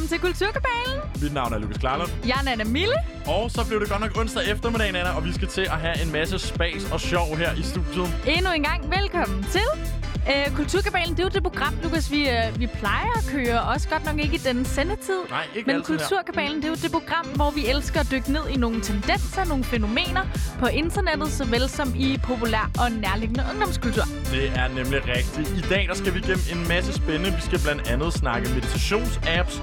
velkommen 0.00 0.08
til 0.08 0.20
Kulturkabalen. 0.20 1.22
Mit 1.22 1.32
navn 1.34 1.52
er 1.52 1.58
Lukas 1.58 1.78
Klarlund. 1.78 2.10
Jeg 2.26 2.36
er 2.40 2.44
Nana 2.44 2.64
Mille. 2.64 2.94
Og 3.26 3.50
så 3.50 3.66
blev 3.68 3.80
det 3.80 3.88
godt 3.88 4.00
nok 4.00 4.18
onsdag 4.18 4.42
eftermiddag, 4.52 4.88
Anna, 4.88 5.16
og 5.16 5.24
vi 5.24 5.32
skal 5.32 5.48
til 5.48 5.60
at 5.60 5.78
have 5.86 6.02
en 6.02 6.12
masse 6.12 6.38
spas 6.38 6.92
og 6.92 7.00
sjov 7.00 7.36
her 7.36 7.52
i 7.54 7.62
studiet. 7.62 8.08
Endnu 8.26 8.52
en 8.52 8.62
gang 8.62 8.90
velkommen 8.90 9.44
til. 9.44 9.99
Øh, 10.28 10.56
Kulturkabalen, 10.56 11.10
det 11.10 11.20
er 11.20 11.22
jo 11.22 11.28
det 11.28 11.42
program, 11.42 11.74
Lukas, 11.82 12.10
vi, 12.10 12.28
øh, 12.28 12.60
vi 12.60 12.66
plejer 12.66 13.18
at 13.18 13.24
køre. 13.32 13.60
Også 13.62 13.88
godt 13.88 14.04
nok 14.04 14.18
ikke 14.18 14.34
i 14.34 14.38
den 14.38 14.64
sendetid. 14.64 15.20
Nej, 15.30 15.46
ikke 15.56 15.66
Men 15.66 15.76
altid. 15.76 15.98
Kulturkabalen, 15.98 16.56
det 16.56 16.64
er 16.64 16.68
jo 16.68 16.74
det 16.74 16.92
program, 16.92 17.26
hvor 17.26 17.50
vi 17.50 17.66
elsker 17.66 18.00
at 18.00 18.06
dykke 18.10 18.32
ned 18.32 18.48
i 18.48 18.56
nogle 18.56 18.80
tendenser, 18.80 19.44
nogle 19.44 19.64
fænomener 19.64 20.24
på 20.58 20.66
internettet, 20.66 21.32
såvel 21.32 21.68
som 21.68 21.94
i 21.96 22.18
populær 22.22 22.70
og 22.78 22.92
nærliggende 22.92 23.44
ungdomskultur. 23.50 24.04
Det 24.30 24.48
er 24.54 24.68
nemlig 24.68 25.00
rigtigt. 25.08 25.64
I 25.64 25.68
dag 25.68 25.86
der 25.88 25.94
skal 25.94 26.14
vi 26.14 26.18
igennem 26.18 26.44
en 26.52 26.68
masse 26.68 26.92
spændende. 26.92 27.36
Vi 27.36 27.40
skal 27.40 27.60
blandt 27.64 27.88
andet 27.88 28.12
snakke 28.12 28.48
meditationsapps. 28.48 29.62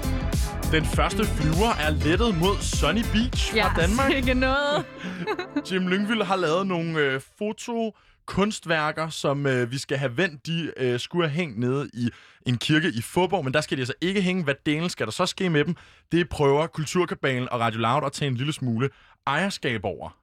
Den 0.72 0.84
første 0.84 1.24
flyver 1.24 1.70
er 1.86 1.90
lettet 1.90 2.38
mod 2.38 2.56
Sunny 2.60 3.04
Beach 3.12 3.52
fra 3.52 3.80
Danmark. 3.80 4.12
ikke 4.12 4.34
noget. 4.34 4.84
Jim 5.70 5.88
Lyngvild 5.88 6.22
har 6.22 6.36
lavet 6.36 6.66
nogle 6.66 6.98
øh, 6.98 7.20
foto 7.38 7.94
kunstværker, 8.28 9.08
som 9.08 9.46
øh, 9.46 9.70
vi 9.70 9.78
skal 9.78 9.98
have 9.98 10.16
vendt. 10.16 10.46
De 10.46 10.72
øh, 10.76 11.00
skulle 11.00 11.28
have 11.28 11.36
hængt 11.36 11.58
nede 11.58 11.90
i 11.94 12.08
en 12.46 12.58
kirke 12.58 12.88
i 12.88 13.02
Fåborg, 13.02 13.44
men 13.44 13.54
der 13.54 13.60
skal 13.60 13.76
de 13.76 13.80
altså 13.82 13.94
ikke 14.00 14.22
hænge. 14.22 14.44
Hvad 14.44 14.54
delen 14.66 14.88
skal 14.90 15.06
der 15.06 15.12
så 15.12 15.26
ske 15.26 15.50
med 15.50 15.64
dem? 15.64 15.76
Det 16.12 16.28
prøver 16.28 16.66
Kulturkabalen 16.66 17.48
og 17.48 17.60
Radio 17.60 17.80
Loud 17.80 18.02
at 18.06 18.12
tage 18.12 18.28
en 18.28 18.36
lille 18.36 18.52
smule 18.52 18.90
ejerskab 19.26 19.84
over. 19.84 20.16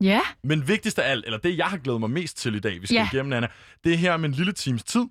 Ja. 0.00 0.20
Men 0.42 0.68
vigtigst 0.68 0.98
af 0.98 1.10
alt, 1.10 1.24
eller 1.24 1.38
det 1.38 1.58
jeg 1.58 1.66
har 1.66 1.76
glædet 1.76 2.00
mig 2.00 2.10
mest 2.10 2.36
til 2.38 2.54
i 2.54 2.58
dag, 2.60 2.80
vi 2.80 2.86
skal 2.86 2.94
Ja. 2.94 3.08
igennem, 3.12 3.32
Anna, 3.32 3.48
det 3.84 3.92
er 3.92 3.96
her 3.96 4.12
om 4.12 4.24
en 4.24 4.32
lille 4.32 4.52
times 4.52 4.84
tid, 4.84 5.04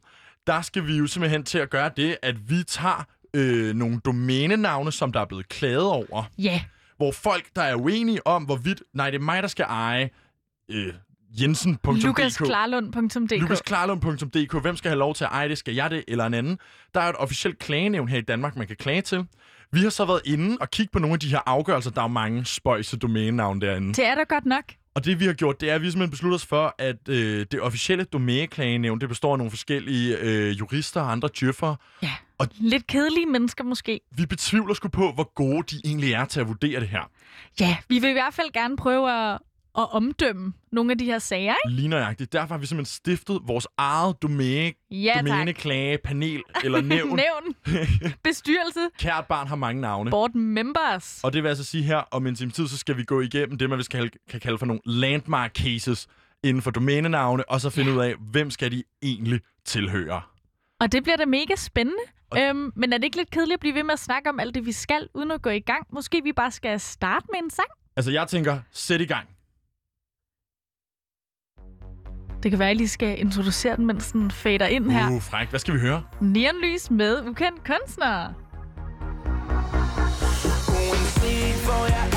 der 0.47 0.61
skal 0.61 0.87
vi 0.87 0.97
jo 0.97 1.07
simpelthen 1.07 1.43
til 1.43 1.57
at 1.57 1.69
gøre 1.69 1.91
det, 1.97 2.17
at 2.21 2.49
vi 2.49 2.63
tager 2.63 3.05
øh, 3.33 3.75
nogle 3.75 3.99
domænenavne, 4.05 4.91
som 4.91 5.11
der 5.11 5.19
er 5.21 5.25
blevet 5.25 5.49
klaget 5.49 5.83
over, 5.83 6.23
Ja. 6.37 6.61
hvor 6.97 7.11
folk, 7.11 7.45
der 7.55 7.61
er 7.61 7.75
uenige 7.75 8.27
om, 8.27 8.43
hvorvidt, 8.43 8.83
nej, 8.93 9.09
det 9.09 9.17
er 9.19 9.23
mig, 9.23 9.41
der 9.43 9.49
skal 9.49 9.65
eje 9.69 10.09
øh, 10.71 10.93
jensen.dk. 11.41 12.03
LukasKlarlund.dk 12.03 13.41
LukasKlarlund.dk. 13.41 14.61
Hvem 14.61 14.75
skal 14.77 14.89
have 14.89 14.99
lov 14.99 15.15
til 15.15 15.23
at 15.23 15.29
eje 15.31 15.49
det? 15.49 15.57
Skal 15.57 15.73
jeg 15.75 15.89
det 15.89 16.03
eller 16.07 16.25
en 16.25 16.33
anden? 16.33 16.59
Der 16.93 16.99
er 17.01 17.09
et 17.09 17.15
officielt 17.15 17.59
klagenævn 17.59 18.07
her 18.09 18.17
i 18.17 18.21
Danmark, 18.21 18.55
man 18.55 18.67
kan 18.67 18.75
klage 18.75 19.01
til. 19.01 19.25
Vi 19.71 19.79
har 19.79 19.89
så 19.89 20.05
været 20.05 20.21
inde 20.25 20.57
og 20.61 20.71
kigge 20.71 20.91
på 20.93 20.99
nogle 20.99 21.13
af 21.13 21.19
de 21.19 21.27
her 21.29 21.39
afgørelser. 21.45 21.91
Der 21.91 21.99
er 22.01 22.03
jo 22.05 22.07
mange 22.07 22.45
spøjse 22.45 22.97
domænenavne 22.97 23.61
derinde. 23.61 23.93
Det 23.93 24.05
er 24.05 24.15
da 24.15 24.23
godt 24.23 24.45
nok. 24.45 24.63
Og 24.95 25.05
det 25.05 25.19
vi 25.19 25.25
har 25.25 25.33
gjort, 25.33 25.61
det 25.61 25.69
er, 25.71 25.75
at 25.75 25.81
vi 25.81 25.91
simpelthen 25.91 26.11
beslutter 26.11 26.35
os 26.35 26.45
for, 26.45 26.75
at 26.79 27.09
øh, 27.09 27.45
det 27.51 27.61
officielle 27.61 28.03
domæneklagenævn, 28.03 28.99
det 29.01 29.09
består 29.09 29.31
af 29.31 29.37
nogle 29.37 29.51
forskellige 29.51 30.17
øh, 30.19 30.59
jurister 30.59 31.01
og 31.01 31.11
andre 31.11 31.29
djøffere. 31.39 31.75
Ja. 32.03 32.11
Og- 32.37 32.47
Lidt 32.59 32.87
kedelige 32.87 33.25
mennesker 33.25 33.63
måske. 33.63 33.99
Vi 34.17 34.25
betvivler 34.25 34.73
sgu 34.73 34.87
på, 34.87 35.11
hvor 35.11 35.33
gode 35.35 35.63
de 35.75 35.81
egentlig 35.85 36.13
er 36.13 36.25
til 36.25 36.39
at 36.39 36.47
vurdere 36.47 36.79
det 36.79 36.87
her. 36.89 37.09
Ja, 37.59 37.77
vi 37.89 37.99
vil 37.99 38.09
i 38.09 38.13
hvert 38.13 38.33
fald 38.33 38.51
gerne 38.53 38.77
prøve 38.77 39.11
at, 39.33 39.39
at 39.77 39.87
omdømme 39.91 40.53
nogle 40.71 40.91
af 40.91 40.97
de 40.97 41.05
her 41.05 41.19
sager, 41.19 41.53
ikke? 41.65 41.75
Lige 41.75 41.87
nøjagtigt. 41.87 42.33
Derfor 42.33 42.53
har 42.53 42.59
vi 42.59 42.65
simpelthen 42.65 42.93
stiftet 42.93 43.39
vores 43.45 43.67
eget 43.77 44.21
domæne, 44.21 44.73
Ja, 44.91 45.13
domæneklagepanel 45.19 46.41
eller 46.63 46.81
nævn. 46.93 47.09
Nævn. 47.15 47.75
Bestyrelse. 48.23 48.79
Kært 48.99 49.25
barn 49.25 49.47
har 49.47 49.55
mange 49.55 49.81
navne. 49.81 50.09
Board 50.11 50.33
members. 50.33 51.19
Og 51.23 51.33
det 51.33 51.43
vil 51.43 51.49
altså 51.49 51.63
sige 51.63 51.83
her, 51.83 51.97
om 52.11 52.27
en 52.27 52.35
time 52.35 52.51
tid, 52.51 52.67
så 52.67 52.77
skal 52.77 52.97
vi 52.97 53.03
gå 53.03 53.21
igennem 53.21 53.57
det, 53.57 53.69
man 53.69 53.77
vil 53.77 53.85
skal, 53.85 54.11
kan 54.29 54.39
kalde 54.39 54.57
for 54.57 54.65
nogle 54.65 54.81
landmark 54.85 55.53
cases 55.55 56.07
inden 56.43 56.61
for 56.61 56.71
domænenavne, 56.71 57.49
og 57.49 57.61
så 57.61 57.69
finde 57.69 57.91
Ja. 57.91 57.97
ud 57.97 58.01
af, 58.03 58.15
hvem 58.31 58.51
skal 58.51 58.71
de 58.71 58.83
egentlig 59.01 59.39
tilhøre. 59.65 60.21
Og 60.79 60.91
det 60.91 61.03
bliver 61.03 61.17
da 61.17 61.25
mega 61.25 61.55
spændende. 61.55 61.99
Og- 62.31 62.41
Øhm, 62.41 62.71
men 62.75 62.93
er 62.93 62.97
det 62.97 63.03
ikke 63.03 63.17
lidt 63.17 63.29
kedeligt 63.31 63.53
at 63.53 63.59
blive 63.59 63.75
ved 63.75 63.83
med 63.83 63.93
at 63.93 63.99
snakke 63.99 64.29
om 64.29 64.39
alt 64.39 64.55
det, 64.55 64.65
vi 64.65 64.71
skal, 64.71 65.07
uden 65.13 65.31
at 65.31 65.41
gå 65.41 65.49
i 65.49 65.59
gang? 65.59 65.87
Måske 65.93 66.21
vi 66.23 66.31
bare 66.33 66.51
skal 66.51 66.79
starte 66.79 67.25
med 67.33 67.39
en 67.43 67.49
sang? 67.49 67.67
Altså, 67.95 68.11
jeg 68.11 68.27
tænker, 68.27 68.59
sæt 68.71 69.01
i 69.01 69.05
gang. 69.05 69.27
Det 72.45 72.51
kan 72.51 72.59
være, 72.59 72.67
at 72.67 72.69
jeg 72.69 72.77
lige 72.77 72.87
skal 72.87 73.19
introducere 73.19 73.75
den, 73.75 73.85
mens 73.85 74.11
den 74.11 74.31
fader 74.31 74.65
ind 74.65 74.91
her. 74.91 75.11
Uh, 75.11 75.21
fræk. 75.21 75.49
Hvad 75.49 75.59
skal 75.59 75.73
vi 75.73 75.79
høre? 75.79 76.03
Neonlys 76.21 76.91
med 76.91 77.27
ukendt 77.27 77.63
kunstner. 77.63 78.33
Uanset 80.69 81.65
hvor 81.65 81.85
jeg 81.85 82.14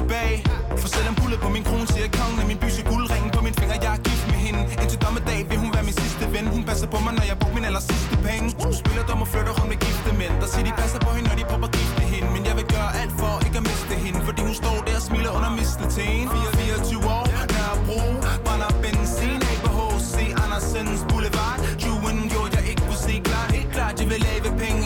tilbage. 0.00 0.36
For 0.80 0.88
selvom 0.96 1.14
bullet 1.20 1.38
på 1.44 1.48
min 1.56 1.64
krone 1.68 1.86
siger 1.94 2.08
kongen 2.18 2.38
af 2.42 2.46
min 2.50 2.58
byse 2.64 2.82
guldringen 2.92 3.30
på 3.36 3.40
min 3.46 3.54
finger. 3.60 3.76
Jeg 3.84 3.92
er 3.98 4.02
gift 4.08 4.24
med 4.32 4.38
hende. 4.46 4.60
Indtil 4.82 4.98
dommedag 5.04 5.40
vil 5.50 5.58
hun 5.64 5.70
være 5.74 5.84
min 5.88 5.96
sidste 6.02 6.24
ven. 6.34 6.44
Hun 6.54 6.62
passer 6.70 6.88
på 6.94 6.98
mig, 7.04 7.12
når 7.18 7.26
jeg 7.30 7.36
bruger 7.40 7.54
min 7.58 7.66
aller 7.70 7.84
sidste 7.90 8.14
penge. 8.26 8.46
Spiller 8.82 9.04
dum 9.08 9.20
og 9.24 9.28
flytter 9.34 9.54
hun 9.58 9.66
med 9.72 9.78
gifte 9.86 10.10
mænd. 10.20 10.34
Der 10.42 10.48
siger, 10.52 10.64
de 10.68 10.72
passer 10.82 11.00
på 11.06 11.10
hende, 11.16 11.26
når 11.30 11.36
de 11.40 11.44
prøver 11.50 11.68
at 11.70 11.74
gifte 11.78 12.02
hende. 12.12 12.28
Men 12.34 12.42
jeg 12.48 12.54
vil 12.58 12.66
gøre 12.76 12.90
alt 13.00 13.14
for 13.20 13.32
ikke 13.46 13.58
at 13.62 13.66
miste 13.70 13.94
hende 14.04 14.18
Fordi 14.28 14.40
hun 14.48 14.54
står 14.62 14.76
der 14.86 14.96
og 15.00 15.04
smiler 15.08 15.32
under 15.38 15.50
mistelten 15.60 15.84
24 16.58 17.04
år, 17.18 17.24
Nørrebro 17.54 18.00
Brænder 18.44 18.70
benzin 18.82 19.40
af 19.50 19.56
på 19.64 19.70
H.C. 19.78 20.14
Andersens 20.44 21.00
Boulevard. 21.08 21.58
Juen 21.84 22.18
gjorde 22.32 22.50
jeg 22.56 22.64
ikke 22.70 22.82
kunne 22.86 23.02
se 23.08 23.14
klart. 23.28 23.52
Helt 23.58 23.70
klart, 23.76 23.94
jeg 24.00 24.08
vil 24.12 24.20
lave 24.28 24.50
penge. 24.62 24.83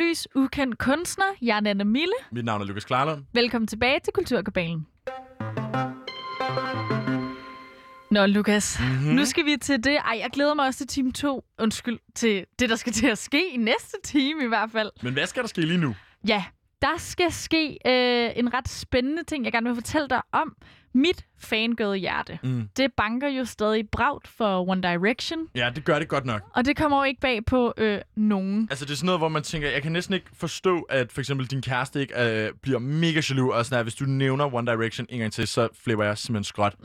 Neonlys, 0.00 0.28
ukendt 0.34 0.78
kunstner, 0.78 1.24
jeg 1.42 1.56
er 1.56 1.60
Nana 1.60 1.84
Mille. 1.84 2.12
Mit 2.32 2.44
navn 2.44 2.60
er 2.62 2.64
Lukas 2.66 2.84
Klarlund. 2.84 3.24
Velkommen 3.32 3.66
tilbage 3.66 4.00
til 4.04 4.12
Kulturkabalen. 4.12 4.86
Nå, 8.10 8.26
Lukas, 8.26 8.78
Mhm. 8.80 8.88
mm-hmm. 8.90 9.14
nu 9.14 9.24
skal 9.24 9.44
vi 9.44 9.56
til 9.62 9.84
det. 9.84 9.96
Ej, 9.96 10.18
jeg 10.18 10.30
glæder 10.32 10.54
mig 10.54 10.66
også 10.66 10.78
til 10.78 10.86
time 10.86 11.12
2. 11.12 11.44
Undskyld, 11.58 11.98
til 12.14 12.44
det, 12.58 12.70
der 12.70 12.76
skal 12.76 12.92
til 12.92 13.06
at 13.06 13.18
ske 13.18 13.50
i 13.54 13.56
næste 13.56 13.96
time 14.04 14.44
i 14.44 14.46
hvert 14.46 14.70
fald. 14.70 14.90
Men 15.02 15.12
hvad 15.12 15.26
skal 15.26 15.42
der 15.42 15.48
ske 15.48 15.60
lige 15.60 15.78
nu? 15.80 15.94
Ja, 16.28 16.44
der 16.82 16.98
skal 16.98 17.32
ske 17.32 17.78
øh, 17.86 18.30
en 18.36 18.54
ret 18.54 18.68
spændende 18.68 19.24
ting, 19.24 19.44
jeg 19.44 19.52
gerne 19.52 19.66
vil 19.66 19.74
fortælle 19.74 20.08
dig 20.08 20.20
om. 20.32 20.56
Mit 20.94 21.26
fangirl-hjerte, 21.40 22.38
Mm. 22.42 22.68
det 22.76 22.92
banker 22.96 23.28
jo 23.28 23.44
stadig 23.44 23.88
bragt 23.88 24.28
for 24.28 24.68
One 24.70 24.82
Direction, 24.82 25.38
Ja, 25.54 25.70
det 25.74 25.84
gør 25.84 25.98
det 25.98 26.08
godt 26.08 26.24
nok. 26.24 26.42
og 26.54 26.64
det 26.64 26.76
kommer 26.76 26.98
jo 26.98 27.04
ikke 27.04 27.20
bag 27.20 27.44
på 27.44 27.74
øh, 27.76 27.98
nogen. 28.16 28.66
Altså, 28.70 28.84
det 28.84 28.90
er 28.92 28.96
sådan 28.96 29.06
noget, 29.06 29.20
hvor 29.20 29.28
man 29.28 29.42
tænker, 29.42 29.68
jeg 29.70 29.82
kan 29.82 29.92
næsten 29.92 30.14
ikke 30.14 30.26
forstå, 30.34 30.80
at 30.80 31.12
for 31.12 31.20
eksempel 31.20 31.46
din 31.46 31.62
kæreste 31.62 32.00
ikke 32.00 32.44
øh, 32.46 32.52
bliver 32.62 32.78
mega 32.78 33.20
jaloux, 33.30 33.54
og 33.54 33.64
sådan 33.64 33.76
her, 33.76 33.82
hvis 33.82 33.94
du 33.94 34.04
nævner 34.04 34.54
One 34.54 34.72
Direction 34.72 35.06
en 35.10 35.18
gang 35.20 35.32
til, 35.32 35.46
så 35.48 35.68
flipper 35.84 36.04
jeg 36.04 36.18
simpelthen 36.18 36.44
skråt. 36.44 36.74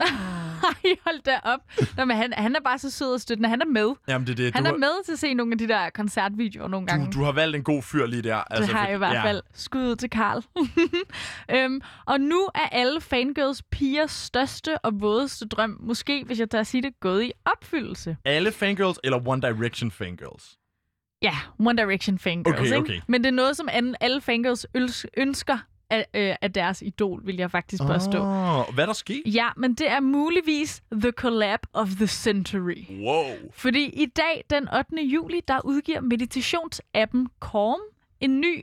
Ej, 0.66 0.96
hold 1.04 1.22
da 1.24 1.38
op. 1.44 1.60
Nå, 1.96 2.04
men 2.04 2.16
han, 2.16 2.32
han 2.36 2.56
er 2.56 2.60
bare 2.60 2.78
så 2.78 2.90
sød 2.90 3.12
og 3.14 3.20
støttende. 3.20 3.48
Han 3.48 3.60
er 3.62 3.66
med. 3.66 3.94
Jamen, 4.08 4.26
det 4.26 4.32
er 4.32 4.36
det. 4.36 4.54
Han 4.54 4.62
du, 4.64 4.68
er 4.68 4.72
har, 4.72 4.78
med 4.78 5.04
til 5.04 5.12
at 5.12 5.18
se 5.18 5.34
nogle 5.34 5.52
af 5.52 5.58
de 5.58 5.68
der 5.68 5.90
koncertvideoer 5.90 6.68
nogle 6.68 6.86
gange. 6.86 7.06
du, 7.06 7.18
du 7.18 7.24
har 7.24 7.32
valgt 7.32 7.56
en 7.56 7.62
god 7.62 7.82
fyr 7.82 8.06
lige 8.06 8.22
der. 8.22 8.42
Det 8.56 8.68
har 8.68 8.86
jeg 8.86 8.94
i 8.94 8.98
hvert 8.98 9.14
ja. 9.14 9.24
fald. 9.24 9.42
Skud 9.54 9.80
ud 9.90 9.96
til 9.96 10.10
Karl. 10.10 10.42
øhm, 11.54 11.80
og 12.06 12.20
nu 12.20 12.48
er 12.54 12.68
alle 12.72 13.00
fangirls 13.00 13.62
pigers 13.62 14.10
største 14.46 14.78
og 14.78 15.00
vådeste 15.00 15.46
drøm, 15.48 15.76
måske 15.80 16.24
hvis 16.24 16.40
jeg 16.40 16.50
tager 16.50 16.60
at 16.60 16.66
sige 16.66 16.82
det, 16.82 17.00
gået 17.00 17.24
i 17.24 17.32
opfyldelse. 17.44 18.16
Alle 18.24 18.52
fangirls 18.52 19.00
eller 19.04 19.28
One 19.28 19.42
Direction 19.42 19.90
fangirls? 19.90 20.58
Ja, 21.22 21.34
One 21.58 21.82
Direction 21.82 22.18
fangirls, 22.18 22.58
Okay, 22.58 22.64
ikke? 22.66 22.78
okay. 22.78 23.00
Men 23.08 23.24
det 23.24 23.28
er 23.28 23.34
noget, 23.34 23.56
som 23.56 23.68
alle 24.00 24.20
fangirls 24.20 24.66
ønsker 25.16 25.58
af, 25.90 26.06
øh, 26.14 26.34
af 26.40 26.52
deres 26.52 26.82
idol, 26.82 27.26
vil 27.26 27.36
jeg 27.36 27.50
faktisk 27.50 27.82
påstå. 27.82 28.18
Oh, 28.18 28.74
hvad 28.74 28.84
er 28.84 28.86
der 28.86 28.92
sket? 28.92 29.22
Ja, 29.26 29.48
men 29.56 29.74
det 29.74 29.90
er 29.90 30.00
muligvis 30.00 30.82
The 30.92 31.10
Collab 31.10 31.60
of 31.72 31.88
the 31.88 32.06
Century. 32.06 32.84
Wow. 32.90 33.24
Fordi 33.52 33.84
i 33.84 34.06
dag, 34.06 34.44
den 34.50 34.68
8. 34.78 35.02
juli, 35.02 35.40
der 35.48 35.60
udgiver 35.64 36.00
meditationsappen 36.00 37.28
Calm 37.40 37.80
en 38.20 38.40
ny, 38.40 38.62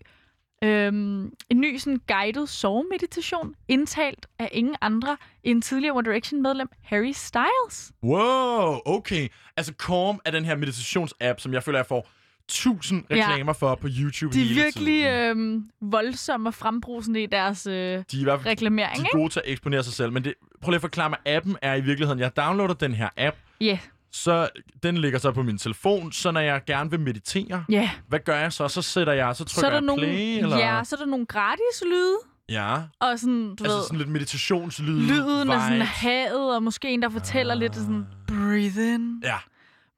øhm, 0.63 1.31
en 1.49 1.59
ny 1.61 1.77
sådan 1.77 1.99
guided 2.07 2.47
sovemeditation, 2.47 3.55
indtalt 3.67 4.25
af 4.39 4.49
ingen 4.51 4.75
andre 4.81 5.17
end 5.43 5.61
tidligere 5.61 5.95
One 5.97 6.05
Direction-medlem 6.09 6.67
Harry 6.83 7.11
Styles. 7.11 7.91
Wow, 8.03 8.79
okay. 8.85 9.27
Altså, 9.57 9.73
Calm 9.79 10.19
er 10.25 10.31
den 10.31 10.45
her 10.45 10.55
meditationsapp, 10.55 11.39
som 11.39 11.53
jeg 11.53 11.63
føler, 11.63 11.79
jeg 11.79 11.85
får 11.85 12.09
tusind 12.47 13.03
Ja. 13.09 13.15
reklamer 13.29 13.53
for 13.53 13.75
på 13.75 13.87
YouTube 13.99 14.33
De 14.33 14.41
er 14.51 14.53
virkelig 14.63 15.05
øhm, 15.05 15.69
voldsomme 15.81 16.49
og 16.49 16.53
frembrusende 16.53 17.23
i 17.23 17.25
deres 17.25 17.67
øh, 17.67 17.73
De 17.73 17.77
er 17.89 18.03
i 18.19 18.23
hvert 18.23 18.41
fald 18.41 18.51
reklamering, 18.51 18.95
de 18.95 19.01
er 19.01 19.05
ikke? 19.05 19.17
gode 19.17 19.29
til 19.29 19.39
at 19.45 19.51
eksponere 19.51 19.83
sig 19.83 19.93
selv. 19.93 20.11
Men 20.11 20.23
det, 20.23 20.33
prøv 20.61 20.69
lige 20.71 20.75
at 20.75 20.81
forklare 20.81 21.09
mig, 21.09 21.17
appen 21.25 21.57
er 21.61 21.75
i 21.75 21.81
virkeligheden, 21.81 22.19
jeg 22.19 22.37
downloader 22.37 22.73
den 22.73 22.93
her 22.93 23.09
app, 23.17 23.37
Ja, 23.61 23.65
yeah. 23.65 23.77
Så 24.13 24.49
den 24.83 24.97
ligger 24.97 25.19
så 25.19 25.31
på 25.31 25.43
min 25.43 25.57
telefon, 25.57 26.11
så 26.11 26.31
når 26.31 26.39
jeg 26.41 26.61
gerne 26.67 26.89
vil 26.89 26.99
meditere, 26.99 27.65
ja. 27.69 27.89
hvad 28.07 28.19
gør 28.19 28.35
jeg 28.37 28.53
så? 28.53 28.67
Så 28.67 28.81
sætter 28.81 29.13
jeg, 29.13 29.35
så 29.35 29.43
trykker 29.45 29.59
Så 29.61 29.65
er 29.65 29.69
der 29.69 29.77
jeg 29.77 29.81
nogle, 29.85 30.01
play, 30.03 30.37
eller? 30.43 30.57
ja, 30.57 30.83
så 30.83 30.95
er 30.95 30.99
der 30.99 31.05
nogle 31.05 31.25
gratis 31.25 31.83
lyde, 31.85 32.17
ja. 32.49 32.75
og 32.99 33.19
sådan, 33.19 33.55
du 33.55 33.63
Altså 33.63 33.77
ved, 33.77 33.83
sådan 33.83 33.97
lidt 33.97 34.09
meditationslyd. 34.09 34.99
lyden 35.01 35.49
af 35.51 35.61
sådan 35.61 35.81
havet, 35.81 36.55
og 36.55 36.63
måske 36.63 36.89
en, 36.89 37.01
der 37.01 37.09
fortæller 37.09 37.55
lidt 37.55 37.75
sådan, 37.75 38.05
breathe 38.27 38.93
in, 38.93 39.21
Ja. 39.23 39.37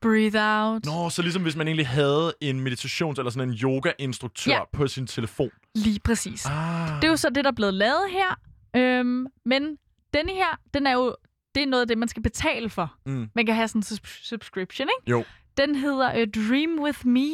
breathe 0.01 0.39
out. 0.41 0.85
Nå, 0.85 1.09
så 1.09 1.21
ligesom 1.21 1.41
hvis 1.41 1.55
man 1.55 1.67
egentlig 1.67 1.87
havde 1.87 2.33
en 2.41 2.67
meditations- 2.67 3.17
eller 3.17 3.29
sådan 3.31 3.49
en 3.49 3.55
yoga-instruktør 3.63 4.51
Ja. 4.51 4.59
på 4.73 4.87
sin 4.87 5.07
telefon. 5.07 5.49
Lige 5.75 5.99
præcis. 5.99 6.45
Ah. 6.45 6.95
Det 6.95 7.03
er 7.03 7.07
jo 7.07 7.17
så 7.17 7.29
det, 7.29 7.43
der 7.43 7.51
er 7.51 7.55
blevet 7.55 7.73
lavet 7.73 8.03
her. 8.11 8.39
Øhm, 8.75 9.25
men 9.45 9.77
denne 10.13 10.31
her, 10.31 10.59
den 10.73 10.87
er 10.87 10.93
jo 10.93 11.15
det 11.55 11.63
er 11.63 11.67
noget 11.67 11.81
af 11.81 11.87
det, 11.87 11.97
man 11.97 12.07
skal 12.07 12.23
betale 12.23 12.69
for. 12.69 12.93
Mm. 13.05 13.29
Man 13.35 13.45
kan 13.45 13.55
have 13.55 13.67
sådan 13.67 13.79
en 13.79 13.83
sus- 13.83 14.27
subscription, 14.27 14.87
ikke? 14.99 15.11
Jo. 15.11 15.23
Den 15.57 15.75
hedder 15.75 16.21
uh, 16.21 16.27
Dream 16.49 16.79
With 16.79 17.07
Me. 17.07 17.27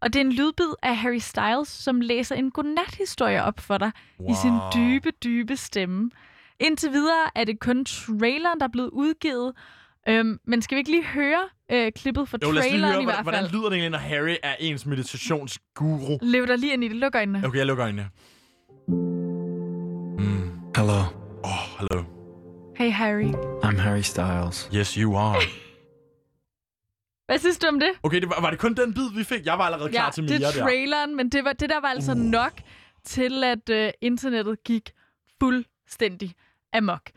Og 0.00 0.12
det 0.12 0.16
er 0.20 0.24
en 0.24 0.32
lydbid 0.32 0.72
af 0.82 0.96
Harry 0.96 1.18
Styles, 1.18 1.68
som 1.68 2.00
læser 2.00 2.34
en 2.34 2.50
godnat-historie 2.50 3.42
op 3.44 3.60
for 3.60 3.78
dig 3.78 3.90
wow. 4.20 4.30
i 4.30 4.34
sin 4.42 4.52
dybe, 4.74 5.10
dybe 5.24 5.56
stemme. 5.56 6.10
Indtil 6.60 6.92
videre 6.92 7.30
er 7.34 7.44
det 7.44 7.60
kun 7.60 7.84
traileren, 7.84 8.60
der 8.60 8.66
er 8.66 8.70
blevet 8.72 8.90
udgivet. 8.92 9.52
Øhm, 10.08 10.38
men 10.46 10.62
skal 10.62 10.76
vi 10.76 10.78
ikke 10.78 10.90
lige 10.90 11.04
høre 11.04 11.40
øh, 11.72 11.92
klippet 11.92 12.28
fra 12.28 12.38
Jo, 12.42 12.50
lad 12.50 12.58
os 12.62 12.70
lige 12.70 12.72
traileren 12.72 12.92
høre, 12.92 13.02
i 13.02 13.04
hvert 13.04 13.22
hvordan, 13.22 13.38
fald? 13.38 13.50
hvordan 13.50 13.60
lyder 13.60 13.68
det 13.68 13.76
egentlig, 13.78 13.90
når 13.90 13.98
Harry 13.98 14.36
er 14.42 14.54
ens 14.60 14.86
meditationsguru? 14.86 16.18
Lev 16.22 16.46
dig 16.46 16.58
lige 16.58 16.72
ind 16.72 16.84
i 16.84 16.88
det. 16.88 16.96
Luk 16.96 17.14
øjnene. 17.14 17.46
Okay, 17.46 17.58
jeg 17.58 17.66
lukker 17.66 17.84
øjnene. 17.84 18.08
Mm. 18.88 20.50
Hello, 20.76 21.00
Oh, 21.44 21.50
hello. 21.78 22.21
Hey 22.82 22.90
Harry. 22.90 23.32
I'm 23.62 23.78
Harry 23.78 24.02
Styles. 24.02 24.68
Yes, 24.74 24.94
you 24.94 25.16
are. 25.16 25.40
Hvad 27.26 27.38
synes 27.38 27.58
du 27.58 27.66
om 27.66 27.80
det? 27.80 27.88
Okay, 28.02 28.20
det 28.20 28.28
var, 28.28 28.40
var 28.40 28.50
det 28.50 28.58
kun 28.58 28.74
den 28.74 28.94
bid, 28.94 29.14
vi 29.16 29.24
fik? 29.24 29.46
Jeg 29.46 29.58
var 29.58 29.64
allerede 29.64 29.90
klar 29.90 30.04
ja, 30.04 30.10
til 30.10 30.28
det 30.28 30.40
mere 30.40 30.48
er 30.48 30.52
der. 30.52 30.62
traileren, 30.62 31.16
men 31.16 31.28
det, 31.28 31.44
var, 31.44 31.52
det 31.52 31.70
der 31.70 31.80
var 31.80 31.88
altså 31.88 32.12
Uh. 32.12 32.18
nok 32.18 32.52
til, 33.04 33.44
at 33.44 33.68
øh, 33.70 33.90
internettet 34.00 34.64
gik 34.64 34.90
fuldstændig 35.40 36.34
amok. 36.72 37.10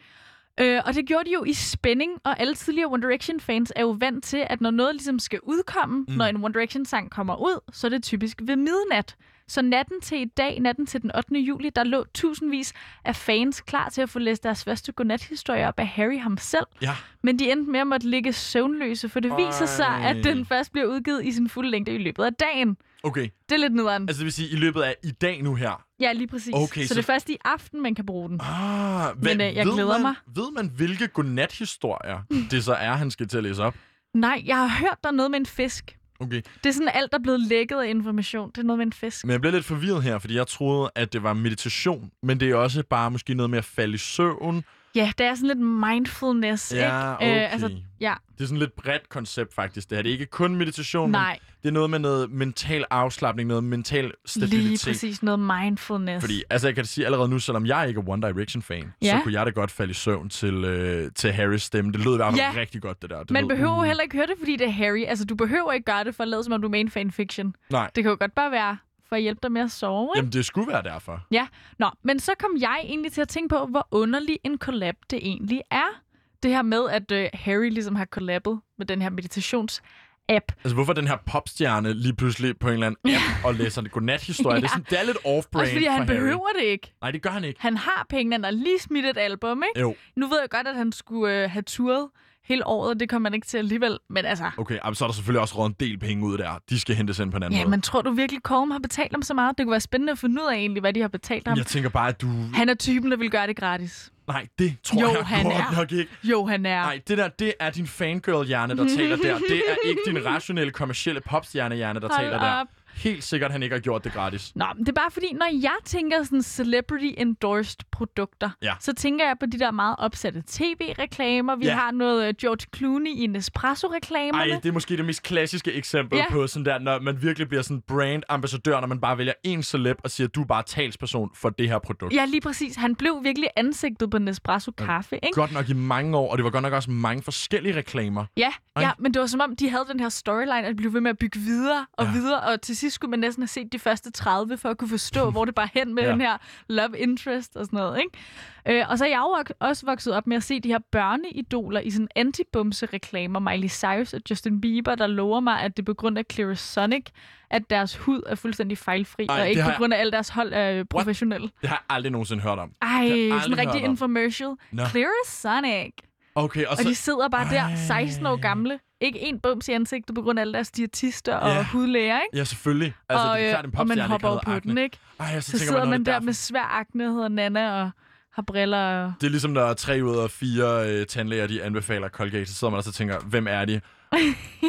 Øh, 0.60 0.82
og 0.86 0.94
det 0.94 1.06
gjorde 1.06 1.26
de 1.26 1.34
jo 1.34 1.44
i 1.44 1.54
spænding, 1.54 2.12
og 2.24 2.40
alle 2.40 2.56
tidligere 2.56 2.92
One 2.92 3.02
Direction-fans 3.02 3.74
er 3.76 3.82
jo 3.82 3.98
vant 4.00 4.24
til, 4.24 4.48
at 4.50 4.62
når 4.62 4.72
noget 4.72 4.96
ligesom 4.96 5.20
skal 5.20 5.40
udkomme, 5.44 6.06
mm. 6.08 6.14
når 6.14 6.26
en 6.26 6.44
One 6.44 6.54
Direction-sang 6.54 7.12
kommer 7.12 7.36
ud, 7.36 7.60
så 7.74 7.88
er 7.88 7.90
det 7.90 8.04
typisk 8.04 8.42
ved 8.44 8.56
midnat. 8.56 9.16
Så 9.48 9.62
natten 9.62 10.02
til 10.02 10.22
i 10.22 10.26
dag, 10.26 10.60
natten 10.60 10.86
til 10.86 11.02
den 11.02 11.12
8. 11.16 11.36
juli, 11.40 11.70
der 11.70 11.84
lå 11.84 12.06
tusindvis 12.14 12.74
af 13.06 13.16
fans 13.16 13.62
klar 13.62 13.90
til 13.90 14.02
at 14.02 14.10
få 14.10 14.20
læst 14.20 14.44
deres 14.44 14.64
første 14.64 14.92
godnathistorie 14.92 15.68
op 15.68 15.80
af 15.80 15.88
Harry 15.88 16.20
ham 16.20 16.38
selv. 16.38 16.66
Ja. 16.82 16.96
Men 17.24 17.40
de 17.40 17.52
endte 17.52 17.72
med 17.72 17.80
at 17.80 17.88
måtte 17.88 18.10
ligge 18.10 18.34
søvnløse, 18.34 19.10
for 19.10 19.20
det 19.20 19.32
viser 19.38 19.66
sig, 19.66 19.86
Ej. 19.86 20.10
at 20.10 20.24
den 20.24 20.46
først 20.46 20.72
bliver 20.72 20.88
udgivet 20.88 21.26
i 21.26 21.32
sin 21.32 21.50
fulde 21.50 21.70
længde 21.72 21.92
i 21.92 21.98
løbet 21.98 22.24
af 22.24 22.34
dagen. 22.34 22.78
Okay, 23.04 23.30
Det 23.50 23.56
er 23.56 23.60
lidt 23.60 23.74
nederen. 23.74 24.10
altså 24.10 24.20
det 24.20 24.26
vil 24.26 24.34
sige, 24.34 24.50
i 24.50 24.56
løbet 24.56 24.82
af 24.82 24.96
i 25.04 25.12
dag 25.12 25.42
nu 25.44 25.56
her. 25.56 25.84
Ja, 26.00 26.14
lige 26.14 26.28
præcis. 26.28 26.54
Okay, 26.54 26.82
så, 26.82 26.88
så- 26.88 26.94
det 26.94 27.00
er 27.00 27.04
først 27.06 27.30
i 27.30 27.38
aften, 27.46 27.82
man 27.84 27.96
kan 27.96 28.06
bruge 28.06 28.30
den. 28.30 28.40
Ah, 28.44 29.24
Men, 29.24 29.42
øh, 29.42 29.56
jeg 29.56 29.66
glæder 29.66 29.94
man, 29.94 30.02
mig. 30.02 30.16
Ved 30.36 30.52
man, 30.52 30.70
hvilke 30.76 31.08
godnathistorier 31.08 32.20
det 32.52 32.64
så 32.64 32.74
er, 32.74 32.94
han 32.94 33.12
skal 33.12 33.28
til 33.28 33.38
at 33.38 33.44
læse 33.44 33.64
op? 33.64 33.76
Nej, 34.14 34.44
jeg 34.46 34.58
har 34.58 34.68
hørt, 34.80 34.98
der 35.04 35.10
er 35.10 35.14
noget 35.14 35.32
med 35.32 35.40
en 35.40 35.46
fisk. 35.46 35.98
Okay, 36.20 36.42
Det 36.64 36.70
er 36.70 36.74
sådan 36.74 36.90
alt, 36.94 37.12
der 37.12 37.18
er 37.18 37.22
blevet 37.22 37.40
lækket 37.40 37.76
af 37.76 37.90
information. 37.90 38.50
Det 38.50 38.58
er 38.58 38.64
noget 38.64 38.78
med 38.78 38.86
en 38.86 38.94
fisk. 38.94 39.26
men 39.26 39.32
jeg 39.32 39.42
bliver 39.42 39.54
lidt 39.54 39.66
forvirret 39.66 40.04
her, 40.04 40.20
fordi 40.20 40.36
jeg 40.36 40.48
troede, 40.48 40.92
at 40.96 41.14
det 41.14 41.24
var 41.24 41.34
meditation, 41.34 42.12
men 42.24 42.40
det 42.40 42.50
er 42.50 42.56
også 42.56 42.84
bare 42.90 43.12
måske 43.12 43.34
noget 43.34 43.50
med 43.50 43.58
at 43.58 43.66
falde 43.66 43.94
i 43.94 43.98
søvn. 43.98 44.64
Ja, 44.96 45.12
det 45.18 45.26
er 45.26 45.36
sådan 45.36 45.48
lidt 45.48 45.60
mindfulness, 45.60 46.74
Ja, 46.74 46.78
ikke? 46.86 47.16
okay. 47.16 47.50
altså, 47.52 47.72
ja, 48.00 48.14
Det 48.38 48.44
er 48.44 48.48
sådan 48.48 48.60
lidt 48.60 48.76
bredt 48.76 49.10
koncept 49.10 49.54
faktisk. 49.54 49.90
Det 49.90 49.98
her 49.98 50.02
det 50.04 50.10
er 50.10 50.14
ikke 50.14 50.26
kun 50.26 50.56
meditation, 50.56 51.12
nej, 51.12 51.32
men 51.32 51.40
det 51.64 51.70
er 51.70 51.74
noget 51.74 51.90
med 51.90 52.00
noget 52.00 52.32
mental 52.32 52.86
afslappning, 52.90 53.48
noget 53.48 53.64
mental 53.64 54.12
stabilitet. 54.26 54.64
lige 54.70 54.80
præcis 54.86 55.24
noget 55.24 55.40
mindfulness. 55.40 56.24
Fordi, 56.24 56.44
altså 56.50 56.68
jeg 56.68 56.76
kan 56.76 56.86
sige 56.86 57.06
allerede 57.06 57.30
nu, 57.30 57.40
selvom 57.40 57.66
jeg 57.66 57.88
ikke 57.88 58.00
er 58.00 58.10
One 58.10 58.22
Direction-fan, 58.28 58.94
Ja. 59.02 59.18
så 59.18 59.24
kunne 59.24 59.34
jeg 59.34 59.46
da 59.46 59.52
godt 59.52 59.72
falde 59.72 59.92
i 59.92 59.94
søvn 59.94 60.30
til, 60.30 60.54
øh, 60.66 61.12
til 61.16 61.32
Harrys 61.32 61.62
stemme. 61.62 61.92
Det 61.92 62.04
lød 62.06 62.14
i 62.14 62.16
hvert 62.16 62.34
fald 62.34 62.54
Ja. 62.56 62.60
rigtig 62.60 62.82
godt, 62.82 63.02
det 63.02 63.10
der. 63.10 63.20
Det 63.20 63.32
Man 63.32 63.44
lød, 63.44 63.50
behøver 63.50 63.78
uh, 63.80 63.84
heller 63.86 64.04
ikke 64.04 64.16
høre 64.16 64.28
det, 64.28 64.36
fordi 64.40 64.56
det 64.56 64.68
er 64.68 64.72
Harry. 64.72 65.04
Altså, 65.08 65.26
du 65.26 65.36
behøver 65.36 65.72
ikke 65.72 65.86
gøre 65.86 66.04
det 66.04 66.16
for 66.16 66.24
at 66.24 66.28
lade, 66.30 66.44
som 66.44 66.54
om 66.54 66.62
du 66.62 66.68
er 66.68 66.72
med 66.72 66.80
en 66.80 66.92
fanfiction. 66.92 67.56
Nej, 67.72 67.90
Det 67.96 68.04
kan 68.04 68.10
jo 68.12 68.18
godt 68.20 68.36
bare 68.36 68.52
være 68.52 68.78
for 69.16 69.18
at 69.18 69.22
hjælpe 69.24 69.40
dig 69.44 69.52
med 69.52 69.62
at 69.62 69.72
sove, 69.72 70.04
ikke? 70.04 70.18
jamen 70.20 70.32
det 70.34 70.46
skulle 70.46 70.68
være 70.72 70.84
derfor. 70.84 71.22
Ja, 71.32 71.48
nå, 71.80 71.90
men 72.04 72.20
så 72.20 72.32
kom 72.40 72.52
jeg 72.60 72.82
egentlig 72.84 73.12
til 73.12 73.22
at 73.22 73.28
tænke 73.30 73.50
på, 73.50 73.66
hvor 73.66 73.88
underlig 73.92 74.40
en 74.44 74.58
collab 74.58 74.96
det 75.10 75.20
egentlig 75.22 75.62
er. 75.72 76.02
Det 76.44 76.52
her 76.52 76.62
med, 76.62 76.90
at 76.90 77.12
øh, 77.12 77.30
Harry 77.34 77.70
ligesom 77.70 77.96
har 77.96 78.06
collabet 78.06 78.60
med 78.78 78.86
den 78.86 79.02
her 79.02 79.10
meditations-app. 79.10 80.48
Altså 80.64 80.74
hvorfor 80.74 80.94
den 80.94 81.08
her 81.08 81.18
popstjerne 81.26 81.94
lige 81.94 82.16
pludselig 82.16 82.58
på 82.60 82.68
en 82.68 82.74
eller 82.74 82.88
anden 82.88 83.16
app 83.16 83.46
og 83.46 83.56
læser 83.56 83.82
en 83.82 83.90
godnat-historie? 83.90 84.56
Ja. 84.56 84.60
Det, 84.62 84.66
er 84.66 84.70
sådan, 84.70 84.86
det 84.90 85.00
er 85.00 85.04
lidt 85.04 85.18
off-brand 85.18 85.62
Også 85.62 85.74
fordi 85.74 85.86
for 85.86 85.92
han 85.92 86.08
Harry. 86.08 86.16
behøver 86.18 86.48
det 86.60 86.66
ikke. 86.66 86.94
Nej, 87.02 87.12
det 87.12 87.22
gør 87.22 87.30
han 87.30 87.44
ikke. 87.44 87.62
Han 87.62 87.78
har 87.78 88.06
penge, 88.10 88.32
han 88.32 88.44
har 88.44 88.52
lige 88.52 88.80
smidt 88.80 89.06
et 89.06 89.18
album, 89.18 89.64
ikke? 89.70 89.80
Jo, 89.82 89.96
Nu 90.16 90.28
ved 90.28 90.40
jeg 90.40 90.50
godt, 90.50 90.68
at 90.68 90.76
han 90.76 90.92
skulle 90.92 91.44
øh, 91.44 91.50
have 91.52 91.64
turet 91.64 92.10
hele 92.46 92.68
året, 92.68 93.00
det 93.00 93.10
kommer 93.10 93.30
man 93.30 93.34
ikke 93.34 93.48
til 93.48 93.58
alligevel. 93.58 93.98
Men 94.10 94.26
altså, 94.26 94.52
okay. 94.58 94.78
Så 94.94 95.06
er 95.06 95.08
der 95.08 95.14
selvfølgelig 95.14 95.42
også 95.42 95.58
råd 95.58 95.68
en 95.68 95.76
del 95.80 95.98
penge 95.98 96.26
ud 96.26 96.38
der. 96.38 96.60
De 96.70 96.80
skal 96.80 96.96
hentes 96.96 97.20
ind 97.20 97.32
på 97.32 97.38
en 97.38 97.44
anden 97.44 97.58
ja, 97.58 97.64
måde. 97.64 97.72
men 97.72 97.82
tror 97.82 98.02
du 98.02 98.12
virkelig, 98.12 98.42
Colm 98.42 98.72
har 98.72 98.80
betalt 98.80 99.12
ham 99.12 99.22
så 99.22 99.34
meget? 99.34 99.58
Det 99.58 99.66
kunne 99.66 99.72
være 99.72 99.80
spændende 99.80 100.12
at 100.12 100.20
finde 100.20 100.42
ud 100.42 100.48
af 100.48 100.56
egentlig, 100.56 100.82
hvad 100.82 100.94
de 100.94 101.02
har 101.02 101.08
betalt 101.08 101.48
ham. 101.48 101.58
Jeg 101.58 101.66
tænker 101.66 101.90
bare, 101.90 102.08
at 102.08 102.22
du... 102.22 102.28
Han 102.54 102.70
er 102.70 102.74
typen, 102.74 103.12
der 103.12 103.18
vil 103.18 103.30
gøre 103.32 103.48
det 103.48 103.56
gratis. 103.56 104.12
Nej, 104.28 104.48
det 104.60 104.76
tror 104.84 105.02
Jo, 105.02 105.08
jeg 105.08 105.26
han 105.26 105.44
godt 105.44 105.56
er. 105.56 105.78
nok 105.78 105.92
ikke. 105.92 106.12
Jo, 106.24 106.46
han 106.46 106.66
er. 106.66 106.82
Nej, 106.82 107.02
det 107.08 107.18
der, 107.18 107.28
det 107.28 107.54
er 107.60 107.70
din 107.70 107.88
fangirl-hjerne, 107.88 108.78
der 108.78 108.88
taler 108.98 109.16
der. 109.16 109.38
Det 109.38 109.64
er 109.68 109.88
ikke 109.90 110.02
din 110.08 110.26
rationelle, 110.26 110.72
kommercielle 110.72 111.22
popstjerne-hjerne, 111.22 112.00
der 112.00 112.08
Hold 112.08 112.20
taler 112.26 112.40
der. 112.40 112.66
Helt 112.96 113.24
sikkert, 113.24 113.52
han 113.52 113.64
ikke 113.64 113.76
har 113.76 113.80
gjort 113.82 114.04
det 114.04 114.14
gratis. 114.14 114.52
Nå, 114.56 114.66
men 114.76 114.86
det 114.86 114.90
er 114.90 115.02
bare 115.02 115.12
fordi, 115.12 115.34
når 115.34 115.50
jeg 115.62 115.76
tænker 115.86 116.24
sådan 116.24 116.42
celebrity-endorsed 116.42 117.78
produkter, 117.92 118.50
Ja. 118.62 118.74
så 118.80 118.94
tænker 118.94 119.26
jeg 119.26 119.36
på 119.40 119.46
de 119.46 119.60
der 119.60 119.72
meget 119.72 119.96
opsatte 120.00 120.44
tv-reklamer. 120.48 121.56
Vi 121.56 121.66
Ja. 121.66 121.76
har 121.76 121.92
noget 121.92 122.28
øh, 122.28 122.34
George 122.42 122.66
Clooney 122.76 123.12
i 123.12 123.28
Nespresso-reklamerne. 123.28 124.52
Ej, 124.54 124.60
det 124.64 124.70
er 124.70 124.74
måske 124.74 124.98
det 124.98 125.06
mest 125.06 125.24
klassiske 125.24 125.74
eksempel 125.74 126.18
Ja. 126.18 126.26
på 126.32 126.48
sådan 126.48 126.66
der, 126.66 126.80
når 126.80 127.00
man 127.00 127.22
virkelig 127.22 127.48
bliver 127.48 127.62
sådan 127.62 127.82
brand-ambassadør, 127.88 128.80
når 128.80 128.88
man 128.88 129.02
bare 129.02 129.18
vælger 129.18 129.34
en 129.44 129.64
celeb 129.64 129.98
og 130.04 130.12
siger, 130.12 130.28
du 130.28 130.42
er 130.42 130.46
bare 130.46 130.64
talsperson 130.64 131.30
for 131.36 131.50
det 131.50 131.70
her 131.70 131.80
produkt. 131.80 132.14
Ja, 132.14 132.26
lige 132.26 132.42
præcis. 132.42 132.76
Han 132.76 132.96
blev 132.96 133.20
virkelig 133.24 133.50
ansigtet 133.56 134.10
på 134.10 134.18
Nespresso 134.18 134.72
kaffe, 134.72 135.16
ikke? 135.16 135.36
Godt 135.36 135.52
nok 135.54 135.70
i 135.70 135.74
mange 135.74 136.18
år, 136.18 136.32
og 136.32 136.38
det 136.38 136.44
var 136.44 136.50
godt 136.52 136.62
nok 136.64 136.74
også 136.74 136.92
mange 136.92 137.24
forskellige 137.24 137.76
reklamer. 137.76 138.26
Ja, 138.38 138.52
Ej. 138.76 138.84
ja, 138.84 138.92
men 139.00 139.14
det 139.14 139.20
var 139.20 139.26
som 139.28 139.40
om, 139.42 139.56
de 139.56 139.70
havde 139.70 139.86
den 139.92 140.00
her 140.00 140.10
storyline, 140.10 140.58
at 140.64 140.72
de 140.72 140.76
blev 140.76 140.94
ved 140.94 141.02
med 141.02 141.10
at 141.12 141.18
bygge 141.18 141.40
videre 141.40 141.86
og 141.94 142.06
Ja. 142.06 142.12
ja. 142.12 142.18
videre, 142.18 142.40
og 142.42 142.62
til 142.62 142.78
sidst 142.78 142.85
skulle 142.90 143.10
man 143.12 143.20
næsten 143.20 143.42
have 143.42 143.48
set 143.48 143.72
de 143.72 143.80
første 143.80 144.12
30, 144.12 144.58
for 144.58 144.70
at 144.70 144.78
kunne 144.78 144.90
forstå, 144.90 145.30
hvor 145.32 145.46
det 145.46 145.56
bare 145.56 145.70
hen 145.74 145.94
med 145.96 146.04
Ja. 146.04 146.10
den 146.12 146.22
her 146.22 146.38
love 146.70 146.98
interest 147.00 147.56
og 147.56 147.66
sådan 147.66 147.78
noget, 147.78 148.00
ikke? 148.00 148.80
Øh, 148.80 148.90
og 148.90 148.98
så 148.98 149.06
er 149.06 149.10
jeg 149.10 149.18
jo 149.20 149.44
også 149.60 149.86
vokset 149.86 150.14
op 150.14 150.28
med 150.28 150.38
at 150.38 150.44
se 150.44 150.60
de 150.60 150.68
her 150.70 150.80
børneidoler 150.92 151.80
i 151.80 151.90
sådan 151.90 152.08
anti-bumse-reklamer. 152.16 153.40
Miley 153.40 153.70
Cyrus 153.70 154.14
og 154.14 154.22
Justin 154.30 154.62
Bieber, 154.62 154.96
der 154.96 155.08
lover 155.08 155.40
mig, 155.40 155.62
at 155.62 155.78
det 155.78 155.84
er 155.84 155.86
på 155.86 155.94
grund 155.94 156.18
af 156.18 156.24
Clarisonic, 156.34 157.06
at 157.50 157.70
deres 157.70 157.96
hud 157.98 158.22
er 158.26 158.36
fuldstændig 158.36 158.78
fejlfri, 158.78 159.26
Ej, 159.30 159.42
og 159.42 159.50
ikke 159.50 159.64
på 159.64 159.72
grund 159.78 159.94
af, 159.94 160.00
alle 160.00 160.12
deres 160.12 160.30
hold 160.30 160.54
er 160.54 160.84
professionelle. 160.84 161.50
Det 161.62 161.70
har 161.70 161.76
jeg 161.90 161.96
aldrig 161.96 162.12
nogensinde 162.12 162.44
hørt 162.44 162.60
om. 162.60 162.72
Ej, 162.82 163.08
sådan 163.42 163.52
en 163.52 163.58
rigtig 163.58 163.82
infomercial. 163.84 164.50
Nå. 164.72 164.84
Clarisonic. 164.86 165.94
Okay, 166.36 166.66
og 166.66 166.72
Og 166.72 166.78
så... 166.78 166.84
de 166.90 166.96
sidder 166.96 167.30
bare 167.30 167.50
der, 167.50 167.62
Ej. 167.62 167.76
16 167.76 168.26
år 168.26 168.36
gamle. 168.36 168.80
Ikke 169.06 169.20
en 169.20 169.40
bums 169.40 169.68
i 169.68 169.72
ansigtet 169.72 170.16
på 170.16 170.22
grund 170.22 170.40
af 170.40 170.42
alle 170.42 170.54
deres 170.54 170.72
diætister 170.72 171.36
og 171.36 171.50
Ja. 171.50 171.64
hudlæger, 171.66 172.16
ikke? 172.22 172.38
Ja, 172.38 172.44
selvfølgelig. 172.44 172.94
Altså, 173.10 173.28
og, 173.28 173.38
det 173.38 173.44
er 173.46 173.50
øh, 173.50 173.54
klart, 173.54 173.66
en 173.66 173.76
og 173.80 173.88
man 173.88 174.00
hopper 174.00 174.28
over 174.30 174.40
på 174.46 174.52
akne. 174.52 174.70
den, 174.72 174.78
ikke? 174.78 174.98
Ej, 175.20 175.40
så, 175.40 175.42
Så, 175.42 175.52
tænker 175.52 175.66
sidder 175.66 175.80
man, 175.80 175.90
man 175.90 176.04
der 176.06 176.12
derfor. 176.12 176.26
med 176.26 176.34
svær 176.34 176.78
akne, 176.80 177.14
hedder 177.14 177.28
Nana, 177.28 177.82
og 177.84 177.90
har 178.34 178.42
briller. 178.42 179.04
Og... 179.04 179.14
Det 179.22 179.28
er 179.28 179.32
ligesom, 179.32 179.52
når 179.52 179.74
tre 179.74 180.02
ud 180.04 180.18
af 180.18 180.32
fire 180.32 180.90
øh, 180.90 181.06
tandlæger, 181.06 181.48
de 181.48 181.64
anbefaler 181.64 182.10
Colgate, 182.10 182.46
så 182.46 182.54
sidder 182.54 182.72
man 182.72 182.78
også 182.78 182.90
og 182.90 182.94
tænker, 182.94 183.20
hvem 183.20 183.48
er 183.48 183.66
de? 183.66 183.82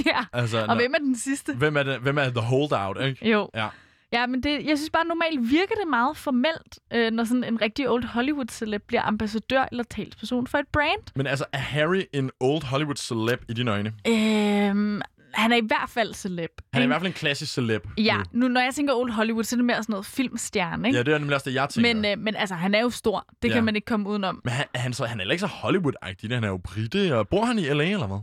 ja. 0.06 0.24
Altså, 0.32 0.60
Og 0.60 0.66
når- 0.66 0.74
hvem 0.74 0.92
er 0.94 0.98
den 0.98 1.16
sidste? 1.18 1.54
hvem 1.54 1.76
er, 1.76 1.82
det, 1.82 1.98
hvem 1.98 2.18
er 2.18 2.30
the 2.30 2.40
holdout, 2.40 3.00
ikke? 3.04 3.30
Jo. 3.30 3.50
Ja. 3.54 3.68
Ja, 4.12 4.26
men 4.26 4.42
det, 4.42 4.50
jeg 4.66 4.78
synes 4.78 4.90
bare, 4.90 5.04
normalt 5.06 5.50
virker 5.50 5.74
det 5.74 5.88
meget 5.90 6.16
formelt, 6.16 6.78
øh, 6.92 7.10
når 7.12 7.24
sådan 7.24 7.44
en 7.44 7.60
rigtig 7.60 7.88
old 7.90 8.04
Hollywood-celeb 8.04 8.82
bliver 8.86 9.02
ambassadør 9.02 9.64
eller 9.70 9.84
talsperson 9.84 10.46
for 10.46 10.58
et 10.58 10.68
brand. 10.72 11.00
Men 11.16 11.26
altså, 11.26 11.44
er 11.52 11.58
Harry 11.58 12.02
en 12.12 12.30
old 12.40 12.62
Hollywood 12.64 12.96
celeb 12.96 13.44
i 13.48 13.52
dine 13.52 13.70
øjne? 13.70 13.92
Øhm, 14.08 15.00
han 15.34 15.52
er 15.52 15.56
i 15.56 15.66
hvert 15.66 15.88
fald 15.90 16.14
celeb. 16.14 16.50
Han 16.72 16.82
er 16.82 16.84
i 16.84 16.86
hvert 16.86 17.00
fald 17.00 17.06
en 17.06 17.12
klassisk 17.12 17.52
celeb. 17.54 17.86
Ja, 17.98 18.16
nu. 18.32 18.48
når 18.48 18.60
jeg 18.60 18.74
tænker 18.74 18.94
old 18.94 19.10
Hollywood, 19.12 19.44
så 19.44 19.56
er 19.56 19.58
det 19.58 19.64
mere 19.64 19.76
sådan 19.82 19.92
noget 19.92 20.06
filmstjerne, 20.06 20.88
ikke? 20.88 20.96
Ja, 20.98 21.02
det 21.02 21.14
er 21.14 21.18
nemlig 21.18 21.34
også 21.34 21.50
det, 21.50 21.56
jeg 21.56 21.68
tænker. 21.68 21.94
men, 21.94 22.04
øh, 22.04 22.18
men 22.24 22.36
altså, 22.36 22.54
han 22.54 22.74
er 22.74 22.80
jo 22.80 22.90
stor. 22.90 23.26
Det 23.42 23.48
Ja. 23.48 23.54
kan 23.54 23.64
man 23.64 23.76
ikke 23.76 23.86
komme 23.86 24.08
udenom. 24.08 24.40
Men 24.44 24.52
han, 24.52 24.64
han, 24.74 24.92
så, 24.92 25.04
han 25.06 25.18
er 25.18 25.22
heller 25.22 25.32
ikke 25.32 25.40
så 25.40 25.46
Hollywood-agtig. 25.46 26.34
Han 26.34 26.44
er 26.44 26.48
jo 26.48 26.56
brite, 26.56 27.18
og 27.18 27.28
bor 27.28 27.44
han 27.44 27.58
i 27.58 27.62
L.A. 27.62 27.84
eller 27.84 28.06
hvad? 28.06 28.18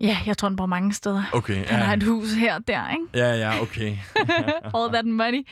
Ja, 0.00 0.18
jeg 0.26 0.38
tror, 0.38 0.48
han 0.48 0.56
bor 0.56 0.66
mange 0.66 0.92
steder. 0.92 1.22
Okay, 1.32 1.54
Han 1.54 1.78
ja. 1.78 1.84
har 1.84 1.94
et 1.96 2.02
hus 2.02 2.32
her 2.32 2.54
og 2.54 2.68
der, 2.68 2.90
ikke? 2.90 3.06
Ja, 3.14 3.34
ja, 3.34 3.62
okay. 3.62 3.96
All 4.76 4.92
that 4.92 5.06
money. 5.06 5.46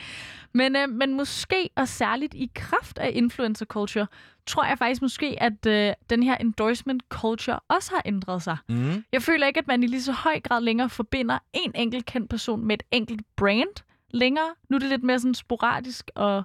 Men, 0.53 0.75
øh, 0.75 0.89
men 0.89 1.17
måske, 1.17 1.69
og 1.75 1.87
særligt 1.87 2.33
i 2.33 2.51
kraft 2.55 2.97
af 2.97 3.11
influencer 3.13 3.65
culture, 3.65 4.07
tror 4.47 4.65
jeg 4.65 4.77
faktisk 4.77 5.01
måske, 5.01 5.35
at 5.43 5.65
øh, 5.65 5.93
den 6.09 6.23
her 6.23 6.37
endorsement 6.37 7.03
culture 7.09 7.59
også 7.67 7.91
har 7.93 8.01
ændret 8.05 8.41
sig. 8.43 8.57
Mm. 8.69 9.03
Jeg 9.11 9.21
føler 9.21 9.47
ikke, 9.47 9.59
at 9.59 9.67
man 9.67 9.83
i 9.83 9.87
lige 9.87 10.01
så 10.01 10.11
høj 10.11 10.39
grad 10.39 10.61
længere 10.61 10.89
forbinder 10.89 11.37
en 11.53 11.71
enkelt 11.75 12.05
kendt 12.05 12.29
person 12.29 12.65
med 12.65 12.73
et 12.77 12.83
enkelt 12.91 13.21
brand 13.35 13.83
længere. 14.11 14.49
Nu 14.69 14.75
er 14.75 14.79
det 14.79 14.89
lidt 14.89 15.03
mere 15.03 15.19
sådan 15.19 15.33
sporadisk 15.33 16.11
og 16.15 16.43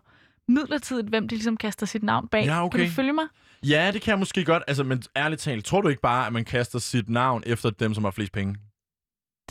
midlertidigt, 0.48 1.08
hvem 1.08 1.28
de 1.28 1.34
ligesom 1.34 1.56
kaster 1.56 1.86
sit 1.86 2.02
navn 2.02 2.28
bag. 2.28 2.44
Ja, 2.44 2.64
okay. 2.64 2.78
Kan 2.78 2.86
du 2.86 2.92
følge 2.92 3.12
mig? 3.12 3.26
Ja, 3.66 3.90
det 3.92 4.02
kan 4.02 4.10
jeg 4.10 4.18
måske 4.18 4.44
godt. 4.44 4.62
Altså, 4.68 4.84
men 4.84 5.02
ærligt 5.16 5.40
talt, 5.40 5.64
tror 5.64 5.80
du 5.80 5.88
ikke 5.88 6.00
bare, 6.02 6.26
at 6.26 6.32
man 6.32 6.44
kaster 6.44 6.78
sit 6.78 7.08
navn 7.08 7.42
efter 7.46 7.70
dem, 7.70 7.94
som 7.94 8.04
har 8.04 8.10
flest 8.10 8.32
penge? 8.32 8.56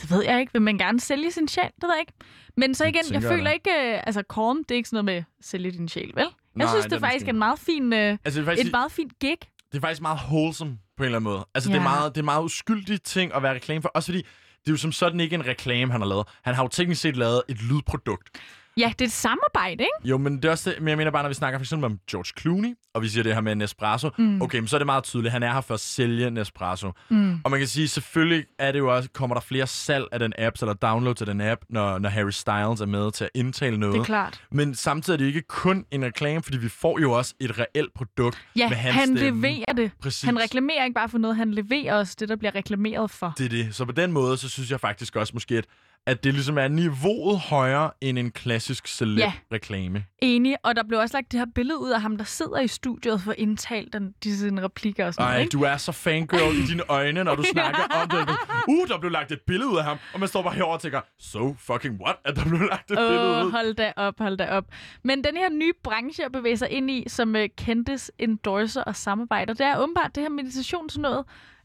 Det 0.00 0.10
ved 0.10 0.24
jeg 0.24 0.40
ikke. 0.40 0.52
Vil 0.52 0.62
man 0.62 0.78
gerne 0.78 1.00
sælge 1.00 1.30
sin 1.30 1.48
sjæl? 1.48 1.64
Det 1.64 1.82
ved 1.82 1.90
jeg 1.90 2.00
ikke. 2.00 2.12
Men 2.56 2.74
så 2.74 2.84
Det 2.84 2.90
igen, 2.90 3.04
jeg 3.12 3.22
jeg 3.22 3.22
føler 3.30 3.44
da. 3.44 3.50
ikke... 3.50 3.70
Øh, 3.70 4.00
altså, 4.06 4.22
Korn, 4.22 4.56
det 4.58 4.70
er 4.70 4.74
ikke 4.74 4.88
sådan 4.88 5.04
noget 5.04 5.16
med 5.18 5.24
sælge 5.42 5.70
din 5.70 5.88
sjæl, 5.88 6.06
vel? 6.14 6.16
Jeg 6.16 6.28
Nej, 6.54 6.66
synes, 6.66 6.82
det 6.82 6.90
det 6.90 6.96
er 6.96 7.00
faktisk 7.00 7.28
en 7.28 7.38
meget 7.38 7.58
fin, 7.58 7.92
øh, 7.92 8.18
Altså, 8.24 8.40
det 8.40 8.46
er 8.46 8.50
faktisk, 8.50 8.66
et 8.66 8.72
meget 8.72 8.92
fint 8.92 9.18
gig. 9.18 9.36
det 9.72 9.76
er 9.78 9.80
faktisk 9.80 10.02
meget 10.02 10.18
wholesome 10.28 10.78
på 10.96 11.02
en 11.02 11.04
eller 11.04 11.18
anden 11.18 11.30
måde. 11.32 11.46
Altså, 11.54 11.70
det, 11.70 11.76
er 11.76 11.80
Ja. 11.80 11.88
meget, 11.88 12.14
det 12.14 12.20
er 12.20 12.24
meget 12.24 12.42
uskyldig 12.44 13.02
ting 13.02 13.34
at 13.34 13.42
være 13.42 13.54
reklame 13.54 13.82
for. 13.82 13.88
Også 13.88 14.06
fordi, 14.06 14.18
det 14.60 14.66
er 14.66 14.70
jo 14.72 14.76
som 14.76 14.92
sådan 14.92 15.20
ikke 15.20 15.34
en 15.34 15.46
reklame, 15.46 15.92
han 15.92 16.00
har 16.00 16.08
lavet. 16.08 16.26
Han 16.42 16.54
har 16.54 16.62
jo 16.64 16.68
teknisk 16.68 17.00
set 17.00 17.16
lavet 17.16 17.42
et 17.48 17.62
lydprodukt. 17.62 18.28
Ja, 18.76 18.92
det 18.98 19.00
er 19.00 19.06
et 19.06 19.12
samarbejde, 19.12 19.72
ikke? 19.82 20.08
Jo, 20.08 20.18
men 20.18 20.36
det 20.36 20.44
er 20.44 20.50
også 20.50 20.70
det, 20.70 20.80
men 20.80 20.88
jeg 20.88 20.96
mener 20.96 21.10
bare, 21.10 21.22
når 21.22 21.28
vi 21.28 21.34
snakker 21.34 21.58
for 21.58 21.64
eksempel 21.64 21.84
om 21.86 21.98
George 22.10 22.40
Clooney, 22.40 22.74
og 22.94 23.02
vi 23.02 23.08
siger 23.08 23.22
det 23.22 23.34
her 23.34 23.40
med 23.40 23.54
Nespresso, 23.54 24.10
mm. 24.18 24.42
okay, 24.42 24.58
men 24.58 24.68
så 24.68 24.76
er 24.76 24.78
det 24.78 24.86
meget 24.86 25.04
tydeligt, 25.04 25.32
han 25.32 25.42
er 25.42 25.52
her 25.52 25.60
for 25.60 25.74
at 25.74 25.80
sælge 25.80 26.30
Nespresso. 26.30 26.92
Mm. 27.08 27.40
Og 27.44 27.50
man 27.50 27.60
kan 27.60 27.68
sige, 27.68 27.88
selvfølgelig 27.88 28.44
er 28.58 28.72
det 28.72 28.78
jo 28.78 28.96
også, 28.96 29.08
kommer 29.12 29.34
der 29.36 29.40
flere 29.40 29.66
salg 29.66 30.04
af 30.12 30.18
den 30.18 30.32
app, 30.38 30.56
eller 30.60 30.74
download 30.74 31.14
til 31.14 31.26
den 31.26 31.40
app, 31.40 31.60
når, 31.68 31.98
når 31.98 32.08
Harry 32.08 32.30
Styles 32.30 32.80
er 32.80 32.86
med 32.86 33.12
til 33.12 33.24
at 33.24 33.30
indtale 33.34 33.78
noget. 33.78 33.94
Det 33.94 34.00
er 34.00 34.04
klart. 34.04 34.42
Men 34.52 34.74
samtidig 34.74 35.14
er 35.14 35.18
det 35.18 35.26
ikke 35.26 35.42
kun 35.48 35.84
en 35.90 36.04
reklame, 36.04 36.42
fordi 36.42 36.58
vi 36.58 36.68
får 36.68 37.00
jo 37.00 37.12
også 37.12 37.34
et 37.40 37.58
reelt 37.58 37.94
produkt 37.94 38.38
Ja, 38.56 38.68
med 38.68 38.76
hans 38.76 38.96
han 38.96 39.16
stemme. 39.16 39.40
leverer 39.48 39.72
det. 39.76 39.90
Præcis. 40.02 40.22
Han 40.22 40.38
reklamerer 40.40 40.84
ikke 40.84 40.94
bare 40.94 41.08
for 41.08 41.18
noget, 41.18 41.36
han 41.36 41.50
leverer 41.54 41.94
også 41.94 42.16
det, 42.20 42.28
der 42.28 42.36
bliver 42.36 42.54
reklameret 42.54 43.10
for. 43.10 43.32
Det 43.38 43.44
er 43.44 43.48
det. 43.48 43.74
Så 43.74 43.84
på 43.84 43.92
den 43.92 44.12
måde, 44.12 44.36
så 44.36 44.48
synes 44.48 44.70
jeg 44.70 44.80
faktisk 44.80 45.16
også 45.16 45.30
måske, 45.34 45.54
at, 45.58 45.64
at 46.06 46.24
det 46.24 46.34
ligesom 46.34 46.58
er 46.58 46.68
niveauet 46.68 47.38
højere 47.38 47.90
end 48.00 48.18
en 48.18 48.30
klassisk 48.30 48.88
celeb-reklame. 48.88 50.04
Enig, 50.22 50.56
og 50.62 50.76
der 50.76 50.82
blev 50.88 50.98
også 51.00 51.16
lagt 51.16 51.32
det 51.32 51.38
her 51.40 51.46
billede 51.54 51.78
ud 51.78 51.90
af 51.90 52.00
ham, 52.00 52.16
der 52.16 52.24
sidder 52.24 52.60
i 52.60 52.68
studiet 52.68 53.20
for 53.20 53.30
at 53.30 53.38
indtale 53.38 53.88
den, 53.92 54.14
disse 54.24 54.62
replikker 54.62 55.06
og 55.06 55.14
sådan 55.14 55.24
noget, 55.24 55.34
Ej, 55.36 55.40
ikke? 55.40 55.52
du 55.52 55.62
er 55.62 55.76
så 55.76 55.92
fangirl 55.92 56.54
i 56.56 56.66
dine 56.66 56.82
øjne, 56.88 57.24
når 57.24 57.34
du 57.34 57.42
snakker 57.52 57.80
om 58.02 58.08
det. 58.08 58.36
Uh, 58.68 58.88
der 58.88 58.98
blev 58.98 59.10
lagt 59.10 59.32
et 59.32 59.40
billede 59.46 59.70
ud 59.70 59.76
af 59.78 59.84
ham, 59.84 59.98
og 60.14 60.20
man 60.20 60.28
står 60.28 60.42
bare 60.42 60.54
herovre 60.54 60.74
og 60.76 60.80
tænker, 60.80 61.00
so 61.18 61.54
fucking 61.58 62.00
what, 62.04 62.16
at 62.24 62.36
der 62.36 62.44
blev 62.44 62.60
lagt 62.60 62.90
et 62.90 62.98
billede 62.98 63.40
Åh, 63.40 63.46
ud. 63.46 63.50
hold 63.52 63.74
da 63.74 63.92
op, 63.96 64.14
hold 64.18 64.36
da 64.36 64.46
op. 64.50 64.64
Men 65.04 65.24
den 65.24 65.36
her 65.36 65.50
nye 65.50 65.72
branche 65.84 66.24
at 66.24 66.32
bevæge 66.32 66.56
sig 66.56 66.70
ind 66.70 66.90
i, 66.90 67.04
som 67.08 67.34
uh, 67.34 67.40
kendtes 67.56 68.10
endorser 68.18 68.82
og 68.82 68.96
samarbejder, 68.96 69.54
det 69.54 69.66
er 69.66 69.78
åbenbart 69.78 70.14
det 70.14 70.22
her 70.22 70.30
meditation 70.30 70.88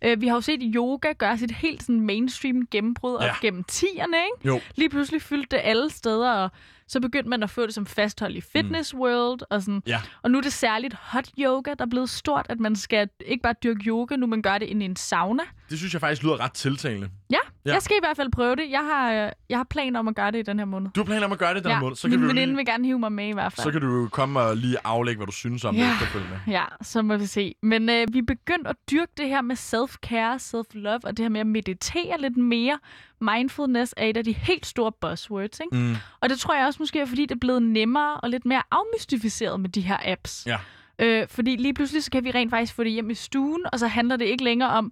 Uh, 0.08 0.22
vi 0.22 0.28
har 0.28 0.36
jo 0.36 0.42
set 0.42 0.60
yoga 0.76 1.12
gøre 1.14 1.38
sit 1.38 1.52
helt 1.52 1.84
sådan 1.84 2.02
mainstream 2.02 2.68
gennembrud 2.72 3.18
Ja. 3.22 3.30
op 3.30 3.36
gennem 3.42 3.64
tierne, 3.64 4.18
ikke? 4.18 4.48
Jo, 4.48 4.62
Lige 4.76 4.90
pludselig 4.90 5.22
fyldte 5.22 5.56
det 5.58 5.62
alle 5.66 5.90
steder, 5.90 6.32
og 6.32 6.50
så 6.88 7.00
begyndte 7.00 7.30
man 7.30 7.44
at 7.44 7.50
få 7.50 7.66
det 7.66 7.74
som 7.74 7.86
fasthold 7.86 8.36
i 8.36 8.42
Fitness 8.42 8.94
World, 8.96 9.40
og 9.50 9.62
sådan. 9.62 9.82
ja. 9.88 10.02
Og 10.22 10.32
nu 10.32 10.38
er 10.38 10.42
det 10.42 10.54
særligt 10.54 10.94
hot 10.94 11.30
yoga, 11.40 11.74
der 11.80 11.86
er 11.86 11.90
blevet 11.90 12.10
stort, 12.10 12.46
at 12.50 12.60
man 12.60 12.76
skal 12.76 13.10
ikke 13.26 13.42
bare 13.42 13.56
dyrke 13.64 13.80
yoga, 13.88 14.16
nu 14.16 14.28
man 14.28 14.42
gør 14.42 14.58
det 14.58 14.66
inde 14.66 14.86
i 14.86 14.90
en 14.90 14.96
sauna. 14.96 15.44
Det 15.70 15.78
synes 15.78 15.94
jeg 15.94 16.02
faktisk 16.02 16.24
lyder 16.24 16.40
ret 16.40 16.52
tiltalende. 16.54 17.10
Ja, 17.30 17.38
Ja. 17.66 17.74
jeg 17.74 17.82
skal 17.82 17.96
i 17.96 18.00
hvert 18.02 18.18
fald 18.18 18.32
prøve 18.32 18.56
det. 18.56 18.64
Jeg 18.72 18.80
har, 18.92 19.14
øh, 19.26 19.32
jeg 19.50 19.58
har 19.58 19.64
planer 19.70 20.00
om 20.00 20.08
at 20.08 20.16
gøre 20.16 20.32
det 20.32 20.40
i 20.40 20.42
den 20.42 20.60
her 20.60 20.66
måned. 20.66 20.92
Du 20.92 21.00
har 21.00 21.06
planer 21.06 21.26
om 21.26 21.32
at 21.32 21.38
gøre 21.38 21.54
det 21.54 21.64
den 21.64 21.72
ja, 21.72 21.80
måde, 21.80 21.96
så 21.96 22.08
min 22.08 22.12
kan, 22.12 22.22
jo 22.22 22.28
veninde 22.28 22.46
lige, 22.46 22.56
vil 22.56 22.66
gerne 22.66 22.86
hive 22.86 23.00
mig 23.00 23.12
med 23.12 23.28
i 23.28 23.32
hvert 23.32 23.54
fald. 23.54 23.64
så 23.64 23.72
kan 23.72 23.82
du 23.82 23.88
jo 24.02 24.08
komme 24.12 24.40
og 24.40 24.58
lige 24.58 24.78
aflægge, 24.84 25.18
hvad 25.20 25.26
du 25.28 25.32
synes 25.32 25.66
om 25.66 25.76
det 25.76 25.82
Ja. 25.82 25.92
efterfølgende. 25.94 26.40
Ja, 26.48 26.64
så 26.82 27.02
må 27.02 27.18
vi 27.18 27.26
se. 27.26 27.56
Men 27.64 27.90
øh, 27.90 28.08
vi 28.14 28.18
er 28.20 28.24
begyndt 28.24 28.68
at 28.68 28.76
dyrke 28.92 29.12
det 29.18 29.28
her 29.30 29.42
med 29.42 29.56
self-care, 29.56 30.36
self-love, 30.40 31.00
og 31.04 31.18
det 31.18 31.20
her 31.24 31.30
med 31.30 31.40
at 31.40 31.48
meditere 31.48 32.22
lidt 32.22 32.38
mere. 32.38 32.80
Mindfulness 33.22 33.94
er 33.98 34.06
et 34.06 34.18
af 34.18 34.24
de 34.24 34.34
helt 34.34 34.66
store 34.66 34.92
buzzwords, 35.02 35.60
ikke? 35.60 35.78
Mm. 35.78 35.96
Og 36.22 36.30
det 36.30 36.40
tror 36.40 36.56
jeg 36.56 36.66
også 36.66 36.78
måske 36.80 37.00
er, 37.00 37.06
fordi 37.06 37.22
det 37.22 37.32
er 37.36 37.40
blevet 37.40 37.64
nemmere 37.64 38.16
og 38.18 38.30
lidt 38.30 38.46
mere 38.46 38.62
afmystificeret 38.72 39.60
med 39.60 39.70
de 39.70 39.82
her 39.82 39.98
apps. 40.06 40.44
Ja. 40.48 40.58
Øh, 41.00 41.28
fordi 41.30 41.56
lige 41.56 41.74
pludselig 41.74 42.04
så 42.04 42.12
kan 42.12 42.24
vi 42.24 42.32
rent 42.32 42.50
faktisk 42.50 42.74
få 42.76 42.84
det 42.84 42.92
hjem 42.92 43.10
i 43.10 43.14
stuen, 43.14 43.62
og 43.74 43.80
så 43.80 43.88
handler 43.88 44.16
det 44.18 44.26
ikke 44.26 44.44
længere 44.44 44.70
om, 44.70 44.92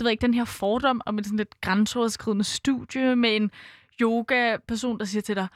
det 0.00 0.04
ved 0.04 0.10
jeg 0.10 0.12
ikke, 0.12 0.26
den 0.26 0.34
her 0.34 0.44
fordom 0.44 1.00
om 1.06 1.18
et 1.18 1.24
sådan 1.24 1.36
lidt 1.36 1.60
grænseoverskridende 1.60 2.44
studie 2.44 3.16
med 3.16 3.36
en 3.36 3.50
yoga-person, 4.00 4.98
der 4.98 5.04
siger 5.04 5.22
til 5.22 5.36
dig, 5.36 5.48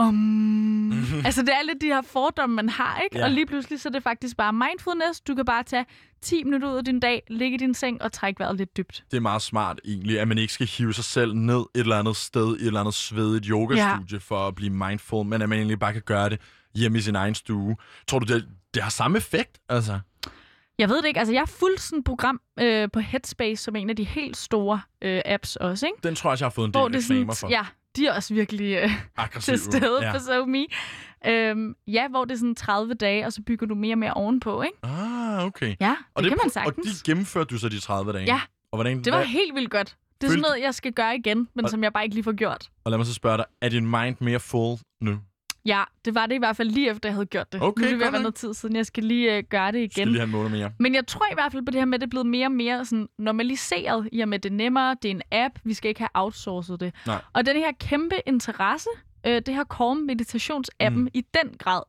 um... 0.00 0.92
altså 1.28 1.42
det 1.42 1.48
er 1.48 1.66
lidt 1.66 1.80
de 1.80 1.86
her 1.86 2.02
fordomme, 2.02 2.56
man 2.56 2.68
har, 2.68 3.00
ikke? 3.00 3.16
Ja. 3.16 3.20
Ja. 3.20 3.24
Og 3.24 3.30
lige 3.30 3.46
pludselig 3.46 3.80
så 3.80 3.88
er 3.88 3.92
det 3.92 4.02
faktisk 4.02 4.36
bare 4.36 4.52
mindfulness. 4.52 5.20
Du 5.20 5.34
kan 5.34 5.44
bare 5.44 5.62
tage 5.62 5.86
10 6.22 6.44
minutter 6.44 6.72
ud 6.72 6.76
af 6.76 6.84
din 6.84 7.00
dag, 7.00 7.22
ligge 7.28 7.54
i 7.54 7.58
din 7.58 7.74
seng 7.74 8.02
og 8.02 8.12
trække 8.12 8.40
vejret 8.40 8.56
lidt 8.56 8.76
dybt. 8.76 9.04
Det 9.10 9.16
er 9.16 9.20
meget 9.20 9.42
smart 9.42 9.80
egentlig, 9.84 10.20
at 10.20 10.28
man 10.28 10.38
ikke 10.38 10.52
skal 10.52 10.66
hive 10.66 10.94
sig 10.94 11.04
selv 11.04 11.34
ned 11.34 11.60
et 11.74 11.80
eller 11.80 11.98
andet 11.98 12.16
sted, 12.16 12.56
i 12.56 12.60
et 12.60 12.66
eller 12.66 12.80
andet 12.80 12.94
svedigt 12.94 13.46
yogastudie 13.46 14.06
ja. 14.12 14.18
for 14.18 14.48
at 14.48 14.54
blive 14.54 14.70
mindful, 14.70 15.26
men 15.26 15.42
at 15.42 15.48
man 15.48 15.58
egentlig 15.58 15.78
bare 15.78 15.92
kan 15.92 16.02
gøre 16.02 16.30
det 16.30 16.40
hjemme 16.74 16.98
i 16.98 17.00
sin 17.00 17.16
egen 17.16 17.34
stue. 17.34 17.76
Tror 18.08 18.18
du, 18.18 18.34
det, 18.34 18.48
det 18.74 18.82
har 18.82 18.90
samme 18.90 19.18
effekt? 19.18 19.58
Altså, 19.68 20.00
Jeg 20.78 20.88
ved 20.88 20.96
det 21.02 21.06
ikke. 21.06 21.18
Altså, 21.20 21.32
jeg 21.32 21.40
har 21.40 21.46
fulgt 21.46 21.80
sådan 21.80 21.98
et 21.98 22.04
program 22.04 22.40
øh, 22.60 22.88
på 22.92 23.00
Headspace, 23.00 23.62
som 23.62 23.76
er 23.76 23.80
en 23.80 23.90
af 23.90 23.96
de 23.96 24.04
helt 24.04 24.36
store 24.36 24.80
øh, 25.02 25.22
apps 25.24 25.56
også, 25.56 25.86
ikke? 25.86 25.98
den 26.02 26.14
tror 26.14 26.30
jeg 26.30 26.32
også, 26.32 26.44
jeg 26.44 26.46
har 26.46 26.50
fået 26.54 26.66
en 26.66 26.72
del 26.74 26.80
Hvor 26.80 26.88
er 26.88 26.92
reklamer 26.96 27.32
sådan, 27.34 27.50
for. 27.50 27.56
ja, 27.56 27.66
de 27.96 28.06
er 28.06 28.14
også 28.14 28.34
virkelig 28.34 28.76
øh, 28.76 28.90
Aggressiv. 29.16 29.52
til 29.54 29.62
stede 29.64 30.06
ja. 30.06 30.12
på 30.12 30.18
SoMe. 30.18 30.66
Øhm, 31.26 31.74
ja, 31.86 32.08
hvor 32.08 32.24
det 32.24 32.32
er 32.34 32.38
sådan 32.38 32.54
30 32.54 32.94
dage, 32.94 33.26
og 33.26 33.32
så 33.32 33.42
bygger 33.42 33.66
du 33.66 33.74
mere 33.74 33.94
og 33.94 33.98
mere 33.98 34.14
ovenpå, 34.14 34.62
ikke? 34.62 34.76
Ah, 34.82 35.44
okay. 35.44 35.76
Ja, 35.80 35.86
det, 35.88 35.96
Og 36.14 36.22
det 36.22 36.30
kan 36.30 36.38
man 36.42 36.46
Og 36.46 36.50
sagtens. 36.52 37.02
de 37.02 37.10
gennemførte 37.10 37.46
du 37.54 37.58
så 37.58 37.68
de 37.68 37.80
30 37.80 38.12
dage? 38.12 38.24
Ja. 38.24 38.40
Og 38.72 38.76
hvordan, 38.76 38.98
Det 39.04 39.12
var 39.12 39.18
hvad, 39.18 39.26
helt 39.26 39.54
vildt 39.54 39.70
godt. 39.70 39.96
Det 40.20 40.26
er 40.26 40.30
sådan 40.30 40.30
Følte- 40.30 40.42
noget, 40.48 40.62
jeg 40.62 40.74
skal 40.74 40.92
gøre 40.92 41.16
igen, 41.16 41.48
men 41.54 41.64
Og- 41.64 41.70
som 41.70 41.82
jeg 41.84 41.92
bare 41.92 42.04
ikke 42.04 42.14
lige 42.14 42.24
får 42.24 42.32
gjort. 42.32 42.68
Og 42.84 42.90
lad 42.90 42.98
mig 42.98 43.06
så 43.06 43.14
spørge 43.14 43.36
dig, 43.36 43.44
er 43.62 43.68
din 43.68 43.90
mind 43.90 44.16
mere 44.20 44.40
full 44.40 44.78
nu? 45.00 45.18
Ja, 45.64 45.84
det 46.04 46.14
var 46.14 46.26
det 46.26 46.34
i 46.34 46.38
hvert 46.38 46.56
fald 46.56 46.70
lige 46.70 46.90
efter, 46.90 47.08
jeg 47.08 47.14
havde 47.14 47.26
gjort 47.26 47.52
det. 47.52 47.62
Okay, 47.62 47.80
nu 47.82 47.86
er 47.86 47.90
det 47.90 47.98
ved 47.98 48.06
at 48.06 48.12
være 48.12 48.22
noget 48.22 48.34
tid 48.34 48.54
siden. 48.54 48.76
Jeg 48.76 48.86
skal 48.86 49.04
lige 49.04 49.36
øh, 49.36 49.42
gøre 49.50 49.72
det 49.72 49.78
Igen. 49.78 49.90
Skal 49.90 50.06
lige 50.08 50.16
have 50.18 50.24
en 50.24 50.30
måned 50.32 50.50
mere. 50.50 50.72
Men 50.78 50.94
jeg 50.94 51.06
tror 51.06 51.26
i 51.30 51.34
hvert 51.34 51.52
fald 51.52 51.66
på 51.66 51.70
det 51.70 51.80
her 51.80 51.84
med, 51.84 51.94
at 51.94 52.00
det 52.00 52.06
er 52.06 52.10
blevet 52.10 52.26
mere 52.26 52.46
og 52.46 52.52
mere 52.52 52.84
sådan 52.84 53.08
normaliseret, 53.18 54.08
i 54.12 54.20
og 54.20 54.28
med 54.28 54.38
at 54.38 54.42
det 54.42 54.50
er 54.50 54.54
nemmere, 54.54 54.96
det 55.02 55.08
er 55.10 55.14
en 55.14 55.22
app, 55.32 55.58
vi 55.64 55.74
skal 55.74 55.88
ikke 55.88 56.00
have 56.00 56.08
outsourcet 56.14 56.80
det. 56.80 56.94
Nej. 57.06 57.20
Og 57.32 57.46
den 57.46 57.56
her 57.56 57.72
kæmpe 57.80 58.14
interesse, 58.26 58.88
øh, 59.26 59.42
det 59.46 59.54
har 59.54 59.64
Calm 59.64 59.96
meditationsappen 59.96 61.02
Mm. 61.02 61.08
i 61.14 61.20
den 61.34 61.54
grad 61.58 61.82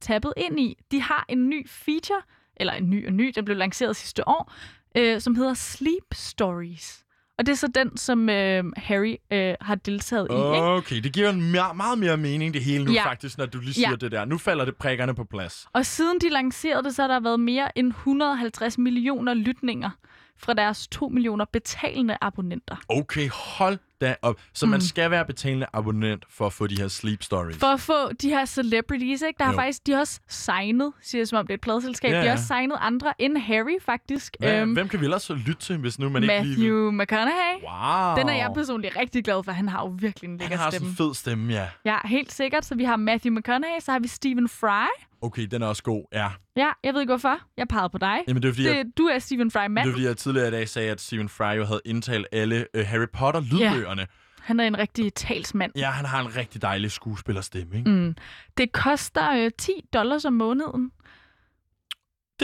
tappet 0.00 0.32
ind 0.36 0.60
i. 0.60 0.76
De 0.90 1.00
har 1.02 1.24
en 1.28 1.48
ny 1.48 1.68
feature, 1.68 2.20
eller 2.56 2.72
en 2.72 2.90
ny 2.90 3.06
og 3.06 3.12
ny, 3.12 3.32
den 3.34 3.44
blev 3.44 3.56
lanceret 3.56 3.96
sidste 3.96 4.28
år, 4.28 4.52
øh, 4.96 5.20
som 5.20 5.34
hedder 5.34 5.54
Sleep 5.54 6.14
Stories. 6.14 7.03
Og 7.38 7.46
det 7.46 7.52
er 7.52 7.56
så 7.56 7.68
den, 7.74 7.96
som 7.96 8.28
øh, 8.28 8.64
Harry 8.76 9.14
øh, 9.32 9.54
har 9.60 9.74
deltaget 9.74 10.26
i. 10.30 10.34
Ikke? 10.34 10.62
Okay, 10.62 10.96
det 11.00 11.12
giver 11.12 11.30
en 11.30 11.52
mere, 11.52 11.74
meget 11.74 11.98
mere 11.98 12.16
mening 12.16 12.54
det 12.54 12.64
hele 12.64 12.84
nu 12.84 12.92
Ja. 12.92 13.06
faktisk, 13.06 13.38
når 13.38 13.46
du 13.46 13.58
lige 13.60 13.74
siger 13.74 13.90
Ja. 13.90 13.96
det 13.96 14.12
der. 14.12 14.24
Nu 14.24 14.38
falder 14.38 14.64
det 14.64 14.76
prikkerne 14.76 15.14
på 15.14 15.24
plads. 15.24 15.66
Og 15.72 15.86
siden 15.86 16.18
de 16.20 16.28
lancerede 16.28 16.82
det, 16.84 16.94
så 16.94 17.02
har 17.02 17.08
der 17.08 17.20
været 17.20 17.40
mere 17.40 17.78
end 17.78 17.88
150 17.88 18.78
millioner 18.78 19.34
lytninger 19.34 19.90
fra 20.38 20.54
deres 20.54 20.88
2 20.88 21.08
millioner 21.08 21.44
betalende 21.52 22.16
abonnenter. 22.20 22.76
Okay, 22.88 23.28
hold 23.28 23.78
da 24.04 24.14
op. 24.22 24.36
Så 24.52 24.66
man 24.66 24.76
Mm. 24.76 24.80
skal 24.80 25.10
være 25.10 25.24
betalende 25.24 25.66
abonnent 25.72 26.24
for 26.30 26.46
at 26.46 26.52
få 26.52 26.66
de 26.66 26.80
her 26.80 26.88
sleep 26.88 27.22
stories. 27.22 27.56
For 27.56 27.66
at 27.66 27.80
få 27.80 28.12
de 28.22 28.28
her 28.28 28.44
celebrities, 28.44 29.22
ikke? 29.22 29.38
Der 29.38 29.44
har 29.44 29.52
Jo. 29.52 29.58
faktisk, 29.58 29.86
de 29.86 29.92
har 29.92 29.98
også 30.00 30.20
signet, 30.28 30.92
siger 31.02 31.20
jeg, 31.20 31.28
som 31.28 31.38
om 31.38 31.46
det 31.46 31.52
er 31.52 31.54
et 31.54 31.60
pladselskab, 31.60 32.10
Ja, 32.10 32.16
de 32.16 32.20
har 32.20 32.26
ja. 32.26 32.32
også 32.32 32.46
signet 32.46 32.76
andre 32.80 33.12
end 33.18 33.38
Harry, 33.38 33.76
faktisk. 33.82 34.36
Hvad, 34.38 34.60
Øhm, 34.60 34.72
hvem 34.72 34.88
kan 34.88 35.00
vi 35.00 35.04
ellers 35.04 35.22
så 35.22 35.34
lytte 35.34 35.54
til, 35.62 35.76
hvis 35.78 35.98
nu 35.98 36.08
man 36.08 36.22
ikke 36.22 36.34
lige 36.34 36.56
vil? 36.56 36.72
Matthew 36.72 36.90
McConaughey. 36.90 37.54
Wow. 37.62 38.16
Den 38.16 38.28
er 38.28 38.36
jeg 38.36 38.50
personligt 38.54 38.96
rigtig 38.96 39.24
glad 39.24 39.44
for. 39.44 39.52
Han 39.52 39.68
har 39.68 39.80
jo 39.82 39.94
virkelig 39.98 40.28
en 40.28 40.32
Han 40.32 40.38
lækker 40.40 40.56
har 40.56 40.70
sådan 40.70 40.78
stemme. 40.78 40.90
en 40.90 40.96
fed 40.96 41.14
stemme, 41.14 41.52
ja. 41.52 41.66
Ja, 41.84 41.96
helt 42.04 42.32
sikkert. 42.32 42.64
Så 42.64 42.74
vi 42.74 42.84
har 42.84 42.96
Matthew 42.96 43.34
McConaughey, 43.34 43.80
så 43.80 43.92
har 43.92 43.98
vi 43.98 44.08
Stephen 44.08 44.48
Fry. 44.48 44.86
Okay, 45.24 45.46
den 45.50 45.62
er 45.62 45.66
også 45.66 45.82
god, 45.82 46.04
ja. 46.12 46.28
Ja, 46.56 46.68
jeg 46.84 46.94
ved 46.94 47.00
ikke 47.00 47.10
hvorfor. 47.10 47.38
Jeg 47.56 47.68
pegede 47.68 47.88
på 47.90 47.98
dig. 47.98 48.18
Jamen, 48.28 48.42
det 48.42 48.48
er 48.48 48.52
fordi, 48.52 48.66
jeg, 48.66 48.84
Det, 48.84 48.98
du 48.98 49.02
er 49.02 49.18
Stephen 49.18 49.50
Fry 49.50 49.58
det 49.60 49.64
er 49.64 49.68
mand. 49.68 49.90
fordi, 49.90 50.04
jeg 50.04 50.16
tidligere 50.16 50.48
i 50.48 50.50
dag 50.50 50.68
sagde, 50.68 50.90
at 50.90 51.00
Stephen 51.00 51.28
Fry 51.28 51.56
jo 51.56 51.64
havde 51.64 51.80
indtalt 51.84 52.26
alle 52.32 52.66
uh, 52.78 52.84
Harry 52.84 53.06
Potter-lydbøgerne. 53.12 54.06
Han 54.40 54.60
er 54.60 54.64
en 54.64 54.78
rigtig 54.78 55.14
talsmand. 55.14 55.72
Ja, 55.76 55.90
han 55.90 56.04
har 56.06 56.20
en 56.20 56.36
rigtig 56.36 56.62
dejlig 56.62 56.90
skuespillerstemme, 56.92 57.76
ikke? 57.78 57.90
Mm. 57.90 58.14
Det 58.58 58.72
koster 58.72 59.44
øh, 59.44 59.50
10 59.58 59.72
dollars 59.94 60.24
om 60.24 60.32
måneden. 60.32 60.90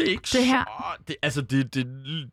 Det 0.01 0.07
er 0.09 0.11
ikke 0.11 0.29
Det 0.33 0.45
her- 0.47 0.65
så... 0.65 1.03
Det, 1.09 1.17
altså, 1.23 1.41
det, 1.43 1.75
det, 1.75 1.87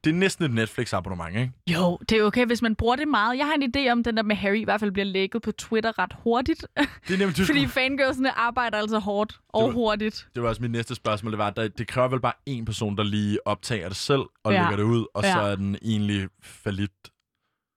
det 0.03 0.09
er 0.09 0.13
næsten 0.13 0.45
et 0.45 0.51
Netflix-abonnement, 0.51 1.29
ikke? 1.39 1.51
Jo, 1.67 1.97
det 2.09 2.17
er 2.17 2.24
okay, 2.24 2.45
hvis 2.45 2.62
man 2.62 2.75
bruger 2.75 2.95
det 2.95 3.07
meget. 3.07 3.38
Jeg 3.38 3.45
har 3.45 3.53
en 3.53 3.74
idé 3.77 3.91
om, 3.91 4.03
den 4.03 4.17
der 4.17 4.24
med 4.24 4.36
Harry 4.36 4.55
i 4.55 4.63
hvert 4.63 4.79
fald 4.79 4.91
bliver 4.91 5.05
lækket 5.05 5.41
på 5.41 5.51
Twitter 5.51 6.00
ret 6.00 6.15
hurtigt. 6.24 6.65
Det 7.07 7.13
er 7.13 7.17
nemt, 7.17 7.39
Fordi 7.45 7.67
fangirlsene 7.67 8.31
arbejder 8.31 8.77
altså 8.77 9.00
hårdt 9.00 9.39
og 9.50 9.63
var- 9.63 9.71
hurtigt. 9.74 10.27
Det 10.36 10.43
var 10.43 10.50
også 10.50 10.62
mit 10.62 10.71
næste 10.71 10.95
spørgsmål. 10.95 11.31
Det 11.31 11.38
var, 11.38 11.50
der, 11.50 11.67
det 11.67 11.88
kræver 11.88 12.07
vel 12.07 12.19
bare 12.19 12.33
en 12.45 12.65
person, 12.65 12.97
der 12.97 13.03
lige 13.03 13.47
optager 13.47 13.88
det 13.88 13.97
selv 13.97 14.21
og 14.43 14.53
Ja. 14.53 14.62
lægger 14.62 14.75
det 14.75 14.83
ud, 14.83 15.05
og 15.13 15.24
Ja. 15.24 15.33
så 15.33 15.39
er 15.39 15.55
den 15.55 15.77
egentlig 15.81 16.27
falit. 16.43 16.91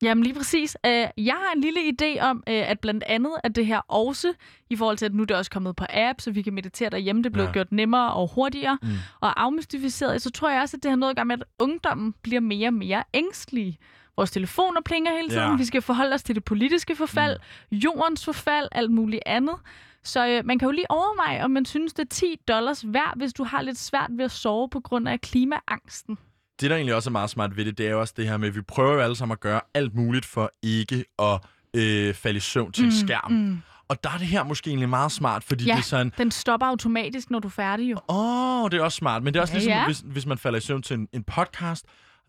Jamen 0.03 0.25
lige 0.25 0.35
præcis. 0.35 0.77
Øh, 0.87 1.07
jeg 1.17 1.35
har 1.35 1.53
en 1.57 1.61
lille 1.61 1.81
idé 1.81 2.21
om, 2.21 2.43
øh, 2.49 2.71
at 2.71 2.81
blandt 2.81 3.05
andet 3.07 3.33
at 3.45 3.57
det 3.57 3.67
her 3.67 3.79
også, 3.89 4.33
i 4.71 4.77
forhold 4.77 4.97
til 4.97 5.07
at 5.07 5.15
nu 5.15 5.23
er 5.23 5.27
det 5.27 5.37
også 5.37 5.51
kommet 5.51 5.77
på 5.77 5.85
app, 5.91 6.21
så 6.21 6.31
vi 6.31 6.43
kan 6.43 6.53
meditere 6.55 6.91
derhjemme, 6.91 7.23
det 7.23 7.33
blev 7.33 7.43
Ja. 7.43 7.49
ja. 7.49 7.53
gjort 7.53 7.73
nemmere 7.73 8.13
og 8.13 8.31
hurtigere 8.35 8.79
Mm. 8.83 8.89
og 9.21 9.43
afmystificeret, 9.43 10.23
så 10.23 10.31
tror 10.31 10.51
jeg 10.51 10.63
også, 10.63 10.77
at 10.77 10.83
det 10.83 10.91
har 10.91 10.97
noget 10.97 11.11
at 11.11 11.17
gøre 11.17 11.25
med, 11.25 11.37
at 11.39 11.45
ungdommen 11.59 12.15
bliver 12.23 12.41
mere 12.41 12.69
og 12.69 12.75
mere 12.75 13.05
ængstlige. 13.15 13.79
Vores 14.17 14.31
telefoner 14.31 14.81
plinger 14.85 15.13
hele 15.17 15.29
tiden. 15.29 15.51
Ja. 15.51 15.57
Vi 15.57 15.65
skal 15.65 15.83
forholde 15.83 16.15
os 16.15 16.23
til 16.23 16.35
det 16.35 16.45
politiske 16.45 16.97
forfald, 16.97 17.39
mm. 17.71 17.77
jordens 17.79 18.25
forfald, 18.25 18.69
alt 18.73 18.91
muligt 18.91 19.23
andet. 19.27 19.55
Så 20.03 20.27
øh, 20.29 20.47
man 20.47 20.59
kan 20.59 20.67
jo 20.67 20.73
lige 20.73 20.91
overveje, 20.91 21.45
om 21.45 21.51
man 21.51 21.65
synes, 21.65 21.93
det 21.93 22.03
er 22.03 22.09
10 22.09 22.37
dollars 22.49 22.85
værd, 22.87 23.13
hvis 23.17 23.33
du 23.33 23.45
har 23.45 23.63
lidt 23.63 23.79
svært 23.79 24.11
ved 24.11 24.25
at 24.25 24.31
sove 24.31 24.69
på 24.69 24.81
grund 24.81 25.09
af 25.09 25.21
klimaangsten. 25.21 26.19
Det, 26.61 26.71
der 26.71 26.77
egentlig 26.77 26.95
også 26.95 27.11
er 27.11 27.13
meget 27.13 27.31
smart 27.31 27.57
ved 27.57 27.65
det, 27.65 27.79
det 27.79 27.87
er 27.87 27.91
jo 27.91 28.01
også 28.01 28.15
det 28.17 28.29
her 28.29 28.37
med, 28.37 28.49
at 28.49 28.55
vi 28.57 28.61
prøver 28.63 28.93
jo 28.95 29.01
alle 29.01 29.17
sammen 29.17 29.33
at 29.33 29.41
gøre 29.41 29.61
alt 29.75 29.95
muligt 29.95 30.25
for 30.27 30.53
ikke 30.63 31.05
at 31.19 31.41
øh, 31.77 32.15
falde 32.15 32.37
i 32.37 32.41
søvn 32.41 32.73
til 32.73 32.85
en 32.85 32.93
skærm. 32.93 33.33
Mm. 33.33 33.61
Og 33.89 34.05
der 34.05 34.11
er 34.11 34.19
det 34.19 34.27
her 34.27 34.45
måske 34.45 34.69
egentlig 34.69 34.89
meget 34.89 35.13
smart, 35.13 35.45
fordi 35.45 35.65
Ja. 35.65 35.73
det 35.73 35.79
er 35.79 35.83
sådan, 35.83 36.13
Den 36.19 36.31
stopper 36.31 36.67
automatisk, 36.67 37.31
når 37.31 37.39
du 37.39 37.49
er 37.49 37.53
færdig 37.53 37.91
jo. 37.91 37.97
åh, 38.09 38.63
oh, 38.65 38.71
det 38.71 38.79
er 38.79 38.83
også 38.83 38.97
smart. 38.97 39.23
Men 39.23 39.35
det 39.35 39.39
er 39.39 39.43
også 39.43 39.55
Ja, 39.55 39.59
ligesom, 39.59 39.73
ja. 39.73 39.85
Hvis, 39.87 39.99
hvis 40.05 40.27
man 40.27 40.39
falder 40.39 40.59
i 40.59 40.61
søvn 40.63 40.83
til 40.83 40.95
en, 40.97 41.09
en 41.13 41.23
podcast. 41.25 41.85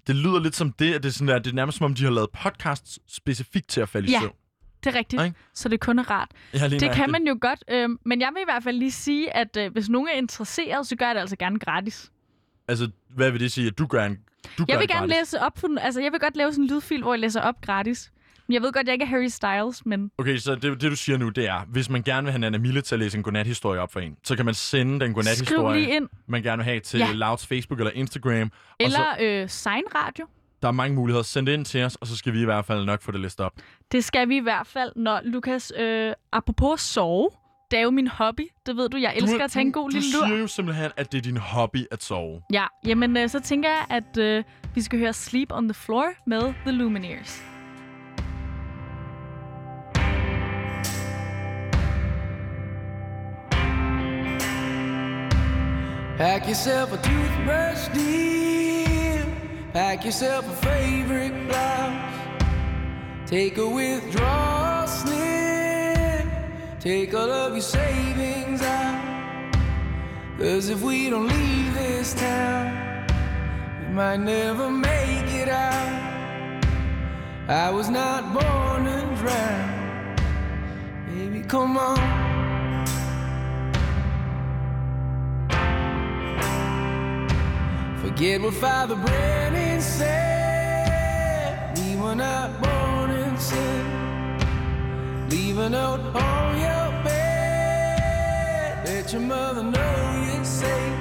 Det 0.08 0.15
lyder 0.15 0.39
lidt 0.39 0.56
som 0.56 0.72
det, 0.72 0.94
at 0.94 1.04
det 1.04 1.10
er, 1.10 1.13
sådan 1.13 1.28
der, 1.28 1.39
det 1.39 1.50
er 1.52 1.56
nærmest 1.56 1.78
som 1.78 1.86
om, 1.86 1.94
de 1.94 2.04
har 2.04 2.12
lavet 2.12 2.30
podcasts 2.44 3.00
specifikt 3.08 3.67
til 3.67 3.82
at 3.82 3.89
falde 3.89 4.08
i 4.08 4.12
Ja. 4.12 4.20
søvn. 4.20 4.34
Det 4.84 4.96
er 4.96 5.00
rigtigt, 5.00 5.22
Ikke? 5.24 5.36
så 5.54 5.70
det 5.70 5.80
kun 5.80 6.00
er 6.00 6.12
rart. 6.12 6.30
Ja, 6.54 6.58
Det 6.63 6.70
kan 6.72 6.80
nøjagtigt. 6.82 7.12
man 7.12 7.28
jo 7.28 7.38
godt, 7.41 7.63
øh, 7.72 7.89
men 8.06 8.22
jeg 8.22 8.30
vil 8.34 8.41
i 8.41 8.46
hvert 8.46 8.63
fald 8.63 8.78
lige 8.78 8.91
sige, 8.91 9.36
at 9.36 9.58
øh, 9.58 9.72
hvis 9.72 9.89
nogen 9.89 10.08
er 10.08 10.17
interesseret, 10.17 10.88
så 10.88 10.96
gør 10.96 11.06
jeg 11.06 11.15
det 11.15 11.22
altså 11.22 11.36
gerne 11.36 11.60
gratis. 11.60 12.11
Altså, 12.72 12.90
hvad 13.10 13.32
vil 13.32 13.40
det 13.40 13.52
sige, 13.52 13.68
at 13.68 13.78
du 13.78 13.86
gør 13.86 14.06
en 14.06 14.20
du 14.58 14.66
gør 14.66 14.74
Jeg 14.74 14.80
vil 14.80 14.88
gerne 14.88 15.00
gratis? 15.00 15.16
læse 15.18 15.40
op, 15.42 15.58
for, 15.60 15.80
altså 15.80 16.02
jeg 16.02 16.12
vil 16.12 16.20
godt 16.20 16.36
lave 16.38 16.52
sådan 16.52 16.64
en 16.64 16.70
lydfil, 16.70 17.02
hvor 17.02 17.14
jeg 17.14 17.20
læser 17.20 17.42
op 17.42 17.56
gratis. 17.62 18.12
Men 18.48 18.54
Jeg 18.54 18.62
ved 18.62 18.72
godt, 18.74 18.88
jeg 18.88 18.94
ikke 18.94 19.04
er 19.06 19.10
Harry 19.10 19.28
Styles, 19.28 19.86
men 19.86 20.12
Okay, 20.18 20.38
så 20.38 20.56
det, 20.56 20.64
det 20.82 20.92
du 20.92 20.96
siger 20.96 21.18
nu, 21.18 21.30
det 21.30 21.48
er, 21.48 21.62
hvis 21.68 21.90
man 21.90 22.04
gerne 22.04 22.24
vil 22.26 22.32
have 22.32 22.40
Nana 22.40 22.58
Mille 22.58 22.82
til 22.82 22.96
at 22.96 23.00
læse 23.00 23.18
en 23.18 23.24
godnathistorie 23.24 23.80
op 23.80 23.94
for 23.94 24.00
en, 24.00 24.18
så 24.24 24.36
kan 24.36 24.46
man 24.46 24.54
sende 24.54 25.00
den 25.00 25.14
godnathistorie, 25.14 25.90
ind. 25.96 26.10
man 26.28 26.44
gerne 26.44 26.58
vil 26.58 26.64
have 26.66 26.80
til 26.80 27.00
Ja. 27.00 27.12
Louds 27.14 27.48
Facebook 27.48 27.80
eller 27.80 27.92
Instagram. 27.96 28.42
Og 28.42 28.92
så, 28.92 29.06
Eller 29.20 29.42
øh, 29.44 29.50
Sign 29.50 29.84
Radio. 29.96 30.26
der 30.62 30.68
er 30.68 30.72
mange 30.72 30.96
muligheder. 30.96 31.24
Send 31.24 31.46
det 31.46 31.54
ind 31.54 31.66
til 31.66 31.84
os, 31.84 31.96
og 31.96 32.08
så 32.08 32.18
skal 32.18 32.34
vi 32.34 32.42
i 32.42 32.46
hvert 32.46 32.66
fald 32.66 32.86
nok 32.86 33.02
få 33.02 33.12
det 33.12 33.20
listet 33.20 33.46
op. 33.46 33.54
Det 33.92 34.04
skal 34.04 34.30
vi 34.30 34.38
i 34.38 34.40
hvert 34.44 34.68
fald, 34.68 34.92
når 34.96 35.22
Lukas, 35.24 35.74
øh, 35.80 36.14
apropos 36.32 36.82
sove, 36.82 37.30
det 37.72 37.80
er 37.80 37.84
jo 37.84 37.92
min 37.92 38.08
hobby. 38.08 38.42
Det 38.66 38.78
ved 38.78 38.90
du, 38.90 38.98
jeg 38.98 39.14
elsker 39.16 39.38
du, 39.38 39.44
at 39.44 39.52
tage 39.52 39.66
en 39.66 39.72
god 39.72 39.90
du, 39.90 39.96
lille 39.96 40.12
Du 40.14 40.18
lur. 40.18 40.28
siger 40.28 40.40
jo 40.40 40.48
simpelthen, 40.48 40.92
at 40.98 41.12
det 41.12 41.18
er 41.18 41.22
din 41.22 41.38
hobby 41.38 41.86
at 41.92 42.04
sove. 42.04 42.42
Ja, 42.54 42.66
jamen 42.86 43.18
øh, 43.18 43.30
så 43.30 43.40
tænker 43.40 43.70
jeg, 43.70 43.86
at 43.90 44.18
øh, 44.18 44.44
vi 44.76 44.82
skal 44.82 45.00
høre 45.00 45.14
Sleep 45.14 45.52
on 45.52 45.64
the 45.68 45.74
Floor 45.74 46.06
med 46.28 46.42
The 46.66 46.72
Lumineers. 46.72 47.44
Pack 56.18 56.48
yourself 56.48 56.94
a 56.94 56.98
toothbrush, 56.98 57.88
dear. 57.94 59.26
Pack 59.74 60.06
yourself 60.06 60.46
a 60.48 60.56
favorite 60.68 61.34
blouse. 61.48 62.12
Take 63.26 63.58
a 63.58 63.68
withdrawal 63.68 64.88
slip. 64.88 65.31
Take 66.82 67.13
all 67.13 67.30
of 67.30 67.54
your 67.54 67.62
savings 67.62 68.63
out. 68.63 69.54
Cause 70.39 70.67
if 70.67 70.82
we 70.82 71.12
don't 71.12 71.28
leave 71.28 71.76
this 71.76 72.15
town, 72.15 73.06
we 73.80 73.94
might 73.94 74.17
never 74.17 74.72
make 74.72 75.30
it 75.32 75.48
out. 75.48 76.65
I 77.48 77.70
was 77.70 77.88
not 77.88 78.34
born 78.34 78.86
to 78.86 79.15
drown. 79.22 80.15
Baby, 81.06 81.44
come 81.48 81.78
on. 81.78 82.00
Forget 88.02 88.41
what 88.41 88.56
Father 88.56 88.96
Brennan 88.96 89.82
said. 89.82 91.78
We 91.78 91.96
were 91.98 92.15
not 92.15 92.60
born. 92.60 92.71
Leave 95.32 95.60
a 95.60 95.70
note 95.70 96.02
on 96.13 96.60
your 96.60 97.04
bed. 97.06 98.86
Let 98.86 99.13
your 99.13 99.22
mother 99.22 99.63
know 99.63 100.26
you're 100.28 100.44
safe. 100.44 101.00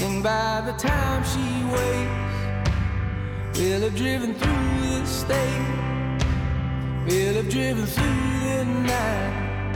And 0.00 0.22
by 0.22 0.62
the 0.64 0.72
time 0.72 1.22
she 1.22 1.64
wakes, 1.74 3.58
we'll 3.58 3.82
have 3.82 3.94
driven 3.94 4.32
through 4.34 5.00
the 5.00 5.06
state. 5.06 5.68
We'll 7.06 7.34
have 7.34 7.50
driven 7.50 7.84
through 7.84 8.40
the 8.48 8.64
night. 8.64 9.74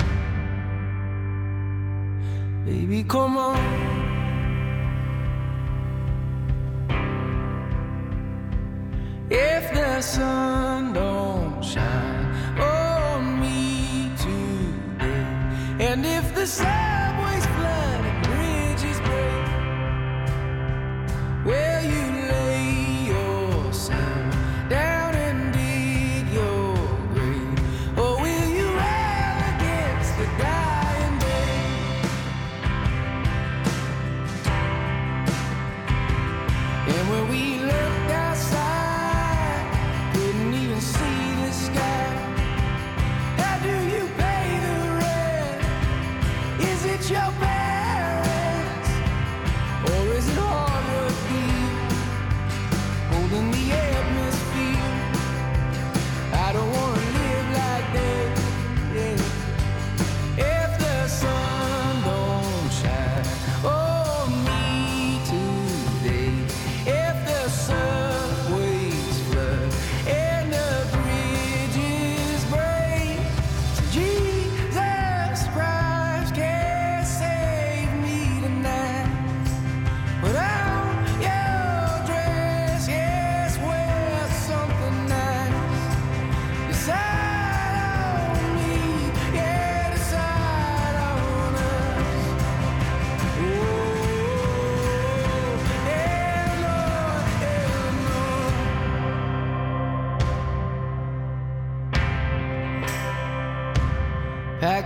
Baby, 2.65 3.05
come 3.05 3.37
on. 3.37 3.59
If 9.29 9.71
the 9.75 10.01
sun 10.01 10.95
don't 10.95 11.63
shine 11.63 12.57
today, 12.57 12.92
and 15.83 16.07
if 16.07 16.33
the 16.37 16.47
subways 16.47 17.12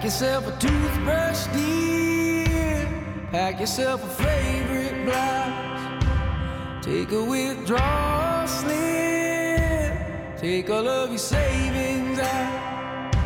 yourself 0.07 0.47
a 0.47 0.53
toothbrush, 0.61 1.47
dear. 1.49 2.88
Pack 3.33 3.59
yourself 3.59 4.05
a 4.05 4.23
favorite 4.23 5.05
blouse. 5.05 6.85
Take 6.85 7.11
a 7.11 7.25
withdrawal 7.25 8.47
slip. 8.47 10.38
Take 10.38 10.71
all 10.71 10.87
of 10.87 11.11
your 11.11 11.19
savings 11.19 12.21
out. 12.21 13.16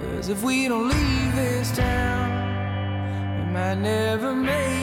Cause 0.00 0.30
if 0.30 0.42
we 0.42 0.66
don't 0.66 0.88
leave 0.88 1.36
this 1.36 1.76
town, 1.76 3.44
we 3.44 3.52
might 3.52 3.74
never 3.74 4.34
make 4.34 4.77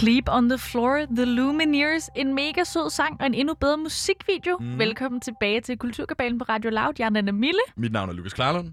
Sleep 0.00 0.28
on 0.28 0.48
the 0.48 0.58
Floor, 0.58 1.06
The 1.16 1.24
Lumineers. 1.24 2.10
En 2.16 2.34
mega 2.34 2.64
sød 2.64 2.90
sang 2.90 3.20
og 3.20 3.26
en 3.26 3.34
endnu 3.34 3.54
bedre 3.54 3.76
musikvideo. 3.76 4.56
Mm. 4.60 4.78
Velkommen 4.78 5.20
tilbage 5.20 5.60
til 5.60 5.78
Kulturkabalen 5.78 6.38
på 6.38 6.44
Radio 6.48 6.70
Loud. 6.70 6.92
Jeg 6.98 7.04
er 7.06 7.10
Nana 7.10 7.32
Mille. 7.32 7.60
Mit 7.76 7.92
navn 7.92 8.08
er 8.08 8.12
Lukas 8.12 8.32
Klarlund. 8.32 8.72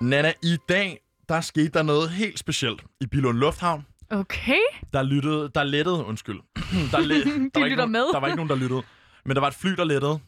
Nana, 0.00 0.32
i 0.42 0.56
dag, 0.68 0.98
der 1.28 1.40
skete 1.40 1.68
der 1.68 1.82
noget 1.82 2.10
helt 2.10 2.38
specielt 2.38 2.84
i 3.00 3.06
Bilund 3.06 3.38
Lufthavn. 3.38 3.86
Okay. 4.10 4.62
Der 4.92 5.02
lyttede, 5.02 5.50
der 5.54 5.64
lettede, 5.64 6.04
undskyld. 6.04 6.40
der, 6.92 7.00
le, 7.00 7.14
der, 7.24 7.60
var 7.60 7.66
ikke 7.66 7.68
lytter 7.68 7.76
nogen, 7.76 7.92
med. 7.92 8.06
der 8.12 8.20
var 8.20 8.26
ikke 8.26 8.36
nogen, 8.36 8.50
der 8.50 8.56
lyttede. 8.56 8.82
Men 9.24 9.34
der 9.36 9.40
var 9.40 9.48
et 9.48 9.54
fly, 9.54 9.70
der 9.70 9.84
lettede. 9.84 10.18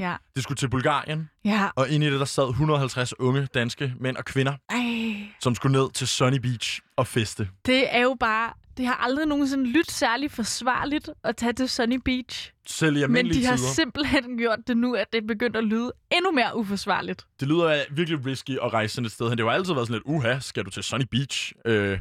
Ja. 0.00 0.16
Det 0.34 0.42
skulle 0.42 0.56
til 0.56 0.68
Bulgarien. 0.70 1.30
Ja. 1.44 1.68
Og 1.76 1.88
inde 1.88 2.06
i 2.06 2.10
det, 2.10 2.18
der 2.20 2.26
sad 2.26 2.48
150 2.48 3.20
unge 3.20 3.48
danske 3.54 3.94
mænd 4.00 4.16
og 4.16 4.24
kvinder, 4.24 4.52
Ej. 4.70 5.28
som 5.40 5.54
skulle 5.54 5.78
ned 5.78 5.90
til 5.92 6.08
Sunny 6.08 6.36
Beach 6.38 6.80
og 6.96 7.06
feste. 7.06 7.48
Det 7.66 7.94
er 7.96 8.02
jo 8.02 8.16
bare... 8.20 8.52
Det 8.76 8.86
har 8.86 8.94
aldrig 8.94 9.26
nogensinde 9.26 9.66
lyttet 9.66 9.90
særlig 9.94 10.30
forsvarligt 10.30 11.10
at 11.24 11.36
tage 11.36 11.52
til 11.52 11.68
Sunny 11.68 12.00
Beach. 12.04 12.52
Selv 12.66 12.96
i 12.96 13.06
Men 13.06 13.30
de 13.30 13.44
har 13.46 13.56
tider. 13.56 13.68
simpelthen 13.68 14.38
gjort 14.38 14.58
det 14.66 14.76
nu, 14.76 14.94
at 14.94 15.06
det 15.12 15.22
er 15.22 15.26
begyndt 15.26 15.56
at 15.56 15.64
lyde 15.64 15.92
endnu 16.12 16.30
mere 16.32 16.56
uforsvarligt. 16.56 17.26
Det 17.40 17.48
lyder 17.48 17.84
virkelig 17.90 18.26
risky 18.26 18.50
at 18.62 18.72
rejse 18.72 18.94
sådan 18.94 19.06
et 19.06 19.12
sted 19.12 19.28
hen. 19.28 19.38
Det 19.38 19.46
har 19.46 19.52
altid 19.52 19.74
været 19.74 19.86
sådan 19.86 20.02
lidt, 20.06 20.16
uha, 20.16 20.38
skal 20.38 20.64
du 20.64 20.70
til 20.70 20.82
Sunny 20.82 21.04
Beach? 21.10 21.52
Øh, 21.64 21.98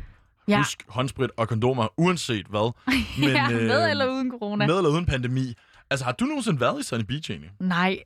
Ja. 0.47 0.57
Husk 0.57 0.83
håndsprit 0.87 1.29
og 1.37 1.47
kondomer, 1.47 1.87
uanset 1.97 2.45
hvad. 2.49 2.71
Men, 3.19 3.29
ja, 3.29 3.49
med 3.49 3.89
eller 3.89 4.07
uden 4.13 4.31
corona. 4.31 4.67
Med 4.67 4.77
eller 4.77 4.89
uden 4.89 5.05
pandemi. 5.05 5.53
Altså, 5.91 6.05
har 6.05 6.11
du 6.11 6.25
nogensinde 6.25 6.59
været 6.59 6.79
i 6.79 6.83
Sunny 6.83 7.03
Beach 7.03 7.31
egentlig? 7.31 7.51
Nej. 7.59 7.97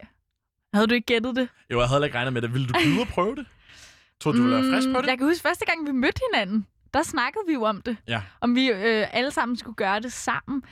Havde 0.73 0.87
du 0.87 0.93
ikke 0.93 1.05
gættet 1.05 1.35
det? 1.35 1.49
Jo, 1.71 1.79
jeg 1.79 1.87
havde 1.87 1.95
heller 1.97 2.05
ikke 2.05 2.17
regnet 2.17 2.33
med 2.33 2.41
det. 2.41 2.53
Ville 2.53 2.67
du 2.67 2.73
gide 2.79 3.01
at 3.01 3.07
prøve 3.07 3.35
det? 3.35 3.45
Tror 4.21 4.31
du, 4.31 4.37
du 4.37 4.43
ville 4.43 4.55
være 4.57 4.73
frisk 4.73 4.87
på 4.87 4.93
det? 4.97 5.03
Mm, 5.03 5.09
Jeg 5.09 5.17
kan 5.17 5.27
huske, 5.27 5.41
første 5.41 5.65
gang 5.65 5.87
vi 5.87 5.91
mødte 5.91 6.21
hinanden, 6.33 6.67
der 6.93 7.03
snakkede 7.03 7.43
vi 7.47 7.53
jo 7.53 7.63
om 7.63 7.81
det. 7.81 7.97
Ja. 8.07 8.21
Om 8.41 8.55
vi 8.55 8.67
øh, 8.71 9.07
alle 9.17 9.31
sammen 9.31 9.57
skulle 9.57 9.75
gøre 9.75 9.99
det 9.99 10.13
sammen. 10.13 10.63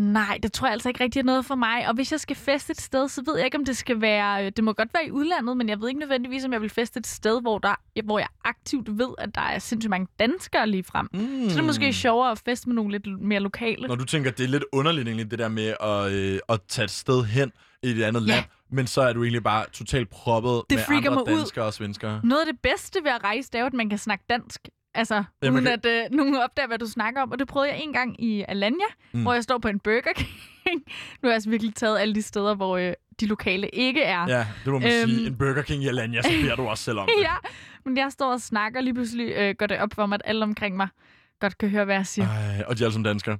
Nej, 0.00 0.38
det 0.42 0.52
tror 0.52 0.66
jeg 0.66 0.72
altså 0.72 0.88
ikke 0.88 1.04
rigtig 1.04 1.20
er 1.20 1.24
noget 1.24 1.44
for 1.46 1.54
mig. 1.54 1.88
Og 1.88 1.94
hvis 1.94 2.12
jeg 2.12 2.20
skal 2.20 2.36
feste 2.36 2.70
et 2.70 2.80
sted, 2.80 3.08
så 3.08 3.22
ved 3.26 3.36
jeg 3.36 3.44
ikke, 3.44 3.58
om 3.58 3.64
det 3.64 3.76
skal 3.76 4.00
være... 4.00 4.46
Øh, 4.46 4.52
det 4.56 4.64
må 4.64 4.72
godt 4.72 4.88
være 4.94 5.06
i 5.06 5.10
udlandet, 5.10 5.56
men 5.56 5.68
jeg 5.68 5.80
ved 5.80 5.88
ikke 5.88 6.00
nødvendigvis, 6.00 6.44
om 6.44 6.52
jeg 6.52 6.62
vil 6.62 6.70
feste 6.70 6.98
et 6.98 7.06
sted, 7.06 7.40
hvor, 7.40 7.58
der, 7.58 7.74
hvor 8.04 8.18
jeg 8.18 8.28
aktivt 8.44 8.98
ved, 8.98 9.08
at 9.18 9.34
der 9.34 9.40
er 9.40 9.58
sindssygt 9.58 9.90
mange 9.90 10.06
danskere 10.18 10.66
lige 10.66 10.84
frem. 10.84 11.08
Mm. 11.12 11.20
Så 11.48 11.54
det 11.54 11.58
er 11.58 11.66
måske 11.66 11.92
sjovere 11.92 12.30
at 12.30 12.42
feste 12.44 12.68
med 12.68 12.74
nogle 12.74 12.90
lidt 12.92 13.20
mere 13.22 13.40
lokale. 13.40 13.88
Når 13.88 13.94
du 13.94 14.04
tænker, 14.04 14.30
det 14.30 14.44
er 14.44 14.48
lidt 14.48 14.64
underligt 14.72 15.08
egentlig, 15.08 15.30
det 15.30 15.38
der 15.38 15.48
med 15.48 15.74
at, 15.80 16.12
øh, 16.12 16.38
at 16.48 16.60
tage 16.68 16.84
et 16.84 16.90
sted 16.90 17.24
hen 17.24 17.52
i 17.82 17.90
et 17.90 18.02
andet 18.02 18.26
Ja. 18.28 18.34
land, 18.34 18.44
men 18.72 18.86
så 18.86 19.00
er 19.02 19.12
du 19.12 19.22
egentlig 19.22 19.42
bare 19.42 19.64
totalt 19.72 20.10
proppet 20.10 20.62
Det 20.70 20.78
med 20.88 20.96
andre 20.96 21.10
mig 21.10 21.22
ud. 21.32 21.38
danskere 21.38 21.64
og 21.64 21.74
svenskere. 21.74 22.20
Noget 22.24 22.40
af 22.40 22.46
det 22.52 22.60
bedste 22.62 23.00
ved 23.04 23.10
at 23.10 23.24
rejse, 23.24 23.50
det 23.52 23.60
er 23.60 23.66
at 23.66 23.72
man 23.72 23.88
kan 23.88 23.98
snakke 23.98 24.24
dansk. 24.30 24.68
Altså, 24.94 25.14
Ja, 25.14 25.22
ja, 25.42 25.50
man 25.50 25.52
uden 25.52 25.80
kan- 25.82 25.92
at 25.92 26.04
øh, 26.12 26.16
nogen 26.16 26.36
opdager, 26.36 26.66
hvad 26.66 26.78
du 26.78 26.86
snakker 26.86 27.22
om. 27.22 27.30
Og 27.32 27.38
det 27.38 27.48
prøvede 27.48 27.70
jeg 27.72 27.80
en 27.82 27.92
gang 27.92 28.22
i 28.24 28.44
Alanya, 28.48 28.84
Mm. 29.12 29.22
hvor 29.22 29.32
jeg 29.34 29.42
står 29.42 29.58
på 29.58 29.68
en 29.68 29.78
Burger 29.80 30.12
King. 30.16 30.30
nu 31.22 31.22
har 31.22 31.28
jeg 31.28 31.34
altså 31.34 31.50
virkelig 31.50 31.74
taget 31.74 31.98
alle 31.98 32.14
de 32.14 32.22
steder, 32.22 32.54
hvor 32.54 32.76
øh, 32.76 32.92
de 33.20 33.26
lokale 33.26 33.68
ikke 33.68 34.02
er. 34.02 34.26
Ja, 34.28 34.46
det 34.64 34.72
må 34.72 34.78
man 34.78 34.92
Øhm. 34.92 35.08
sige. 35.10 35.26
En 35.26 35.38
Burger 35.38 35.62
King 35.62 35.82
i 35.84 35.88
Alanya, 35.88 36.22
så 36.22 36.28
bliver 36.28 36.56
du 36.56 36.68
også 36.68 36.84
selv 36.84 36.98
om 36.98 37.08
det. 37.16 37.22
ja, 37.22 37.34
men 37.84 37.96
jeg 37.96 38.12
står 38.12 38.32
og 38.32 38.40
snakker, 38.40 38.78
og 38.80 38.84
lige 38.84 38.94
pludselig 38.94 39.32
øh, 39.36 39.54
går 39.58 39.66
det 39.66 39.78
op 39.78 39.88
for 39.94 40.06
mig, 40.06 40.14
at 40.14 40.22
alle 40.24 40.42
omkring 40.42 40.76
mig 40.76 40.88
godt 41.40 41.58
kan 41.58 41.68
høre, 41.68 41.84
hvad 41.84 41.94
jeg 41.94 42.06
siger. 42.06 42.28
Ej, 42.28 42.64
og 42.66 42.78
de 42.78 42.82
er 42.82 42.86
alle 42.86 42.92
sammen 42.92 43.04
danskere. 43.04 43.38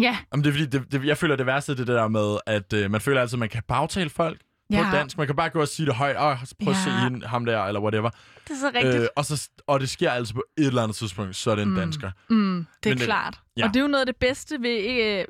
Ja, 0.00 0.16
Jamen, 0.32 0.44
det 0.44 0.50
er 0.50 0.54
fordi, 0.54 0.66
det, 0.66 0.92
det, 0.92 1.04
jeg 1.04 1.16
føler, 1.16 1.36
det 1.36 1.46
værste 1.46 1.76
det 1.76 1.86
der 1.86 2.08
med, 2.08 2.38
at 2.46 2.72
øh, 2.72 2.90
man 2.90 3.00
føler 3.00 3.20
altid, 3.20 3.36
at 3.36 3.40
man 3.40 3.48
kan 3.48 3.62
bagtale 3.68 4.10
folk 4.10 4.38
ja. 4.70 4.90
på 4.90 4.96
dansk. 4.96 5.18
Man 5.18 5.26
kan 5.26 5.36
bare 5.36 5.50
gå 5.50 5.60
og 5.60 5.68
sige 5.68 5.86
det 5.86 5.94
højt. 5.94 6.16
Åh, 6.16 6.36
prøv 6.64 6.72
at 6.72 6.76
se 6.84 6.90
Ja. 6.90 6.98
hende, 7.04 7.26
ham 7.26 7.44
der, 7.44 7.64
eller 7.64 7.80
whatever. 7.80 8.10
det 8.48 8.50
er 8.50 8.58
så 8.60 8.70
rigtigt. 8.74 8.94
Øh, 9.02 9.08
og, 9.16 9.24
så, 9.24 9.48
og 9.66 9.80
det 9.80 9.90
sker 9.90 10.10
altså 10.10 10.34
på 10.34 10.42
et 10.58 10.66
eller 10.66 10.82
andet 10.82 10.96
tidspunkt, 10.96 11.36
så 11.36 11.50
er 11.50 11.54
det 11.54 11.62
en 11.62 11.68
Mm. 11.68 11.76
dansker. 11.76 12.10
mm, 12.30 12.66
det 12.82 12.90
er 12.90 12.94
men 12.94 12.98
det- 12.98 13.06
klart. 13.06 13.40
ja. 13.56 13.64
Og 13.64 13.68
det 13.68 13.76
er 13.76 13.80
jo 13.80 13.86
noget 13.88 14.00
af 14.02 14.06
det 14.06 14.16
bedste 14.16 14.58
ved... 14.62 14.78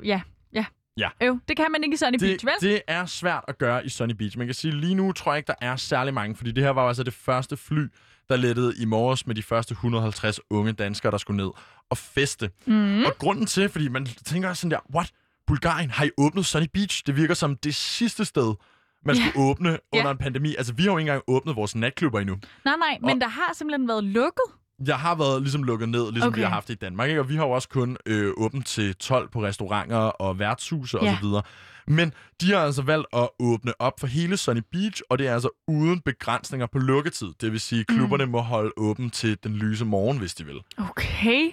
Øh, 0.00 0.06
ja, 0.08 0.20
ja. 0.52 0.64
Ja. 0.96 1.08
Øv, 1.22 1.38
det 1.48 1.56
kan 1.56 1.66
man 1.72 1.84
ikke 1.84 1.94
i 1.94 1.96
Sunny 1.96 2.12
Det, 2.18 2.20
Beach, 2.20 2.46
vel? 2.46 2.70
det 2.70 2.82
er 2.88 3.06
svært 3.06 3.44
at 3.48 3.58
gøre 3.58 3.86
i 3.86 3.88
Sunny 3.88 4.12
Beach. 4.14 4.38
Man 4.38 4.46
kan 4.46 4.54
sige, 4.54 4.72
lige 4.80 4.94
nu 4.94 5.12
tror 5.12 5.32
jeg 5.32 5.36
ikke, 5.38 5.46
der 5.46 5.54
er 5.66 5.76
særlig 5.76 6.14
mange, 6.14 6.36
fordi 6.36 6.52
det 6.52 6.64
her 6.64 6.70
var 6.70 6.88
altså 6.88 7.02
det 7.02 7.14
første 7.14 7.56
fly, 7.56 7.86
der 8.28 8.36
lettede 8.36 8.74
i 8.78 8.84
morges 8.84 9.26
med 9.26 9.34
de 9.34 9.42
første 9.42 9.72
150 9.72 10.40
unge 10.50 10.72
danskere, 10.72 11.12
der 11.12 11.18
skulle 11.18 11.36
ned 11.44 11.50
og 11.90 11.98
feste. 11.98 12.50
Mm. 12.66 13.04
Og 13.04 13.12
grunden 13.18 13.46
til, 13.46 13.68
fordi 13.68 13.88
man 13.88 14.06
tænker 14.06 14.52
sådan 14.54 14.70
der, 14.70 14.78
what? 14.94 15.10
Bulgarien, 15.46 15.90
har 15.90 16.04
I 16.04 16.10
åbnet 16.18 16.46
Sunny 16.46 16.66
Beach? 16.74 17.02
Det 17.06 17.16
virker 17.16 17.34
som 17.34 17.56
det 17.56 17.74
sidste 17.74 18.24
sted, 18.24 18.54
man 19.06 19.16
Ja. 19.16 19.28
skulle 19.28 19.46
åbne 19.46 19.68
under 19.92 20.06
Ja. 20.06 20.10
en 20.10 20.18
pandemi. 20.18 20.54
Altså, 20.58 20.72
vi 20.72 20.82
har 20.82 20.90
jo 20.90 20.98
ikke 20.98 21.08
engang 21.10 21.22
åbnet 21.26 21.56
vores 21.56 21.74
natklubber 21.74 22.20
endnu. 22.20 22.36
Nej, 22.64 22.74
nej, 22.78 22.98
men 23.00 23.10
Og- 23.10 23.20
der 23.20 23.28
har 23.28 23.50
simpelthen 23.54 23.88
været 23.88 24.04
lukket. 24.04 24.44
Jeg 24.86 24.96
har 24.98 25.14
været 25.14 25.42
ligesom 25.42 25.62
lukket 25.62 25.88
ned, 25.88 26.12
ligesom 26.12 26.28
okay. 26.28 26.38
vi 26.38 26.42
har 26.42 26.50
haft 26.50 26.68
det 26.68 26.74
i 26.74 26.78
Danmark. 26.78 27.08
Ikke? 27.08 27.20
Og 27.20 27.28
vi 27.28 27.36
har 27.36 27.44
jo 27.44 27.50
også 27.50 27.68
kun 27.68 27.96
øh, 28.06 28.32
åbent 28.36 28.66
til 28.66 28.96
12 28.96 29.28
på 29.30 29.42
restauranter 29.42 29.96
og 29.96 30.38
værtshuse 30.38 30.98
Ja. 31.02 31.12
osv. 31.12 31.26
Men 31.90 32.12
de 32.40 32.52
har 32.52 32.58
altså 32.60 32.82
valgt 32.82 33.06
at 33.12 33.28
åbne 33.40 33.72
op 33.80 34.00
for 34.00 34.06
hele 34.06 34.36
Sunny 34.36 34.60
Beach, 34.72 35.02
og 35.10 35.18
det 35.18 35.26
er 35.26 35.34
altså 35.34 35.64
uden 35.68 36.00
begrænsninger 36.00 36.66
på 36.66 36.78
lukketid. 36.78 37.28
Det 37.40 37.52
vil 37.52 37.60
sige, 37.60 37.80
at 37.80 37.86
klubberne 37.86 38.24
mm. 38.24 38.30
må 38.30 38.40
holde 38.40 38.70
åben 38.76 39.10
til 39.10 39.38
den 39.44 39.56
lyse 39.56 39.84
morgen, 39.84 40.18
hvis 40.18 40.34
de 40.34 40.44
vil. 40.44 40.60
Okay. 40.78 41.50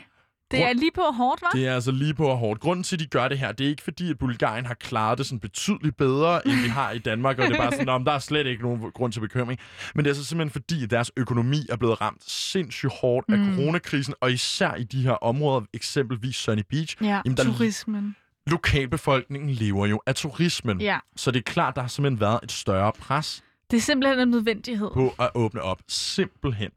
Det 0.56 0.64
er 0.70 0.74
lige 0.74 0.92
på 0.96 1.02
hårdt, 1.02 1.44
hva'? 1.44 1.58
Det 1.58 1.68
er 1.68 1.74
altså 1.76 1.92
lige 1.92 2.14
på 2.14 2.34
hårdt. 2.36 2.60
Grunden 2.60 2.84
til, 2.84 2.96
at 2.96 3.00
de 3.00 3.06
gør 3.06 3.28
det 3.28 3.40
her, 3.40 3.52
det 3.52 3.66
er 3.66 3.70
ikke 3.70 3.84
fordi, 3.84 4.10
at 4.10 4.18
Bulgarien 4.18 4.66
har 4.66 4.74
klaret 4.74 5.18
det 5.18 5.26
sådan 5.26 5.40
betydeligt 5.40 5.98
bedre, 5.98 6.48
end 6.48 6.62
vi 6.62 6.68
har 6.68 6.92
i 6.92 7.00
Danmark, 7.00 7.40
og 7.40 7.48
det 7.48 7.54
er 7.54 7.58
bare 7.58 7.72
sådan, 7.72 7.90
om 7.90 8.06
der 8.06 8.12
er 8.12 8.20
slet 8.20 8.48
ikke 8.48 8.64
nogen 8.64 8.92
grund 8.94 9.14
til 9.14 9.20
bekymring. 9.20 9.60
Men 9.96 10.06
det 10.06 10.10
er 10.10 10.14
altså 10.14 10.26
simpelthen 10.26 10.52
fordi, 10.62 10.84
at 10.84 10.90
deres 10.90 11.12
økonomi 11.18 11.58
er 11.70 11.76
blevet 11.76 12.02
ramt 12.02 12.24
sindssygt 12.32 12.92
hårdt 13.02 13.26
af 13.30 13.38
Mm. 13.40 13.56
coronakrisen, 13.56 14.14
og 14.22 14.32
især 14.32 14.74
i 14.76 14.84
de 14.84 15.02
her 15.02 15.12
områder, 15.12 15.62
eksempelvis 15.74 16.36
Sunny 16.36 16.64
Beach. 16.70 16.96
Ja, 17.02 17.22
Jamen, 17.26 17.38
der- 17.38 17.44
turismen. 17.44 18.16
Lokalbefolkningen 18.48 19.50
lever 19.50 19.86
jo 19.86 20.02
af 20.06 20.16
turismen, 20.16 20.82
Ja, 20.82 20.98
så 21.16 21.32
det 21.32 21.40
er 21.40 21.44
klart, 21.44 21.76
der 21.76 21.82
har 21.82 21.88
simpelthen 21.88 22.20
været 22.20 22.40
et 22.44 22.52
større 22.52 22.92
pres 23.00 23.44
det 23.72 23.78
er 23.78 23.82
simpelthen 23.82 24.20
en 24.20 24.28
nødvendighed. 24.28 24.90
på 24.94 25.14
at 25.20 25.30
åbne 25.36 25.62
op. 25.62 25.82
Simpelthen. 25.88 26.70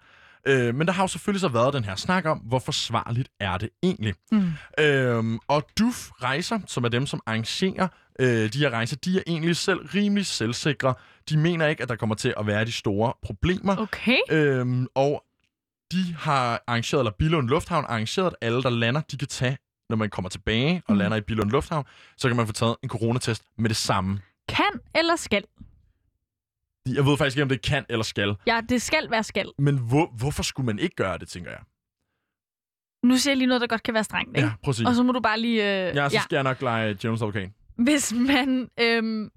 Øh, 0.46 0.74
men 0.74 0.86
der 0.86 0.92
har 0.92 1.02
jo 1.02 1.06
selvfølgelig 1.08 1.40
så 1.40 1.48
været 1.48 1.74
den 1.74 1.84
her 1.84 1.96
snak 1.96 2.24
om, 2.26 2.38
hvor 2.38 2.58
forsvarligt 2.58 3.28
er 3.40 3.58
det 3.58 3.68
egentlig? 3.82 4.14
Mm. 4.32 4.50
Øhm, 4.80 5.38
og 5.48 5.66
DUF 5.78 6.10
Rejser, 6.22 6.60
som 6.66 6.84
er 6.84 6.88
dem, 6.88 7.06
som 7.06 7.20
arrangerer 7.26 7.88
øh, 8.20 8.52
de 8.52 8.58
her 8.58 8.70
rejser, 8.70 8.96
de 8.96 9.18
er 9.18 9.22
egentlig 9.26 9.56
selv 9.56 9.78
rimelig 9.94 10.26
selvsikre. 10.26 10.94
De 11.28 11.36
mener 11.38 11.66
ikke, 11.66 11.82
at 11.82 11.88
der 11.88 11.96
kommer 11.96 12.14
til 12.14 12.34
at 12.40 12.46
være 12.46 12.64
de 12.64 12.72
store 12.72 13.12
problemer. 13.22 13.76
Okay. 13.76 14.16
Øhm, 14.30 14.86
og 14.94 15.22
de 15.92 16.14
har 16.18 16.62
arrangeret, 16.66 17.00
eller 17.00 17.12
Billund 17.18 17.48
Lufthavn 17.48 17.84
har 17.84 17.90
arrangeret, 17.90 18.26
at 18.26 18.34
alle, 18.40 18.62
der 18.62 18.70
lander, 18.70 19.00
de 19.00 19.16
kan 19.16 19.28
tage, 19.28 19.58
når 19.90 19.96
man 19.96 20.10
kommer 20.10 20.28
tilbage 20.28 20.82
og 20.88 20.92
Mm. 20.94 20.98
lander 20.98 21.16
i 21.16 21.20
Billund 21.20 21.50
Lufthavn, 21.50 21.84
så 22.16 22.28
kan 22.28 22.36
man 22.36 22.46
få 22.46 22.52
taget 22.52 22.76
en 22.82 22.88
coronatest 22.88 23.42
med 23.58 23.68
det 23.68 23.76
samme. 23.76 24.20
Kan 24.48 24.64
eller 24.94 25.16
skal? 25.16 25.42
Jeg 26.94 27.06
ved 27.06 27.16
faktisk 27.16 27.36
ikke, 27.36 27.42
om 27.42 27.48
det 27.48 27.62
kan 27.62 27.84
eller 27.88 28.02
skal. 28.02 28.36
Ja, 28.46 28.60
det 28.68 28.82
skal 28.82 29.10
være 29.10 29.22
skal. 29.24 29.52
Men 29.58 29.78
hvor, 29.78 30.12
hvorfor 30.18 30.42
skulle 30.42 30.66
man 30.66 30.78
ikke 30.78 30.96
gøre 30.96 31.18
det, 31.18 31.28
tænker 31.28 31.50
jeg? 31.50 31.60
Nu 33.04 33.16
siger 33.16 33.32
jeg 33.32 33.36
lige 33.36 33.46
noget, 33.46 33.60
der 33.60 33.66
godt 33.66 33.82
kan 33.82 33.94
være 33.94 34.04
strengt, 34.04 34.36
ikke? 34.36 34.52
Ja, 34.66 34.72
sige. 34.72 34.88
Og 34.88 34.94
så 34.94 35.02
må 35.02 35.12
du 35.12 35.20
bare 35.20 35.40
lige... 35.40 35.88
Øh, 35.88 35.96
Ja, 35.96 36.08
så 36.08 36.18
skal 36.22 36.36
jeg 36.36 36.42
nok 36.42 36.62
lege 36.62 36.96
Jones 37.04 37.22
advokat. 37.22 37.50
Hvis 37.76 38.12
man... 38.12 38.68
Øhm, 38.80 39.30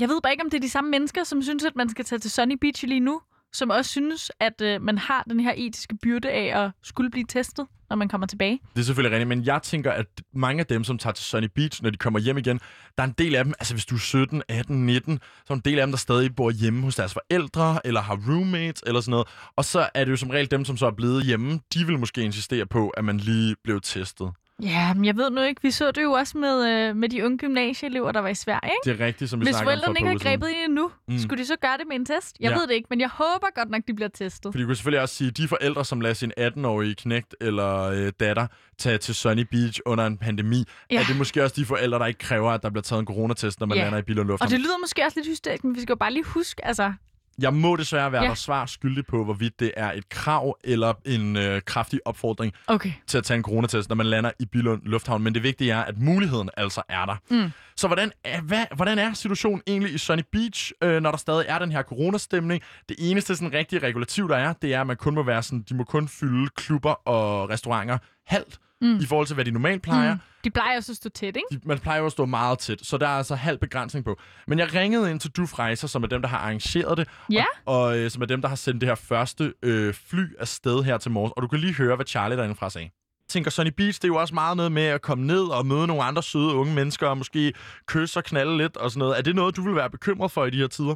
jeg 0.00 0.08
ved 0.08 0.20
bare 0.22 0.32
ikke, 0.32 0.44
om 0.44 0.50
det 0.50 0.56
er 0.56 0.60
de 0.60 0.68
samme 0.68 0.90
mennesker, 0.90 1.24
som 1.24 1.42
synes, 1.42 1.64
at 1.64 1.76
man 1.76 1.88
skal 1.88 2.04
tage 2.04 2.18
til 2.18 2.30
Sunny 2.30 2.54
Beach 2.60 2.84
lige 2.86 3.00
nu, 3.00 3.20
som 3.52 3.70
også 3.70 3.90
synes, 3.90 4.30
at 4.40 4.60
øh, 4.60 4.82
man 4.82 4.98
har 4.98 5.22
den 5.22 5.40
her 5.40 5.54
etiske 5.56 5.96
byrde 6.02 6.30
af 6.30 6.64
at 6.64 6.70
skulle 6.82 7.10
blive 7.10 7.26
testet, 7.28 7.66
når 7.90 7.96
man 7.96 8.08
kommer 8.08 8.26
tilbage. 8.26 8.60
Det 8.74 8.80
er 8.80 8.84
selvfølgelig 8.84 9.12
rigtigt, 9.12 9.28
men 9.28 9.44
jeg 9.44 9.62
tænker, 9.62 9.92
at 9.92 10.06
mange 10.34 10.60
af 10.60 10.66
dem, 10.66 10.84
som 10.84 10.98
tager 10.98 11.14
til 11.14 11.24
Sunny 11.24 11.48
Beach, 11.54 11.82
når 11.82 11.90
de 11.90 11.96
kommer 11.96 12.18
hjem 12.20 12.38
igen, 12.38 12.60
der 12.96 13.02
er 13.02 13.06
en 13.06 13.14
del 13.18 13.34
af 13.34 13.44
dem, 13.44 13.54
altså 13.58 13.74
hvis 13.74 13.86
du 13.86 13.94
er 13.94 13.98
17, 13.98 14.42
18, 14.48 14.86
19, 14.86 15.18
så 15.46 15.52
er 15.52 15.54
en 15.54 15.62
del 15.64 15.78
af 15.78 15.86
dem, 15.86 15.92
der 15.92 15.98
stadig 15.98 16.36
bor 16.36 16.50
hjemme 16.50 16.82
hos 16.82 16.96
deres 16.96 17.12
forældre, 17.12 17.80
eller 17.84 18.00
har 18.00 18.18
roommates, 18.28 18.82
eller 18.86 19.00
sådan 19.00 19.10
noget. 19.10 19.28
Og 19.56 19.64
så 19.64 19.88
er 19.94 20.04
det 20.04 20.10
jo 20.10 20.16
som 20.16 20.30
regel 20.30 20.50
dem, 20.50 20.64
som 20.64 20.76
så 20.76 20.86
er 20.86 20.90
blevet 20.90 21.24
hjemme, 21.24 21.60
de 21.74 21.86
vil 21.86 21.98
måske 21.98 22.22
insistere 22.22 22.66
på, 22.66 22.88
at 22.88 23.04
man 23.04 23.18
lige 23.18 23.56
blev 23.64 23.80
testet. 23.80 24.30
Ja, 24.62 24.94
men 24.94 25.04
jeg 25.04 25.16
ved 25.16 25.30
nu 25.30 25.40
ikke. 25.40 25.62
Vi 25.62 25.70
så 25.70 25.90
det 25.90 26.02
jo 26.02 26.12
også 26.12 26.38
med, 26.38 26.70
øh, 26.70 26.96
med 26.96 27.08
de 27.08 27.24
unge 27.24 27.38
gymnasieelever, 27.38 28.12
der 28.12 28.20
var 28.20 28.28
i 28.28 28.34
Sverige, 28.34 28.70
ikke? 28.84 28.90
Det 28.94 29.00
er 29.00 29.06
rigtigt, 29.06 29.30
som 29.30 29.40
vi 29.40 29.44
Hvis 29.44 29.54
snakker 29.56 29.72
om 29.72 29.78
for 29.78 29.82
forældrene 29.84 30.10
ikke 30.12 30.24
har 30.24 30.30
grebet 30.30 30.48
ind 30.48 30.56
endnu, 30.70 30.90
Mm. 31.08 31.18
skulle 31.18 31.42
de 31.42 31.46
så 31.46 31.56
gøre 31.56 31.76
det 31.78 31.86
med 31.88 31.96
en 31.96 32.04
test? 32.06 32.36
Jeg 32.40 32.50
Ja. 32.50 32.56
ved 32.58 32.66
det 32.66 32.74
ikke, 32.74 32.86
men 32.90 33.00
jeg 33.00 33.08
håber 33.08 33.46
godt 33.54 33.70
nok, 33.70 33.82
de 33.88 33.94
bliver 33.94 34.08
testet. 34.08 34.52
Fordi 34.52 34.62
du 34.62 34.66
kan 34.66 34.76
selvfølgelig 34.76 35.00
også 35.02 35.14
sige, 35.14 35.28
at 35.28 35.36
de 35.36 35.48
forældre, 35.48 35.84
som 35.84 36.00
lader 36.00 36.14
sin 36.14 36.32
18-årige 36.38 36.94
knægt 36.94 37.34
eller 37.40 37.82
øh, 37.82 38.12
datter 38.20 38.46
tage 38.78 38.98
til 38.98 39.14
Sunny 39.14 39.46
Beach 39.50 39.80
under 39.86 40.06
en 40.06 40.18
pandemi, 40.18 40.64
ja. 40.90 41.00
Er 41.00 41.04
det 41.04 41.16
måske 41.16 41.42
også 41.42 41.54
de 41.58 41.64
forældre, 41.64 41.98
der 41.98 42.06
ikke 42.06 42.18
kræver, 42.20 42.50
at 42.50 42.62
der 42.62 42.70
bliver 42.70 42.82
taget 42.82 43.00
en 43.00 43.06
coronatest, 43.06 43.60
når 43.60 43.66
man 43.66 43.76
Ja. 43.78 43.82
lander 43.84 43.98
i 43.98 44.02
Billund 44.02 44.26
Og 44.26 44.28
Lufthavn. 44.32 44.50
det 44.52 44.60
lyder 44.60 44.78
måske 44.80 45.02
også 45.04 45.18
lidt 45.20 45.28
hysterisk, 45.28 45.64
men 45.64 45.74
vi 45.74 45.80
skal 45.80 45.92
jo 45.92 45.96
bare 45.96 46.12
lige 46.12 46.24
huske, 46.24 46.64
altså... 46.66 46.92
Jeg 47.38 47.54
må 47.54 47.76
desværre 47.76 48.12
være 48.12 48.22
Ja. 48.22 48.28
der 48.28 48.34
svar 48.34 48.66
skyldig 48.66 49.06
på, 49.06 49.24
hvorvidt 49.24 49.60
det 49.60 49.72
er 49.76 49.92
et 49.92 50.08
krav 50.08 50.56
eller 50.64 50.92
en 51.06 51.36
øh, 51.36 51.62
kraftig 51.62 52.00
opfordring 52.04 52.52
Okay. 52.66 52.92
til 53.06 53.18
at 53.18 53.24
tage 53.24 53.36
en 53.36 53.42
coronatest, 53.44 53.88
når 53.88 53.96
man 53.96 54.06
lander 54.06 54.30
i 54.40 54.46
Billund 54.46 54.82
Lufthavn. 54.84 55.22
Men 55.22 55.34
det 55.34 55.42
vigtige 55.42 55.72
er, 55.72 55.78
at 55.82 55.98
muligheden 55.98 56.50
altså 56.56 56.82
er 56.88 57.04
der. 57.06 57.16
Mm. 57.30 57.50
Så 57.76 57.86
hvordan 57.86 58.12
er, 58.24 58.40
hvad, 58.40 58.64
hvordan 58.76 58.98
er 58.98 59.12
situationen 59.12 59.62
egentlig 59.66 59.94
i 59.94 59.98
Sunny 59.98 60.22
Beach, 60.32 60.72
øh, 60.82 61.02
når 61.02 61.10
der 61.10 61.18
stadig 61.18 61.44
er 61.48 61.58
den 61.58 61.72
her 61.72 61.82
coronastemning? 61.82 62.62
Det 62.88 62.96
eneste 62.98 63.36
sådan 63.36 63.52
rigtige 63.52 63.86
regulativ, 63.86 64.28
der 64.28 64.36
er, 64.36 64.52
det 64.52 64.74
er, 64.74 64.80
at 64.80 64.86
man 64.86 64.96
kun 64.96 65.14
må 65.14 65.22
være 65.22 65.42
sådan, 65.42 65.64
de 65.68 65.74
må 65.76 65.84
kun 65.84 66.08
fylde 66.08 66.48
klubber 66.56 67.08
og 67.08 67.50
restauranter 67.50 67.98
halvt 68.26 68.58
Mm. 68.80 68.96
i 68.96 69.06
forhold 69.08 69.26
til, 69.26 69.34
hvad 69.34 69.44
de 69.44 69.50
normalt 69.50 69.82
plejer. 69.82 70.14
Mm. 70.14 70.20
De 70.44 70.50
plejer 70.50 70.76
også 70.76 70.92
at 70.92 70.96
stå 70.96 71.08
tæt, 71.08 71.26
ikke? 71.36 71.40
De, 71.50 71.60
man 71.64 71.78
plejer 71.78 72.00
jo 72.00 72.06
at 72.06 72.12
stå 72.12 72.24
meget 72.26 72.58
tæt, 72.58 72.80
så 72.82 72.98
der 72.98 73.06
er 73.06 73.10
altså 73.16 73.34
halv 73.34 73.58
begrænsning 73.58 74.04
på. 74.04 74.18
Men 74.46 74.58
jeg 74.58 74.74
ringede 74.74 75.10
ind 75.10 75.20
til 75.20 75.30
Duf 75.30 75.58
Rejser, 75.58 75.88
som 75.88 76.02
er 76.02 76.06
dem, 76.06 76.22
der 76.22 76.28
har 76.28 76.38
arrangeret 76.38 76.98
det, 76.98 77.08
Ja. 77.32 77.44
og, 77.66 77.82
og 77.82 77.98
øh, 77.98 78.10
som 78.10 78.22
er 78.22 78.26
dem, 78.26 78.40
der 78.42 78.48
har 78.48 78.56
sendt 78.56 78.80
det 78.80 78.88
her 78.88 78.94
første 78.94 79.52
øh, 79.62 79.94
fly 79.94 80.22
afsted 80.38 80.82
her 80.82 80.98
til 80.98 81.10
morgen. 81.10 81.32
Og 81.36 81.42
du 81.42 81.48
kan 81.48 81.58
lige 81.58 81.74
høre, 81.74 81.96
hvad 81.96 82.06
Charlie 82.06 82.36
derinde 82.38 82.54
fra 82.54 82.70
sagde. 82.70 82.84
Jeg 82.84 83.30
tænker, 83.30 83.50
Sunny 83.50 83.70
Beach, 83.76 83.98
det 84.02 84.04
er 84.04 84.08
jo 84.08 84.16
også 84.16 84.34
meget 84.34 84.56
noget 84.56 84.72
med 84.72 84.82
at 84.82 85.02
komme 85.02 85.26
ned 85.26 85.42
og 85.58 85.66
møde 85.66 85.86
nogle 85.86 86.02
andre 86.02 86.22
søde 86.22 86.54
unge 86.54 86.74
mennesker, 86.74 87.06
og 87.06 87.18
måske 87.18 87.52
kysse 87.86 88.18
og 88.20 88.24
knalde 88.24 88.56
lidt 88.56 88.76
og 88.76 88.90
sådan 88.90 88.98
noget. 88.98 89.18
Er 89.18 89.22
det 89.22 89.34
noget, 89.34 89.56
du 89.56 89.62
vil 89.62 89.74
være 89.74 89.90
bekymret 89.90 90.30
for 90.30 90.44
i 90.44 90.50
de 90.50 90.56
her 90.56 90.66
tider? 90.66 90.94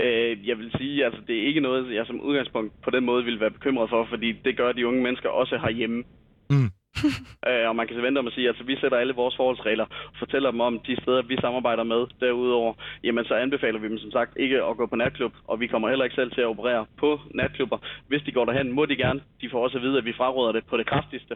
Øh, 0.00 0.48
jeg 0.48 0.56
vil 0.58 0.70
sige, 0.78 1.04
altså 1.04 1.20
det 1.26 1.36
er 1.42 1.46
ikke 1.46 1.60
noget, 1.60 1.94
jeg 1.94 2.06
som 2.06 2.20
udgangspunkt 2.20 2.72
på 2.84 2.90
den 2.90 3.04
måde 3.04 3.24
vil 3.24 3.40
være 3.40 3.50
bekymret 3.50 3.90
for, 3.90 4.06
fordi 4.10 4.32
det 4.44 4.56
gør 4.56 4.72
de 4.72 4.86
unge 4.86 5.02
mennesker 5.02 5.28
også 5.28 5.58
herhjemme. 5.58 6.02
Mm. 6.50 6.70
øh, 7.50 7.64
og 7.68 7.76
man 7.76 7.86
kan 7.86 7.96
så 7.96 8.02
vente 8.02 8.18
om 8.18 8.26
at 8.26 8.32
sige, 8.32 8.48
altså 8.48 8.64
vi 8.64 8.76
sætter 8.80 8.98
alle 8.98 9.14
vores 9.14 9.36
forholdsregler 9.36 9.84
og 9.84 10.16
fortæller 10.18 10.50
dem 10.50 10.60
om 10.60 10.74
de 10.86 10.94
steder, 11.02 11.22
vi 11.22 11.36
samarbejder 11.40 11.84
med. 11.84 12.02
Derudover, 12.20 12.72
jamen 13.04 13.24
så 13.24 13.34
anbefaler 13.34 13.78
vi 13.80 13.88
dem 13.88 13.98
som 13.98 14.10
sagt 14.10 14.32
ikke 14.36 14.56
at 14.68 14.76
gå 14.76 14.86
på 14.86 14.96
natklub, 14.96 15.32
og 15.50 15.60
vi 15.60 15.66
kommer 15.66 15.88
heller 15.88 16.04
ikke 16.04 16.20
selv 16.20 16.30
til 16.32 16.40
at 16.40 16.46
operere 16.54 16.86
på 16.98 17.20
natklubber. 17.34 17.78
Hvis 18.08 18.22
de 18.26 18.32
går 18.32 18.44
derhen, 18.44 18.72
må 18.72 18.86
de 18.86 18.96
gerne. 18.96 19.20
De 19.40 19.50
får 19.52 19.64
også 19.64 19.76
at 19.78 19.82
vide, 19.82 19.98
at 19.98 20.04
vi 20.04 20.12
fraråder 20.16 20.52
det 20.52 20.64
på 20.70 20.76
det 20.76 20.86
kraftigste. 20.86 21.34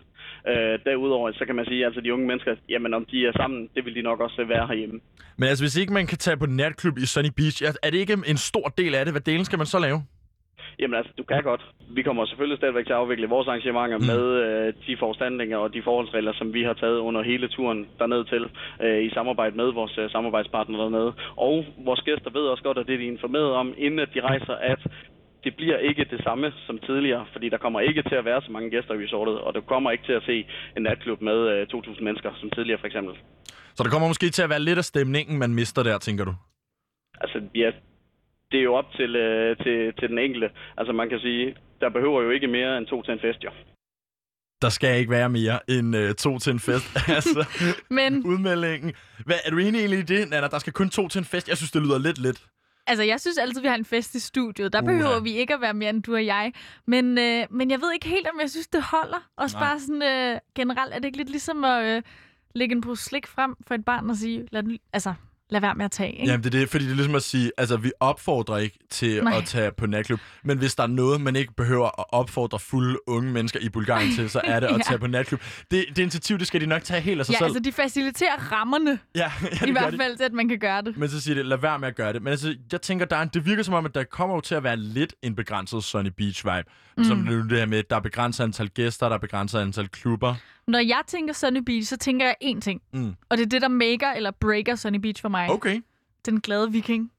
Øh, 0.48 0.78
derudover, 0.84 1.32
så 1.32 1.44
kan 1.46 1.54
man 1.54 1.64
sige, 1.64 1.86
altså 1.86 2.00
de 2.00 2.12
unge 2.14 2.26
mennesker, 2.26 2.54
jamen 2.68 2.94
om 2.94 3.04
de 3.10 3.26
er 3.26 3.32
sammen, 3.32 3.68
det 3.74 3.84
vil 3.84 3.94
de 3.94 4.02
nok 4.02 4.20
også 4.20 4.44
være 4.44 4.66
herhjemme. 4.66 5.00
Men 5.38 5.48
altså, 5.48 5.64
hvis 5.64 5.76
ikke 5.76 5.92
man 5.92 6.06
kan 6.06 6.18
tage 6.18 6.36
på 6.36 6.46
natklub 6.46 6.98
i 6.98 7.06
Sunny 7.06 7.32
Beach, 7.36 7.62
er 7.82 7.90
det 7.90 7.98
ikke 7.98 8.16
en 8.26 8.36
stor 8.36 8.68
del 8.68 8.94
af 8.94 9.04
det? 9.04 9.12
Hvad 9.14 9.20
delen 9.20 9.44
skal 9.44 9.58
man 9.58 9.66
så 9.66 9.78
lave? 9.78 10.02
Jamen 10.78 10.96
altså, 10.98 11.12
du 11.18 11.24
kan 11.24 11.42
godt. 11.42 11.62
Vi 11.96 12.02
kommer 12.02 12.26
selvfølgelig 12.26 12.58
stadigvæk 12.58 12.86
til 12.86 12.92
at 12.92 12.98
afvikle 12.98 13.28
vores 13.28 13.48
arrangementer 13.48 13.98
Mm. 13.98 14.06
med 14.12 14.22
øh, 14.44 14.74
de 14.86 14.96
foranstaltninger 14.96 15.58
og 15.58 15.74
de 15.74 15.82
forholdsregler, 15.82 16.32
som 16.32 16.54
vi 16.54 16.62
har 16.62 16.72
taget 16.82 16.98
under 16.98 17.22
hele 17.22 17.48
turen 17.48 17.86
derned 17.98 18.24
til, 18.24 18.42
øh, 18.84 19.04
i 19.06 19.10
samarbejde 19.10 19.56
med 19.56 19.68
vores 19.72 19.98
øh, 19.98 20.10
samarbejdspartnere 20.10 20.82
dernede. 20.82 21.12
Og 21.36 21.64
vores 21.84 22.00
gæster 22.00 22.30
ved 22.30 22.40
også 22.52 22.62
godt, 22.62 22.78
at 22.78 22.86
det 22.86 22.98
de 22.98 23.04
er 23.06 23.12
informeret 23.12 23.50
om, 23.52 23.74
inden 23.78 24.00
at 24.00 24.08
de 24.14 24.20
rejser, 24.20 24.54
at 24.54 24.80
det 25.44 25.56
bliver 25.56 25.78
ikke 25.78 26.04
det 26.10 26.20
samme 26.24 26.52
som 26.66 26.78
tidligere, 26.78 27.26
fordi 27.32 27.48
der 27.48 27.58
kommer 27.58 27.80
ikke 27.80 28.02
til 28.02 28.14
at 28.14 28.24
være 28.24 28.42
så 28.42 28.52
mange 28.52 28.70
gæster 28.70 28.94
i 28.94 29.04
resortet, 29.04 29.38
og 29.38 29.54
du 29.54 29.60
kommer 29.60 29.90
ikke 29.90 30.04
til 30.06 30.12
at 30.12 30.22
se 30.26 30.46
en 30.76 30.82
natklub 30.82 31.20
med 31.20 31.38
øh, 31.48 31.66
2.000 31.74 32.02
mennesker, 32.04 32.30
som 32.40 32.50
tidligere 32.50 32.78
for 32.80 32.86
eksempel. 32.86 33.14
Så 33.74 33.82
der 33.82 33.90
kommer 33.90 34.08
måske 34.08 34.28
til 34.30 34.42
at 34.42 34.50
være 34.50 34.60
lidt 34.60 34.78
af 34.78 34.84
stemningen, 34.84 35.38
man 35.38 35.54
mister 35.54 35.82
der, 35.82 35.98
tænker 35.98 36.24
du? 36.24 36.34
Altså, 37.20 37.40
ja, 37.54 37.70
det 38.50 38.58
er 38.58 38.62
jo 38.62 38.74
op 38.74 38.92
til, 38.96 39.16
øh, 39.16 39.56
til, 39.56 39.92
til 39.98 40.08
den 40.08 40.18
enkelte. 40.18 40.50
Altså, 40.76 40.92
man 40.92 41.08
kan 41.08 41.18
sige, 41.20 41.56
der 41.80 41.88
behøver 41.90 42.22
jo 42.22 42.30
ikke 42.30 42.46
mere 42.46 42.78
end 42.78 42.86
to 42.86 43.02
til 43.02 43.12
en 43.12 43.20
fest, 43.20 43.44
jo. 43.44 43.50
Der 44.62 44.68
skal 44.68 44.98
ikke 44.98 45.10
være 45.10 45.28
mere 45.28 45.58
end 45.68 45.96
øh, 45.96 46.14
to 46.14 46.38
til 46.38 46.52
en 46.52 46.60
fest. 46.60 46.86
altså, 47.16 47.44
Men 47.90 48.26
udmeldingen. 48.26 48.92
Hvad, 49.26 49.36
er 49.44 49.50
du 49.50 49.58
enig 49.58 49.78
egentlig 49.78 49.98
i 49.98 50.02
det, 50.02 50.30
Nana? 50.30 50.46
Der 50.48 50.58
skal 50.58 50.72
kun 50.72 50.90
to 50.90 51.08
til 51.08 51.18
en 51.18 51.24
fest. 51.24 51.48
Jeg 51.48 51.56
synes, 51.56 51.70
det 51.70 51.82
lyder 51.82 51.98
lidt 51.98 52.18
lidt. 52.18 52.42
altså, 52.86 53.04
jeg 53.04 53.20
synes 53.20 53.38
altid, 53.38 53.60
vi 53.60 53.68
har 53.68 53.74
en 53.74 53.84
fest 53.84 54.14
i 54.14 54.20
studiet. 54.20 54.72
Der 54.72 54.82
Uha. 54.82 54.92
behøver 54.92 55.20
vi 55.20 55.30
ikke 55.32 55.54
at 55.54 55.60
være 55.60 55.74
mere 55.74 55.90
end 55.90 56.02
du 56.02 56.14
og 56.14 56.26
jeg. 56.26 56.52
Men, 56.86 57.18
øh, 57.18 57.46
men 57.50 57.70
jeg 57.70 57.80
ved 57.80 57.92
ikke 57.92 58.08
helt, 58.08 58.26
om 58.34 58.40
jeg 58.40 58.50
synes, 58.50 58.68
det 58.68 58.82
holder. 58.82 59.28
Nej. 59.38 59.48
bare 59.60 59.80
sådan 59.80 60.02
øh, 60.02 60.38
generelt, 60.54 60.94
er 60.94 60.98
det 60.98 61.04
ikke 61.04 61.18
lidt 61.18 61.30
ligesom 61.30 61.64
at 61.64 61.84
øh, 61.96 62.02
lægge 62.54 62.74
en 62.74 62.80
pose 62.80 63.04
slik 63.04 63.26
frem 63.26 63.54
for 63.66 63.74
et 63.74 63.84
barn 63.84 64.10
og 64.10 64.16
sige, 64.16 64.48
lad, 64.52 64.62
den- 64.62 64.78
altså, 64.92 65.14
lad 65.50 65.60
være 65.60 65.74
med 65.74 65.84
at 65.84 65.90
tage, 65.90 66.12
ikke? 66.12 66.24
Jamen, 66.32 66.44
det 66.44 66.54
er 66.54 66.58
det, 66.58 66.68
fordi 66.68 66.84
det 66.84 66.90
er 66.90 66.94
ligesom 66.96 67.14
at 67.14 67.22
sige, 67.22 67.52
altså, 67.58 67.76
vi 67.76 67.92
opfordrer 68.00 68.56
ikke 68.56 68.78
til 68.90 69.24
Nej. 69.24 69.36
at 69.38 69.44
tage 69.44 69.70
på 69.72 69.86
natklub, 69.86 70.20
men 70.44 70.58
hvis 70.58 70.74
der 70.74 70.82
er 70.82 70.86
noget, 70.86 71.20
man 71.20 71.36
ikke 71.36 71.52
behøver 71.56 72.00
at 72.00 72.04
opfordre 72.12 72.58
fulde 72.58 72.98
unge 73.06 73.32
mennesker 73.32 73.60
i 73.60 73.68
Bulgarien 73.68 74.14
til, 74.14 74.30
så 74.30 74.40
er 74.44 74.60
det 74.60 74.66
at 74.66 74.72
Ja. 74.80 74.82
tage 74.86 74.98
på 74.98 75.06
natklub. 75.06 75.40
Det, 75.70 75.84
det 75.88 75.98
initiativ, 75.98 76.38
det 76.38 76.46
skal 76.46 76.60
de 76.60 76.66
nok 76.66 76.84
tage 76.84 77.00
helt 77.00 77.20
af 77.20 77.26
sig 77.26 77.32
Ja, 77.32 77.38
selv. 77.38 77.44
altså, 77.44 77.60
de 77.60 77.72
faciliterer 77.72 78.52
rammerne, 78.52 78.90
ja, 79.14 79.32
ja, 79.60 79.66
i 79.66 79.70
hvert 79.70 79.92
de. 79.92 79.98
fald, 79.98 80.16
til 80.16 80.24
at 80.24 80.32
man 80.32 80.48
kan 80.48 80.58
gøre 80.58 80.82
det. 80.82 80.96
Men 80.96 81.08
så 81.08 81.20
siger 81.20 81.34
det, 81.34 81.46
lad 81.46 81.58
være 81.58 81.78
med 81.78 81.88
at 81.88 81.96
gøre 81.96 82.12
det. 82.12 82.22
Men 82.22 82.30
altså, 82.30 82.54
jeg 82.72 82.82
tænker, 82.82 83.06
der 83.06 83.16
er 83.16 83.24
det 83.24 83.46
virker 83.46 83.62
som 83.62 83.74
om, 83.74 83.86
at 83.86 83.94
der 83.94 84.04
kommer 84.04 84.34
jo 84.36 84.40
til 84.40 84.54
at 84.54 84.64
være 84.64 84.76
lidt 84.76 85.14
en 85.22 85.34
begrænset 85.34 85.84
Sunny 85.84 86.10
Beach 86.16 86.44
vibe. 86.46 86.64
Mm. 86.96 87.04
Som 87.04 87.26
det 87.48 87.58
her 87.58 87.66
med, 87.66 87.78
at 87.78 87.90
der 87.90 87.96
er 87.96 88.00
begrænset 88.00 88.44
antal 88.44 88.68
gæster, 88.68 89.08
der 89.08 89.14
er 89.16 89.18
begrænset 89.20 89.58
antal 89.58 89.88
klubber. 89.88 90.34
Når 90.66 90.78
jeg 90.78 91.02
tænker 91.06 91.34
Sunny 91.34 91.58
Beach, 91.58 91.88
så 91.88 91.96
tænker 91.96 92.26
jeg 92.26 92.36
én 92.44 92.60
ting. 92.60 92.82
Mm. 92.92 93.14
Og 93.28 93.38
det 93.38 93.44
er 93.44 93.48
det, 93.48 93.62
der 93.62 93.68
maker 93.68 94.12
eller 94.12 94.30
breaker 94.30 94.74
Sunny 94.74 94.98
Beach 94.98 95.22
for 95.22 95.28
mig. 95.28 95.50
Okay. 95.50 95.82
Den 96.26 96.40
glade 96.40 96.72
viking. 96.72 97.12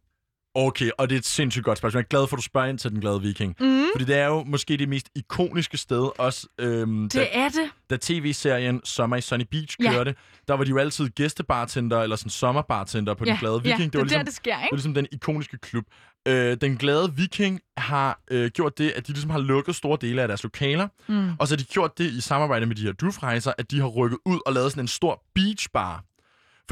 Okay, 0.56 0.90
og 0.98 1.10
det 1.10 1.16
er 1.16 1.20
et 1.20 1.26
sindssygt 1.26 1.66
godt 1.66 1.78
spørgsmål. 1.78 2.00
Jeg 2.00 2.04
er 2.06 2.08
glad 2.10 2.28
for, 2.28 2.36
at 2.36 2.38
du 2.38 2.44
spørger 2.44 2.68
ind 2.68 2.78
til 2.80 2.92
Den 2.92 3.00
Glade 3.02 3.22
Viking. 3.22 3.56
Mm. 3.60 3.84
Fordi 3.94 4.06
det 4.06 4.18
er 4.18 4.26
jo 4.28 4.44
måske 4.44 4.78
det 4.78 4.90
mest 4.90 5.10
ikoniske 5.16 5.78
sted, 5.78 6.10
også 6.20 6.48
øhm, 6.60 7.10
da, 7.10 7.20
Det 7.20 7.28
er 7.32 7.50
det. 7.50 7.70
da 7.90 7.98
tv-serien 8.02 8.82
Sommer 8.84 9.18
i 9.18 9.22
Sunny 9.22 9.46
Beach 9.52 9.78
Ja. 9.84 9.92
kørte. 9.92 10.16
Der 10.48 10.54
var 10.54 10.64
de 10.64 10.70
jo 10.70 10.78
altid 10.78 11.10
gæstebartender, 11.10 12.02
eller 12.02 12.16
sådan 12.16 12.30
sommerbartender 12.30 13.14
på 13.14 13.24
Ja, 13.26 13.32
Den 13.32 13.40
Glade 13.40 13.62
ja, 13.66 13.72
Viking. 13.72 13.94
det 13.94 14.00
er 14.00 14.04
ligesom, 14.04 14.20
der, 14.20 14.24
det 14.26 14.34
sker, 14.34 14.52
Det 14.56 14.60
er 14.60 14.64
ikke? 14.64 14.76
ligesom 14.76 14.94
den 14.94 15.08
ikoniske 15.12 15.58
klub. 15.58 15.84
Øh, 16.28 16.58
den 16.62 16.78
glade 16.78 17.14
viking 17.16 17.60
har 17.78 18.20
øh, 18.32 18.52
gjort 18.52 18.78
det, 18.78 18.94
at 18.96 19.08
de 19.08 19.12
ligesom 19.12 19.30
har 19.32 19.40
lukket 19.40 19.76
store 19.76 19.98
dele 20.02 20.22
af 20.22 20.28
deres 20.28 20.44
lokaler, 20.44 20.88
Mm. 21.08 21.30
og 21.40 21.48
så 21.48 21.54
har 21.54 21.58
de 21.58 21.64
gjort 21.64 21.98
det 21.98 22.12
i 22.12 22.22
samarbejde 22.22 22.66
med 22.66 22.76
de 22.76 22.82
her 22.82 22.92
dufrejser, 22.92 23.54
at 23.58 23.72
de 23.72 23.80
har 23.80 23.88
rykket 23.88 24.18
ud 24.26 24.40
og 24.46 24.54
lavet 24.54 24.72
sådan 24.72 24.84
en 24.84 24.88
stor 24.88 25.24
beachbar. 25.36 26.04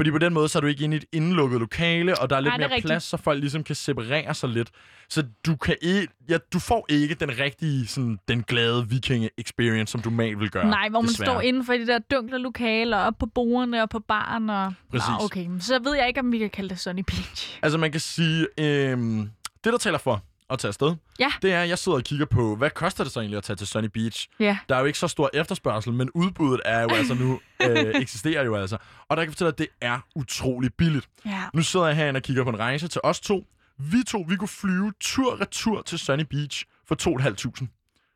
Fordi 0.00 0.10
på 0.10 0.18
den 0.18 0.34
måde, 0.34 0.48
så 0.48 0.58
er 0.58 0.60
du 0.60 0.66
ikke 0.66 0.84
inde 0.84 0.96
i 0.96 0.98
et 0.98 1.04
indelukket 1.12 1.60
lokale, 1.60 2.18
og 2.18 2.30
der 2.30 2.36
er 2.36 2.40
lidt 2.40 2.54
er 2.54 2.58
mere 2.58 2.66
rigtigt. 2.68 2.86
plads, 2.86 3.02
så 3.02 3.16
folk 3.16 3.40
ligesom 3.40 3.64
kan 3.64 3.74
separere 3.74 4.34
sig 4.34 4.48
lidt. 4.48 4.70
Så 5.08 5.24
du 5.46 5.56
kan 5.56 5.76
ikke, 5.82 6.08
ja, 6.28 6.38
du 6.52 6.58
får 6.58 6.86
ikke 6.88 7.14
den 7.14 7.38
rigtige, 7.38 7.86
sådan, 7.86 8.18
den 8.28 8.42
glade 8.42 8.88
vikinge-experience, 8.88 9.92
som 9.92 10.02
du 10.02 10.10
normalt 10.10 10.40
vil 10.40 10.50
gøre. 10.50 10.70
Nej, 10.70 10.88
hvor 10.88 11.00
man 11.00 11.08
desværre. 11.08 11.30
står 11.30 11.40
inden 11.40 11.64
for 11.64 11.72
de 11.72 11.86
der 11.86 11.98
dunkle 11.98 12.38
lokaler, 12.38 12.96
op 12.96 13.18
på 13.18 13.26
bordene 13.26 13.82
og 13.82 13.90
på 13.90 13.98
baren. 13.98 14.50
Og... 14.50 14.72
Præcis. 14.90 15.08
Nå, 15.08 15.24
okay, 15.24 15.48
så 15.60 15.78
ved 15.84 15.96
jeg 15.96 16.08
ikke, 16.08 16.20
om 16.20 16.32
vi 16.32 16.38
kan 16.38 16.50
kalde 16.50 16.68
det 16.68 16.78
Sunny 16.80 17.02
Beach. 17.06 17.58
Altså 17.62 17.78
man 17.78 17.90
kan 17.92 18.00
sige, 18.00 18.46
øhm, 18.58 19.30
det 19.64 19.72
der 19.72 19.78
taler 19.78 19.98
for 19.98 20.22
at 20.50 20.58
tage 20.58 20.68
afsted, 20.68 20.96
Ja. 21.18 21.32
det 21.42 21.52
er, 21.52 21.62
at 21.62 21.68
jeg 21.68 21.78
sidder 21.78 21.98
og 21.98 22.04
kigger 22.04 22.26
på, 22.26 22.56
hvad 22.56 22.70
koster 22.70 23.04
det 23.04 23.12
så 23.12 23.20
egentlig 23.20 23.36
at 23.38 23.44
tage 23.44 23.56
til 23.56 23.66
Sunny 23.66 23.88
Beach? 23.88 24.28
Ja. 24.40 24.58
Der 24.68 24.74
er 24.76 24.80
jo 24.80 24.86
ikke 24.86 24.98
så 24.98 25.08
stor 25.08 25.30
efterspørgsel, 25.34 25.92
men 25.92 26.10
udbuddet 26.14 26.60
er 26.64 26.80
jo 26.82 26.88
altså 26.88 27.14
nu, 27.14 27.40
øh, 27.66 27.94
eksisterer 27.94 28.44
jo 28.44 28.54
altså. 28.56 28.76
Og 29.08 29.16
der 29.16 29.22
kan 29.22 29.28
jeg 29.28 29.32
fortælle, 29.32 29.48
at 29.52 29.58
det 29.58 29.66
er 29.80 29.98
utrolig 30.16 30.74
billigt. 30.74 31.08
Ja. 31.26 31.42
Nu 31.54 31.62
sidder 31.62 31.86
jeg 31.86 31.96
herinde 31.96 32.18
og 32.18 32.22
kigger 32.22 32.44
på 32.44 32.50
en 32.50 32.58
rejse 32.58 32.88
til 32.88 33.00
os 33.04 33.20
to. 33.20 33.46
Vi 33.78 33.96
to, 34.08 34.24
vi 34.28 34.36
kunne 34.36 34.48
flyve 34.48 34.92
tur-retur 35.00 35.82
til 35.82 35.98
Sunny 35.98 36.24
Beach 36.30 36.64
for 36.88 36.96
2.500. 37.02 37.66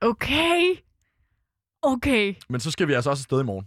Okay. 0.01 0.61
Okay. 1.83 2.35
Men 2.49 2.61
så 2.61 2.71
skal 2.71 2.89
vi 2.89 2.93
altså 2.93 3.11
også 3.11 3.21
afsted 3.21 3.41
i 3.41 3.45
morgen. 3.45 3.67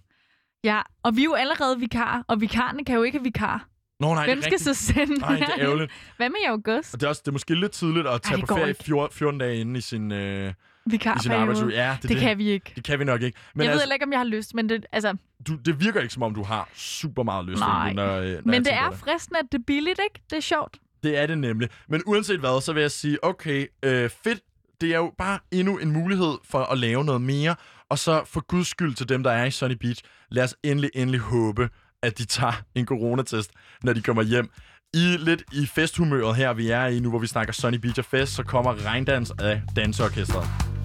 Ja, 0.63 0.81
og 1.03 1.15
vi 1.15 1.21
er 1.21 1.25
jo 1.25 1.33
allerede 1.33 1.79
vikarer, 1.79 2.23
og 2.27 2.41
vikarerne 2.41 2.85
kan 2.85 2.95
jo 2.95 3.03
ikke 3.03 3.17
have 3.17 3.23
vikar. 3.23 3.67
Nå 3.99 4.13
nej, 4.13 4.25
Hvem 4.25 4.37
det 4.37 4.45
er 4.45 4.49
skal 4.49 4.53
rigtigt. 4.53 4.77
så 4.77 4.93
sende? 4.93 5.19
Nej, 5.19 5.35
det 5.35 5.41
er 5.43 5.59
ærgerligt. 5.65 5.91
Hvad 6.17 6.29
med 6.29 6.37
i 6.43 6.47
august? 6.47 6.93
Og 6.93 6.99
det 6.99 7.05
er, 7.05 7.09
også, 7.09 7.21
det 7.25 7.27
er 7.27 7.31
måske 7.33 7.55
lidt 7.55 7.71
tidligt 7.71 8.07
at 8.07 8.21
tage 8.21 8.37
det 8.37 8.47
på 8.47 8.55
ferie 8.55 8.69
ikke. 8.69 8.83
14, 8.83 9.15
14 9.17 9.39
dage 9.39 9.57
inde 9.59 9.77
i 9.77 9.81
sin, 9.81 10.11
øh, 10.11 10.53
i 10.93 10.99
sin 11.21 11.31
arbejdsuge. 11.31 11.71
Ja, 11.73 11.91
det, 11.93 12.01
Det, 12.01 12.09
det 12.09 12.19
kan 12.19 12.37
vi 12.37 12.49
ikke. 12.49 12.71
det 12.75 12.83
kan 12.83 12.99
vi 12.99 13.03
nok 13.03 13.21
ikke. 13.21 13.39
Men 13.53 13.61
jeg 13.61 13.67
ved 13.67 13.71
altså, 13.73 13.83
heller 13.83 13.93
ikke, 13.95 14.05
om 14.05 14.11
jeg 14.11 14.19
har 14.19 14.25
lyst, 14.25 14.53
men 14.53 14.69
det, 14.69 14.85
altså, 14.91 15.17
du, 15.47 15.55
det 15.55 15.79
virker 15.79 16.01
ikke, 16.01 16.13
som 16.13 16.23
om 16.23 16.33
du 16.33 16.43
har 16.43 16.69
super 16.75 17.23
meget 17.23 17.45
lyst. 17.45 17.59
Nej. 17.59 17.93
Når, 17.93 18.15
øh, 18.17 18.31
når 18.31 18.41
men 18.45 18.65
det 18.65 18.73
er 18.73 18.91
fristende, 18.91 19.39
at 19.39 19.45
det 19.51 19.57
er 19.57 19.63
billigt, 19.67 19.99
ikke? 20.09 20.25
Det 20.29 20.37
er 20.37 20.41
sjovt. 20.41 20.77
Det 21.03 21.17
er 21.17 21.25
det 21.25 21.37
nemlig. 21.37 21.69
Men 21.89 22.01
uanset 22.05 22.39
hvad, 22.39 22.61
så 22.61 22.73
vil 22.73 22.81
jeg 22.81 22.91
sige, 22.91 23.23
okay, 23.23 23.67
øh, 23.83 24.09
fedt. 24.23 24.39
Det 24.81 24.93
er 24.93 24.97
jo 24.97 25.13
bare 25.17 25.39
endnu 25.51 25.77
en 25.77 25.91
mulighed 25.91 26.37
for 26.49 26.59
at 26.59 26.77
lave 26.77 27.05
noget 27.05 27.21
mere. 27.21 27.55
Og 27.89 27.99
så 27.99 28.23
for 28.25 28.41
guds 28.47 28.67
skyld 28.67 28.95
til 28.95 29.09
dem, 29.09 29.23
der 29.23 29.31
er 29.31 29.45
i 29.45 29.51
Sunny 29.51 29.75
Beach, 29.75 30.03
lad 30.29 30.43
os 30.43 30.55
endelig, 30.63 30.89
endelig 30.95 31.19
håbe, 31.19 31.69
at 32.07 32.17
de 32.17 32.25
tager 32.25 32.61
en 32.75 32.85
coronatest, 32.85 33.51
når 33.83 33.93
de 33.93 34.01
kommer 34.01 34.23
hjem. 34.23 34.49
I 34.93 35.17
lidt 35.19 35.43
i 35.53 35.65
festhumøret 35.65 36.35
her, 36.35 36.53
vi 36.53 36.69
er 36.69 36.85
i 36.85 36.99
nu, 36.99 37.09
hvor 37.09 37.19
vi 37.19 37.27
snakker 37.27 37.53
Sunny 37.53 37.77
Beach 37.77 37.99
og 37.99 38.05
fest, 38.05 38.35
så 38.35 38.43
kommer 38.43 38.85
regndans 38.85 39.31
af 39.39 39.61
danseorkestret. 39.75 40.76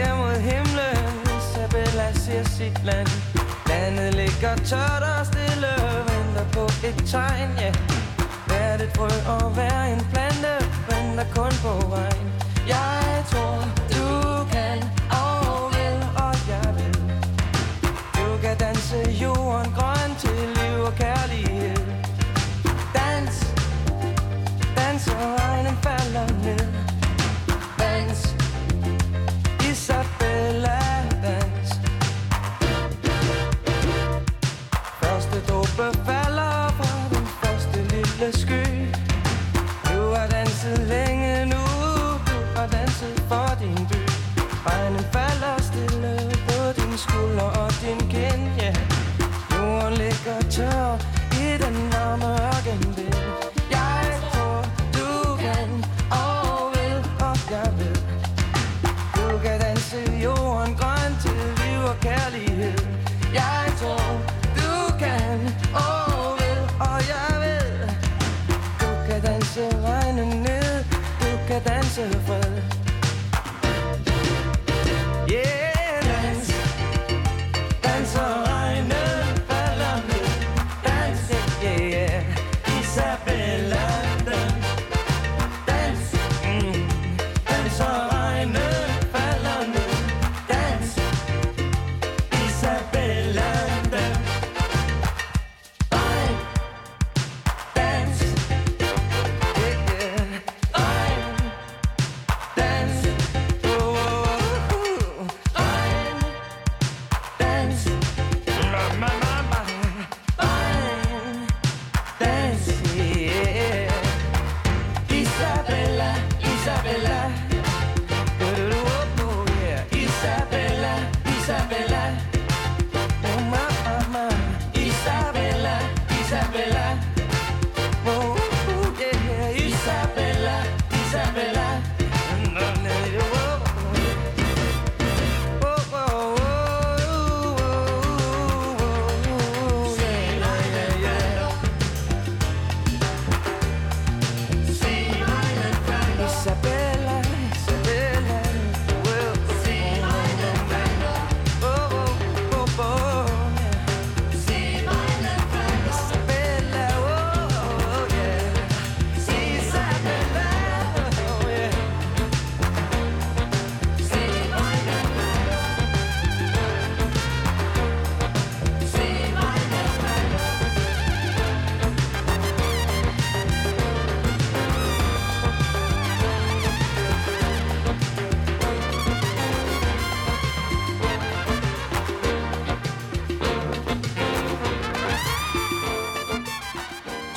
Ser 0.00 0.14
mod 0.14 0.40
himlen, 0.40 1.12
Isabella 1.38 2.12
ser 2.14 2.44
sit 2.44 2.84
land. 2.84 3.08
Landet 3.68 4.14
ligger 4.14 4.56
tørt 4.56 5.02
og 5.02 5.26
stille, 5.26 5.72
venter 6.08 6.46
på 6.52 6.64
et 6.88 6.98
tegn, 7.06 7.50
ja. 7.60 7.72
Hvert 8.46 8.80
et 8.80 8.92
frø 8.96 9.10
og 9.34 9.56
vær 9.56 9.82
en 9.94 10.02
plante, 10.12 10.54
venter 10.88 11.26
kun 11.36 11.52
på 11.64 11.72
regn 11.94 12.26
Jeg 12.68 13.24
tror, 13.30 13.79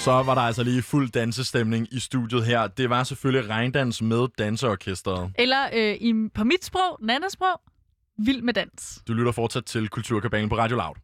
Så 0.03 0.11
var 0.11 0.35
der 0.35 0.41
altså 0.41 0.63
lige 0.63 0.81
fuld 0.81 1.09
dansestemning 1.09 1.87
i 1.91 1.99
studiet 1.99 2.45
her. 2.45 2.67
Det 2.67 2.89
var 2.89 3.03
selvfølgelig 3.03 3.49
regndans 3.49 4.01
med 4.01 4.27
danseorkestret. 4.37 5.31
Eller 5.35 5.63
øh, 5.73 5.95
i, 5.95 6.13
på 6.35 6.43
mit 6.43 6.65
sprog, 6.65 6.99
Nannas 7.01 7.31
sprog, 7.31 7.61
vild 8.25 8.41
med 8.41 8.53
dans. 8.53 9.01
Du 9.07 9.13
lytter 9.13 9.31
fortsat 9.31 9.65
til 9.65 9.89
Kulturkabalen 9.89 10.49
på 10.49 10.57
Radio 10.57 10.77
Loud. 10.77 10.95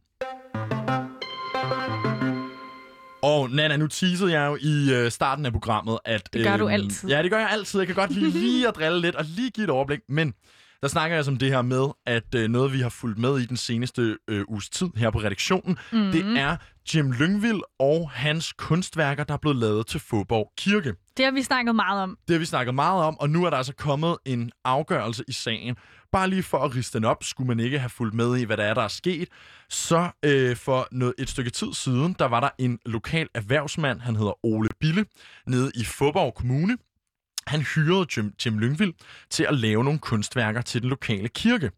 Og 3.22 3.50
Nana, 3.50 3.78
nu 3.78 3.88
teasede 3.88 4.40
jeg 4.40 4.48
jo 4.48 4.58
i 4.62 4.94
øh, 4.94 5.12
starten 5.12 5.46
af 5.46 5.52
programmet, 5.52 6.00
at... 6.06 6.34
Det 6.34 6.46
gør 6.46 6.58
du 6.58 6.68
altid. 6.68 7.10
Ja, 7.10 7.24
det 7.24 7.32
gør 7.32 7.40
jeg 7.40 7.50
altid. 7.50 7.80
Jeg 7.80 7.88
kan 7.88 7.96
godt 7.96 8.12
lide 8.12 8.30
lige 8.30 8.68
at 8.68 8.76
drille 8.76 9.02
lidt 9.02 9.16
og 9.16 9.26
lige 9.26 9.50
give 9.52 9.64
et 9.64 9.70
overblik. 9.70 10.00
Men 10.10 10.34
der 10.82 10.88
snakker 10.88 11.16
jeg 11.18 11.26
som 11.26 11.38
det 11.38 11.50
her 11.50 11.62
med, 11.62 11.86
at 12.06 12.36
øh, 12.36 12.48
noget, 12.50 12.74
vi 12.74 12.80
har 12.80 12.90
fulgt 12.90 13.18
med 13.20 13.40
i 13.40 13.46
den 13.46 13.58
seneste 13.58 14.18
øh, 14.28 14.46
uges 14.48 14.70
tid 14.70 14.88
her 14.96 15.10
på 15.12 15.20
redaktionen, 15.20 15.78
Mhm. 15.92 16.00
mm-hmm. 16.02 16.12
det 16.12 16.40
er 16.40 16.58
Jim 16.96 17.12
Lyngvild 17.12 17.60
og 17.80 18.10
hans 18.10 18.54
kunstværker, 18.54 19.24
der 19.24 19.34
er 19.34 19.38
blevet 19.38 19.58
lavet 19.58 19.88
til 19.88 20.00
Fåborg 20.00 20.52
Kirke. 20.58 20.94
Det 21.18 21.26
har 21.26 21.32
vi 21.32 21.42
snakket 21.44 21.76
meget 21.76 22.04
om. 22.04 22.18
Det 22.28 22.34
har 22.34 22.40
vi 22.40 22.46
snakket 22.46 22.76
meget 22.76 23.04
om, 23.04 23.20
og 23.20 23.30
nu 23.30 23.46
er 23.46 23.50
der 23.50 23.58
altså 23.58 23.74
kommet 23.74 24.18
en 24.26 24.52
afgørelse 24.66 25.24
i 25.28 25.32
sagen. 25.32 25.76
Bare 26.12 26.30
lige 26.30 26.44
for 26.44 26.58
at 26.58 26.76
riste 26.76 26.98
den 26.98 27.06
op, 27.06 27.24
skulle 27.24 27.48
man 27.48 27.60
ikke 27.60 27.80
have 27.80 27.90
fulgt 27.90 28.16
med 28.16 28.38
i, 28.38 28.44
hvad 28.44 28.58
der 28.58 28.64
er, 28.64 28.74
der 28.74 28.82
er 28.82 28.88
sket. 28.88 29.28
Så 29.70 30.10
øh, 30.26 30.56
for 30.56 30.88
noget, 30.92 31.14
et 31.20 31.30
stykke 31.30 31.50
tid 31.52 31.74
siden, 31.74 32.16
der 32.20 32.26
var 32.26 32.40
der 32.40 32.50
en 32.60 32.80
lokal 32.86 33.28
erhvervsmand, 33.36 34.00
han 34.02 34.16
hedder 34.16 34.46
Ole 34.46 34.70
Bille, 34.80 35.06
nede 35.48 35.72
i 35.76 35.84
Fåborg 35.84 36.34
Kommune. 36.36 36.78
Han 37.48 37.62
hyrede 37.62 38.08
Jim, 38.18 38.34
Jim 38.46 38.60
Lyngvild 38.60 38.94
til 39.30 39.44
at 39.44 39.56
lave 39.56 39.84
nogle 39.84 40.00
kunstværker 40.00 40.62
til 40.62 40.82
den 40.82 40.90
lokale 40.90 41.30
kirke. 41.30 41.72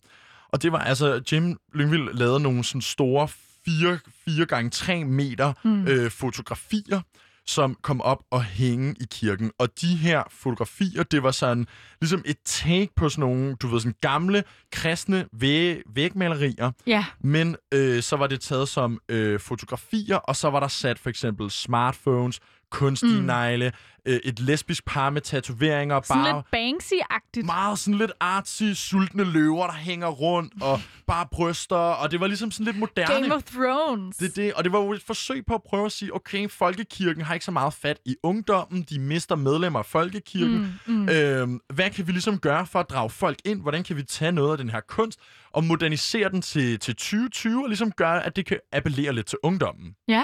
Og 0.52 0.62
det 0.62 0.72
var 0.72 0.80
altså, 0.80 1.22
Jim 1.32 1.58
Lyngvild 1.74 2.14
lavede 2.14 2.40
nogle 2.40 2.64
sådan 2.64 2.82
store 2.82 3.28
4, 3.66 4.00
4 4.26 4.46
gange 4.46 4.70
3 4.70 5.06
meter 5.06 5.54
mm. 5.64 5.88
øh, 5.88 6.12
fotografier, 6.12 7.02
som 7.46 7.78
kom 7.82 8.02
op 8.02 8.24
og 8.32 8.44
hænge 8.44 8.96
i 9.00 9.06
kirken. 9.12 9.52
Og 9.58 9.82
de 9.82 9.96
her 9.96 10.24
fotografier, 10.30 11.04
det 11.04 11.24
var 11.24 11.32
sådan 11.32 11.68
ligesom 12.02 12.22
et 12.26 12.38
take 12.46 12.90
på 12.96 13.10
sådan 13.10 13.20
nogle, 13.20 13.56
du 13.56 13.68
ved, 13.68 13.80
sådan 13.80 13.96
gamle 14.02 14.44
kristne 14.72 15.26
væg, 15.34 15.82
vægmalerier. 15.96 16.72
Ja, 16.88 17.06
Men 17.20 17.56
øh, 17.74 18.04
så 18.04 18.16
var 18.16 18.28
det 18.28 18.42
taget 18.42 18.70
som 18.70 19.00
øh, 19.10 19.40
fotografier, 19.40 20.18
og 20.18 20.36
så 20.36 20.50
var 20.50 20.60
der 20.60 20.68
sat 20.68 21.00
for 21.00 21.10
eksempel 21.10 21.52
smartphones, 21.52 22.40
kunstige 22.72 23.20
mm. 23.20 23.26
negle, 23.26 23.72
øh, 24.06 24.20
et 24.24 24.40
lesbisk 24.40 24.86
par 24.86 25.10
med 25.10 25.22
tatoveringer, 25.22 26.02
sådan 26.02 26.24
bare 26.24 26.36
lidt 26.36 26.46
Banksy-agtigt. 26.56 27.46
meget 27.46 27.80
sådan 27.80 27.98
lidt 27.98 28.12
artsy, 28.20 28.64
sultne 28.74 29.24
løver, 29.24 29.66
der 29.68 29.74
hænger 29.74 30.08
rundt, 30.08 30.54
og 30.62 30.82
bare 31.08 31.28
bryster, 31.32 31.76
og 31.76 32.12
det 32.12 32.20
var 32.20 32.28
ligesom 32.28 32.52
sådan 32.52 32.66
lidt 32.66 32.80
moderne. 32.80 33.14
Game 33.14 33.36
of 33.36 33.44
Thrones. 33.44 34.18
Det, 34.18 34.36
det, 34.36 34.54
og 34.54 34.64
det 34.64 34.72
var 34.72 34.80
jo 34.80 34.94
et 34.94 35.04
forsøg 35.04 35.46
på 35.46 35.56
at 35.56 35.62
prøve 35.64 35.86
at 35.86 35.92
sige, 35.92 36.16
okay, 36.16 36.50
folkekirken 36.50 37.24
har 37.24 37.34
ikke 37.34 37.46
så 37.46 37.52
meget 37.52 37.74
fat 37.74 38.00
i 38.06 38.16
ungdommen, 38.24 38.82
de 38.90 39.00
mister 39.00 39.36
medlemmer 39.36 39.80
af 39.80 39.86
folkekirken. 39.86 40.80
Mm, 40.86 40.94
mm. 40.94 41.10
Øhm, 41.10 41.60
hvad 41.74 41.90
kan 41.90 42.08
vi 42.08 42.12
ligesom 42.12 42.40
gøre 42.40 42.66
for 42.66 42.80
at 42.80 42.90
drage 42.90 43.10
folk 43.10 43.38
ind? 43.46 43.62
Hvordan 43.62 43.84
kan 43.84 43.98
vi 43.98 44.04
tage 44.04 44.32
noget 44.32 44.52
af 44.52 44.58
den 44.58 44.70
her 44.70 44.80
kunst 44.88 45.20
og 45.52 45.64
modernisere 45.64 46.30
den 46.30 46.42
til, 46.42 46.80
til 46.80 46.96
2020, 46.96 47.64
og 47.64 47.70
ligesom 47.70 47.92
gøre, 47.92 48.26
at 48.26 48.36
det 48.36 48.46
kan 48.46 48.60
appellere 48.72 49.14
lidt 49.14 49.28
til 49.28 49.38
ungdommen? 49.44 49.96
Ja, 50.08 50.24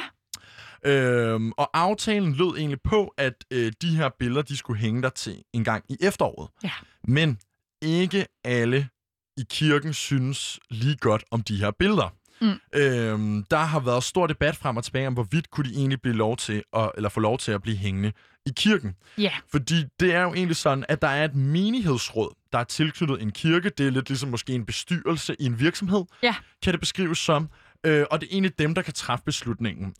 Øhm, 0.86 1.52
og 1.52 1.70
aftalen 1.74 2.34
lød 2.34 2.58
egentlig 2.58 2.82
på, 2.82 3.14
at 3.18 3.34
øh, 3.52 3.72
de 3.82 3.96
her 3.96 4.10
billeder, 4.20 4.42
de 4.42 4.58
skulle 4.58 4.80
hænge 4.80 5.02
der 5.02 5.10
til 5.10 5.44
en 5.54 5.64
gang 5.64 5.84
i 5.90 5.98
efteråret. 6.02 6.50
Ja. 6.64 6.72
Men 7.08 7.40
ikke 7.82 8.26
alle 8.44 8.90
i 9.38 9.44
kirken 9.50 9.94
synes 9.94 10.60
lige 10.70 10.96
godt 10.96 11.24
om 11.32 11.42
de 11.44 11.58
her 11.58 11.72
billeder. 11.72 12.14
Mm. 12.42 12.54
Øhm, 12.76 13.44
der 13.52 13.58
har 13.58 13.80
været 13.80 14.04
stor 14.04 14.28
debat 14.28 14.56
frem 14.56 14.78
og 14.78 14.84
tilbage 14.84 15.08
om, 15.08 15.14
hvorvidt 15.14 15.50
kunne 15.52 15.70
de 15.70 15.76
egentlig 15.76 16.02
blive 16.02 16.16
lov 16.16 16.38
til 16.38 16.64
at, 16.74 16.92
eller 16.96 17.10
få 17.10 17.20
lov 17.20 17.38
til 17.38 17.52
at 17.52 17.62
blive 17.62 17.78
hængende 17.78 18.12
i 18.46 18.50
kirken. 18.56 18.96
Ja. 19.18 19.32
Fordi 19.52 19.84
det 20.00 20.14
er 20.14 20.22
jo 20.22 20.34
egentlig 20.34 20.56
sådan, 20.56 20.86
at 20.90 21.02
der 21.02 21.08
er 21.08 21.26
et 21.26 21.36
menighedsråd, 21.36 22.36
der 22.54 22.60
er 22.60 22.64
tilknyttet 22.64 23.22
en 23.22 23.32
kirke. 23.32 23.70
Det 23.70 23.88
er 23.88 23.92
lidt 23.92 24.10
ligesom 24.10 24.30
måske 24.30 24.54
en 24.54 24.66
bestyrelse 24.66 25.36
i 25.40 25.46
en 25.46 25.60
virksomhed, 25.60 26.06
Ja. 26.24 26.36
kan 26.64 26.74
det 26.74 26.80
beskrives 26.80 27.18
som. 27.18 27.50
Øh, 27.86 28.06
og 28.12 28.22
det 28.22 28.28
er 28.28 28.32
egentlig 28.32 28.60
dem, 28.60 28.76
der 28.76 28.82
kan 28.82 28.94
træffe 28.94 29.26
beslutningen. 29.26 29.94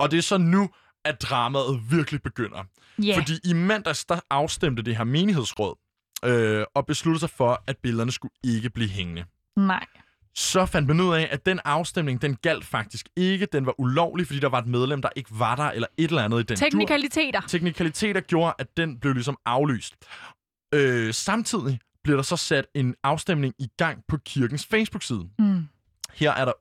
Og 0.00 0.10
det 0.10 0.18
er 0.18 0.22
så 0.22 0.38
nu, 0.38 0.70
at 1.04 1.22
dramaet 1.22 1.80
virkelig 1.90 2.22
begynder. 2.22 2.64
Ja. 3.02 3.16
Fordi 3.18 3.32
i 3.44 3.52
mandags, 3.52 4.04
der 4.04 4.20
afstemte 4.30 4.82
det 4.82 4.96
her 4.96 5.04
menighedsråd, 5.04 5.74
øh, 6.24 6.64
og 6.74 6.86
besluttede 6.86 7.20
sig 7.20 7.30
for, 7.30 7.62
at 7.66 7.76
billederne 7.78 8.12
skulle 8.12 8.32
ikke 8.44 8.70
blive 8.70 8.88
hængende. 8.88 9.24
Nej. 9.56 9.86
Så 10.34 10.66
fandt 10.66 10.88
man 10.88 11.00
ud 11.00 11.14
af, 11.14 11.28
at 11.30 11.46
den 11.46 11.60
afstemning, 11.64 12.22
den 12.22 12.36
galt 12.36 12.64
faktisk 12.64 13.08
ikke. 13.16 13.46
Den 13.52 13.66
var 13.66 13.80
ulovlig, 13.80 14.26
fordi 14.26 14.40
der 14.40 14.48
var 14.48 14.58
et 14.58 14.66
medlem, 14.66 15.02
der 15.02 15.08
ikke 15.16 15.30
var 15.32 15.56
der, 15.56 15.70
eller 15.70 15.88
et 15.96 16.08
eller 16.08 16.22
andet 16.22 16.40
i 16.40 16.42
den 16.42 16.56
dur 16.56 16.66
Teknikaliteter. 16.66 17.40
teknikaliteter 17.40 18.20
gjorde, 18.20 18.54
at 18.58 18.76
den 18.76 18.98
blev 19.00 19.12
ligesom 19.14 19.36
aflyst. 19.46 19.94
Øh, 20.74 21.14
samtidig 21.14 21.80
bliver 22.04 22.16
der 22.16 22.22
så 22.22 22.36
sat 22.36 22.66
en 22.74 22.94
afstemning 23.04 23.54
i 23.58 23.68
gang 23.76 23.98
på 24.08 24.16
kirkens 24.16 24.66
Facebook-side. 24.66 25.28
Mm. 25.38 25.68
Her 26.14 26.32
er 26.32 26.44
der 26.44 26.52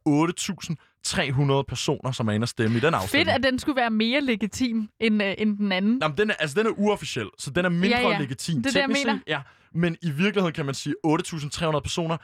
8.300 1.60 1.64
personer, 1.68 2.12
som 2.12 2.28
er 2.28 2.32
inde 2.32 2.46
og 2.46 2.50
stemme 2.50 2.78
i 2.78 2.80
den 2.80 2.94
afstemning. 2.94 3.28
Fedt, 3.28 3.36
at 3.36 3.52
den 3.52 3.60
skulle 3.60 3.76
være 3.76 3.90
mere 3.90 4.22
legitim 4.22 4.90
end, 5.00 5.24
øh, 5.24 5.36
end 5.38 5.58
den 5.58 5.72
anden. 5.72 6.00
Jamen, 6.02 6.18
den 6.18 6.30
er, 6.30 6.34
altså, 6.34 6.60
den 6.60 6.68
er 6.68 6.72
uofficiel, 6.78 7.28
så 7.38 7.52
den 7.52 7.66
er 7.66 7.70
mindre 7.70 8.00
Ja, 8.00 8.10
ja. 8.10 8.20
legitim. 8.20 8.64
Det 8.64 8.76
er 8.76 8.88
det, 8.88 8.96
jeg 8.96 9.06
mener. 9.06 9.20
Ja, 9.28 9.42
men 9.74 9.98
i 10.02 10.10
virkeligheden 10.10 10.54
kan 10.54 10.66
man 10.66 10.76
sige 10.76 10.96
8.300 11.08 11.80
personer 11.80 12.18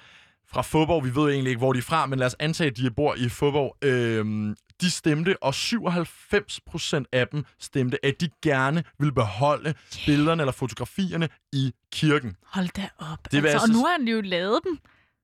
fra 0.47 0.61
Fåborg. 0.61 1.05
Vi 1.05 1.15
ved 1.15 1.31
egentlig 1.31 1.49
ikke, 1.49 1.59
hvor 1.59 1.73
de 1.73 1.79
er 1.79 1.83
fra, 1.83 2.05
men 2.05 2.19
lad 2.19 2.27
os 2.27 2.35
antage, 2.39 2.69
at 2.69 2.77
de 2.77 2.91
bor 2.91 3.15
i 3.15 3.29
Fåborg. 3.29 3.77
Øhm, 3.81 4.55
de 4.81 4.91
stemte, 4.91 5.43
og 5.43 5.53
97 5.53 6.59
procent 6.67 7.07
af 7.11 7.27
dem 7.27 7.45
stemte, 7.59 8.05
at 8.05 8.21
de 8.21 8.29
gerne 8.43 8.83
vil 8.99 9.13
beholde 9.13 9.65
yeah. 9.65 10.05
billederne 10.05 10.41
eller 10.43 10.51
fotografierne 10.51 11.29
i 11.53 11.71
kirken. 11.91 12.35
Hold 12.45 12.69
da 12.75 12.89
op. 12.99 13.31
Det 13.31 13.37
altså, 13.37 13.49
jeg 13.49 13.61
og 13.61 13.69
nu 13.69 13.79
har 13.85 13.97
han 13.99 14.07
jo 14.07 14.21
lavet 14.21 14.59
dem. 14.63 14.79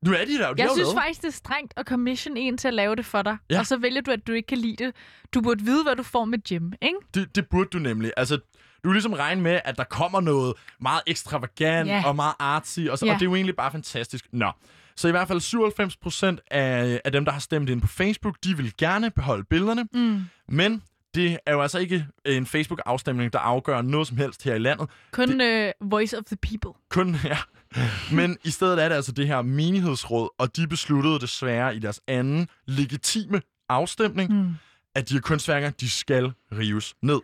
Nu 0.06 0.12
er 0.14 0.26
de 0.26 0.32
der. 0.38 0.54
De 0.54 0.62
Jeg 0.62 0.68
jo 0.70 0.74
synes 0.74 0.78
lavet. 0.88 0.96
faktisk, 0.96 1.22
det 1.22 1.28
er 1.28 1.32
strengt 1.32 1.74
at 1.78 1.86
commission 1.86 2.38
en 2.38 2.58
til 2.58 2.68
at 2.68 2.74
lave 2.74 2.96
det 2.96 3.06
for 3.06 3.22
dig. 3.22 3.38
Ja. 3.50 3.60
Og 3.60 3.66
så 3.68 3.78
vælger 3.78 4.02
du, 4.02 4.12
at 4.12 4.28
du 4.28 4.32
ikke 4.34 4.48
kan 4.48 4.58
lide 4.58 4.86
det. 4.86 4.96
Du 5.34 5.42
burde 5.42 5.64
vide, 5.66 5.84
hvad 5.84 5.96
du 5.96 6.04
får 6.04 6.26
med 6.26 6.40
Jim, 6.52 6.74
ikke? 6.82 6.96
Det, 7.14 7.36
det 7.36 7.48
burde 7.48 7.70
du 7.70 7.80
nemlig. 7.80 8.12
Altså, 8.18 8.36
du 8.84 8.90
kan 8.90 8.92
ligesom 8.94 9.14
regne 9.14 9.42
med, 9.42 9.60
at 9.66 9.78
der 9.78 9.84
kommer 9.84 10.22
noget 10.22 10.54
meget 10.82 11.02
ekstravagant 11.08 11.90
Ja. 11.90 12.04
og 12.06 12.16
meget 12.16 12.34
artsy, 12.40 12.80
og, 12.90 12.98
så, 13.00 13.06
Ja. 13.06 13.14
og 13.14 13.20
det 13.20 13.26
er 13.26 13.30
jo 13.30 13.36
egentlig 13.36 13.56
bare 13.56 13.72
fantastisk. 13.72 14.26
Nå. 14.32 14.52
Så 14.96 15.08
i 15.08 15.12
hvert 15.12 15.28
fald 15.28 15.40
97 15.40 15.96
procent 15.98 16.40
af, 16.52 17.02
af 17.06 17.12
dem, 17.12 17.26
der 17.26 17.32
har 17.32 17.40
stemt 17.40 17.70
ind 17.70 17.82
på 17.82 17.88
Facebook, 17.88 18.36
de 18.44 18.58
vil 18.58 18.74
gerne 18.78 19.10
beholde 19.12 19.44
billederne. 19.44 19.88
Mm. 19.94 20.22
Men 20.50 20.84
det 21.16 21.38
er 21.46 21.52
jo 21.54 21.62
altså 21.62 21.80
ikke 21.80 22.06
en 22.26 22.46
Facebook-afstemning, 22.46 23.34
der 23.34 23.40
afgør 23.40 23.82
noget 23.82 24.08
som 24.08 24.18
helst 24.18 24.44
her 24.44 24.56
i 24.56 24.60
landet. 24.60 24.90
Kun 25.12 25.42
øh, 25.42 25.72
voice 25.82 26.18
of 26.18 26.24
the 26.24 26.36
people. 26.36 26.72
Kun 26.90 27.16
ja. 27.24 27.38
Men 28.18 28.38
i 28.44 28.50
stedet 28.50 28.84
er 28.84 28.90
det 28.90 28.96
altså 28.96 29.12
det 29.12 29.28
her 29.28 29.42
menighedsråd, 29.42 30.30
og 30.38 30.56
de 30.56 30.68
besluttede 30.68 31.20
desværre 31.20 31.76
i 31.76 31.80
deres 31.80 32.02
anden 32.08 32.48
legitime 32.66 33.42
afstemning, 33.70 34.34
Mm. 34.34 34.50
at 34.96 35.10
de 35.10 35.14
her 35.14 35.22
kunstværker, 35.22 35.70
de 35.70 35.90
skal 35.90 36.34
rives 36.52 36.96
ned. 37.02 37.20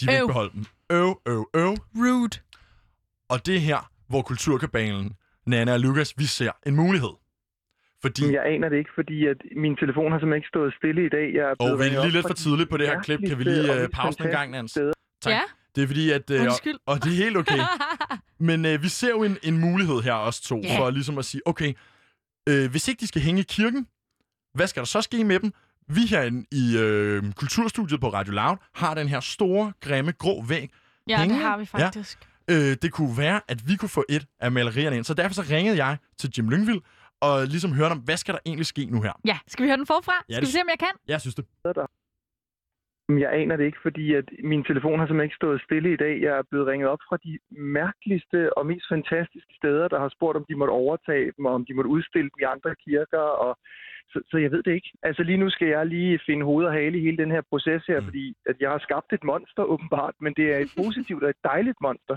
De 0.00 0.06
vil 0.06 0.12
Øv. 0.14 0.16
ikke 0.16 0.26
beholde 0.26 0.50
dem. 0.54 0.64
Øv, 0.90 1.20
øv, 1.26 1.48
øv. 1.54 1.76
Rude. 1.96 2.38
Og 3.28 3.46
det 3.46 3.56
er 3.56 3.60
her, 3.60 3.90
hvor 4.08 4.22
Kulturkabalen, 4.22 5.12
Nana 5.46 5.72
og 5.72 5.80
Lukas, 5.80 6.14
vi 6.18 6.24
ser 6.24 6.50
en 6.66 6.76
mulighed. 6.76 7.10
Fordi, 8.02 8.32
jeg 8.32 8.42
aner 8.46 8.68
det 8.68 8.76
ikke, 8.78 8.90
fordi 8.94 9.26
at 9.26 9.36
min 9.56 9.76
telefon 9.76 10.12
har 10.12 10.18
simpelthen 10.18 10.36
ikke 10.40 10.48
stået 10.48 10.74
stille 10.78 11.06
i 11.06 11.08
dag. 11.08 11.26
Jeg 11.34 11.44
er 11.50 11.54
og 11.60 11.78
vi 11.78 11.84
er 11.84 12.02
lige 12.02 12.12
lidt 12.12 12.26
for 12.26 12.34
tidligt 12.34 12.70
på 12.70 12.76
det 12.76 12.86
her 12.88 13.00
klip. 13.02 13.20
Kan 13.28 13.38
vi 13.38 13.44
lige 13.44 13.60
uh, 13.72 13.76
mest 13.80 13.92
pause 13.92 14.24
en 14.24 14.30
gang, 14.30 14.50
Nans? 14.50 14.72
Tak. 14.72 15.32
Ja. 15.32 15.40
Det 15.76 15.82
er 15.82 15.86
fordi, 15.86 16.10
at... 16.10 16.30
øh, 16.30 16.42
Undskyld. 16.42 16.74
Og, 16.74 16.80
og 16.94 17.04
det 17.04 17.12
er 17.12 17.16
helt 17.16 17.36
okay. 17.36 17.58
Men 18.48 18.64
øh, 18.64 18.82
vi 18.82 18.88
ser 18.88 19.08
jo 19.10 19.22
en, 19.22 19.36
en 19.42 19.58
mulighed 19.58 20.00
her, 20.00 20.12
os 20.14 20.40
to, 20.40 20.60
Ja. 20.64 20.78
for 20.78 20.90
ligesom 20.90 21.18
at 21.18 21.24
sige, 21.24 21.42
okay, 21.46 21.72
øh, 22.48 22.70
hvis 22.70 22.88
ikke 22.88 23.00
de 23.00 23.06
skal 23.06 23.22
hænge 23.22 23.40
i 23.40 23.44
kirken, 23.48 23.86
hvad 24.54 24.66
skal 24.66 24.80
der 24.80 24.86
så 24.86 25.00
ske 25.02 25.24
med 25.24 25.40
dem? 25.40 25.52
Vi 25.88 26.00
herinde 26.06 26.46
i 26.52 26.76
øh, 26.78 27.32
Kulturstudiet 27.32 28.00
på 28.00 28.08
Radio 28.08 28.32
Loud 28.32 28.56
har 28.74 28.94
den 28.94 29.08
her 29.08 29.20
store, 29.20 29.72
grimme, 29.80 30.12
grå 30.12 30.42
væg. 30.42 30.70
Ja, 31.08 31.12
det 31.12 31.20
Hængende? 31.20 31.42
har 31.44 31.56
vi 31.58 31.68
Ja. 31.78 31.86
faktisk. 31.86 32.18
Øh, 32.50 32.76
det 32.82 32.92
kunne 32.92 33.18
være, 33.18 33.40
at 33.48 33.68
vi 33.68 33.76
kunne 33.76 33.88
få 33.88 34.04
et 34.08 34.26
af 34.40 34.52
malerierne 34.52 34.96
ind. 34.96 35.04
Så 35.04 35.14
derfor 35.14 35.34
så 35.34 35.44
ringede 35.50 35.84
jeg 35.84 35.96
til 36.18 36.32
Jim 36.38 36.48
Lyngvild 36.50 36.80
og 37.20 37.46
ligesom 37.46 37.72
hørte 37.72 37.92
om, 37.92 37.98
hvad 37.98 38.16
skal 38.16 38.34
der 38.34 38.40
egentlig 38.46 38.66
ske 38.66 38.84
nu 38.86 39.02
her? 39.02 39.12
Ja, 39.24 39.38
skal 39.48 39.62
vi 39.62 39.68
høre 39.68 39.76
den 39.76 39.86
forfra? 39.86 40.12
Ja, 40.28 40.34
skal 40.34 40.40
det- 40.40 40.48
vi 40.48 40.52
se, 40.52 40.60
om 40.60 40.68
jeg 40.70 40.78
kan? 40.78 40.88
Jeg 41.08 41.20
synes 41.20 41.34
det. 41.34 41.44
Jeg 43.08 43.30
aner 43.40 43.56
det 43.56 43.64
ikke, 43.64 43.78
fordi 43.82 44.14
at 44.14 44.24
min 44.44 44.64
telefon 44.64 44.98
har 44.98 45.06
simpelthen 45.06 45.28
ikke 45.30 45.40
stået 45.42 45.62
stille 45.66 45.92
i 45.92 45.96
dag. 46.04 46.14
Jeg 46.26 46.32
er 46.38 46.42
blevet 46.50 46.66
ringet 46.66 46.88
op 46.88 46.98
fra 47.08 47.16
de 47.26 47.38
mærkeligste 47.80 48.58
og 48.58 48.66
mest 48.66 48.86
fantastiske 48.94 49.52
steder, 49.60 49.88
der 49.88 49.98
har 50.00 50.08
spurgt, 50.16 50.36
om 50.36 50.44
de 50.48 50.54
måtte 50.60 50.70
overtage 50.82 51.32
dem, 51.36 51.44
og 51.44 51.54
om 51.54 51.64
de 51.68 51.74
måtte 51.74 51.90
udstille 51.96 52.28
dem 52.32 52.40
i 52.40 52.50
andre 52.54 52.74
kirker. 52.86 53.24
Og 53.44 53.52
så, 54.12 54.18
så 54.30 54.36
jeg 54.38 54.50
ved 54.54 54.62
det 54.62 54.72
ikke. 54.78 54.90
Altså 55.02 55.22
lige 55.22 55.42
nu 55.42 55.50
skal 55.50 55.68
jeg 55.68 55.86
lige 55.86 56.20
finde 56.26 56.44
hoved 56.44 56.66
og 56.66 56.72
hale 56.72 56.98
i 56.98 57.04
hele 57.06 57.16
den 57.16 57.30
her 57.30 57.42
proces 57.50 57.82
her, 57.88 57.98
Mm. 58.00 58.04
mm. 58.04 58.08
fordi 58.08 58.24
at 58.50 58.56
jeg 58.60 58.70
har 58.70 58.78
skabt 58.78 59.12
et 59.12 59.24
monster 59.24 59.62
åbenbart, 59.62 60.14
men 60.20 60.32
det 60.38 60.46
er 60.54 60.58
et 60.58 60.72
positivt 60.82 61.22
og 61.24 61.30
et 61.30 61.40
dejligt 61.44 61.78
monster. 61.86 62.16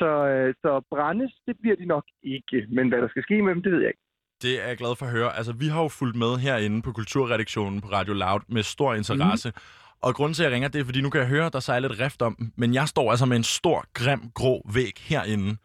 Så, 0.00 0.10
øh, 0.32 0.54
så 0.62 0.70
brændes, 0.90 1.32
det 1.46 1.56
bliver 1.62 1.76
de 1.76 1.86
nok 1.94 2.04
ikke. 2.22 2.66
Men 2.76 2.88
hvad 2.88 3.00
der 3.02 3.08
skal 3.08 3.22
ske 3.22 3.42
med 3.42 3.54
dem, 3.54 3.62
det 3.62 3.72
ved 3.72 3.80
jeg 3.80 3.88
ikke. 3.88 4.04
Det 4.42 4.62
er 4.64 4.68
jeg 4.68 4.76
glad 4.76 4.96
for 4.98 5.06
at 5.06 5.12
høre. 5.12 5.36
Altså, 5.38 5.52
vi 5.62 5.66
har 5.66 5.82
jo 5.82 5.88
fulgt 5.88 6.16
med 6.24 6.32
herinde 6.44 6.82
på 6.82 6.92
Kulturredaktionen 6.92 7.80
på 7.80 7.88
Radio 7.88 8.14
Loud 8.14 8.40
med 8.48 8.62
stor 8.62 8.94
interesse. 8.94 9.48
Mm. 9.48 9.60
Og 10.02 10.14
grunden 10.14 10.34
til, 10.34 10.42
at 10.42 10.46
jeg 10.48 10.54
ringer, 10.54 10.68
det 10.68 10.80
er, 10.80 10.84
fordi 10.84 11.00
nu 11.02 11.10
kan 11.10 11.20
jeg 11.20 11.28
høre, 11.28 11.46
at 11.46 11.52
der 11.52 11.60
sejler 11.60 11.88
lidt 11.88 12.00
rift 12.00 12.22
om. 12.22 12.34
Men 12.56 12.74
jeg 12.74 12.88
står 12.88 13.10
altså 13.10 13.26
med 13.26 13.36
en 13.36 13.48
stor, 13.58 13.78
grim, 13.94 14.22
grå 14.34 14.54
væg 14.74 14.94
herinde. 15.10 15.56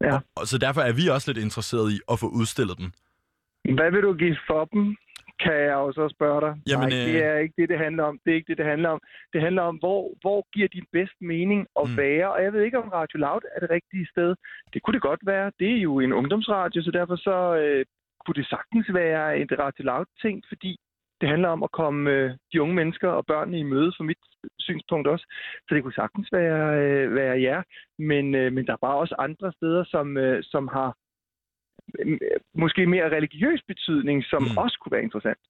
Ja. 0.00 0.18
Og, 0.36 0.44
så 0.50 0.58
derfor 0.58 0.80
er 0.80 0.92
vi 1.00 1.04
også 1.14 1.26
lidt 1.30 1.44
interesseret 1.44 1.88
i 1.96 1.98
at 2.12 2.16
få 2.22 2.28
udstillet 2.40 2.78
dem. 2.80 2.88
Hvad 3.78 3.90
vil 3.90 4.02
du 4.02 4.12
give 4.14 4.38
for 4.46 4.64
dem? 4.64 4.96
Kan 5.44 5.58
jeg 5.68 5.76
jo 5.84 5.92
så 5.92 6.04
spørge 6.16 6.40
dig. 6.46 6.52
Jamen, 6.70 6.88
Nej, 6.88 6.98
øh, 6.98 7.06
det 7.08 7.24
er 7.24 7.36
ikke 7.44 7.54
det, 7.60 7.68
det 7.68 7.78
handler 7.78 8.04
om. 8.10 8.18
Det 8.24 8.30
er 8.30 8.36
ikke 8.38 8.50
det, 8.50 8.58
det 8.58 8.66
handler 8.66 8.88
om. 8.96 9.00
Det 9.32 9.40
handler 9.46 9.62
om, 9.62 9.76
hvor, 9.76 10.00
hvor 10.22 10.40
giver 10.54 10.68
de 10.68 10.82
bedst 10.92 11.18
mening 11.20 11.60
at 11.80 11.88
mm. 11.90 11.96
være. 11.96 12.26
Og 12.34 12.42
jeg 12.44 12.52
ved 12.52 12.62
ikke, 12.62 12.82
om 12.82 12.88
Radio 12.88 13.18
Loud 13.18 13.42
er 13.54 13.60
det 13.60 13.70
rigtige 13.70 14.06
sted. 14.12 14.30
Det 14.72 14.82
kunne 14.82 14.94
det 14.94 15.08
godt 15.10 15.22
være. 15.32 15.52
Det 15.60 15.70
er 15.76 15.80
jo 15.88 16.00
en 16.00 16.12
ungdomsradio, 16.12 16.82
så 16.82 16.90
derfor 16.90 17.16
så 17.16 17.36
øh, 17.62 17.84
kunne 18.22 18.38
det 18.40 18.46
sagtens 18.54 18.86
være 19.00 19.38
et 19.40 19.52
Radio 19.58 19.84
Loud-ting, 19.84 20.36
fordi 20.48 20.72
det 21.20 21.28
handler 21.28 21.48
om 21.48 21.62
at 21.62 21.72
komme 21.72 22.10
øh, 22.10 22.30
de 22.52 22.62
unge 22.62 22.74
mennesker 22.74 23.08
og 23.08 23.26
børnene 23.26 23.58
i 23.58 23.70
møde, 23.72 23.92
fra 23.96 24.04
mit 24.04 24.22
synspunkt 24.58 25.08
også. 25.08 25.26
Så 25.68 25.74
det 25.74 25.82
kunne 25.82 26.00
sagtens 26.02 26.28
være, 26.32 26.62
øh, 26.82 27.14
være 27.14 27.40
jer. 27.40 27.62
Men, 27.98 28.34
øh, 28.34 28.52
men 28.52 28.66
der 28.66 28.72
er 28.72 28.84
bare 28.86 28.96
også 29.02 29.14
andre 29.18 29.52
steder, 29.52 29.84
som, 29.84 30.16
øh, 30.16 30.44
som 30.52 30.68
har 30.68 30.96
øh, 31.98 32.18
måske 32.54 32.86
mere 32.86 33.16
religiøs 33.16 33.62
betydning, 33.68 34.24
som 34.24 34.42
mm. 34.42 34.58
også 34.64 34.76
kunne 34.80 34.92
være 34.96 35.06
interessant. 35.08 35.42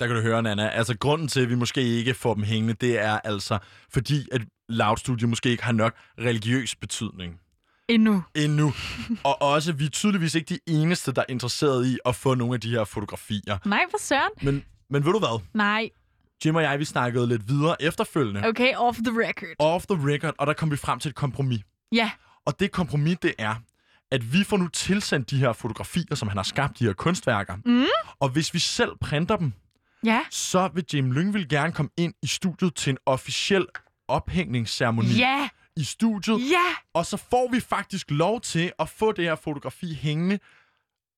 Der 0.00 0.06
kan 0.06 0.16
du 0.16 0.22
høre, 0.22 0.42
Nana. 0.42 0.68
Altså, 0.68 0.98
grunden 0.98 1.28
til, 1.28 1.42
at 1.44 1.50
vi 1.50 1.54
måske 1.54 1.80
ikke 1.98 2.14
får 2.14 2.34
dem 2.34 2.42
hængende, 2.42 2.74
det 2.74 2.98
er 2.98 3.18
altså, 3.24 3.58
fordi 3.92 4.18
at 4.32 4.42
Loud 4.68 4.96
Studio 4.96 5.28
måske 5.28 5.48
ikke 5.48 5.64
har 5.64 5.72
nok 5.72 5.94
religiøs 6.18 6.76
betydning. 6.76 7.40
Endnu. 7.88 8.22
Endnu. 8.34 8.72
og 9.30 9.42
også, 9.42 9.72
vi 9.72 9.84
er 9.84 9.90
tydeligvis 9.90 10.34
ikke 10.34 10.54
de 10.54 10.58
eneste, 10.66 11.12
der 11.12 11.20
er 11.20 11.26
interesseret 11.28 11.86
i 11.86 11.98
at 12.06 12.14
få 12.14 12.34
nogle 12.34 12.54
af 12.54 12.60
de 12.60 12.70
her 12.70 12.84
fotografier. 12.84 13.68
Nej, 13.68 13.84
for 13.90 13.98
søren. 13.98 14.32
Men, 14.42 14.64
men 14.90 15.04
ved 15.04 15.12
du 15.12 15.18
hvad? 15.18 15.40
Nej. 15.54 15.90
Jim 16.44 16.54
og 16.56 16.62
jeg, 16.62 16.78
vi 16.78 16.84
snakkede 16.84 17.28
lidt 17.28 17.48
videre 17.48 17.82
efterfølgende. 17.82 18.46
Okay, 18.48 18.74
off 18.76 18.98
the 18.98 19.20
record. 19.26 19.54
Off 19.58 19.86
the 19.86 20.12
record, 20.14 20.34
og 20.38 20.46
der 20.46 20.52
kom 20.52 20.70
vi 20.70 20.76
frem 20.76 20.98
til 20.98 21.08
et 21.08 21.14
kompromis. 21.14 21.60
Ja. 21.92 22.10
Og 22.44 22.60
det 22.60 22.72
kompromis, 22.72 23.16
det 23.22 23.34
er, 23.38 23.54
at 24.10 24.32
vi 24.32 24.44
får 24.44 24.56
nu 24.56 24.68
tilsendt 24.68 25.30
de 25.30 25.38
her 25.38 25.52
fotografier, 25.52 26.14
som 26.14 26.28
han 26.28 26.36
har 26.36 26.42
skabt, 26.42 26.78
de 26.78 26.84
her 26.84 26.92
kunstværker. 26.92 27.56
Mm. 27.64 27.84
Og 28.20 28.28
hvis 28.28 28.54
vi 28.54 28.58
selv 28.58 28.90
printer 29.00 29.36
dem, 29.36 29.52
Ja. 30.04 30.20
så 30.30 30.68
vil 30.74 30.84
Jim 30.94 31.12
Lyngvild 31.12 31.48
gerne 31.48 31.72
komme 31.72 31.90
ind 31.96 32.14
i 32.22 32.26
studiet 32.26 32.74
til 32.74 32.90
en 32.90 32.98
officiel 33.06 33.66
ophængningsceremoni 34.08 35.08
Ja. 35.08 35.48
i 35.76 35.84
studiet. 35.84 36.50
Ja. 36.50 36.64
Og 36.94 37.06
så 37.06 37.16
får 37.16 37.48
vi 37.52 37.60
faktisk 37.60 38.10
lov 38.10 38.40
til 38.40 38.72
at 38.78 38.88
få 38.88 39.12
det 39.12 39.24
her 39.24 39.34
fotografi 39.34 39.94
hængende 39.94 40.38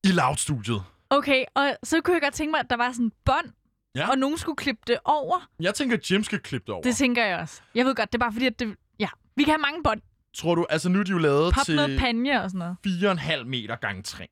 i 0.04 0.08
Loud-studiet. 0.08 0.82
Okay, 1.10 1.44
og 1.54 1.76
så 1.82 2.00
kunne 2.00 2.14
jeg 2.14 2.22
godt 2.22 2.34
tænke 2.34 2.50
mig, 2.50 2.60
at 2.60 2.66
der 2.70 2.76
var 2.76 2.92
sådan 2.92 3.04
en 3.04 3.12
bånd, 3.24 3.46
Ja. 3.94 4.10
og 4.10 4.18
nogen 4.18 4.38
skulle 4.38 4.56
klippe 4.56 4.82
det 4.86 4.98
over. 5.04 5.48
Jeg 5.60 5.74
tænker, 5.74 5.96
at 5.96 6.10
Jim 6.10 6.24
skal 6.24 6.38
klippe 6.38 6.66
det 6.66 6.72
over. 6.74 6.82
Det 6.82 6.96
tænker 6.96 7.24
jeg 7.24 7.38
også. 7.38 7.62
Jeg 7.74 7.84
ved 7.86 7.94
godt, 7.94 8.12
det 8.12 8.18
er 8.18 8.24
bare 8.24 8.32
fordi, 8.32 8.46
at 8.46 8.58
det... 8.58 8.76
Ja, 9.00 9.08
vi 9.36 9.42
kan 9.42 9.52
have 9.52 9.60
mange 9.60 9.82
bånd. 9.82 10.00
Tror 10.34 10.54
du, 10.54 10.66
altså 10.70 10.88
nu 10.88 11.00
er 11.00 11.04
de 11.04 11.10
jo 11.10 11.18
lavet 11.18 11.54
Pop 11.54 11.64
til 11.64 11.76
noget 11.76 11.98
panje 11.98 12.42
og 12.42 12.50
sådan 12.50 12.76
noget. 13.02 13.18
4,5 13.20 13.44
meter 13.44 13.76
gange 13.76 14.02
3. 14.02 14.26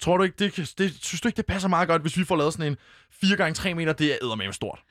Tror 0.00 0.16
du 0.16 0.22
ikke, 0.22 0.36
det, 0.38 0.52
kan, 0.52 0.66
det, 0.78 0.94
synes 1.04 1.20
du 1.20 1.28
ikke, 1.28 1.36
det 1.36 1.46
passer 1.46 1.68
meget 1.68 1.88
godt, 1.88 2.02
hvis 2.02 2.16
vi 2.16 2.24
får 2.24 2.36
lavet 2.36 2.52
sådan 2.52 2.72
en 2.72 2.76
4 3.10 3.36
gange 3.36 3.54
3 3.54 3.74
meter? 3.74 3.92
Det 3.92 4.12
er 4.12 4.16
eddermame 4.22 4.52
stort. 4.52 4.82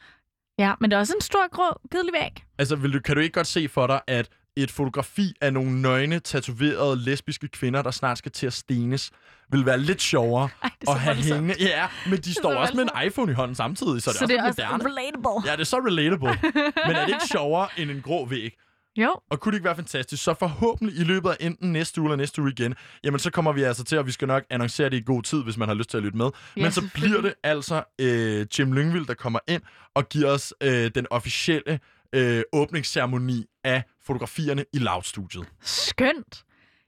Ja, 0.60 0.74
men 0.80 0.92
det 0.92 0.96
er 0.96 1.00
også 1.00 1.14
en 1.16 1.22
stor, 1.22 1.50
grå, 1.52 1.80
kedelig 1.92 2.14
væg. 2.14 2.32
Altså, 2.58 2.76
vil 2.76 2.94
du, 2.94 3.00
kan 3.00 3.16
du 3.16 3.22
ikke 3.22 3.34
godt 3.34 3.48
se 3.48 3.68
for 3.70 3.88
dig, 3.88 4.02
at 4.08 4.30
et 4.58 4.72
fotografi 4.72 5.34
af 5.42 5.54
nogle 5.54 5.82
nøgne, 5.82 6.20
tatoverede 6.20 7.04
lesbiske 7.04 7.48
kvinder, 7.48 7.82
der 7.82 7.92
snart 7.92 8.18
skal 8.18 8.32
til 8.32 8.48
at 8.48 8.54
stenes, 8.54 9.12
vil 9.52 9.66
være 9.66 9.80
lidt 9.80 10.02
sjovere 10.02 10.50
Ej, 10.64 10.70
er 10.88 10.92
at 10.92 11.00
have 11.00 11.16
voldsomt. 11.16 11.36
hængende. 11.36 11.56
Ja, 11.70 11.88
men 12.10 12.20
de 12.20 12.34
står 12.34 12.52
så 12.52 12.58
også 12.58 12.74
med 12.76 12.84
en 12.84 13.08
iPhone 13.08 13.32
i 13.32 13.36
hånden 13.36 13.56
samtidig, 13.56 14.02
så 14.02 14.10
det 14.12 14.18
Så 14.20 14.24
er 14.24 14.28
det 14.28 14.38
er 14.38 14.44
også 14.48 14.62
også 14.62 14.62
lidt 14.62 14.84
moderne. 14.84 14.98
relatable. 15.02 15.50
Ja, 15.50 15.56
det 15.56 15.62
er 15.62 15.66
så 15.66 15.78
relatable. 15.78 16.40
men 16.88 16.96
er 16.96 17.06
det 17.06 17.14
ikke 17.14 17.28
sjovere 17.32 17.68
end 17.78 17.92
en 17.92 18.02
grå 18.02 18.26
væg? 18.26 18.52
Jo, 18.98 19.16
Og 19.32 19.40
kunne 19.40 19.52
det 19.52 19.58
ikke 19.58 19.66
være 19.66 19.76
fantastisk? 19.76 20.24
Så 20.24 20.34
forhåbentlig 20.34 21.00
i 21.00 21.04
løbet 21.04 21.30
af 21.30 21.36
enten 21.40 21.72
næste 21.74 22.02
uge 22.02 22.08
eller 22.10 22.16
næste 22.18 22.42
uge 22.42 22.52
igen, 22.52 22.76
jamen 23.04 23.20
så 23.20 23.32
kommer 23.32 23.52
vi 23.52 23.64
altså 23.64 23.84
til, 23.84 23.98
og 23.98 24.06
vi 24.08 24.12
skal 24.12 24.28
nok 24.28 24.44
annoncere 24.50 24.90
det 24.90 24.98
i 24.98 25.02
god 25.06 25.24
tid, 25.24 25.44
hvis 25.44 25.58
man 25.58 25.68
har 25.68 25.76
lyst 25.76 25.90
til 25.90 25.98
at 25.98 26.04
lytte 26.04 26.18
med. 26.18 26.30
Ja, 26.58 26.62
Men 26.62 26.72
så 26.72 26.90
bliver 26.94 27.22
det 27.22 27.34
altså 27.44 27.84
øh, 28.02 28.46
Jim 28.60 28.74
Lyngvild, 28.74 29.06
der 29.06 29.14
kommer 29.14 29.40
ind 29.48 29.62
og 29.96 30.10
giver 30.10 30.30
os 30.32 30.54
øh, 30.64 30.92
den 30.96 31.08
officielle 31.12 31.80
øh, 32.16 32.44
åbningsceremoni 32.54 33.46
af 33.64 33.84
fotografierne 34.06 34.66
i 34.74 34.78
Loud-studiet. 34.78 35.46
skønt. 35.62 36.44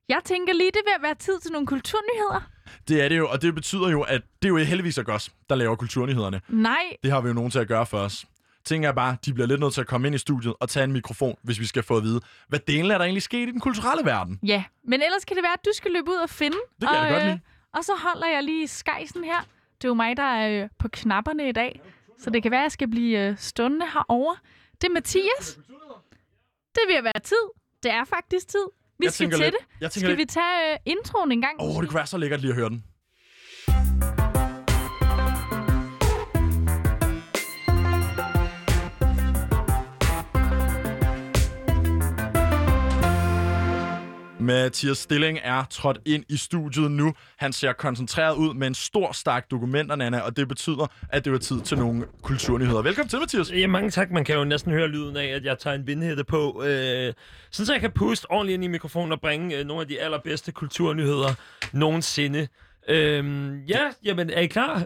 Jeg 0.10 0.20
tænker 0.26 0.54
lige, 0.54 0.72
det 0.72 0.82
ved 0.86 0.94
at 0.96 1.02
være 1.02 1.16
tid 1.16 1.40
til 1.40 1.52
nogle 1.52 1.68
kulturnyheder. 1.68 2.50
Det 2.88 3.04
er 3.04 3.10
det 3.10 3.18
jo, 3.18 3.28
og 3.30 3.42
det 3.42 3.56
betyder 3.56 3.90
jo, 3.90 4.02
at 4.02 4.22
det 4.42 4.48
er 4.48 4.50
jo 4.50 4.58
heldigvis 4.58 4.98
ikke 4.98 5.14
os, 5.14 5.30
der 5.50 5.56
laver 5.56 5.76
kulturnyhederne. 5.76 6.42
Nej, 6.50 6.84
Det 7.04 7.12
har 7.12 7.22
vi 7.22 7.28
jo 7.28 7.34
nogen 7.34 7.52
til 7.52 7.60
at 7.60 7.68
gøre 7.68 7.86
for 7.86 7.98
os. 7.98 8.26
Tænker 8.66 8.88
jeg 8.88 8.96
bare, 8.96 9.18
de 9.26 9.34
bliver 9.34 9.48
lidt 9.48 9.60
nødt 9.60 9.74
til 9.74 9.82
at 9.82 9.88
komme 9.88 10.08
ind 10.08 10.16
i 10.16 10.18
studiet 10.18 10.54
og 10.60 10.70
tage 10.70 10.84
en 10.84 10.92
mikrofon, 10.92 11.36
hvis 11.44 11.60
vi 11.60 11.66
skal 11.66 11.84
få 11.84 11.98
at 11.98 12.04
vide, 12.04 12.22
hvad 12.48 12.60
delen 12.60 12.92
er 12.92 12.98
der 12.98 13.06
egentlig 13.06 13.22
sket 13.24 13.48
i 13.48 13.52
den 13.52 13.60
kulturelle 13.60 14.06
verden. 14.06 14.40
ja. 14.44 14.64
Men 14.84 15.02
ellers 15.02 15.26
kan 15.26 15.36
det 15.36 15.44
være, 15.44 15.54
at 15.54 15.66
du 15.66 15.70
skal 15.74 15.92
løbe 15.92 16.10
ud 16.12 16.16
og 16.16 16.30
finde. 16.30 16.58
Det 16.82 16.90
kan 16.90 16.96
jeg 16.98 17.04
og, 17.04 17.10
da 17.10 17.14
godt 17.14 17.26
lide. 17.26 17.40
Og 17.74 17.84
så 17.84 17.92
holder 17.98 18.28
jeg 18.28 18.44
lige 18.44 18.68
skejsen 18.68 19.24
her. 19.24 19.40
Det 19.78 19.84
er 19.84 19.88
jo 19.88 19.94
mig, 19.94 20.18
der 20.18 20.24
er 20.24 20.64
øh, 20.64 20.70
på 20.80 20.88
knapperne 20.88 21.50
i 21.50 21.52
dag. 21.52 21.82
Så 22.20 22.30
det 22.30 22.44
kan 22.44 22.52
være, 22.52 22.60
at 22.60 22.64
jeg 22.64 22.72
skal 22.72 22.88
blive 22.88 23.20
øh, 23.28 23.36
stående 23.38 23.86
herover. 23.94 24.36
Det 24.82 24.88
er 24.88 24.94
Mathias. 24.94 25.60
Det 26.76 26.84
vil 26.88 27.04
være 27.04 27.20
tid. 27.24 27.46
Det 27.84 27.92
er 27.92 28.06
faktisk 28.06 28.48
tid. 28.48 28.66
Vi 29.00 29.06
Jeg 29.06 29.14
skal 29.14 29.30
til 29.32 29.40
lidt- 29.40 29.54
det. 29.54 29.82
jeg 29.82 29.92
Skal 29.92 30.08
lidt- 30.08 30.18
vi 30.20 30.26
tage 30.26 30.74
øh, 30.74 30.78
introen 30.86 31.32
en 31.32 31.42
gang? 31.42 31.62
Åh, 31.62 31.76
oh, 31.76 31.82
det 31.82 31.90
kunne 31.90 31.96
være 31.98 32.08
så 32.08 32.18
lækkert 32.18 32.42
lige 32.42 32.52
at 32.52 32.56
høre 32.56 32.70
den. 32.70 32.84
Mathias 44.48 44.98
Stilling 44.98 45.40
er 45.44 45.64
trådt 45.70 46.00
ind 46.06 46.24
i 46.30 46.38
studiet 46.38 46.92
nu. 46.92 47.14
Han 47.38 47.54
ser 47.54 47.74
koncentreret 47.74 48.36
ud 48.36 48.54
med 48.54 48.68
en 48.68 48.74
stor 48.74 49.12
stak 49.12 49.52
dokumenter, 49.52 49.96
Nana, 49.96 50.20
og 50.20 50.38
det 50.38 50.48
betyder, 50.48 50.88
at 51.10 51.26
det 51.26 51.34
er 51.34 51.38
tid 51.38 51.62
til 51.62 51.78
nogle 51.78 52.06
kulturnyheder. 52.22 52.82
Velkommen 52.82 53.10
til, 53.10 53.20
Mathias. 53.20 53.52
Ja, 53.52 53.68
mange 53.68 53.90
tak. 53.90 54.12
Man 54.12 54.26
kan 54.26 54.36
jo 54.36 54.44
næsten 54.44 54.72
høre 54.72 54.88
lyden 54.88 55.18
af, 55.18 55.26
at 55.26 55.46
jeg 55.46 55.58
tager 55.60 55.76
en 55.76 55.88
vindhætte 55.88 56.24
på. 56.24 56.64
Øh, 56.66 57.14
sådan 57.52 57.66
så 57.66 57.74
jeg 57.74 57.82
kan 57.82 57.92
puste 57.92 58.32
ordentligt 58.32 58.54
ind 58.54 58.64
i 58.64 58.68
mikrofonen 58.68 59.12
og 59.12 59.22
bringe 59.22 59.58
øh, 59.58 59.66
nogle 59.66 59.82
af 59.82 59.88
de 59.88 60.00
allerbedste 60.00 60.52
kulturnyheder 60.52 61.34
nogensinde. 61.74 62.48
Øh, 62.90 63.26
ja, 63.70 63.80
jamen, 64.04 64.30
er 64.30 64.40
I 64.42 64.48
klar? 64.48 64.84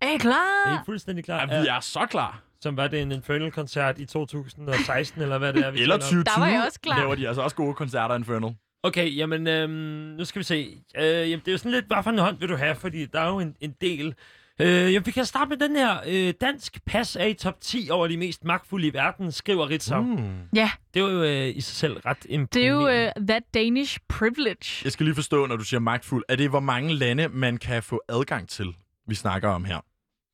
Er 0.00 0.08
I 0.10 0.14
er 0.14 0.18
klar? 0.18 0.74
I 0.74 0.84
fuldstændig 0.86 1.24
klar? 1.24 1.46
Ja, 1.50 1.60
vi 1.60 1.66
er 1.66 1.80
så 1.80 2.06
klar. 2.10 2.40
Som 2.60 2.76
var 2.76 2.88
det 2.88 3.02
en 3.02 3.12
Infernal-koncert 3.12 3.98
i 3.98 4.06
2016, 4.06 5.22
eller 5.22 5.38
hvad 5.38 5.52
det 5.52 5.66
er, 5.66 5.70
vi 5.70 5.80
Eller 5.80 5.96
taler 5.96 6.18
om? 6.18 6.24
2020 6.24 6.24
Der 6.24 6.40
var 6.40 6.46
jeg 6.46 6.64
også 6.66 6.80
klar. 6.80 6.98
laver 6.98 7.14
de 7.14 7.28
altså 7.28 7.42
også 7.42 7.56
gode 7.56 7.74
koncerter, 7.74 8.14
Infernal. 8.14 8.54
Okay, 8.84 9.16
jamen, 9.16 9.46
øhm, 9.46 9.70
nu 10.18 10.24
skal 10.24 10.38
vi 10.38 10.44
se. 10.44 10.82
Øh, 10.96 11.04
jamen, 11.04 11.38
det 11.40 11.48
er 11.48 11.52
jo 11.52 11.58
sådan 11.58 11.72
lidt, 11.72 11.86
hvad 11.86 12.02
for 12.02 12.10
en 12.10 12.18
hånd 12.18 12.38
vil 12.38 12.48
du 12.48 12.56
have, 12.56 12.74
fordi 12.76 13.06
der 13.06 13.20
er 13.20 13.28
jo 13.28 13.38
en, 13.38 13.56
en 13.60 13.74
del. 13.80 14.14
Øh, 14.60 14.66
jamen, 14.92 15.06
vi 15.06 15.10
kan 15.10 15.24
starte 15.24 15.48
med 15.48 15.56
den 15.56 15.76
her. 15.76 15.96
Øh, 16.06 16.34
dansk 16.40 16.84
pas 16.86 17.16
er 17.16 17.24
i 17.24 17.34
top 17.34 17.60
10 17.60 17.88
over 17.90 18.06
de 18.08 18.16
mest 18.16 18.44
magtfulde 18.44 18.86
i 18.86 18.92
verden, 18.92 19.32
skriver 19.32 19.70
Ritzau. 19.70 20.02
Mm. 20.02 20.38
Ja, 20.54 20.70
Det 20.94 21.02
var 21.02 21.10
jo 21.10 21.22
øh, 21.22 21.56
i 21.56 21.60
sig 21.60 21.76
selv 21.76 21.96
ret 22.06 22.16
imponerende. 22.28 22.48
det 22.84 22.96
er 22.96 23.02
jo 23.04 23.10
uh, 23.20 23.26
that 23.26 23.42
Danish 23.54 23.98
privilege. 24.08 24.80
Jeg 24.84 24.92
skal 24.92 25.06
lige 25.06 25.14
forstå, 25.14 25.46
når 25.46 25.56
du 25.56 25.64
siger 25.64 25.80
magtfuld, 25.80 26.24
er 26.28 26.36
det, 26.36 26.50
hvor 26.50 26.60
mange 26.60 26.94
lande 26.94 27.28
man 27.28 27.56
kan 27.56 27.82
få 27.82 28.02
adgang 28.08 28.48
til, 28.48 28.66
vi 29.08 29.14
snakker 29.14 29.48
om 29.48 29.64
her? 29.64 29.80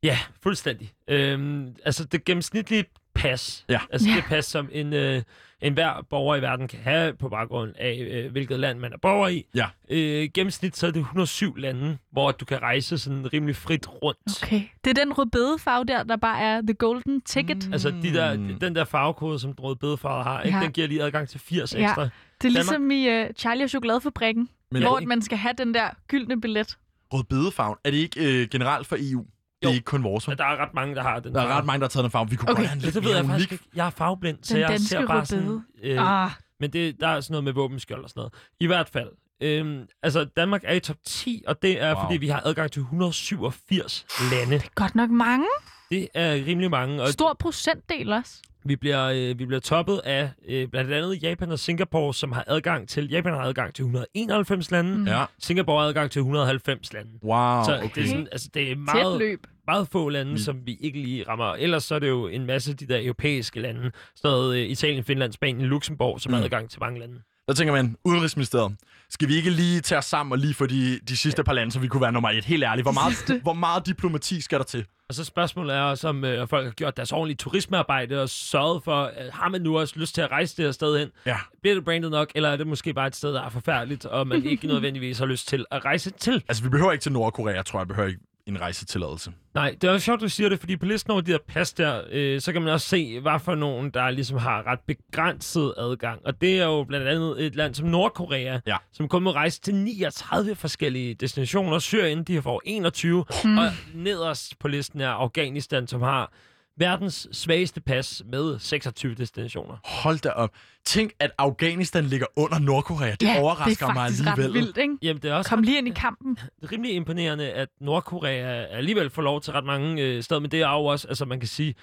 Ja, 0.02 0.18
fuldstændig. 0.42 0.92
Øhm, 1.08 1.76
altså 1.84 2.04
det 2.04 2.24
gennemsnitlige 2.24 2.84
pas, 3.20 3.64
Ja. 3.68 3.80
altså 3.92 4.08
Ja. 4.08 4.14
det 4.16 4.24
pas, 4.24 4.44
som 4.44 4.68
en, 4.72 4.92
øh, 4.92 5.22
en 5.62 5.72
hver 5.72 6.06
borger 6.10 6.36
i 6.36 6.42
verden 6.42 6.68
kan 6.68 6.78
have 6.78 7.14
på 7.14 7.28
baggrund 7.28 7.72
af, 7.78 8.08
øh, 8.10 8.32
hvilket 8.32 8.60
land 8.60 8.78
man 8.78 8.92
er 8.92 8.96
borger 9.02 9.28
i. 9.28 9.46
Ja. 9.54 9.66
Øh, 9.90 10.28
gennemsnit 10.34 10.76
så 10.76 10.86
er 10.86 10.90
det 10.90 11.00
107 11.00 11.56
lande, 11.56 11.98
hvor 12.12 12.32
du 12.32 12.44
kan 12.44 12.62
rejse 12.62 12.98
sådan 12.98 13.32
rimelig 13.32 13.56
frit 13.56 13.86
rundt. 14.02 14.42
Okay. 14.42 14.62
Det 14.84 14.98
er 14.98 15.04
den 15.04 15.12
rødbedefarve 15.12 15.84
der, 15.84 16.02
der 16.02 16.16
bare 16.16 16.40
er 16.40 16.60
the 16.62 16.74
golden 16.74 17.20
ticket. 17.20 17.66
Mm. 17.66 17.72
Altså 17.72 17.90
de 17.90 18.14
der, 18.14 18.36
Mm. 18.36 18.58
den 18.60 18.74
der 18.74 18.84
farvekode, 18.84 19.38
som 19.38 19.52
den 19.52 19.64
røde 19.64 19.76
bedefarve 19.76 20.22
har, 20.24 20.42
ikke? 20.42 20.58
Ja. 20.58 20.64
den 20.64 20.72
giver 20.72 20.86
lige 20.86 21.02
adgang 21.02 21.28
til 21.28 21.40
80 21.40 21.74
Ja. 21.74 21.82
ekstra. 21.88 22.02
Det 22.42 22.48
er 22.48 22.52
ligesom 22.52 22.90
i 22.90 23.20
uh, 23.22 23.26
Charlie 23.38 23.64
og 23.64 23.70
Chokoladefabrikken, 23.70 24.48
Men 24.70 24.82
hvor 24.82 25.00
man 25.06 25.22
skal 25.22 25.38
have 25.38 25.54
den 25.58 25.74
der 25.74 25.88
gyldne 26.08 26.40
billet. 26.40 26.78
rødbedefarven, 27.12 27.76
er 27.84 27.90
det 27.90 27.98
ikke 27.98 28.42
øh, 28.42 28.48
generelt 28.48 28.86
for 28.86 28.96
EU? 29.00 29.24
Det 29.62 29.66
er 29.68 29.70
Jo. 29.70 29.74
ikke 29.74 29.84
kun 29.84 30.02
vores, 30.04 30.24
der 30.24 30.32
er 30.44 30.56
ret 30.56 30.74
mange, 30.74 30.94
der 30.94 31.02
har 31.02 31.20
den 31.20 31.34
Der 31.34 31.40
er 31.40 31.44
farve. 31.46 31.58
ret 31.58 31.64
mange, 31.66 31.80
der 31.80 31.84
har 31.84 31.88
taget 31.88 32.04
den 32.04 32.10
farve. 32.10 32.30
Vi 32.30 32.36
kunne 32.36 32.50
Okay. 32.50 32.60
godt 32.60 32.68
have 32.68 32.74
en 32.76 32.80
Ja, 32.80 32.84
lidt 32.86 32.94
det 32.94 33.04
ved 33.04 33.10
jeg 33.16 33.24
mere 33.24 33.32
faktisk 33.32 33.50
unik. 33.52 33.62
ikke. 33.62 33.76
Jeg 33.76 33.86
er 33.86 33.90
farveblind, 33.90 34.38
så 34.42 34.54
Den 34.54 34.60
jeg 34.62 34.80
ser 34.80 35.06
bare 35.06 35.26
sådan... 35.26 35.60
Øh, 35.82 36.24
Ah, 36.24 36.30
Men 36.60 36.72
det, 36.72 37.00
der 37.00 37.08
er 37.08 37.20
sådan 37.20 37.32
noget 37.32 37.44
med 37.44 37.52
våbenskjold 37.52 38.04
og 38.04 38.10
sådan 38.10 38.20
noget. 38.20 38.32
I 38.60 38.66
hvert 38.66 38.88
fald. 38.88 39.08
Øhm, 39.42 39.86
altså, 40.02 40.24
Danmark 40.24 40.60
er 40.64 40.74
i 40.74 40.80
top 40.80 40.96
10, 41.04 41.42
og 41.46 41.62
det 41.62 41.82
er, 41.82 41.94
Wow. 41.94 42.04
fordi 42.04 42.16
vi 42.16 42.28
har 42.28 42.42
adgang 42.44 42.72
til 42.72 42.80
187 42.80 44.06
lande. 44.32 44.60
godt 44.74 44.94
nok 44.94 45.10
mange. 45.10 45.46
Det 45.90 46.08
er 46.14 46.32
rimelig 46.34 46.70
mange, 46.70 47.02
og 47.02 47.08
Stor 47.08 47.36
procentdel 47.38 48.12
også. 48.12 48.42
Vi 48.64 48.76
bliver, 48.76 49.04
øh, 49.06 49.38
vi 49.38 49.46
bliver 49.46 49.60
toppet 49.60 50.00
af 50.04 50.30
øh, 50.48 50.68
blandt 50.68 50.92
andet 50.92 51.22
Japan 51.22 51.50
og 51.52 51.58
Singapore, 51.58 52.14
som 52.14 52.32
har 52.32 52.44
adgang 52.46 52.88
til... 52.88 53.08
Japan 53.10 53.32
har 53.34 53.40
adgang 53.40 53.74
til 53.74 53.82
191 53.82 54.70
lande. 54.70 54.98
Mm. 54.98 55.06
Ja, 55.06 55.24
Singapore 55.38 55.80
har 55.82 55.88
adgang 55.88 56.10
til 56.10 56.20
190 56.20 56.92
lande. 56.92 57.10
wow, 57.24 57.64
Så 57.64 57.76
okay. 57.76 57.90
det 57.94 58.04
er, 58.04 58.08
sådan, 58.08 58.28
altså, 58.32 58.48
det 58.54 58.62
er 58.62 58.66
Tæt 58.68 58.78
meget, 58.78 59.18
løb. 59.18 59.46
meget 59.66 59.88
få 59.88 60.08
lande, 60.08 60.32
Vi- 60.32 60.38
som 60.38 60.66
vi 60.66 60.76
ikke 60.80 61.00
lige 61.02 61.24
rammer. 61.28 61.54
Ellers 61.54 61.84
så 61.84 61.94
er 61.94 61.98
det 61.98 62.08
jo 62.08 62.26
en 62.26 62.46
masse 62.46 62.70
af 62.70 62.76
de 62.76 62.86
der 62.86 63.00
europæiske 63.04 63.60
lande. 63.60 63.80
Sådan 64.16 64.30
noget, 64.36 64.56
øh, 64.58 64.66
Italien, 64.66 65.04
Finland, 65.04 65.32
Spanien, 65.32 65.66
Luxembourg, 65.66 66.20
som 66.20 66.30
Mm. 66.32 66.36
har 66.36 66.44
adgang 66.44 66.70
til 66.70 66.80
mange 66.80 67.00
lande. 67.00 67.14
Der 67.50 67.54
tænker 67.54 67.72
man, 67.72 67.96
Udenrigsministeriet, 68.04 68.76
skal 69.08 69.28
vi 69.28 69.36
ikke 69.36 69.50
lige 69.50 69.80
tage 69.80 69.98
os 69.98 70.04
sammen 70.04 70.32
og 70.32 70.38
lige 70.38 70.54
få 70.54 70.66
de, 70.66 71.00
de 71.08 71.16
sidste 71.16 71.44
par 71.44 71.52
lande, 71.52 71.72
så 71.72 71.78
vi 71.78 71.88
kunne 71.88 72.02
være 72.02 72.12
nummer 72.12 72.30
et? 72.30 72.44
Helt 72.44 72.64
ærligt, 72.64 72.84
hvor 72.84 72.92
meget, 72.92 73.42
hvor 73.42 73.52
meget 73.52 73.86
diplomati 73.86 74.40
skal 74.40 74.58
der 74.58 74.64
til? 74.64 74.86
Og 75.08 75.14
så 75.14 75.24
spørgsmålet 75.24 75.76
er 75.76 75.80
også, 75.80 76.08
om 76.08 76.24
øh, 76.24 76.48
folk 76.48 76.64
har 76.64 76.72
gjort 76.72 76.96
deres 76.96 77.12
ordentlige 77.12 77.36
turismearbejde 77.36 78.22
og 78.22 78.28
sørget 78.28 78.84
for, 78.84 79.04
øh, 79.04 79.32
har 79.32 79.48
man 79.48 79.60
nu 79.60 79.78
også 79.78 79.94
lyst 79.96 80.14
til 80.14 80.22
at 80.22 80.30
rejse 80.30 80.56
det 80.56 80.64
her 80.64 80.72
sted 80.72 80.98
hen? 80.98 81.08
Ja. 81.26 81.36
Bliver 81.62 81.74
det 81.74 81.84
brandet 81.84 82.10
nok, 82.10 82.32
eller 82.34 82.48
er 82.48 82.56
det 82.56 82.66
måske 82.66 82.94
bare 82.94 83.06
et 83.06 83.16
sted, 83.16 83.32
der 83.32 83.42
er 83.42 83.50
forfærdeligt, 83.50 84.06
og 84.06 84.26
man 84.26 84.44
ikke 84.44 84.66
nødvendigvis 84.72 85.18
har 85.18 85.26
lyst 85.26 85.48
til 85.48 85.64
at 85.70 85.84
rejse 85.84 86.10
til? 86.10 86.42
Altså, 86.48 86.62
vi 86.62 86.68
behøver 86.68 86.92
ikke 86.92 87.02
til 87.02 87.12
Nordkorea, 87.12 87.62
tror 87.62 87.80
jeg, 87.80 87.88
behøver 87.88 88.08
ikke 88.08 88.20
en 88.46 88.60
rejsetilladelse. 88.60 89.32
Nej, 89.54 89.76
det 89.80 89.88
er 89.88 89.92
jo 89.92 89.98
sjovt, 89.98 90.20
du 90.20 90.28
siger 90.28 90.48
det, 90.48 90.60
fordi 90.60 90.76
på 90.76 90.86
listen 90.86 91.12
over 91.12 91.20
de 91.20 91.32
der 91.32 91.38
pas 91.48 91.72
der, 91.72 92.02
øh, 92.10 92.40
så 92.40 92.52
kan 92.52 92.62
man 92.62 92.72
også 92.72 92.88
se, 92.88 93.20
hvad 93.20 93.40
for 93.40 93.54
nogen, 93.54 93.90
der 93.90 94.10
ligesom 94.10 94.38
har 94.38 94.66
ret 94.66 94.78
begrænset 94.86 95.74
adgang. 95.78 96.20
Og 96.26 96.40
det 96.40 96.60
er 96.60 96.64
jo 96.64 96.84
blandt 96.84 97.08
andet 97.08 97.44
et 97.46 97.54
land 97.56 97.74
som 97.74 97.86
Nordkorea, 97.88 98.58
Ja. 98.66 98.76
som 98.92 99.08
kun 99.08 99.22
må 99.22 99.30
rejse 99.32 99.60
til 99.60 99.74
39 99.74 100.54
forskellige 100.54 101.14
destinationer. 101.14 101.78
Syrien, 101.78 102.24
de 102.24 102.42
får 102.42 102.62
21. 102.64 103.24
Mm. 103.44 103.58
Og 103.58 103.64
nederst 103.94 104.58
på 104.58 104.68
listen 104.68 105.00
er 105.00 105.08
Afghanistan, 105.10 105.86
som 105.86 106.02
har 106.02 106.32
verdens 106.80 107.28
svageste 107.32 107.80
pas 107.80 108.22
med 108.26 108.58
26 108.58 109.14
destinationer. 109.14 109.76
Hold 109.84 110.18
da 110.18 110.28
op. 110.30 110.50
Tænk, 110.84 111.12
at 111.18 111.30
Afghanistan 111.38 112.04
ligger 112.04 112.26
under 112.36 112.58
Nordkorea. 112.58 113.10
Det 113.10 113.22
ja, 113.22 113.40
overrasker 113.40 113.86
det 113.86 113.90
er 113.90 113.94
mig 113.94 113.96
faktisk 113.96 114.20
alligevel. 114.26 114.46
ret 114.46 114.54
vildt, 114.54 114.76
ikke? 114.76 114.96
Jamen, 115.02 115.22
det 115.22 115.30
er 115.30 115.34
også 115.34 115.50
Kom 115.50 115.62
lige 115.62 115.78
ind 115.78 115.88
i 115.88 115.92
kampen. 115.96 116.38
rimelig 116.72 116.92
imponerende, 116.94 117.50
at 117.50 117.68
Nordkorea 117.80 118.64
alligevel 118.76 119.10
får 119.10 119.22
lov 119.22 119.40
til 119.40 119.52
ret 119.52 119.64
mange 119.64 120.02
øh, 120.02 120.22
steder, 120.22 120.40
men 120.40 120.50
det 120.50 120.60
er 120.62 120.70
jo 120.72 120.84
også, 120.84 121.08
altså 121.08 121.24
man 121.24 121.40
kan 121.40 121.48
sige, 121.48 121.74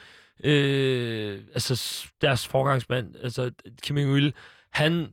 øh, 0.44 1.40
altså 1.54 2.06
deres 2.22 2.48
forgangsmand, 2.48 3.16
altså 3.24 3.52
Kim 3.82 3.98
Jong-il, 3.98 4.32
han 4.74 5.08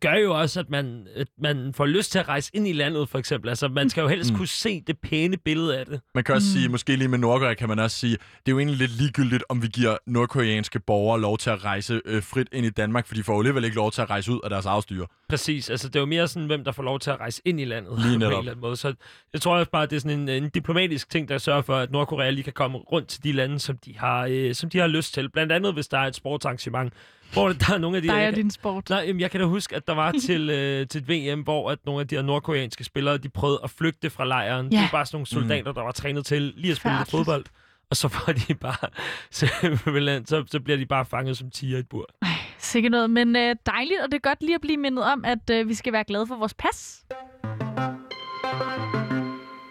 gør 0.00 0.14
jo 0.14 0.40
også, 0.40 0.60
at 0.60 0.70
man, 0.70 1.06
at 1.16 1.26
man 1.42 1.74
får 1.74 1.86
lyst 1.86 2.12
til 2.12 2.18
at 2.18 2.28
rejse 2.28 2.50
ind 2.54 2.68
i 2.68 2.72
landet, 2.72 3.08
for 3.08 3.18
eksempel. 3.18 3.48
Altså, 3.48 3.68
man 3.68 3.90
skal 3.90 4.00
jo 4.02 4.08
helst 4.08 4.30
Mm. 4.32 4.36
kunne 4.36 4.48
se 4.48 4.80
det 4.86 4.98
pæne 4.98 5.36
billede 5.36 5.78
af 5.78 5.86
det. 5.86 6.00
Man 6.14 6.24
kan 6.24 6.34
også 6.34 6.48
mm. 6.54 6.58
sige, 6.60 6.68
måske 6.68 6.96
lige 6.96 7.08
med 7.08 7.18
Nordkorea 7.18 7.54
kan 7.54 7.68
man 7.68 7.78
også 7.78 7.96
sige, 7.98 8.12
det 8.12 8.18
er 8.46 8.52
jo 8.52 8.58
egentlig 8.58 8.78
lidt 8.78 8.90
ligegyldigt, 8.90 9.44
om 9.48 9.62
vi 9.62 9.66
giver 9.68 9.96
nordkoreanske 10.06 10.80
borgere 10.80 11.20
lov 11.20 11.38
til 11.38 11.50
at 11.50 11.64
rejse 11.64 12.00
øh, 12.04 12.22
frit 12.22 12.48
ind 12.52 12.66
i 12.66 12.70
Danmark, 12.70 13.06
for 13.06 13.14
de 13.14 13.22
får 13.22 13.32
jo 13.34 13.40
alligevel 13.40 13.64
ikke 13.64 13.76
lov 13.76 13.92
til 13.92 14.02
at 14.02 14.10
rejse 14.10 14.32
ud 14.32 14.40
af 14.44 14.50
deres 14.50 14.66
eget 14.66 14.82
styre. 14.82 15.06
Præcis, 15.28 15.70
altså 15.70 15.88
det 15.88 15.96
er 15.96 16.00
jo 16.00 16.06
mere 16.06 16.28
sådan, 16.28 16.46
hvem 16.46 16.64
der 16.64 16.72
får 16.72 16.82
lov 16.82 17.00
til 17.00 17.10
at 17.10 17.20
rejse 17.20 17.42
ind 17.44 17.60
i 17.60 17.64
landet 17.64 17.98
Lige 17.98 18.08
på 18.08 18.12
en 18.14 18.18
netop. 18.18 18.38
eller 18.38 18.50
anden 18.52 18.60
måde. 18.60 18.76
Så 18.76 18.94
jeg 19.32 19.40
tror 19.42 19.56
også 19.56 19.70
bare, 19.70 19.82
at 19.82 19.90
det 19.90 19.96
er 19.96 20.00
sådan 20.00 20.18
en, 20.28 20.28
en 20.44 20.48
diplomatisk 20.50 21.10
ting, 21.10 21.28
der 21.28 21.38
sørger 21.38 21.62
for, 21.62 21.76
at 21.76 21.90
Nordkorea 21.90 22.30
lige 22.30 22.44
kan 22.44 22.52
komme 22.52 22.78
rundt 22.78 23.08
til 23.08 23.24
de 23.24 23.32
lande, 23.32 23.58
som 23.58 23.78
de 23.78 23.98
har, 23.98 24.26
øh, 24.30 24.54
som 24.54 24.70
de 24.70 24.78
har 24.78 24.86
lyst 24.86 25.14
til. 25.14 25.30
Blandt 25.30 25.52
andet, 25.52 25.72
hvis 25.74 25.88
der 25.88 25.98
er 25.98 26.06
et 26.06 26.14
sportsarrangement, 26.14 26.92
hvor 27.34 27.48
der 27.48 27.74
er 27.74 27.78
nogle 27.78 27.96
af 27.96 28.02
de 28.02 28.08
Der 28.08 28.14
er 28.14 28.18
jeg 28.20 28.32
kan- 28.32 28.42
din 28.42 28.50
sport. 28.50 28.90
Nej, 28.90 29.04
jamen, 29.06 29.20
jeg 29.20 29.30
kan 29.30 29.40
da 29.40 29.46
huske, 29.46 29.76
at 29.76 29.86
der 29.86 29.94
var 29.94 30.12
til, 30.26 30.50
øh, 30.50 30.88
til 30.88 31.02
et 31.02 31.08
VM, 31.08 31.40
hvor 31.42 31.70
at 31.70 31.78
nogle 31.86 32.00
af 32.00 32.08
de 32.08 32.14
her 32.14 32.22
nordkoreanske 32.22 32.84
spillere, 32.84 33.16
de 33.18 33.28
prøvede 33.28 33.60
at 33.64 33.70
flygte 33.70 34.10
fra 34.10 34.24
lejren. 34.24 34.66
Ja. 34.72 34.76
Det 34.76 34.82
var 34.82 34.88
bare 34.92 35.06
sådan 35.06 35.16
nogle 35.16 35.26
soldater, 35.26 35.72
der 35.72 35.82
var 35.82 35.92
trænet 35.92 36.26
til 36.26 36.42
lige 36.56 36.70
at 36.70 36.76
spille 36.76 36.98
lidt 36.98 37.10
fodbold. 37.10 37.44
og 37.90 37.96
så 37.96 38.08
får 38.08 38.32
de 38.32 38.54
bare, 38.54 38.88
simpelthen, 39.30 40.26
så, 40.26 40.44
så 40.50 40.60
bliver 40.60 40.76
de 40.76 40.86
bare 40.86 41.04
fanget 41.04 41.36
som 41.38 41.50
tiger 41.50 41.76
i 41.76 41.80
et 41.80 41.88
bur. 41.88 42.06
Sikkert 42.58 42.90
noget, 42.92 43.10
men 43.10 43.36
øh, 43.36 43.56
dejligt, 43.66 44.00
og 44.00 44.06
det 44.12 44.14
er 44.14 44.28
godt 44.28 44.40
lige 44.42 44.54
at 44.54 44.60
blive 44.60 44.76
mindet 44.76 45.04
om, 45.04 45.24
at 45.24 45.50
øh, 45.50 45.68
vi 45.68 45.74
skal 45.74 45.92
være 45.92 46.04
glade 46.04 46.26
for 46.26 46.36
vores 46.36 46.54
pas. 46.54 47.04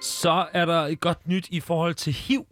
Så 0.01 0.45
er 0.53 0.65
der 0.65 0.81
et 0.81 0.99
godt 0.99 1.27
nyt 1.27 1.47
i 1.51 1.59
forhold 1.59 1.93
til 1.93 2.13
HIV. 2.13 2.45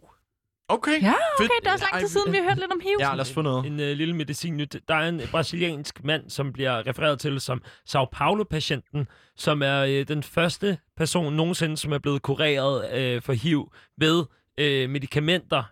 Okay. 0.72 1.02
Ja, 1.02 1.14
Fedt. 1.38 1.50
okay, 1.50 1.60
det 1.60 1.68
er 1.68 1.72
også 1.72 1.84
lang 1.92 2.00
tid 2.00 2.08
siden, 2.08 2.32
vi 2.32 2.36
har 2.36 2.44
hørt 2.44 2.58
lidt 2.58 2.72
om 2.72 2.80
HIV. 2.82 2.96
Ja, 3.00 3.14
lad 3.14 3.20
os 3.20 3.32
få 3.32 3.42
noget. 3.42 3.66
En 3.66 3.80
øh, 3.80 3.96
lille 3.96 4.16
medicin 4.16 4.56
nyt. 4.56 4.76
Der 4.88 4.94
er 4.94 5.08
en 5.08 5.20
brasiliansk 5.30 6.04
mand, 6.04 6.30
som 6.30 6.52
bliver 6.52 6.86
refereret 6.86 7.20
til 7.20 7.40
som 7.40 7.62
Sao 7.86 8.04
Paulo-patienten, 8.12 9.06
som 9.36 9.62
er 9.62 9.80
øh, 9.80 10.08
den 10.08 10.22
første 10.22 10.78
person 10.96 11.32
nogensinde, 11.32 11.76
som 11.76 11.92
er 11.92 11.98
blevet 11.98 12.22
kureret 12.22 12.94
øh, 12.94 13.22
for 13.22 13.32
HIV 13.32 13.72
ved 13.98 14.24
øh, 14.58 14.90
medicamenter 14.90 15.62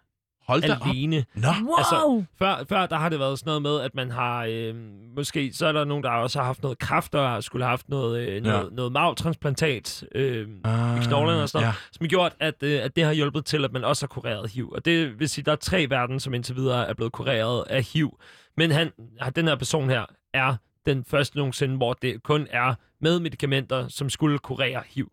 Hold 0.51 0.62
da 0.62 0.74
op. 0.80 0.86
alene. 0.88 1.24
Nå. 1.34 1.48
Wow! 1.62 1.74
Altså, 1.78 2.24
Før, 2.38 2.64
før 2.68 2.86
der 2.86 2.96
har 2.96 3.09
det 3.09 3.18
været 3.18 3.38
sådan 3.38 3.48
noget 3.48 3.62
med, 3.62 3.80
at 3.80 3.94
man 3.94 4.11
har... 4.11 4.44
Øh, 4.51 4.74
måske 5.16 5.53
så 5.53 5.66
er 5.66 5.72
der 5.72 5.84
nogen, 5.84 6.05
der 6.05 6.11
også 6.11 6.38
har 6.38 6.46
haft 6.46 6.62
noget 6.62 6.78
kræft, 6.78 7.14
og 7.14 7.44
skulle 7.44 7.64
have 7.64 7.70
haft 7.70 7.88
noget, 7.88 8.28
øh, 8.28 8.42
noget, 8.42 8.72
noget 8.72 8.92
magtransplantat 8.92 10.05
øh, 10.14 10.48
i 10.48 11.05
knoglerne 11.05 11.42
og 11.42 11.48
sådan 11.48 11.62
noget, 11.64 11.74
Ah, 11.74 11.80
Ja. 11.84 11.88
som 11.92 12.05
har 12.05 12.09
gjort, 12.09 12.32
at, 12.40 12.55
øh, 12.62 12.80
at 12.84 12.96
det 12.96 13.05
har 13.05 13.12
hjulpet 13.12 13.44
til, 13.44 13.64
at 13.64 13.72
man 13.72 13.84
også 13.84 14.03
har 14.03 14.09
kureret 14.09 14.51
HIV. 14.51 14.70
Og 14.72 14.84
det 14.84 15.18
vil 15.20 15.28
sige, 15.28 15.42
at 15.42 15.46
der 15.46 15.53
er 15.53 15.57
tre 15.57 15.86
verden, 15.90 16.20
som 16.20 16.34
indtil 16.34 16.57
videre 16.57 16.88
er 16.88 16.94
blevet 16.94 17.12
kureret 17.12 17.64
af 17.70 17.82
HIV. 17.82 18.18
Men 18.57 18.70
han, 18.70 18.90
den 19.36 19.48
her 19.48 19.55
person 19.57 19.90
her 19.90 20.05
er 20.34 20.57
den 20.86 21.05
første 21.05 21.36
nogensinde, 21.36 21.76
hvor 21.76 21.92
det 21.92 22.22
kun 22.22 22.46
er 22.51 22.74
med 23.01 23.20
medicamenter, 23.20 23.88
som 23.88 24.11
skulle 24.11 24.38
kurere 24.38 24.82
HIV. 24.94 25.11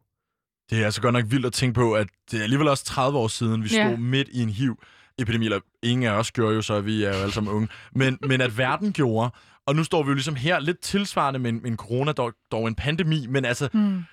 Det 0.69 0.81
er 0.81 0.85
altså 0.85 1.01
godt 1.01 1.13
nok 1.13 1.25
vildt 1.27 1.45
at 1.45 1.53
tænke 1.53 1.73
på, 1.75 1.93
at 1.93 2.07
det 2.31 2.39
er 2.39 2.43
alligevel 2.43 2.67
også 2.67 2.85
30 2.85 3.17
år 3.17 3.27
siden, 3.27 3.63
vi 3.63 3.69
Ja. 3.73 3.87
stod 3.87 3.97
midt 3.97 4.27
i 4.31 4.41
en 4.43 4.49
HIV-epidemi, 5.19 5.45
eller 5.45 5.59
ingen 5.83 6.07
af 6.07 6.11
os 6.11 6.31
gjorde 6.31 6.55
jo 6.55 6.61
så, 6.61 6.81
vi 6.81 7.03
er 7.03 7.09
jo 7.15 7.21
alle 7.21 7.31
sammen 7.33 7.53
unge, 7.53 7.67
men, 7.95 8.17
men 8.21 8.41
at 8.41 8.57
verden 8.57 8.93
gjorde, 8.93 9.29
og 9.65 9.75
nu 9.75 9.83
står 9.83 10.03
vi 10.03 10.07
jo 10.07 10.13
ligesom 10.13 10.35
her 10.35 10.59
lidt 10.59 10.79
tilsvarende 10.79 11.39
med 11.39 11.49
en, 11.49 11.61
med 11.61 11.71
en 11.71 11.77
corona, 11.77 12.11
dog, 12.11 12.33
dog 12.51 12.67
en 12.67 12.75
pandemi, 12.75 13.27
men 13.29 13.45
altså 13.45 13.69
Hmm. 13.73 14.03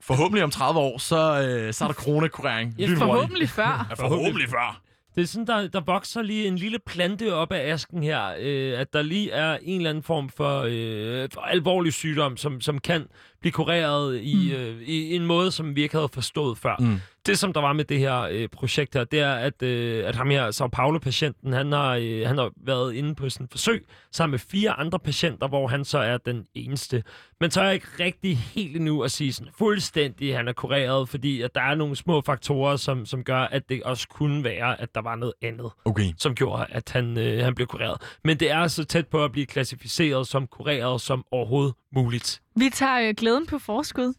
forhåbentlig 0.00 0.44
om 0.44 0.50
30 0.50 0.80
år, 0.80 0.98
så, 0.98 1.16
øh, 1.48 1.72
så 1.72 1.84
er 1.84 1.88
der 1.88 1.94
coronakurering. 1.94 2.74
Ja. 2.78 2.86
Forhåbentlig 2.86 3.48
før. 3.48 3.86
Ja, 3.90 3.94
forhåbentlig 3.94 4.48
før. 4.48 4.80
Det 5.14 5.22
er 5.22 5.26
sådan, 5.26 5.46
der, 5.46 5.68
der 5.68 5.80
vokser 5.80 6.22
lige 6.22 6.46
en 6.48 6.56
lille 6.56 6.78
plante 6.86 7.34
op 7.34 7.52
af 7.52 7.72
asken 7.72 8.02
her, 8.02 8.34
øh, 8.40 8.80
at 8.80 8.92
der 8.92 9.02
lige 9.02 9.30
er 9.30 9.58
en 9.62 9.76
eller 9.76 9.90
anden 9.90 10.02
form 10.04 10.28
for, 10.28 10.62
øh, 10.68 11.28
for 11.34 11.40
alvorlig 11.40 11.92
sygdom, 11.92 12.36
som, 12.36 12.60
som 12.60 12.78
kan 12.78 13.06
blive 13.44 13.52
kureret 13.52 14.20
i, 14.22 14.50
Mm. 14.52 14.56
øh, 14.58 14.82
i 14.82 15.16
en 15.16 15.26
måde, 15.26 15.50
som 15.50 15.76
vi 15.76 15.82
ikke 15.82 15.94
havde 15.96 16.08
forstået 16.08 16.58
før. 16.58 16.76
Mm. 16.80 17.00
Det, 17.26 17.38
som 17.38 17.52
der 17.52 17.60
var 17.60 17.72
med 17.72 17.84
det 17.84 17.98
her 17.98 18.20
øh, 18.20 18.48
projekt 18.48 18.94
her, 18.94 19.04
det 19.04 19.20
er, 19.20 19.32
at, 19.34 19.62
øh, 19.62 20.08
at 20.08 20.14
ham 20.16 20.30
her, 20.30 20.50
Sao 20.50 20.68
Paulo-patienten, 20.68 21.52
han 21.52 21.72
har, 21.72 21.94
øh, 22.00 22.26
han 22.26 22.38
har 22.38 22.50
været 22.64 22.94
inde 22.94 23.14
på 23.14 23.28
sådan 23.28 23.44
et 23.44 23.50
forsøg 23.50 23.84
sammen 24.12 24.30
med 24.30 24.38
fire 24.38 24.70
andre 24.70 24.98
patienter, 24.98 25.48
hvor 25.48 25.68
han 25.68 25.84
så 25.84 25.98
er 25.98 26.16
den 26.18 26.44
eneste. 26.54 27.02
Men 27.40 27.50
så 27.50 27.60
er 27.60 27.64
jeg 27.64 27.74
ikke 27.74 27.86
rigtig 28.00 28.36
helt 28.38 28.76
endnu 28.76 29.02
at 29.02 29.10
sige 29.12 29.32
sådan 29.32 29.52
fuldstændig, 29.58 30.30
at 30.30 30.36
han 30.36 30.48
er 30.48 30.52
kureret, 30.52 31.08
fordi 31.08 31.42
at 31.42 31.54
der 31.54 31.60
er 31.60 31.74
nogle 31.74 31.96
små 31.96 32.20
faktorer, 32.20 32.76
som, 32.76 33.06
som 33.06 33.24
gør, 33.24 33.38
at 33.40 33.68
det 33.68 33.82
også 33.82 34.08
kunne 34.08 34.44
være, 34.44 34.80
at 34.80 34.94
der 34.94 35.02
var 35.02 35.16
noget 35.16 35.34
andet 35.42 35.70
Okay. 35.84 36.12
som 36.18 36.34
gjorde, 36.34 36.66
at 36.68 36.90
han, 36.90 37.18
øh, 37.18 37.44
han 37.44 37.54
blev 37.54 37.66
kureret. 37.66 37.96
Men 38.24 38.40
det 38.40 38.50
er 38.50 38.68
så 38.68 38.84
tæt 38.84 39.06
på 39.08 39.24
at 39.24 39.32
blive 39.32 39.46
klassificeret 39.46 40.26
som 40.28 40.46
kureret 40.46 41.00
som 41.00 41.24
overhovedet 41.30 41.74
muligt. 41.96 42.40
Vi 42.56 42.70
tager 42.70 43.08
øh, 43.08 43.14
glæden 43.16 43.46
på 43.46 43.58
forskud. 43.58 44.14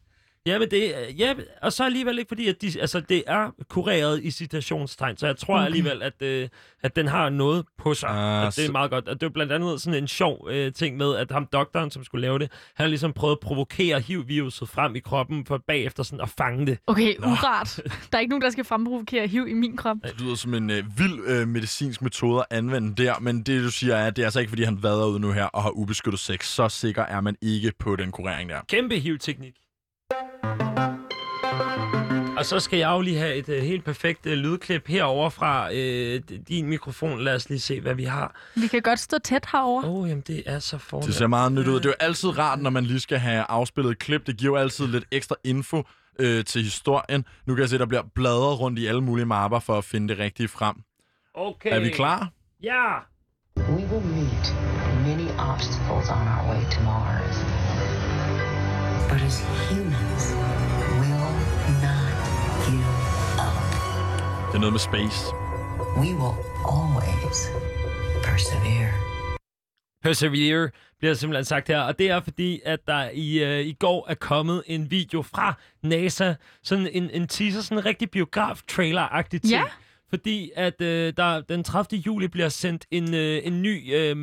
Ja, 0.46 0.60
men 0.60 0.72
det, 0.72 0.94
ja, 1.20 1.34
og 1.62 1.74
så 1.74 1.84
alligevel 1.86 2.20
ikke, 2.20 2.30
fordi 2.30 2.48
at 2.48 2.62
de, 2.62 2.82
altså, 2.82 3.00
det 3.00 3.24
er 3.28 3.52
kureret 3.70 4.24
i 4.24 4.32
citationstegn, 4.32 5.18
så 5.18 5.26
jeg 5.28 5.38
tror 5.38 5.56
Okay. 5.56 5.66
alligevel, 5.66 6.02
at, 6.04 6.22
øh, 6.22 6.50
at 6.84 6.96
den 6.96 7.08
har 7.08 7.30
noget 7.30 7.66
på 7.78 7.94
sig. 7.94 8.10
Ah, 8.10 8.46
og 8.48 8.56
det 8.56 8.66
er 8.66 8.72
meget 8.72 8.92
godt. 8.92 9.08
Og 9.08 9.22
det 9.22 9.28
er 9.28 9.32
blandt 9.32 9.52
andet 9.52 9.82
sådan 9.82 10.04
en 10.04 10.08
sjov 10.08 10.48
øh, 10.52 10.74
ting 10.74 10.98
med, 10.98 11.16
at 11.16 11.32
ham 11.32 11.46
doktoren, 11.54 11.92
som 11.92 12.04
skulle 12.04 12.22
lave 12.22 12.40
det, 12.40 12.52
han 12.76 12.84
har 12.84 12.88
ligesom 12.88 13.14
prøvet 13.14 13.32
at 13.36 13.40
provokere 13.40 14.00
HIV-viruset 14.00 14.70
frem 14.70 14.96
i 14.96 15.00
kroppen, 15.00 15.46
for 15.46 15.58
bagefter 15.68 16.04
sådan 16.04 16.22
at 16.22 16.30
fange 16.38 16.66
det. 16.66 16.78
Okay, 16.88 17.16
urart. 17.20 17.80
Der 18.12 18.18
er 18.18 18.20
ikke 18.20 18.30
nogen, 18.30 18.42
der 18.42 18.50
skal 18.50 18.64
fremprovokere 18.64 19.28
HIV 19.28 19.48
i 19.48 19.54
min 19.54 19.78
krop. 19.78 19.98
Det 20.04 20.22
lyder 20.22 20.36
som 20.36 20.54
en 20.54 20.70
øh, 20.70 20.84
vild 20.98 21.20
øh, 21.28 21.48
medicinsk 21.48 22.02
metode 22.02 22.40
at 22.40 22.58
anvende 22.58 23.04
der, 23.04 23.20
men 23.20 23.44
det 23.44 23.64
du 23.64 23.72
siger 23.72 23.96
er, 23.96 24.08
at 24.08 24.16
det 24.16 24.22
er 24.22 24.26
altså 24.28 24.40
ikke, 24.40 24.50
fordi 24.50 24.64
han 24.64 24.84
vader 24.84 25.06
ud 25.06 25.20
nu 25.20 25.32
her 25.32 25.46
og 25.46 25.64
har 25.64 25.70
ubeskyttet 25.70 26.20
sex. 26.20 26.46
Så 26.48 26.70
sikker 26.70 27.04
er 27.04 27.22
man 27.22 27.36
ikke 27.42 27.72
på 27.80 27.96
den 27.96 28.12
kurering 28.12 28.50
der. 28.50 28.60
Kæmpe 28.70 29.00
HIV-teknik. 29.00 29.54
Og 32.38 32.46
så 32.46 32.60
skal 32.60 32.80
jeg 32.80 32.90
jo 32.90 33.02
lige 33.02 33.18
have 33.18 33.36
et 33.36 33.50
uh, 33.50 33.56
helt 33.56 33.86
perfekt 33.86 34.26
uh, 34.26 34.32
lydklip 34.32 34.88
herover 34.88 35.30
fra 35.30 35.68
uh, 35.70 36.38
din 36.48 36.68
mikrofon. 36.68 37.20
Lad 37.22 37.36
os 37.36 37.50
lige 37.50 37.60
se, 37.60 37.82
hvad 37.82 37.96
vi 37.96 38.04
har. 38.04 38.36
Vi 38.56 38.68
kan 38.68 38.82
godt 38.82 39.00
stå 39.00 39.18
tæt 39.24 39.48
herover. 39.52 39.86
Åh, 39.86 39.96
oh, 39.96 40.10
jamen 40.10 40.24
det 40.28 40.44
er 40.46 40.60
så 40.60 40.76
Det 40.78 40.82
fornemt. 40.82 41.14
ser 41.16 41.28
meget 41.28 41.52
nyt 41.52 41.68
ud. 41.68 41.76
Det 41.76 41.86
er 41.86 41.90
jo 41.90 41.94
altid 42.00 42.38
rart, 42.38 42.60
når 42.60 42.70
man 42.70 42.84
lige 42.86 43.00
skal 43.00 43.18
have 43.18 43.46
afspillet 43.50 43.92
et 43.92 44.00
klip. 44.00 44.28
Det 44.28 44.38
giver 44.38 44.52
jo 44.52 44.56
altid 44.64 44.88
lidt 44.88 45.06
ekstra 45.12 45.36
info 45.44 45.84
øh, 46.20 46.46
til 46.46 46.64
historien. 46.64 47.26
Nu 47.46 47.56
kan 47.56 47.62
jeg 47.62 47.70
se, 47.70 47.76
at 47.76 47.80
der 47.80 47.86
bliver 47.86 48.04
bladret 48.16 48.60
rundt 48.60 48.80
i 48.80 48.86
alle 48.88 49.02
mulige 49.02 49.26
mapper 49.26 49.60
for 49.60 49.78
at 49.78 49.84
finde 49.84 50.08
det 50.08 50.20
rigtige 50.20 50.48
frem. 50.48 50.76
Okay. 51.34 51.70
Er 51.76 51.80
vi 51.80 51.90
klar? 51.90 52.30
Ja! 52.64 52.94
We 53.58 53.64
will 53.92 54.06
meet 54.06 54.56
many 55.08 55.30
obstacles 55.40 56.10
on 56.10 56.28
our 56.28 56.50
way 56.50 56.64
to 56.72 56.82
Mars. 56.84 57.15
But 59.10 59.22
as 59.22 59.38
humans, 59.70 60.24
will 61.00 61.26
not 61.86 62.14
give 62.66 62.86
up. 63.48 63.66
Det 64.50 64.56
er 64.56 64.60
noget 64.60 64.74
med 64.74 64.80
space. 64.80 65.20
We 65.98 66.10
will 66.22 66.38
always 66.78 67.40
persevere. 68.24 68.92
Persevere 70.04 70.70
bliver 71.00 71.14
simpelthen 71.14 71.46
sagt 71.46 71.68
her, 71.68 71.80
og 71.80 72.00
det 72.00 72.10
er 72.10 72.22
fordi, 72.22 72.62
at 72.66 72.80
der 72.88 73.10
i, 73.14 73.44
øh, 73.44 73.66
i 73.66 73.74
går 73.74 74.06
er 74.10 74.14
kommet 74.16 74.64
en 74.66 74.92
video 74.92 75.22
fra 75.22 75.54
NASA, 75.84 76.34
sådan 76.64 76.88
en, 76.92 77.10
en 77.10 77.28
teaser, 77.28 77.62
sådan 77.62 77.78
en 77.78 77.86
rigtig 77.86 78.12
biograf-trailer-agtig 78.12 79.42
ting. 79.42 79.52
Ja. 79.52 79.64
Fordi 80.10 80.52
at 80.56 80.82
øh, 80.82 81.14
der 81.18 81.42
den 81.42 81.64
30. 81.64 82.02
juli 82.02 82.28
bliver 82.28 82.50
sendt 82.50 82.86
en, 82.92 83.14
øh, 83.14 83.42
en 83.44 83.62
ny 83.62 83.96
øh, 83.96 84.18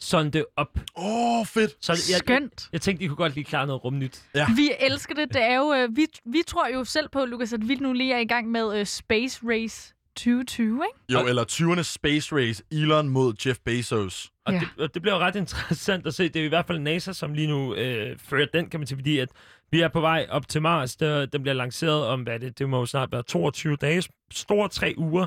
Mars-sonde 0.00 0.44
op. 0.56 0.68
Åh, 0.96 1.40
oh, 1.40 1.46
fedt. 1.46 1.76
Så 1.80 1.92
jeg, 1.92 1.98
jeg, 2.10 2.18
Skønt. 2.18 2.68
jeg 2.72 2.80
tænkte, 2.80 3.04
I 3.04 3.08
kunne 3.08 3.16
godt 3.16 3.34
lige 3.34 3.44
klare 3.44 3.66
noget 3.66 3.84
rumnyt. 3.84 4.22
Vi 4.56 4.70
elsker 4.80 5.14
det. 5.14 5.34
Det 5.34 5.42
er 5.42 5.56
jo, 5.56 5.74
øh, 5.74 5.96
vi, 5.96 6.06
vi 6.24 6.42
tror 6.46 6.68
jo 6.68 6.84
selv 6.84 7.08
på, 7.08 7.24
Lukas, 7.24 7.52
at 7.52 7.68
vi 7.68 7.74
nu 7.74 7.92
lige 7.92 8.14
er 8.14 8.18
i 8.18 8.24
gang 8.26 8.50
med 8.50 8.78
øh, 8.80 8.86
Space 8.86 9.40
Race 9.44 9.94
2020, 10.16 10.82
ikke? 10.86 11.20
Jo, 11.20 11.26
eller 11.26 11.44
20'ernes 11.44 11.82
space 11.82 12.36
race. 12.36 12.62
Elon 12.72 13.08
mod 13.08 13.34
Jeff 13.46 13.58
Bezos. 13.64 14.30
Og, 14.46 14.52
Ja. 14.52 14.58
ja. 14.58 14.60
det, 14.76 14.82
og 14.82 14.94
det 14.94 15.02
bliver 15.02 15.14
jo 15.14 15.20
ret 15.20 15.36
interessant 15.36 16.06
at 16.06 16.14
se. 16.14 16.28
Det 16.28 16.40
er 16.40 16.44
i 16.44 16.48
hvert 16.48 16.66
fald 16.66 16.78
NASA, 16.78 17.12
som 17.12 17.34
lige 17.34 17.48
nu 17.48 17.74
øh, 17.74 18.18
fører 18.18 18.46
den, 18.54 18.70
kan 18.70 18.80
man 18.80 18.86
sige, 18.86 18.98
fordi 18.98 19.18
at 19.18 19.28
vi 19.70 19.80
er 19.80 19.88
på 19.88 20.00
vej 20.00 20.26
op 20.30 20.48
til 20.48 20.62
Mars. 20.62 20.96
Der, 20.96 21.26
den 21.26 21.42
bliver 21.42 21.54
lanceret 21.54 22.06
om, 22.06 22.22
hvad 22.22 22.40
det, 22.40 22.58
det 22.58 22.68
må 22.68 22.78
jo 22.78 22.86
snart 22.86 23.12
være 23.12 23.22
22 23.22 23.76
dage, 23.76 24.02
store 24.32 24.68
tre 24.68 24.94
uger. 24.96 25.26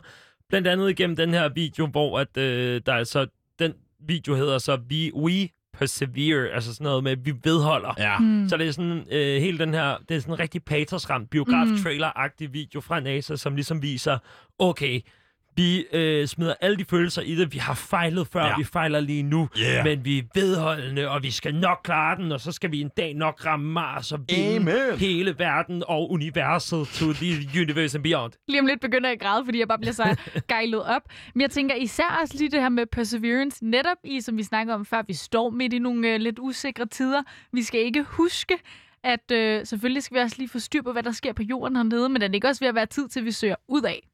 Blandt 0.49 0.67
andet 0.67 0.89
igennem 0.89 1.15
den 1.15 1.30
her 1.34 1.49
video, 1.49 1.88
hvor 1.88 2.20
at, 2.20 2.38
øh, 2.38 2.82
der 2.86 2.93
er 2.93 3.03
så, 3.03 3.28
video 4.08 4.36
hedder 4.36 4.58
så 4.58 4.80
We, 4.91 5.16
We 5.16 5.50
Persevere, 5.74 6.50
altså 6.50 6.74
sådan 6.74 6.86
noget 6.86 7.04
med, 7.04 7.18
vi 7.18 7.34
vedholder. 7.43 7.93
Ja. 7.97 8.20
Mm. 8.20 8.50
Så 8.50 8.58
det 8.58 8.68
er 8.68 8.72
sådan 8.72 9.06
øh, 9.12 9.41
hele 9.41 9.58
den 9.58 9.74
her, 9.74 9.97
det 10.10 10.18
er 10.18 10.22
sådan 10.22 10.34
en 10.34 10.39
rigtig 10.39 10.64
patrosramt 10.64 11.30
biograf-trailer-agtig 11.30 12.54
video 12.54 12.82
fra 12.82 13.00
NASA, 13.00 13.36
som 13.36 13.56
ligesom 13.56 13.82
viser, 13.82 14.18
okay, 14.60 15.02
vi 15.56 15.86
øh, 15.93 16.28
smider 16.28 16.54
alle 16.62 16.78
de 16.78 16.86
følelser 16.86 17.22
i 17.22 17.36
det. 17.36 17.54
Vi 17.54 17.58
har 17.58 17.74
fejlet 17.74 18.28
før, 18.28 18.45
Ja. 18.45 18.54
vi 18.58 18.64
fejler 18.64 19.00
lige 19.00 19.24
nu, 19.24 19.50
Yeah. 19.60 19.84
men 19.86 20.06
vi 20.06 20.18
er 20.18 20.24
vedholdende, 20.36 21.10
og 21.10 21.24
vi 21.24 21.32
skal 21.32 21.56
nok 21.56 21.78
klare 21.84 22.16
den, 22.18 22.32
og 22.32 22.39
så 22.39 22.52
skal 22.52 22.72
vi 22.72 22.82
en 22.82 22.89
dag 22.97 23.14
nok 23.14 23.45
ramme 23.45 23.72
Mars 23.72 24.12
og 24.12 24.20
vinde 24.30 24.56
Amen. 24.56 25.00
hele 25.00 25.36
verden 25.39 25.84
og 25.88 26.12
universet 26.12 26.88
to 26.88 27.14
the 27.14 27.62
universe 27.62 27.97
and 27.97 28.04
beyond. 28.04 28.34
Lige 28.47 28.60
om 28.60 28.66
lidt 28.66 28.82
begynder 28.82 29.10
jeg 29.10 29.14
at 29.14 29.20
græde, 29.22 29.45
fordi 29.45 29.60
jeg 29.60 29.68
bare 29.68 29.78
bliver 29.80 29.93
så 29.93 30.16
gejlet 30.47 30.84
op. 30.84 31.02
Men 31.36 31.41
jeg 31.41 31.52
tænker 31.52 31.76
især 31.76 32.20
også 32.22 32.36
lige 32.38 32.52
det 32.52 32.62
her 32.62 32.70
med 32.70 32.86
perseverance, 32.86 33.66
netop 33.66 33.97
i, 34.04 34.22
som 34.22 34.38
vi 34.38 34.43
snakker 34.43 34.74
om 34.74 34.86
før, 34.86 35.02
vi 35.08 35.14
står 35.14 35.50
midt 35.50 35.74
i 35.74 35.80
nogle 35.80 36.08
øh, 36.14 36.20
lidt 36.20 36.39
usikre 36.39 36.86
tider. 36.86 37.22
Vi 37.54 37.64
skal 37.64 37.80
ikke 37.80 38.04
huske, 38.04 38.58
at 39.04 39.32
øh, 39.32 39.66
selvfølgelig 39.66 40.04
skal 40.04 40.16
vi 40.18 40.22
også 40.22 40.36
lige 40.39 40.50
få 40.50 40.60
styr 40.60 40.82
på, 40.82 40.91
hvad 40.91 41.04
der 41.04 41.12
sker 41.12 41.34
på 41.34 41.43
jorden 41.43 41.76
hernede, 41.76 42.10
men 42.10 42.22
er 42.22 42.28
det 42.28 42.36
ikke 42.36 42.47
også 42.47 42.60
ved 42.60 42.70
at 42.70 42.76
være 42.76 42.86
tid 42.86 43.08
til, 43.08 43.20
at 43.20 43.26
vi 43.26 43.32
søger 43.32 43.56
ud 43.68 43.82
af? 43.82 44.09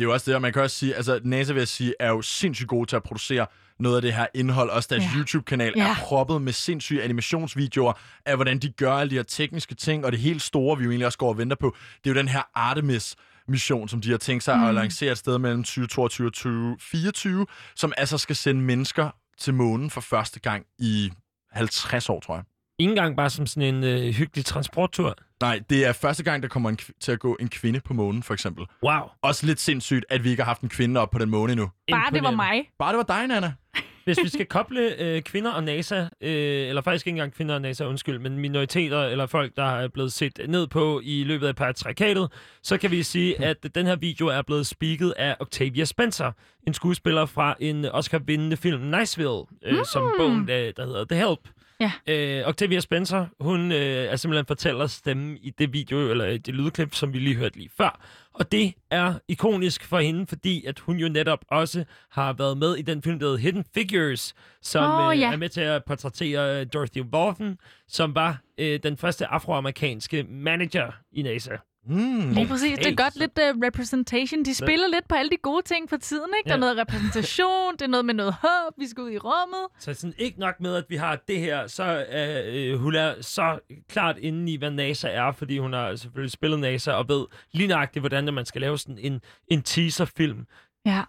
Det 0.00 0.04
er 0.04 0.08
jo 0.08 0.12
også 0.12 0.30
det, 0.30 0.34
og 0.34 0.42
man 0.42 0.52
kan 0.52 0.62
også 0.62 0.76
sige, 0.76 0.94
altså 0.94 1.20
NASA 1.24 1.52
vil 1.52 1.60
jeg 1.60 1.68
sige, 1.68 1.94
er 2.00 2.08
jo 2.08 2.22
sindssygt 2.22 2.68
gode 2.68 2.86
til 2.90 2.96
at 2.96 3.02
producere 3.02 3.46
noget 3.78 3.96
af 3.96 4.02
det 4.02 4.12
her 4.12 4.26
indhold. 4.34 4.70
Også 4.70 4.88
deres 4.90 5.02
Ja. 5.02 5.18
YouTube-kanal 5.18 5.72
Ja. 5.76 5.90
er 5.90 5.94
proppet 5.94 6.42
med 6.42 6.52
sindssyge 6.52 7.02
animationsvideoer 7.02 7.92
af, 8.26 8.36
hvordan 8.36 8.58
de 8.58 8.68
gør 8.68 8.92
alle 8.92 9.10
de 9.10 9.14
her 9.14 9.22
tekniske 9.22 9.74
ting, 9.74 10.04
og 10.04 10.12
det 10.12 10.20
helt 10.20 10.42
store, 10.42 10.78
vi 10.78 10.84
jo 10.84 10.90
egentlig 10.90 11.06
også 11.06 11.18
går 11.18 11.28
og 11.28 11.38
venter 11.38 11.56
på, 11.56 11.76
det 12.04 12.10
er 12.10 12.14
jo 12.14 12.18
den 12.18 12.28
her 12.28 12.42
Artemis-mission, 12.54 13.88
som 13.88 14.00
de 14.00 14.10
har 14.10 14.18
tænkt 14.18 14.44
sig 14.44 14.56
mm. 14.56 14.64
at 14.64 14.74
lancere 14.74 15.12
et 15.12 15.18
sted 15.18 15.38
mellem 15.38 15.64
2022 15.64 16.26
og 16.26 16.32
2024, 16.32 17.46
som 17.76 17.92
altså 17.96 18.18
skal 18.18 18.36
sende 18.36 18.60
mennesker 18.62 19.10
til 19.38 19.54
månen 19.54 19.90
for 19.90 20.00
første 20.00 20.40
gang 20.40 20.64
i 20.78 21.10
50 21.52 22.08
år, 22.08 22.20
tror 22.20 22.34
jeg. 22.34 22.44
Ikke 22.80 22.90
engang 22.90 23.16
bare 23.16 23.30
som 23.30 23.46
sådan 23.46 23.74
en 23.74 23.84
øh, 23.84 24.14
hyggelig 24.14 24.44
transporttur. 24.44 25.16
Nej, 25.40 25.60
det 25.70 25.86
er 25.86 25.92
første 25.92 26.22
gang, 26.22 26.42
der 26.42 26.48
kommer 26.48 26.68
en 26.68 26.78
kv- 26.82 26.98
til 27.00 27.12
at 27.12 27.20
gå 27.20 27.36
en 27.40 27.48
kvinde 27.48 27.80
på 27.80 27.94
månen, 27.94 28.22
for 28.22 28.34
eksempel. 28.34 28.66
Wow. 28.82 29.00
Også 29.22 29.46
lidt 29.46 29.60
sindssygt, 29.60 30.04
at 30.08 30.24
vi 30.24 30.30
ikke 30.30 30.42
har 30.42 30.50
haft 30.50 30.60
en 30.60 30.68
kvinde 30.68 31.00
op 31.00 31.10
på 31.10 31.18
den 31.18 31.30
måne 31.30 31.52
endnu. 31.52 31.70
Bare 31.90 32.10
det 32.12 32.22
var 32.22 32.30
mig. 32.30 32.70
Bare 32.78 32.92
det 32.92 32.96
var 32.96 33.18
dig, 33.18 33.26
Nana. 33.26 33.52
Hvis 34.04 34.18
vi 34.22 34.28
skal 34.28 34.46
koble 34.46 35.02
øh, 35.02 35.22
kvinder 35.22 35.50
og 35.50 35.64
NASA, 35.64 36.00
øh, 36.20 36.68
eller 36.68 36.82
faktisk 36.82 37.06
ikke 37.06 37.16
engang 37.16 37.34
kvinder 37.34 37.54
og 37.54 37.60
NASA, 37.60 37.84
undskyld, 37.84 38.18
men 38.18 38.38
minoriteter 38.38 39.02
eller 39.04 39.26
folk, 39.26 39.56
der 39.56 39.64
er 39.64 39.88
blevet 39.88 40.12
set 40.12 40.40
ned 40.48 40.66
på 40.66 41.00
i 41.04 41.24
løbet 41.24 41.46
af 41.46 41.56
patriarkatet, 41.56 42.32
så 42.62 42.78
kan 42.78 42.90
vi 42.90 43.02
sige, 43.02 43.40
at 43.50 43.56
den 43.74 43.86
her 43.86 43.96
video 43.96 44.26
er 44.26 44.42
blevet 44.42 44.66
speaket 44.66 45.14
af 45.16 45.36
Octavia 45.40 45.84
Spencer, 45.84 46.32
en 46.66 46.74
skuespiller 46.74 47.26
fra 47.26 47.54
en 47.60 47.84
Oscar-vindende 47.84 48.56
film 48.56 48.80
Niceville, 48.80 49.42
øh, 49.64 49.78
mm. 49.78 49.84
som 49.92 50.12
bogen, 50.18 50.48
der, 50.48 50.72
der 50.72 50.86
hedder 50.86 51.04
The 51.04 51.18
Help. 51.28 51.40
Ja. 51.80 51.92
Øh, 52.06 52.48
Octavia 52.48 52.80
Spencer, 52.80 53.26
hun 53.40 53.72
øh, 53.72 53.78
er 54.04 54.16
simpelthen 54.16 54.46
fortæller 54.46 54.86
stemme 54.86 55.38
i 55.38 55.50
det 55.50 55.72
video, 55.72 56.10
eller 56.10 56.38
det 56.38 56.54
lydklip, 56.54 56.94
som 56.94 57.12
vi 57.12 57.18
lige 57.18 57.36
hørte 57.36 57.56
lige 57.56 57.70
før. 57.76 58.00
Og 58.34 58.52
det 58.52 58.74
er 58.90 59.14
ikonisk 59.28 59.84
for 59.84 59.98
hende, 59.98 60.26
fordi 60.26 60.64
at 60.64 60.78
hun 60.78 60.96
jo 60.96 61.08
netop 61.08 61.44
også 61.48 61.84
har 62.10 62.32
været 62.32 62.58
med 62.58 62.76
i 62.76 62.82
den 62.82 63.02
film, 63.02 63.18
der 63.18 63.26
hedder 63.26 63.38
Hidden 63.38 63.64
Figures, 63.74 64.34
som 64.62 65.00
Åh, 65.00 65.12
øh, 65.12 65.20
ja. 65.20 65.32
er 65.32 65.36
med 65.36 65.48
til 65.48 65.60
at 65.60 65.84
portrættere 65.84 66.60
øh, 66.60 66.66
Dorothy 66.72 67.02
Walton, 67.14 67.58
som 67.88 68.14
var 68.14 68.40
øh, 68.58 68.80
den 68.82 68.96
første 68.96 69.26
afroamerikanske 69.26 70.22
manager 70.22 70.92
i 71.12 71.22
NASA. 71.22 71.56
Mm. 71.86 72.30
Lige 72.30 72.46
præcis. 72.48 72.78
Det 72.78 72.86
er 72.86 72.94
godt 72.94 73.16
lidt 73.16 73.38
uh, 73.38 73.62
representation. 73.62 74.44
De 74.44 74.54
spiller 74.54 74.86
lidt 74.88 75.08
på 75.08 75.14
alle 75.14 75.30
de 75.30 75.36
gode 75.42 75.62
ting 75.62 75.90
for 75.90 75.96
tiden, 75.96 76.26
ikke? 76.38 76.48
Der 76.48 76.54
er 76.54 76.58
Ja. 76.58 76.60
noget 76.60 76.76
repræsentation, 76.78 77.72
det 77.72 77.82
er 77.82 77.86
noget 77.86 78.04
med 78.04 78.14
noget 78.14 78.34
håb, 78.42 78.72
vi 78.78 78.86
skal 78.88 79.02
ud 79.04 79.10
i 79.10 79.18
rummet. 79.18 79.66
Så 79.78 79.94
sådan 79.94 80.14
ikke 80.18 80.40
nok 80.40 80.54
med, 80.60 80.74
at 80.74 80.84
vi 80.88 80.96
har 80.96 81.16
det 81.28 81.38
her, 81.40 81.66
så 81.66 82.06
øh, 82.12 82.78
hun 82.80 82.94
er 82.94 83.14
så 83.20 83.58
klart 83.88 84.18
inde 84.18 84.52
i, 84.52 84.56
hvad 84.56 84.70
NASA 84.70 85.08
er, 85.08 85.32
fordi 85.32 85.58
hun 85.58 85.72
har 85.72 85.96
selvfølgelig 85.96 86.32
spillet 86.32 86.60
NASA 86.60 86.92
og 86.92 87.08
ved 87.08 87.26
lige 87.52 87.66
nøjagtigt, 87.66 88.02
hvordan 88.02 88.34
man 88.34 88.46
skal 88.46 88.60
lave 88.60 88.78
sådan 88.78 88.98
en, 88.98 89.20
en 89.48 89.62
teaserfilm. 89.62 90.46
Ja. 90.86 91.02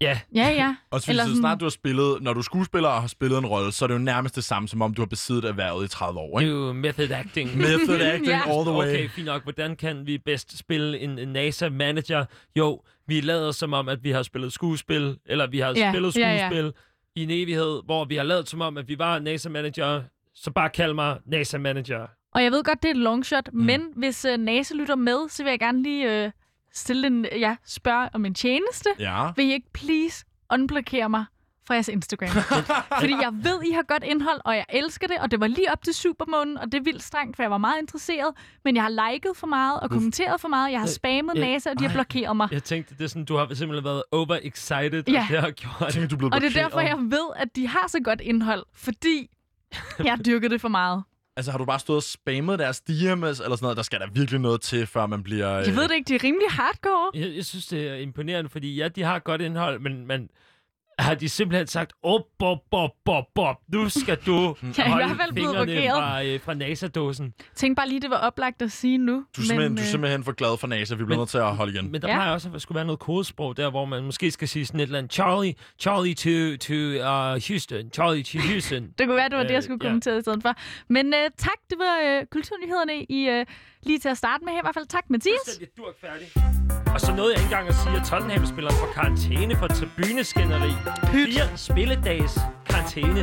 Ja, 0.00 0.20
Ja, 0.34 0.48
ja. 0.48 0.74
Og 0.90 1.00
så 1.00 1.10
Eller 1.10 1.24
så 1.24 1.36
snart 1.36 1.60
du 1.60 1.64
har 1.64 1.70
spillet, 1.70 2.22
når 2.22 2.32
du 2.32 2.38
er 2.38 2.42
skuespiller 2.42 2.88
og 2.88 3.00
har 3.00 3.08
spillet 3.08 3.38
en 3.38 3.46
rolle, 3.46 3.72
så 3.72 3.84
er 3.84 3.86
det 3.86 3.94
jo 3.94 3.98
nærmest 3.98 4.36
det 4.36 4.44
samme, 4.44 4.68
som 4.68 4.82
om 4.82 4.94
du 4.94 5.02
har 5.02 5.06
besiddet 5.06 5.44
erhvervet 5.44 5.84
i 5.84 5.88
30 5.88 6.20
år, 6.20 6.38
det 6.38 6.46
er 6.46 6.50
ikke? 6.50 6.66
jo 6.66 6.72
method 6.72 7.10
acting. 7.10 7.56
Method 7.56 8.00
acting 8.00 8.26
Ja. 8.36 8.40
all 8.58 8.64
the 8.66 8.72
way. 8.78 8.88
Okay, 8.88 9.08
fint 9.08 9.26
nok. 9.26 9.42
Hvordan 9.42 9.76
kan 9.76 10.06
vi 10.06 10.18
bedst 10.18 10.58
spille 10.58 10.98
en, 10.98 11.18
en 11.18 11.28
NASA-manager? 11.28 12.24
Jo, 12.56 12.82
vi 13.06 13.20
lader 13.20 13.52
som 13.52 13.72
om, 13.72 13.88
at 13.88 14.04
vi 14.04 14.10
har 14.10 14.22
spillet 14.22 14.52
skuespil, 14.52 15.16
eller 15.26 15.46
vi 15.46 15.58
har 15.58 15.72
Ja, 15.76 15.92
spillet 15.92 16.16
ja, 16.16 16.32
ja. 16.34 16.48
skuespil 16.48 16.72
i 17.16 17.22
en 17.22 17.30
evighed, 17.30 17.84
hvor 17.84 18.04
vi 18.04 18.16
har 18.16 18.24
lavet 18.24 18.48
som 18.48 18.60
om, 18.60 18.76
at 18.78 18.88
vi 18.88 18.98
var 18.98 19.18
NASA-manager. 19.18 20.00
Så 20.34 20.50
bare 20.50 20.68
kald 20.70 20.94
mig 20.94 21.16
NASA-manager. 21.26 22.06
Og 22.34 22.42
jeg 22.42 22.52
ved 22.52 22.64
godt, 22.64 22.82
det 22.82 22.88
er 22.88 22.92
et 22.92 22.96
long 22.96 23.26
shot, 23.26 23.48
mm. 23.52 23.58
men 23.60 23.82
hvis 23.96 24.26
uh, 24.34 24.36
NASA 24.44 24.74
lytter 24.74 24.96
med, 24.96 25.28
så 25.28 25.42
vil 25.42 25.50
jeg 25.50 25.58
gerne 25.60 25.82
lige 25.82 26.24
uh, 26.26 26.30
stille 26.72 27.06
en, 27.06 27.26
ja, 27.32 27.56
spørge 27.64 28.08
om 28.12 28.24
en 28.24 28.34
tjeneste. 28.34 28.90
Ja. 28.98 29.30
Vil 29.36 29.44
I 29.46 29.52
ikke 29.52 29.72
please 29.72 30.24
unblokere 30.52 31.08
mig 31.08 31.24
fra 31.66 31.74
jeres 31.74 31.88
Instagram? 31.88 32.28
Fordi 33.00 33.12
jeg 33.12 33.30
ved, 33.32 33.62
I 33.62 33.72
har 33.72 33.82
godt 33.82 34.04
indhold, 34.04 34.40
og 34.44 34.56
jeg 34.56 34.64
elsker 34.68 35.06
det, 35.06 35.16
og 35.18 35.30
det 35.30 35.40
var 35.40 35.46
lige 35.46 35.72
op 35.72 35.82
til 35.82 35.94
Supermånen, 35.94 36.58
og 36.58 36.72
det 36.72 36.74
er 36.74 36.82
vildt 36.82 37.02
strengt, 37.02 37.36
for 37.36 37.42
jeg 37.42 37.50
var 37.50 37.58
meget 37.58 37.80
interesseret, 37.80 38.34
men 38.64 38.76
jeg 38.76 38.82
har 38.84 39.10
liket 39.12 39.30
for 39.34 39.46
meget 39.46 39.80
og 39.80 39.90
kommenteret 39.90 40.40
for 40.40 40.48
meget, 40.48 40.72
jeg 40.72 40.80
har 40.80 40.86
spammet 40.86 41.36
Øh, 41.36 41.40
NASA, 41.42 41.70
og 41.70 41.78
de 41.78 41.86
har 41.86 41.92
blokeret 41.94 42.36
mig. 42.36 42.48
Jeg 42.52 42.64
tænkte, 42.64 42.94
det 42.98 43.04
er 43.04 43.08
sådan, 43.08 43.24
du 43.24 43.36
har 43.36 43.54
simpelthen 43.54 43.84
været 43.84 44.02
overexcited, 44.12 45.02
Ja. 45.08 45.20
og 45.22 45.26
det 45.30 45.40
har 45.40 45.50
gjort... 45.50 45.92
Tænker, 45.92 46.08
du 46.08 46.16
blevet 46.16 46.34
Og 46.34 46.40
det 46.40 46.56
er 46.56 46.62
derfor, 46.62 46.80
jeg 46.80 46.96
ved, 46.98 47.28
at 47.36 47.56
de 47.56 47.68
har 47.68 47.84
så 47.88 48.00
godt 48.00 48.20
indhold, 48.20 48.64
fordi 48.74 49.30
jeg 50.04 50.12
har 50.12 50.22
dyrket 50.22 50.50
det 50.50 50.60
for 50.60 50.68
meget. 50.68 51.02
Altså, 51.38 51.50
har 51.50 51.58
du 51.58 51.64
bare 51.64 51.78
stået 51.78 51.96
og 51.96 52.02
spammet 52.02 52.58
deres 52.58 52.82
DM's 52.90 52.92
eller 53.14 53.34
sådan 53.34 53.58
noget? 53.60 53.76
Der 53.76 53.82
skal 53.82 54.00
der 54.00 54.06
virkelig 54.12 54.40
noget 54.40 54.60
til, 54.60 54.86
før 54.86 55.06
man 55.06 55.22
bliver... 55.22 55.48
Jeg 55.48 55.76
ved 55.76 55.88
det 55.88 55.94
ikke, 55.94 56.08
de 56.08 56.14
er 56.14 56.24
rimelig 56.24 56.50
hardcore. 56.50 57.10
Jeg, 57.14 57.36
jeg 57.36 57.44
synes, 57.44 57.66
det 57.66 57.88
er 57.88 57.94
imponerende, 57.94 58.50
fordi 58.50 58.74
ja, 58.74 58.88
de 58.88 59.02
har 59.02 59.18
godt 59.18 59.40
indhold, 59.40 59.80
men, 59.80 60.06
men 60.06 60.28
har 60.98 61.14
de 61.14 61.28
simpelthen 61.28 61.66
sagt, 61.66 61.92
op, 62.02 62.20
op, 62.40 62.58
op, 62.72 62.90
op, 63.06 63.24
op, 63.38 63.56
nu 63.72 63.88
skal 63.88 64.16
du 64.26 64.32
Jeg 64.78 64.84
er 64.84 64.86
i 64.86 64.90
holde 64.90 65.06
hvert 65.06 65.16
fald 65.20 65.34
fingrene 65.34 65.88
fra, 65.90 66.24
øh, 66.24 66.40
fra 66.40 66.54
NASA-dåsen. 66.54 67.34
Tænk 67.54 67.76
bare 67.76 67.88
lige, 67.88 68.00
det 68.00 68.10
var 68.10 68.16
oplagt 68.16 68.62
at 68.62 68.72
sige 68.72 68.98
nu. 68.98 69.12
Du 69.12 69.40
er, 69.42 69.44
simpelthen, 69.46 69.76
du 69.76 69.80
er 69.80 69.84
øh, 69.84 69.90
simpelthen 69.90 70.24
for 70.24 70.32
glad 70.32 70.58
for 70.58 70.66
NASA. 70.66 70.94
Vi 70.94 70.96
bliver 70.96 71.08
Men- 71.08 71.18
nødt 71.18 71.28
til 71.28 71.38
at 71.38 71.56
holde 71.56 71.72
igen. 71.72 71.92
Men 71.92 72.02
der 72.02 72.08
Ja. 72.08 72.14
ja. 72.14 72.18
plejer 72.18 72.32
også 72.32 72.50
at 72.54 72.62
skulle 72.62 72.76
være 72.76 72.84
noget 72.84 72.98
kodesprog 72.98 73.56
der, 73.56 73.70
hvor 73.70 73.84
man 73.84 74.04
måske 74.04 74.30
skal 74.30 74.48
sige 74.48 74.66
sådan 74.66 74.80
et 74.80 74.84
eller 74.84 74.98
andet, 74.98 75.12
Charlie, 75.12 75.54
Charlie 75.80 76.14
to, 76.14 76.56
to 76.66 76.74
uh, 76.74 77.48
Houston, 77.48 77.90
Charlie 77.94 78.22
to 78.22 78.38
Houston. 78.38 78.82
Det 78.98 79.06
kunne 79.06 79.16
være, 79.16 79.28
det 79.28 79.36
var 79.36 79.42
det, 79.42 79.50
jeg 79.50 79.56
Øh, 79.56 79.62
skulle 79.62 79.78
ja. 79.82 79.88
kommentere 79.88 80.18
i 80.18 80.20
stedet 80.20 80.42
for. 80.42 80.54
Men 80.88 81.06
uh, 81.06 81.20
tak, 81.38 81.58
det 81.70 81.78
var 81.78 82.18
uh, 82.20 82.26
kulturnyhederne 82.32 82.94
i 83.04 83.40
uh, 83.40 83.46
lige 83.82 83.98
til 83.98 84.08
at 84.08 84.16
starte 84.18 84.44
med 84.44 84.52
her. 84.52 84.58
I 84.60 84.64
hvert 84.64 84.74
fald 84.74 84.86
tak, 84.86 85.04
Mathias. 85.10 85.34
Fuldstændig 85.46 85.76
durk 85.76 85.94
færdig. 86.00 86.87
Og 86.98 87.02
så 87.06 87.14
nåede 87.14 87.32
jeg 87.32 87.40
ikke 87.42 87.54
engang 87.54 87.68
at 87.68 87.74
sige, 87.74 87.96
at 88.00 88.04
Tottenham 88.06 88.46
spiller 88.46 88.70
for 88.70 88.88
karantæne 88.94 89.56
for 89.56 89.66
tribuneskænderi. 89.66 90.72
Fire 91.12 91.56
spilledags 91.56 92.38
karantæne. 92.66 93.22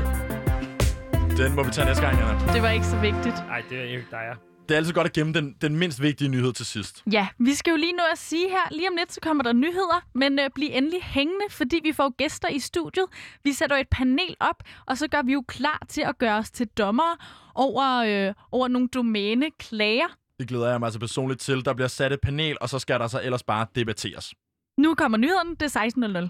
Den 1.38 1.56
må 1.56 1.64
vi 1.64 1.72
tage 1.72 1.86
næste 1.88 2.04
gang, 2.04 2.16
Anna. 2.22 2.54
Det 2.54 2.62
var 2.62 2.70
ikke 2.70 2.86
så 2.86 2.98
vigtigt. 3.00 3.36
Nej, 3.36 3.62
det 3.70 3.78
er 3.80 3.84
ikke 3.84 4.08
dig. 4.12 4.26
Det 4.68 4.74
er 4.76 4.78
altid 4.78 4.94
godt 4.94 5.08
at 5.08 5.14
gemme 5.14 5.34
den, 5.34 5.56
den 5.62 5.76
mindst 5.76 6.02
vigtige 6.02 6.28
nyhed 6.28 6.54
til 6.54 6.66
sidst. 6.66 7.04
Ja, 7.12 7.28
vi 7.40 7.54
skal 7.54 7.72
jo 7.72 7.78
lige 7.78 7.94
nå 7.94 8.04
at 8.12 8.18
sige 8.18 8.50
her, 8.50 8.66
lige 8.72 8.90
om 8.90 8.96
lidt, 8.98 9.14
så 9.14 9.20
kommer 9.22 9.44
der 9.44 9.54
nyheder, 9.54 10.02
men 10.14 10.40
øh, 10.40 10.50
bliv 10.56 10.70
endelig 10.72 11.04
hængende, 11.04 11.46
fordi 11.50 11.80
vi 11.84 11.94
får 11.94 12.16
gæster 12.18 12.50
i 12.50 12.60
studiet. 12.60 13.06
Vi 13.44 13.54
sætter 13.54 13.76
et 13.76 13.88
panel 13.92 14.36
op, 14.40 14.64
og 14.86 14.98
så 14.98 15.08
gør 15.08 15.22
vi 15.22 15.34
jo 15.34 15.44
klar 15.48 15.82
til 15.90 16.02
at 16.02 16.18
gøre 16.18 16.38
os 16.38 16.52
til 16.52 16.68
dommer 16.68 17.26
over, 17.56 18.04
øh, 18.08 18.34
over 18.52 18.68
nogle 18.68 18.88
domæneklager. 18.88 20.08
Det 20.40 20.48
glæder 20.48 20.70
jeg 20.70 20.80
mig 20.80 20.88
altså 20.88 21.00
personligt 21.00 21.42
til. 21.42 21.66
Der 21.66 21.74
bliver 21.74 21.88
sat 21.88 22.14
et 22.14 22.22
panel, 22.22 22.58
og 22.62 22.70
så 22.70 22.80
skal 22.80 23.00
der 23.00 23.08
så 23.08 23.22
ellers 23.24 23.44
bare 23.44 23.68
debatteres. 23.76 24.34
Nu 24.78 24.96
kommer 24.96 25.18
nyheden. 25.18 25.56
det 25.60 25.76
er 25.76 26.30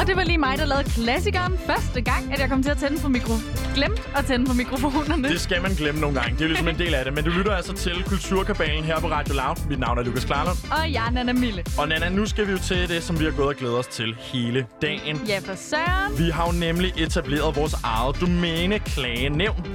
Og 0.00 0.06
det 0.08 0.16
var 0.16 0.24
lige 0.24 0.38
mig, 0.38 0.58
der 0.58 0.64
lavede 0.64 0.84
klassikeren 0.84 1.58
første 1.58 2.00
gang, 2.00 2.32
at 2.32 2.38
jeg 2.40 2.48
kom 2.48 2.62
til 2.62 2.70
at 2.70 2.78
tænde 2.78 3.00
på 3.02 3.08
mikro. 3.08 3.34
Glemt 3.74 4.02
at 4.16 4.24
tænde 4.26 4.46
på 4.46 4.52
mikrofonerne. 4.54 5.28
Det 5.28 5.40
skal 5.40 5.62
man 5.62 5.74
glemme 5.74 6.00
nogle 6.00 6.20
gange. 6.20 6.32
Det 6.34 6.40
er 6.40 6.44
jo 6.44 6.48
ligesom 6.48 6.68
en 6.68 6.78
del 6.78 6.94
af 6.94 7.04
det. 7.04 7.14
Men 7.14 7.24
du 7.24 7.30
lytter 7.30 7.52
altså 7.52 7.72
til 7.72 8.02
Kulturkabalen 8.06 8.84
her 8.84 9.00
på 9.00 9.06
Radio 9.10 9.34
Loud. 9.34 9.68
Mit 9.68 9.78
navn 9.78 9.98
er 9.98 10.02
Lukas 10.02 10.24
Klarlund. 10.24 10.56
Og 10.70 10.92
jeg 10.92 11.06
er 11.06 11.10
Nana 11.10 11.32
Mille. 11.32 11.64
Og 11.78 11.88
Nana, 11.88 12.08
nu 12.08 12.26
skal 12.26 12.46
vi 12.46 12.52
jo 12.52 12.58
til 12.58 12.88
det, 12.88 13.02
som 13.02 13.20
vi 13.20 13.24
har 13.24 13.30
gået 13.32 13.48
og 13.48 13.54
glædet 13.56 13.78
os 13.78 13.86
til 13.86 14.16
hele 14.18 14.66
dagen. 14.82 15.20
Ja, 15.28 15.38
for 15.38 15.54
søren. 15.56 16.18
Vi 16.18 16.30
har 16.30 16.46
jo 16.46 16.52
nemlig 16.52 16.92
etableret 16.96 17.56
vores 17.56 17.74
eget 17.84 18.20
domæneklagenævn. 18.20 19.66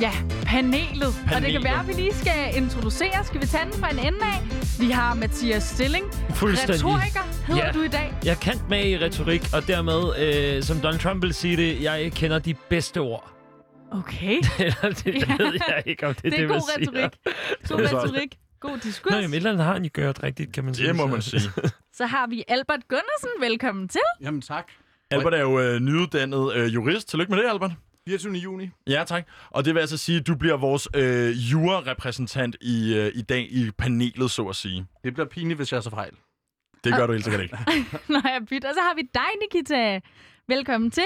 Ja, 0.00 0.10
panelet. 0.46 1.02
Og 1.06 1.12
det 1.14 1.28
kan 1.28 1.34
Panelet. 1.42 1.64
være, 1.64 1.80
at 1.80 1.88
vi 1.88 1.92
lige 1.92 2.14
skal 2.14 2.56
introducere. 2.56 3.24
Skal 3.24 3.40
vi 3.40 3.46
tage 3.46 3.64
den 3.64 3.80
fra 3.80 3.90
en 3.90 3.98
ende 3.98 4.18
af? 4.22 4.42
Vi 4.80 4.90
har 4.90 5.14
Mathias 5.14 5.62
Stilling. 5.62 6.04
Fuldstændig. 6.34 6.74
Retoriker 6.86 7.20
hedder 7.46 7.66
Ja. 7.66 7.72
du 7.72 7.82
i 7.82 7.88
dag. 7.88 8.14
Jeg 8.24 8.30
er 8.30 8.34
kendt 8.34 8.68
med 8.70 8.84
i 8.86 8.98
retorik, 8.98 9.42
og 9.52 9.66
dermed, 9.68 10.02
øh, 10.18 10.62
som 10.62 10.80
Donald 10.80 11.00
Trump 11.00 11.22
vil 11.22 11.34
sige 11.34 11.56
det, 11.56 11.82
jeg 11.82 12.12
kender 12.14 12.38
de 12.38 12.54
bedste 12.54 12.98
ord. 13.00 13.30
Okay, 13.90 14.36
Eller 14.58 14.74
det, 14.82 15.04
det 15.04 15.28
Ja. 15.28 15.36
ved 15.44 15.52
jeg 15.68 15.82
ikke, 15.86 16.06
om 16.06 16.14
det, 16.14 16.24
det 16.24 16.32
er 16.34 16.38
det, 16.38 16.48
god 16.48 16.54
man 16.78 16.86
siger. 16.86 16.90
retorik. 17.02 17.12
God 17.68 17.78
Det 17.78 17.84
er 17.84 17.88
så- 17.88 17.98
retorik. 17.98 18.38
God 18.60 18.78
diskurs. 18.78 19.10
Nå, 19.10 19.16
jamen, 19.16 19.30
et 19.32 19.36
eller 19.36 19.50
andet 19.50 19.64
har 19.66 19.72
han 19.72 19.84
jo 19.84 19.90
gjort 19.94 20.22
rigtigt, 20.22 20.52
kan 20.52 20.64
man 20.64 20.74
sige. 20.74 20.88
Det 20.88 20.96
må 20.96 21.06
man 21.06 21.22
sige. 21.22 21.40
Så 21.98 22.06
har 22.06 22.26
vi 22.26 22.44
Albert 22.48 22.88
Gunnarsen. 22.88 23.28
Velkommen 23.40 23.88
til. 23.88 24.00
Jamen 24.20 24.40
tak. 24.42 24.68
Albert 25.10 25.34
er 25.34 25.40
jo 25.40 25.60
øh, 25.60 25.80
nyuddannet 25.80 26.54
øh, 26.54 26.74
jurist. 26.74 27.08
Tillykke 27.08 27.32
med 27.32 27.42
det, 27.42 27.48
Albert. 27.50 27.70
24. 28.08 28.32
juni. 28.34 28.70
Ja, 28.86 29.04
tak. 29.06 29.26
Og 29.50 29.64
det 29.64 29.74
vil 29.74 29.80
altså 29.80 29.96
sige, 29.96 30.18
at 30.20 30.26
du 30.26 30.34
bliver 30.36 30.56
vores 30.56 30.88
øh, 30.94 31.52
jurarepræsentant 31.52 32.56
i, 32.60 32.94
øh, 32.94 33.12
i 33.14 33.22
dag 33.22 33.46
i 33.50 33.70
panelet, 33.78 34.30
så 34.30 34.42
at 34.44 34.56
sige. 34.56 34.86
Det 35.04 35.14
bliver 35.14 35.26
pinligt, 35.28 35.58
hvis 35.58 35.72
jeg 35.72 35.82
så 35.82 35.90
fejl. 35.90 36.12
Det 36.84 36.94
gør 36.96 37.06
du 37.06 37.12
helt 37.12 37.24
sikkert 37.24 37.42
ikke. 37.42 37.56
Nå, 38.08 38.20
jeg 38.24 38.40
bytter. 38.50 38.68
Og 38.68 38.74
så 38.74 38.80
har 38.80 38.94
vi 38.94 39.02
dig, 39.14 39.30
Nikita. 39.42 40.00
Velkommen 40.48 40.90
til. 40.90 41.04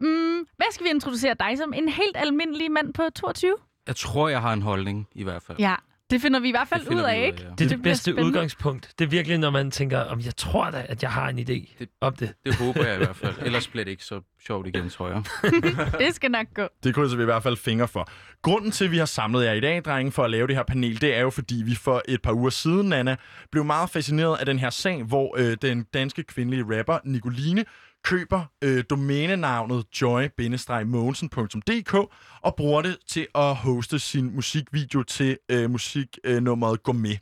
Mm, 0.00 0.38
hvad 0.56 0.66
skal 0.72 0.84
vi 0.84 0.90
introducere 0.90 1.34
dig 1.40 1.58
som? 1.58 1.72
En 1.72 1.88
helt 1.88 2.16
almindelig 2.16 2.70
mand 2.70 2.94
på 2.94 3.02
22? 3.16 3.56
Jeg 3.86 3.96
tror, 3.96 4.28
jeg 4.28 4.40
har 4.40 4.52
en 4.52 4.62
holdning, 4.62 5.08
i 5.14 5.22
hvert 5.22 5.42
fald. 5.42 5.58
Ja, 5.58 5.74
det 6.10 6.20
finder 6.20 6.40
vi 6.40 6.48
i 6.48 6.50
hvert 6.50 6.68
fald 6.68 6.80
Det 6.84 6.88
ud 6.94 6.94
af, 6.98 7.02
ud 7.02 7.04
af, 7.08 7.26
ikke? 7.26 7.38
ja. 7.42 7.44
Det 7.44 7.50
er 7.50 7.54
det, 7.54 7.68
bliver 7.68 7.78
bedste 7.82 8.02
spændende. 8.04 8.26
udgangspunkt. 8.28 8.92
Det 8.98 9.04
er 9.04 9.08
virkelig, 9.08 9.38
når 9.38 9.50
man 9.50 9.70
tænker, 9.70 9.98
om 10.00 10.20
jeg 10.20 10.36
tror 10.36 10.70
da, 10.70 10.86
at 10.88 11.02
jeg 11.02 11.10
har 11.12 11.28
en 11.28 11.38
idé 11.38 11.44
Det- 11.78 11.88
om 12.00 12.14
det. 12.16 12.32
Det 12.46 12.54
håber 12.54 12.84
jeg 12.84 12.94
i 12.94 12.98
hvert 12.98 13.16
fald. 13.16 13.34
Ellers 13.46 13.68
bliver 13.68 13.84
det 13.84 13.90
ikke 13.90 14.04
så 14.04 14.20
sjovt 14.46 14.66
igen, 14.66 14.88
tror 14.90 15.08
jeg. 15.08 15.22
Det 16.06 16.14
skal 16.14 16.30
nok 16.30 16.46
gå. 16.54 16.66
Det 16.84 16.94
krydser 16.94 17.16
vi 17.16 17.22
i 17.22 17.24
hvert 17.24 17.42
fald 17.42 17.56
fingre 17.56 17.88
for. 17.88 18.08
Grunden 18.42 18.70
til, 18.70 18.84
at 18.84 18.90
vi 18.90 18.98
har 18.98 19.04
samlet 19.04 19.44
jer 19.44 19.52
i 19.52 19.60
dag, 19.60 19.82
drenge, 19.84 20.12
for 20.12 20.24
at 20.24 20.30
lave 20.30 20.46
det 20.46 20.56
her 20.56 20.62
panel, 20.62 21.00
det 21.00 21.14
er 21.16 21.20
jo, 21.20 21.30
fordi 21.30 21.62
vi 21.64 21.74
for 21.74 22.02
et 22.08 22.22
par 22.22 22.32
uger 22.32 22.50
siden, 22.50 22.88
Nana, 22.88 23.16
blev 23.52 23.64
meget 23.64 23.90
fascineret 23.90 24.36
af 24.38 24.46
den 24.46 24.58
her 24.58 24.70
sag, 24.70 25.02
hvor 25.02 25.34
øh, 25.38 25.56
den 25.62 25.82
danske 25.94 26.22
kvindelige 26.22 26.78
rapper 26.78 26.98
Nicoline 27.04 27.64
køber 28.06 28.44
øh, 28.64 28.84
domænenavnet 28.90 29.84
joy-mogensen.dk 30.02 31.94
og 32.40 32.54
bruger 32.56 32.82
det 32.82 32.96
til 33.08 33.26
at 33.34 33.54
hoste 33.54 33.98
sin 33.98 34.34
musikvideo 34.34 35.02
til 35.02 35.38
øh, 35.48 35.70
musiknummeret 35.70 36.80
med. 36.94 37.16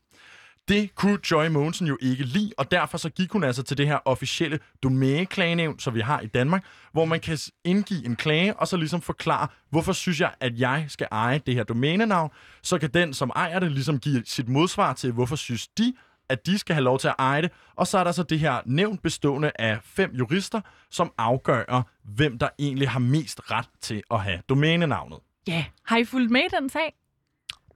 Det 0.68 0.94
kunne 0.94 1.18
Joy 1.30 1.46
Mogensen 1.46 1.86
jo 1.86 1.98
ikke 2.00 2.24
lide, 2.24 2.52
og 2.58 2.70
derfor 2.70 2.98
så 2.98 3.08
gik 3.08 3.32
hun 3.32 3.44
altså 3.44 3.62
til 3.62 3.78
det 3.78 3.86
her 3.86 3.98
officielle 4.04 4.58
domæneklagenævn, 4.82 5.78
som 5.78 5.94
vi 5.94 6.00
har 6.00 6.20
i 6.20 6.26
Danmark, 6.26 6.64
hvor 6.92 7.04
man 7.04 7.20
kan 7.20 7.38
indgive 7.64 8.06
en 8.06 8.16
klage, 8.16 8.56
og 8.56 8.68
så 8.68 8.76
ligesom 8.76 9.00
forklare, 9.00 9.48
hvorfor 9.70 9.92
synes 9.92 10.20
jeg, 10.20 10.30
at 10.40 10.58
jeg 10.58 10.84
skal 10.88 11.08
eje 11.10 11.40
det 11.46 11.54
her 11.54 11.64
domænenavn. 11.64 12.30
Så 12.62 12.78
kan 12.78 12.90
den, 12.94 13.14
som 13.14 13.30
ejer 13.34 13.58
det, 13.58 13.72
ligesom 13.72 13.98
give 13.98 14.22
sit 14.26 14.48
modsvar 14.48 14.92
til, 14.92 15.12
hvorfor 15.12 15.36
synes 15.36 15.68
de, 15.68 15.94
at 16.28 16.46
de 16.46 16.58
skal 16.58 16.74
have 16.74 16.84
lov 16.84 16.98
til 16.98 17.08
at 17.08 17.14
eje 17.18 17.42
det. 17.42 17.50
Og 17.76 17.86
så 17.86 17.98
er 17.98 18.04
der 18.04 18.12
så 18.12 18.22
det 18.22 18.38
her 18.38 18.60
nævn 18.66 18.98
bestående 18.98 19.52
af 19.58 19.78
fem 19.82 20.10
jurister, 20.14 20.60
som 20.90 21.12
afgør, 21.18 21.82
hvem 22.04 22.38
der 22.38 22.48
egentlig 22.58 22.90
har 22.90 22.98
mest 22.98 23.50
ret 23.50 23.68
til 23.80 24.02
at 24.10 24.20
have 24.20 24.40
domænenavnet. 24.48 25.18
Ja, 25.48 25.64
har 25.84 25.96
I 25.96 26.04
fulgt 26.04 26.30
med 26.30 26.40
i 26.40 26.56
den 26.60 26.68
sag? 26.68 26.94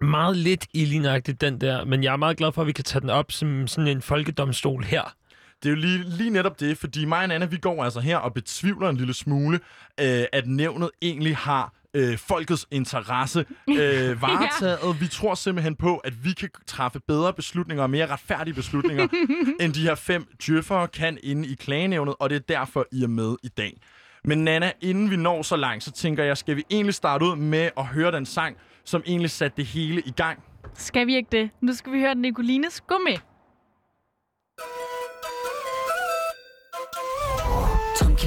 Meget 0.01 0.37
lidt 0.37 0.67
i 0.75 0.85
lignagtigt 0.85 1.41
den 1.41 1.61
der, 1.61 1.85
men 1.85 2.05
jeg 2.05 2.13
er 2.13 2.17
meget 2.17 2.37
glad 2.37 2.53
for, 2.53 2.61
at 2.61 2.67
vi 2.67 2.73
kan 2.73 2.85
tage 2.85 3.01
den 3.01 3.11
op 3.11 3.33
som 3.33 3.67
sådan 3.67 3.89
en 3.89 4.03
folkedomstol 4.03 4.85
her. 4.85 5.15
Det 5.63 5.69
er 5.69 5.71
jo 5.71 5.77
lige, 5.77 6.05
lige 6.05 6.31
netop 6.31 6.61
det, 6.61 6.79
fordi 6.79 7.05
mig 7.05 7.19
og 7.19 7.35
Anna, 7.35 7.47
vi 7.47 7.57
går 7.57 7.85
altså 7.85 8.01
her 8.01 8.17
og 8.17 8.35
betvivler 8.35 8.89
en 8.89 8.97
lille 8.97 9.15
smule, 9.15 9.61
øh, 10.01 10.25
at 10.33 10.47
nævnet 10.47 10.91
egentlig 11.03 11.37
har 11.37 11.73
øh, 11.95 12.19
folkets 12.19 12.67
interesse 12.71 13.41
øh, 13.69 14.23
varetaget. 14.23 15.01
Vi 15.01 15.07
tror 15.07 15.35
simpelthen 15.35 15.77
på, 15.77 15.97
at 15.97 16.25
vi 16.25 16.33
kan 16.33 16.51
træffe 16.67 17.01
bedre 17.01 17.33
beslutninger 17.33 17.83
og 17.83 17.91
mere 17.91 18.07
retfærdige 18.07 18.55
beslutninger, 18.55 19.09
end 19.61 19.73
de 19.73 19.83
her 19.83 19.95
fem 19.95 20.27
djøffere 20.47 20.89
kan 20.89 21.19
inde 21.23 21.49
i 21.49 21.55
klagenævnet, 21.55 22.15
og 22.21 22.31
det 22.31 22.37
er 22.37 22.41
derfor, 22.41 22.87
I 22.93 23.03
er 23.03 23.09
med 23.09 23.37
i 23.43 23.49
dag. 23.49 23.81
Men 24.25 24.45
Nana, 24.45 24.73
inden 24.81 25.11
vi 25.11 25.17
når 25.17 25.43
så 25.43 25.57
langt, 25.57 25.85
så 25.85 25.93
tænker 25.93 26.25
jeg, 26.25 26.37
skal 26.37 26.57
vi 26.57 26.65
egentlig 26.71 26.95
starte 26.95 27.25
ud 27.25 27.37
med 27.37 27.71
at 27.77 27.87
høre 27.87 28.13
den 28.13 28.27
sang, 28.27 28.57
som 28.85 29.03
egentlig 29.07 29.31
satte 29.31 29.57
det 29.57 29.67
hele 29.67 30.01
i 30.01 30.11
gang. 30.11 30.43
Skal 30.75 31.07
vi 31.07 31.17
ikke 31.17 31.29
det? 31.33 31.51
Nu 31.61 31.73
skal 31.73 31.93
vi 31.93 32.01
høre 32.01 32.15
Nicolines 32.15 32.81
Gå 32.81 32.95
med. 33.07 33.17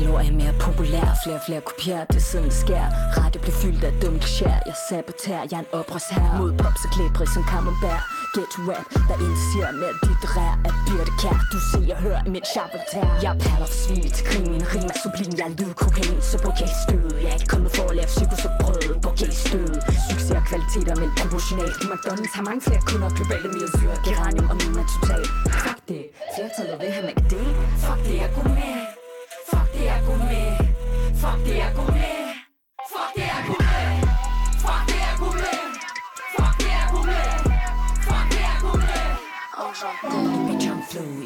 Tom 0.02 0.14
er 0.14 0.34
mere 0.42 0.54
populær 0.68 1.08
Flere 1.24 1.38
og 1.40 1.44
flere 1.48 1.62
kopierer 1.70 2.06
det 2.14 2.22
siden 2.30 2.46
det 2.52 2.60
sker. 2.64 2.84
Radio 3.20 3.40
bliver 3.44 3.58
fyldt 3.64 3.84
af 3.90 3.94
dumme 4.02 4.20
klichéer. 4.26 4.60
Jeg 4.70 4.78
saboterer, 4.90 5.44
jeg 5.52 5.58
er 5.60 5.64
en 5.66 5.72
oprørsherre. 5.80 6.34
Mod 6.42 6.52
pops 6.62 6.82
og 6.86 6.92
klæbrig 6.96 7.28
som 7.36 7.44
camembert. 7.52 8.04
Get 8.36 8.54
rap, 8.70 8.88
der 9.10 9.18
indsiger 9.26 9.72
med 9.82 9.92
dit 10.06 10.24
rær. 10.34 10.54
Af 10.68 10.74
byrde 10.88 11.12
kær, 11.22 11.38
du 11.54 11.60
ser 11.70 11.94
og 11.96 12.00
hører 12.06 12.22
mit 12.34 12.46
charpetær 12.54 13.08
Jeg 13.26 13.34
perler 13.44 13.68
for 13.72 13.80
svin 13.84 14.10
til 14.18 14.24
krigen. 14.30 14.62
Rim 14.72 14.88
er 14.94 14.98
sublin, 15.04 15.34
jeg 15.40 15.48
er 15.52 15.56
lydkokain 15.60 16.18
Så 16.30 16.36
brug 16.44 16.56
jeg 16.64 16.72
stød 16.84 17.06
Jeg 17.24 17.30
er 17.34 17.38
ikke 17.40 17.52
kommet 17.54 17.72
for 17.78 17.86
at 17.92 17.96
lave 18.00 18.12
psykos 18.14 18.44
og 18.48 18.54
brød. 18.62 18.84
Brug 19.04 19.18
jeg 19.22 19.34
stød 19.46 19.72
Succes 20.08 20.32
og 20.40 20.44
kvaliteter, 20.50 20.96
men 21.02 21.10
proportionalt 21.20 21.78
McDonald's 21.92 22.34
har 22.38 22.44
mange 22.50 22.62
flere 22.68 22.82
kunder. 22.90 23.10
Globale 23.18 23.50
mere 23.56 23.70
syre, 23.78 23.96
geranium 24.08 24.48
og 24.52 24.56
min 24.62 24.74
er 24.82 24.88
total. 24.94 25.24
Fuck 25.64 25.80
det, 25.90 26.02
flertallet 26.34 26.76
vil 26.82 26.90
have 26.96 27.06
McD. 27.10 27.34
Fuck 27.86 28.00
det, 28.08 28.16
jeg 28.24 28.30
går 28.36 28.48
med 28.58 28.81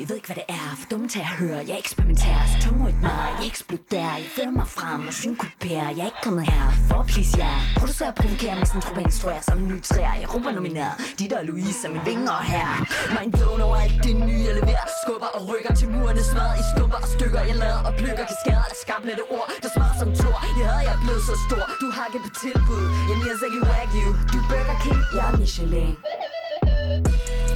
jeg 0.06 0.10
ved 0.10 0.20
ikke 0.22 0.32
hvad 0.34 0.40
det 0.44 0.50
er. 0.62 0.68
For 0.80 0.88
dumme 0.92 1.08
til 1.16 1.22
at 1.28 1.32
høre, 1.42 1.60
jeg 1.70 1.78
eksperimenterer. 1.86 2.42
Så 2.52 2.58
tung 2.64 2.78
ud 2.88 2.96
mig, 3.08 3.28
jeg 3.40 3.48
eksploderer 3.54 4.16
Jeg 4.24 4.30
fører 4.36 4.54
mig 4.60 4.68
frem 4.78 5.02
og 5.10 5.14
synkoperer 5.24 5.88
Jeg 5.98 6.04
er 6.06 6.10
ikke 6.12 6.24
kommet 6.28 6.44
her 6.54 6.66
for 6.88 6.98
at 7.04 7.08
please 7.12 7.34
jer. 7.42 7.58
Producerer 7.80 8.12
og 8.14 8.18
provokerer 8.22 8.56
med 8.60 8.66
sådan 8.70 8.80
en 8.80 8.86
truppe 8.86 9.02
instruerer 9.10 9.44
Som 9.50 9.58
en 9.62 9.68
ny 9.72 9.78
træer, 9.90 10.14
jeg 10.22 10.28
råber 10.34 10.52
nomineret. 10.58 10.94
Dit 11.20 11.32
og 11.38 11.44
Louise 11.50 11.82
er 11.88 11.92
mine 11.94 12.06
vinger 12.10 12.38
her. 12.54 12.68
Mind 13.16 13.32
blown 13.38 13.62
over 13.68 13.78
alt 13.86 13.98
det 14.06 14.16
nye, 14.28 14.42
jeg 14.48 14.56
leverer. 14.60 14.88
Skubber 15.02 15.30
og 15.38 15.42
rykker 15.50 15.74
til 15.80 15.88
murene. 15.94 16.24
Smad 16.32 16.52
i 16.62 16.64
stumper 16.72 17.00
og 17.06 17.10
stykker. 17.16 17.42
Jeg 17.50 17.56
lader 17.64 17.80
og 17.88 17.94
plukker 18.02 18.26
kaskader. 18.32 18.66
Af 18.72 18.78
skarplette 18.84 19.24
ord 19.36 19.48
Der 19.64 19.70
smager 19.76 19.96
som 20.02 20.10
tor 20.22 20.38
Jeg 20.60 20.66
havde 20.72 20.84
jeg 20.90 20.98
blevet 21.06 21.24
så 21.30 21.36
stor. 21.46 21.64
Du 21.84 21.88
har 21.96 22.06
ikke 22.10 22.20
på 22.28 22.32
tilbud. 22.44 22.84
Jeg 23.10 23.16
mere 23.24 23.36
ikke 23.48 23.62
wagyu 23.70 24.10
Du 24.32 24.38
Burger 24.50 24.78
King, 24.84 25.02
jeg 25.16 25.24
er 25.30 25.34
Michelin. 25.42 25.96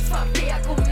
Fuck 0.10 0.28
det 0.36 0.48
er 0.56 0.60
god 0.68 0.89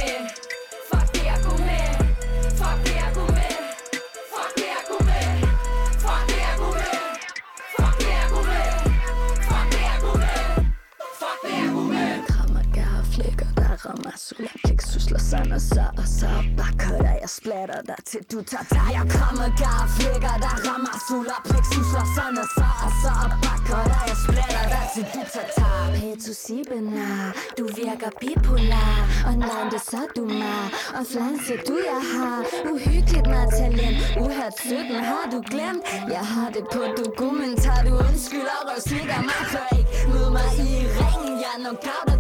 flækker, 14.04 14.28
der 14.28 14.48
rammer 14.48 14.48
Sola, 14.48 14.50
plexus, 14.66 15.04
slår 15.04 15.20
sand 15.20 15.54
og 15.54 15.62
så 15.62 15.84
og 15.98 16.08
så 16.08 16.30
Bakker 16.58 16.98
dig, 16.98 17.18
jeg 17.22 17.30
splatter 17.30 17.82
dig 17.82 17.96
til 18.06 18.22
du 18.32 18.42
tager 18.42 18.64
dig. 18.70 18.88
Jeg 18.98 19.06
kommer 19.18 19.50
gar, 19.62 19.88
flækker, 19.98 20.36
der 20.46 20.56
rammer. 20.68 20.94
Sola, 21.08 21.38
plexus, 21.50 21.86
slår 21.92 22.08
sand 22.16 22.38
og 22.44 22.48
så 22.58 22.68
og 22.86 22.92
så 23.02 23.14
Bakker 23.44 23.84
dig, 23.92 24.04
jeg 24.12 24.18
splatter 24.26 24.66
dig 24.74 24.84
til 24.94 25.04
du 25.14 25.22
tager 25.34 25.50
dig 25.58 26.00
Petosibena 26.00 27.10
du 27.58 27.64
virker 27.82 28.12
bipolar. 28.22 29.00
Online 29.32 29.70
det 29.74 29.82
så 29.92 30.02
du 30.16 30.24
mig 30.42 30.64
Og 30.98 31.04
flanse 31.12 31.54
du 31.68 31.76
jeg 31.92 32.04
har. 32.14 32.40
Uhyggeligt 32.72 33.28
med 33.34 33.46
talent 33.60 33.98
Uhørt 34.22 34.56
17 34.60 34.96
har 35.12 35.26
du 35.34 35.40
glemt. 35.52 35.84
Jeg 36.16 36.26
har 36.34 36.50
det 36.56 36.66
på 36.74 36.82
du 36.98 37.06
men 37.40 37.52
Tager 37.64 37.84
Du 37.88 37.94
undskyld 38.08 38.48
og 38.56 38.62
røv 38.68 38.80
slikker 38.88 39.22
mig 39.30 39.42
Før 39.54 39.68
ikke. 39.78 39.90
Møde 40.12 40.32
mig 40.38 40.50
i 40.68 40.72
ringen. 40.98 41.34
Jeg 41.46 41.56
knockouter 41.62 42.06
dig 42.08 42.17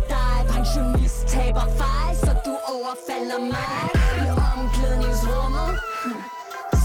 slipper 1.58 1.78
fejl, 1.78 2.16
så 2.18 2.32
du 2.46 2.54
overfalder 2.74 3.40
mig. 3.54 3.80
I 4.24 4.30
omklædningsrummet. 4.54 5.70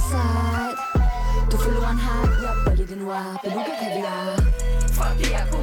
Sejt. 0.09 0.79
Du 1.53 1.57
forloren 1.57 1.99
har, 1.99 2.23
jeg 2.43 2.55
bør 2.65 2.75
lige 2.75 2.87
den 2.89 2.99
nu 2.99 3.11
op 3.11 3.45
Jeg 3.45 3.53
lukker 3.55 3.75
kaviar 3.81 4.37
Fuck, 4.97 5.33
jeg 5.33 5.47
kunne 5.51 5.62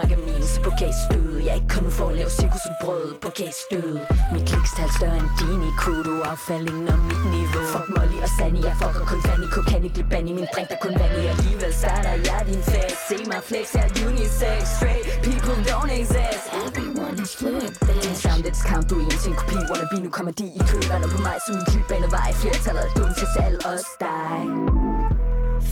sublim 0.00 0.18
Hele 0.26 0.64
på 0.64 0.70
gæstød 0.80 1.38
Jeg 1.44 1.50
er 1.50 1.58
ikke 1.60 1.72
kommet 1.76 1.92
for 1.92 2.06
at 2.08 2.14
lave 2.20 2.30
cirkus 2.30 2.64
og 2.70 2.76
brød 2.82 3.06
På 3.24 3.30
gæstød 3.38 3.92
Mit 4.32 4.44
klikstal 4.50 4.90
større 4.98 5.18
end 5.22 5.30
din 5.40 5.60
i 5.68 5.72
crew 5.80 6.00
Du 6.08 6.12
er 6.20 6.28
affalding 6.34 6.92
om 6.92 7.00
mit 7.10 7.24
niveau. 7.36 7.64
Fuck 7.72 7.88
Molly 7.96 8.18
og 8.26 8.30
Sandy 8.36 8.60
Jeg 8.68 8.74
fucker 8.80 9.04
kun 9.10 9.20
Fanny 9.26 9.48
Kokan 9.54 9.82
ikke 9.88 10.02
blive 10.10 10.28
i 10.30 10.32
Min 10.38 10.48
drink 10.54 10.68
der 10.72 10.78
kun 10.84 10.94
vand 11.00 11.14
i. 11.22 11.24
Alligevel 11.32 11.72
starter 11.80 12.14
jeg 12.28 12.42
din 12.50 12.62
fest. 12.72 12.98
Se 13.08 13.16
mig 13.30 13.40
flex 13.50 13.66
jeg 13.76 13.84
er 13.88 13.92
unisex. 14.08 14.60
Straight 14.76 15.06
people 15.26 15.58
don't 15.70 15.92
exist. 16.00 16.44
Everyone 16.66 17.16
is 17.24 17.32
fluid 17.40 17.72
Det 17.86 17.96
er 18.10 18.16
sound 18.22 18.42
det 18.46 18.54
Du 18.90 18.94
er 19.00 19.04
en 19.04 19.18
til 19.22 19.30
en 19.32 19.36
kopi 19.40 19.56
Wannabe. 19.70 19.96
Nu 20.06 20.10
kommer 20.16 20.32
de 20.40 20.44
i 20.58 20.60
kølvandet 20.70 21.08
på 21.14 21.18
mig 21.26 21.36
Som 21.44 21.54
en 21.60 21.64
klipbane 21.70 22.08
vej. 22.16 22.28
Flertallet 22.40 22.82
er 22.88 22.92
dumt 22.98 23.14
til 23.20 23.28
salg 23.34 23.56
Os 23.72 23.86
dig. 24.04 24.38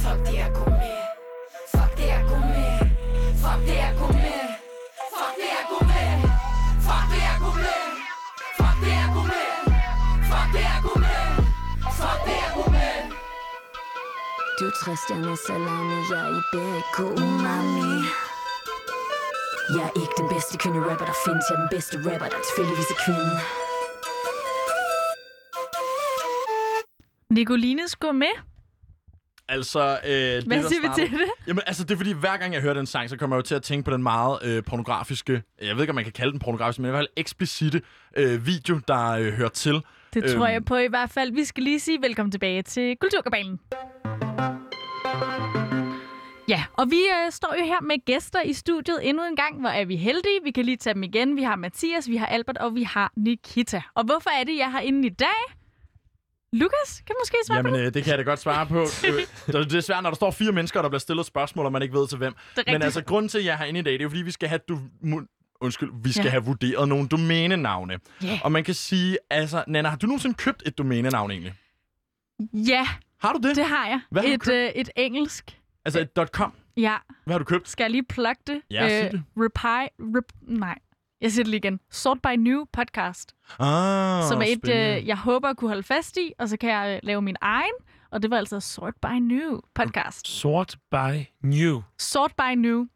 Fuck 0.01 0.19
de 0.27 0.33
er 0.45 0.51
gode. 0.59 0.78
Du 14.61 14.65
er 14.65 14.71
træstjerner 14.71 15.37
salami 15.47 15.99
Jeg 16.11 16.21
er 16.27 16.33
i 16.39 16.43
BK 16.53 16.99
umami 17.01 17.91
Jeg 19.77 19.85
er 19.89 19.95
ikke 20.03 20.15
den 20.19 20.29
bedste 20.35 20.59
kvinde 20.59 20.81
rapper 20.89 21.07
der 21.11 21.17
findes 21.27 21.45
Jeg 21.51 21.57
er 21.57 21.61
den 21.61 21.71
bedste 21.77 21.97
rapper 21.97 22.29
der 22.33 22.41
tilfældigvis 22.49 22.91
er 22.95 22.99
kvinde 23.05 23.35
Nicolines 27.31 27.97
Gå 27.97 28.13
med. 28.13 28.35
Altså, 29.49 30.01
øh, 30.05 30.11
det, 30.11 30.45
Hvad 30.45 30.63
siger 30.63 30.81
vi 30.81 30.89
til 30.95 31.11
det? 31.11 31.31
Jamen, 31.47 31.63
altså, 31.67 31.85
det 31.85 31.91
er 31.91 31.97
fordi, 31.97 32.13
hver 32.13 32.37
gang 32.37 32.55
jeg 32.55 32.63
hører 32.63 32.75
den 32.75 32.87
sang, 32.87 33.11
så 33.11 33.17
kommer 33.17 33.37
jeg 33.37 33.39
jo 33.39 33.47
til 33.47 33.55
at 33.55 33.63
tænke 33.63 33.85
på 33.85 33.91
den 33.91 34.03
meget 34.03 34.39
øh, 34.43 34.65
pornografiske, 34.65 35.43
jeg 35.63 35.75
ved 35.75 35.83
ikke, 35.83 35.91
om 35.91 35.95
man 35.95 36.05
kan 36.05 36.13
kalde 36.13 36.33
den 36.33 36.41
pornografisk, 36.41 36.79
men 36.79 36.89
i 36.89 36.91
hvert 36.91 36.99
fald 36.99 37.09
eksplicite 37.17 37.83
øh, 38.17 38.47
video, 38.47 38.81
der 38.89 39.11
øh, 39.11 39.33
hører 39.33 39.49
til. 39.49 39.83
Det 40.15 40.25
tror 40.25 40.45
Øhm. 40.45 40.53
jeg 40.53 40.65
på 40.65 40.77
i 40.77 40.87
hvert 40.89 41.11
fald. 41.11 41.33
Vi 41.33 41.45
skal 41.45 41.63
lige 41.65 41.81
sige 41.81 41.99
velkommen 42.03 42.31
tilbage 42.33 42.63
til 42.63 42.97
Kulturkabalen. 43.01 43.61
Ja, 46.49 46.65
og 46.73 46.91
vi 46.91 46.97
øh, 46.97 47.33
står 47.33 47.55
jo 47.59 47.65
her 47.65 47.81
med 47.83 48.05
gæster 48.05 48.41
i 48.43 48.53
studiet 48.53 49.09
endnu 49.09 49.25
en 49.25 49.37
gang. 49.37 49.61
Hvor 49.61 49.69
er 49.69 49.85
vi 49.85 49.97
heldige. 49.97 50.41
Vi 50.45 50.51
kan 50.51 50.65
lige 50.65 50.77
tage 50.77 50.95
dem 50.95 51.03
igen. 51.03 51.37
Vi 51.37 51.43
har 51.43 51.57
Mathias, 51.57 52.09
vi 52.09 52.17
har 52.17 52.27
Albert 52.27 52.57
og 52.59 52.75
vi 52.75 52.83
har 52.83 53.13
Nikita. 53.17 53.83
Og 53.95 54.05
hvorfor 54.05 54.31
er 54.41 54.45
det, 54.45 54.57
jeg 54.57 54.71
har 54.73 54.81
inde 54.81 55.07
i 55.07 55.11
dag? 55.11 55.55
Lukas 56.53 57.03
kan 57.07 57.17
måske 57.21 57.37
svare 57.47 57.63
på 57.63 57.69
Jamen, 57.69 57.81
det. 57.81 57.87
øh, 57.87 57.95
det 57.95 58.05
kan 58.05 58.11
jeg 58.11 58.19
da 58.19 58.23
godt 58.23 58.39
svare 58.41 58.67
på. 58.67 58.81
Øh, 59.49 59.65
det 59.65 59.75
er 59.75 59.81
svært, 59.81 60.03
når 60.03 60.11
der 60.11 60.15
står 60.17 60.31
fire 60.31 60.53
mennesker, 60.53 60.83
der 60.83 60.89
bliver 60.89 60.99
stillet 61.01 61.27
spørgsmål, 61.27 61.67
og 61.67 61.73
man 61.73 61.83
ikke 61.83 61.95
ved 61.95 62.09
til 62.09 62.19
hvem. 62.19 62.35
Men 62.67 62.83
altså, 62.83 63.05
grunden 63.05 63.29
til, 63.29 63.39
at 63.39 63.45
jeg 63.45 63.53
er 63.53 63.57
herinde 63.57 63.81
i 63.81 63.83
dag, 63.83 63.93
det 63.93 64.01
er 64.01 64.05
jo, 64.05 64.09
fordi, 64.09 64.23
vi 64.23 64.31
skal 64.31 64.49
have, 64.49 64.61
du, 64.69 64.79
undskyld, 65.61 65.91
vi 66.03 66.13
skal 66.13 66.25
Ja. 66.25 66.31
have 66.31 66.45
vurderet 66.45 66.89
nogle 66.89 67.09
domænenavne. 67.09 67.99
Ja. 68.23 68.41
Og 68.45 68.53
man 68.53 68.65
kan 68.65 68.75
sige, 68.75 69.19
altså, 69.31 69.65
Nana, 69.69 69.89
har 69.89 69.97
du 69.97 70.07
nogensinde 70.07 70.35
købt 70.35 70.63
et 70.67 70.79
domænenavn 70.79 71.31
egentlig? 71.31 71.55
Ja, 72.53 72.87
Har 73.21 73.33
du 73.33 73.49
det? 73.49 73.57
det 73.57 73.65
har 73.65 73.87
jeg. 73.87 74.01
Hvad 74.11 74.23
har 74.23 74.29
du 74.29 74.35
et, 74.35 74.41
købt? 74.41 74.55
øh, 74.55 74.69
et 74.81 74.91
engelsk. 74.97 75.59
Altså 75.85 76.01
et 76.01 76.29
.com? 76.33 76.53
Ja, 76.77 76.97
Hvad 77.25 77.35
har 77.35 77.39
du 77.39 77.45
købt? 77.45 77.69
skal 77.69 77.85
jeg 77.85 77.91
lige 77.91 78.05
plukke 78.09 78.43
det? 78.47 78.61
Ja, 78.71 79.03
sig 79.03 79.13
det. 79.13 79.23
Reply, 79.37 79.87
rep, 80.17 80.25
nej, 80.43 80.79
jeg 81.21 81.33
siger 81.33 81.45
det 81.45 81.51
lige 81.51 81.59
igen. 81.59 81.81
Sort 81.91 82.19
by 82.23 82.29
New 82.39 82.65
podcast, 82.73 83.35
Ah, 83.59 84.25
som 84.25 84.39
er 84.41 84.47
et, 84.47 84.59
spændende. 84.65 85.01
øh, 85.01 85.07
jeg 85.07 85.17
håber 85.17 85.49
at 85.49 85.57
kunne 85.57 85.69
holde 85.71 85.83
fast 85.83 86.17
i, 86.17 86.33
og 86.39 86.49
så 86.49 86.57
kan 86.57 86.71
jeg 86.71 86.95
øh, 86.95 87.01
lave 87.07 87.23
min 87.23 87.37
egen. 87.41 87.73
Og 88.11 88.23
det 88.23 88.31
var 88.31 88.37
altså 88.37 88.61
Sort 88.61 88.95
by 89.03 89.13
New 89.21 89.61
podcast. 89.75 90.29
Sort 90.29 90.77
by 90.91 91.25
New. 91.43 91.83
Sort 91.99 92.33
by 92.39 92.55
New. 92.57 92.87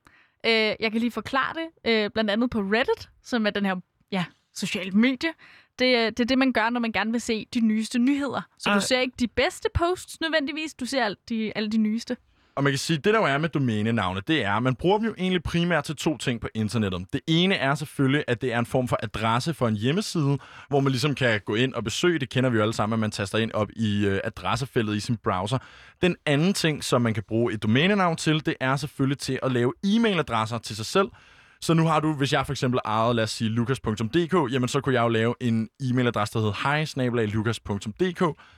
Øh, 0.46 0.52
jeg 0.80 0.92
kan 0.92 1.00
lige 1.00 1.10
forklare 1.10 1.54
det, 1.54 1.90
øh, 1.90 2.10
blandt 2.10 2.30
andet 2.30 2.50
på 2.50 2.58
Reddit, 2.60 3.08
som 3.22 3.46
er 3.46 3.50
den 3.50 3.64
her 3.66 3.76
ja, 4.12 4.24
sociale 4.54 4.90
medie. 4.92 5.30
Det, 5.78 5.96
er- 5.96 6.10
det 6.10 6.20
er 6.20 6.24
det, 6.24 6.38
man 6.38 6.52
gør, 6.52 6.70
når 6.70 6.80
man 6.80 6.92
gerne 6.92 7.12
vil 7.12 7.20
se 7.20 7.46
de 7.54 7.60
nyeste 7.60 7.98
nyheder. 7.98 8.40
Så 8.58 8.68
Ej. 8.70 8.74
du 8.74 8.80
ser 8.80 9.00
ikke 9.00 9.14
de 9.20 9.28
bedste 9.28 9.68
posts 9.74 10.20
nødvendigvis, 10.20 10.74
du 10.74 10.84
ser 10.86 11.04
alle 11.04 11.16
de, 11.28 11.52
alle 11.56 11.70
de 11.70 11.78
nyeste. 11.78 12.16
Og 12.56 12.64
man 12.64 12.72
kan 12.72 12.78
sige, 12.78 12.96
det 12.96 13.14
der 13.14 13.20
jo 13.20 13.24
er 13.24 13.38
med 13.38 13.48
domænenavne, 13.48 14.20
det 14.26 14.44
er, 14.44 14.52
at 14.52 14.62
man 14.62 14.74
bruger 14.74 14.98
dem 14.98 15.06
jo 15.06 15.14
egentlig 15.18 15.42
primært 15.42 15.84
til 15.84 15.96
to 15.96 16.18
ting 16.18 16.40
på 16.40 16.48
internettet. 16.54 17.06
Det 17.12 17.20
ene 17.26 17.54
er 17.54 17.74
selvfølgelig, 17.74 18.24
at 18.28 18.42
det 18.42 18.52
er 18.52 18.58
en 18.58 18.66
form 18.66 18.88
for 18.88 18.98
adresse 19.02 19.54
for 19.54 19.68
en 19.68 19.76
hjemmeside, 19.76 20.38
hvor 20.68 20.80
man 20.80 20.90
ligesom 20.90 21.14
kan 21.14 21.40
gå 21.44 21.54
ind 21.54 21.74
og 21.74 21.84
besøge. 21.84 22.18
Det 22.18 22.30
kender 22.30 22.50
vi 22.50 22.56
jo 22.56 22.62
alle 22.62 22.74
sammen, 22.74 22.94
at 22.96 23.00
man 23.00 23.10
taster 23.10 23.38
ind 23.38 23.52
op 23.52 23.68
i 23.76 24.06
øh, 24.06 24.20
adressefeltet 24.24 24.96
i 24.96 25.00
sin 25.00 25.16
browser. 25.16 25.58
Den 26.02 26.16
anden 26.26 26.52
ting, 26.54 26.84
som 26.84 27.02
man 27.02 27.14
kan 27.14 27.22
bruge 27.28 27.52
et 27.52 27.62
domænenavn 27.62 28.16
til, 28.16 28.46
det 28.46 28.54
er 28.60 28.76
selvfølgelig 28.76 29.18
til 29.18 29.38
at 29.42 29.52
lave 29.52 29.72
e-mailadresser 29.86 30.58
til 30.58 30.76
sig 30.76 30.86
selv. 30.86 31.08
Så 31.60 31.74
nu 31.74 31.86
har 31.86 32.00
du, 32.00 32.14
hvis 32.14 32.32
jeg 32.32 32.46
for 32.46 32.52
eksempel 32.52 32.80
ejede, 32.84 33.14
lad 33.14 33.24
os 33.24 33.30
sige, 33.30 33.50
lukas.dk, 33.50 34.52
jamen 34.52 34.68
så 34.68 34.80
kunne 34.80 34.94
jeg 34.94 35.02
jo 35.02 35.08
lave 35.08 35.34
en 35.40 35.68
e-mailadresse, 35.82 36.32
der 36.32 36.38
hedder 36.38 36.62
hej 36.62 36.84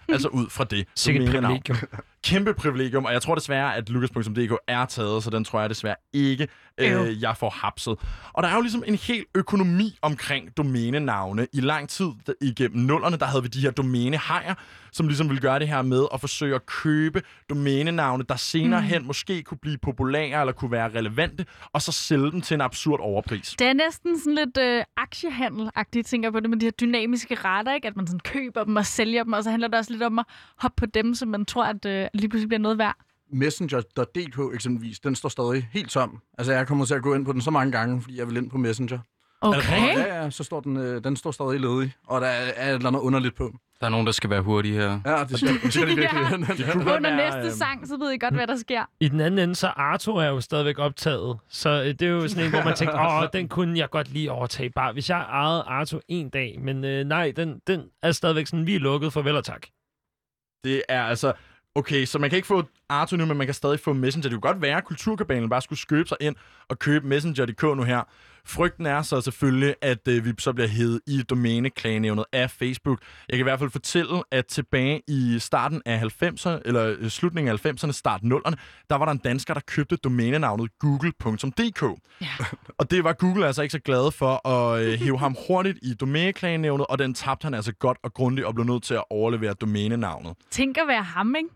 altså 0.09 0.28
ud 0.28 0.51
fra 0.51 0.64
det 0.64 0.88
Sikkert 0.95 1.30
privilegium. 1.30 1.76
kæmpe 2.25 2.55
privilegium, 2.55 3.05
og 3.05 3.12
jeg 3.12 3.22
tror 3.22 3.35
desværre, 3.35 3.77
at 3.77 3.89
lukas.dk 3.89 4.53
er 4.68 4.85
taget, 4.87 5.22
så 5.25 5.31
den 5.31 5.45
tror 5.45 5.61
jeg 5.61 5.70
desværre 5.70 5.97
ikke, 6.12 6.49
øh, 6.79 7.22
jeg 7.22 7.37
får 7.37 7.51
hapset. 7.51 7.99
Og 8.33 8.43
der 8.43 8.49
er 8.49 8.55
jo 8.55 8.61
ligesom 8.61 8.85
en 8.87 8.95
hel 8.95 9.25
økonomi 9.35 9.99
omkring 10.03 10.57
domænenavne. 10.57 11.47
I 11.53 11.61
lang 11.61 11.89
tid 11.89 12.07
igennem 12.41 12.85
nullerne, 12.87 13.16
der 13.18 13.27
havde 13.27 13.43
vi 13.43 13.49
de 13.49 13.61
her 13.61 13.70
domænehajer, 13.70 14.55
som 14.93 15.07
ligesom 15.09 15.29
ville 15.29 15.41
gøre 15.41 15.59
det 15.59 15.68
her 15.68 15.83
med 15.83 16.05
at 16.14 16.20
forsøge 16.20 16.55
at 16.55 16.66
købe 16.66 17.22
domænenavne, 17.51 18.25
der 18.29 18.37
senere 18.37 18.81
Mm. 18.81 18.87
hen 18.87 19.07
måske 19.07 19.43
kunne 19.43 19.59
blive 19.59 19.79
populære 19.79 20.41
eller 20.41 20.53
kunne 20.53 20.70
være 20.70 20.89
relevante, 20.95 21.47
og 21.72 21.83
så 21.83 21.93
sælge 21.93 22.31
dem 22.31 22.41
til 22.41 22.55
en 22.55 22.61
absurd 22.61 23.01
overpris. 23.01 23.55
Det 23.59 23.66
er 23.66 23.72
næsten 23.72 24.18
sådan 24.18 24.35
lidt 24.35 24.57
øh, 24.59 24.85
aktiehandel-agtigt, 24.97 26.03
tænker 26.07 26.31
på 26.31 26.41
det, 26.41 26.51
med 26.51 26.59
de 26.59 26.66
her 26.66 26.70
dynamiske 26.70 27.35
rater, 27.35 27.75
ikke? 27.75 27.89
At 27.89 27.97
man 27.97 28.07
sådan 28.07 28.20
køber 28.20 28.64
dem 28.64 28.77
og 28.77 28.87
sælger 28.87 29.25
dem, 29.25 29.33
og 29.33 29.45
så 29.45 29.51
handler 29.51 29.68
det 29.68 29.79
også 29.79 29.93
lidt 29.93 30.03
om 30.03 30.18
at 30.18 30.25
hoppe 30.59 30.75
på 30.77 30.87
dem, 30.87 31.14
som 31.14 31.29
man 31.29 31.45
tror, 31.45 31.64
at 31.64 31.85
øh, 31.87 32.09
lige 32.15 32.29
pludselig 32.29 32.49
bliver 32.49 32.61
noget 32.61 32.79
værd. 32.79 32.97
Messenger.dk 33.33 34.55
eksempelvis, 34.55 35.01
den 35.01 35.15
står 35.15 35.29
stadig 35.29 35.69
helt 35.73 35.91
tom. 35.91 36.21
Altså, 36.39 36.53
jeg 36.53 36.67
kommer 36.67 36.85
til 36.85 36.95
at 36.95 37.03
gå 37.03 37.15
ind 37.15 37.25
på 37.25 37.33
den 37.33 37.41
så 37.41 37.51
mange 37.51 37.73
gange, 37.73 38.03
fordi 38.03 38.19
jeg 38.19 38.27
vil 38.29 38.37
ind 38.37 38.51
på 38.51 38.59
Messenger. 38.59 38.99
Okay. 39.41 39.97
Ja, 39.97 40.23
ja, 40.23 40.31
så 40.31 40.45
står 40.45 40.61
den, 40.61 40.77
øh, 40.77 41.05
den 41.05 41.17
står 41.17 41.31
stadig 41.31 41.61
ledig, 41.61 41.93
og 42.07 42.21
der 42.21 42.27
er, 42.27 42.53
er 42.57 42.69
et 42.71 42.75
eller 42.75 42.89
andet 42.89 43.01
underligt 43.01 43.35
på. 43.37 43.53
Der 43.81 43.87
er 43.87 43.91
nogen, 43.91 44.07
der 44.07 44.12
skal 44.12 44.31
være 44.31 44.43
hurtige 44.43 44.75
her. 44.75 45.01
Ja, 45.07 45.25
det 45.25 45.39
skal, 45.39 45.61
det 45.62 45.73
skal 45.73 45.89
de 45.89 45.97
virkelig. 45.97 46.23
Ja. 46.31 46.37
Det 46.57 46.73
kunne 46.73 46.95
Under 46.95 47.01
være, 47.01 47.17
næste 47.17 47.39
øhm, 47.41 47.51
sang, 47.51 47.89
så 47.89 47.97
ved 47.97 48.11
I 48.11 48.19
godt, 48.19 48.35
hvad 48.35 48.47
der 48.47 48.57
sker. 48.57 48.85
I 49.01 49.09
den 49.09 49.21
anden 49.21 49.39
ende, 49.39 49.55
så 49.55 49.67
Arto 49.67 50.17
er 50.17 50.27
jo 50.27 50.41
stadigvæk 50.41 50.79
optaget. 50.79 51.39
Så 51.49 51.71
øh, 51.71 51.87
det 51.87 52.03
er 52.03 52.07
jo 52.07 52.29
sådan 52.29 52.45
en, 52.45 52.51
hvor 52.51 52.65
man 52.65 52.75
tænker, 52.75 53.23
åh, 53.23 53.29
den 53.33 53.49
kunne 53.49 53.79
jeg 53.79 53.91
godt 53.91 54.12
lige 54.12 54.33
overtage 54.33 54.71
bare, 54.71 54.93
hvis 54.93 55.11
jeg 55.11 55.21
ejede 55.21 55.62
Arto 55.62 56.01
en 56.09 56.29
dag. 56.29 56.59
Men 56.61 56.85
øh, 56.85 57.05
nej, 57.05 57.33
den, 57.37 57.61
den 57.67 57.83
er 58.03 58.12
stadigvæk 58.12 58.47
sådan, 58.47 58.67
vi 58.67 58.75
er 58.75 58.81
lukket, 58.81 59.12
farvel 59.12 59.37
og 59.37 59.45
tak. 59.45 59.67
Det 60.65 60.83
er 60.89 61.03
altså... 61.03 61.33
Okay, 61.77 62.05
så 62.05 62.18
man 62.18 62.31
kan 62.31 62.37
ikke 62.37 62.49
få 62.49 62.62
Arto 62.89 63.16
nu, 63.16 63.27
men 63.27 63.37
man 63.37 63.47
kan 63.47 63.55
stadig 63.55 63.81
få 63.81 63.93
Messenger. 63.93 64.29
Det 64.31 64.43
kunne 64.43 64.53
godt 64.53 64.62
være, 64.62 64.77
at 64.77 64.85
Kulturkabalen 64.85 65.49
bare 65.49 65.62
skulle 65.62 65.79
skøbe 65.79 66.09
sig 66.09 66.16
ind 66.20 66.37
og 66.68 66.79
købe 66.79 67.07
Messenger.dk 67.07 67.62
nu 67.62 67.83
her. 67.83 68.03
Frygten 68.47 68.87
er 68.87 69.03
så 69.03 69.20
selvfølgelig, 69.20 69.75
at 69.83 70.09
øh, 70.09 70.25
vi 70.25 70.33
så 70.39 70.53
bliver 70.53 70.68
hævet 70.68 71.01
i 71.07 71.22
domæneklagenævnet 71.22 72.25
af 72.33 72.51
Facebook. 72.51 72.99
Jeg 73.29 73.37
kan 73.37 73.43
i 73.43 73.49
hvert 73.49 73.59
fald 73.59 73.70
fortælle, 73.70 74.22
at 74.31 74.47
tilbage 74.47 75.03
i 75.09 75.37
starten 75.39 75.83
af 75.87 76.03
90'erne, 76.22 76.61
eller 76.64 76.97
øh, 76.99 77.09
slutningen 77.09 77.53
af 77.53 77.66
90'erne, 77.66 77.93
start 77.93 78.20
0'erne, 78.20 78.55
der 78.91 78.97
var 78.97 79.05
der 79.05 79.12
en 79.12 79.18
dansker, 79.18 79.55
der 79.55 79.61
købte 79.66 79.97
domænenavnet 79.97 80.79
google.dk. 80.79 82.01
Ja. 82.20 82.27
Og 82.79 82.91
det 82.91 83.05
var 83.05 83.12
Google 83.12 83.47
altså 83.47 83.62
ikke 83.62 83.72
så 83.72 83.79
glade 83.79 84.12
for 84.12 84.49
at 84.49 84.83
øh, 84.83 84.99
hæve 84.99 85.18
ham 85.18 85.37
hurtigt 85.47 85.79
i 85.83 85.95
domæneklagenævnet, 85.95 86.87
og 86.87 86.99
den 86.99 87.14
tabte 87.14 87.45
han 87.45 87.55
altså 87.55 87.72
godt 87.72 87.99
og 88.03 88.14
grundigt 88.14 88.47
og 88.47 88.55
blev 88.55 88.66
nødt 88.66 88.83
til 88.83 88.95
at 88.95 89.05
overlevere 89.11 89.53
domænenavnet. 89.53 90.35
Tænk 90.51 90.79
at 90.79 90.89
være 90.89 91.03
ham, 91.03 91.35
ikke? 91.35 91.49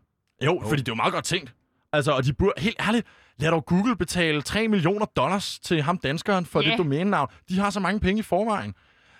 Jo, 0.44 0.60
jo, 0.62 0.68
fordi 0.68 0.82
det 0.82 0.88
er 0.88 0.92
jo 0.92 0.96
meget 0.96 1.12
godt 1.12 1.24
tænkt. 1.24 1.54
Altså, 1.92 2.12
og 2.12 2.24
de 2.24 2.32
burde, 2.32 2.52
helt 2.60 2.76
ærligt, 2.88 3.06
lad 3.38 3.50
dog 3.50 3.64
Google 3.66 3.96
betale 3.96 4.42
3 4.42 4.68
millioner 4.68 5.06
dollars 5.06 5.58
til 5.58 5.82
ham 5.82 5.98
danskeren 5.98 6.46
for 6.46 6.62
Ja. 6.62 6.70
det 6.70 6.78
domænenavn. 6.78 7.28
De 7.48 7.58
har 7.58 7.70
så 7.70 7.80
mange 7.80 8.00
penge 8.00 8.18
i 8.20 8.22
forvejen. 8.22 8.74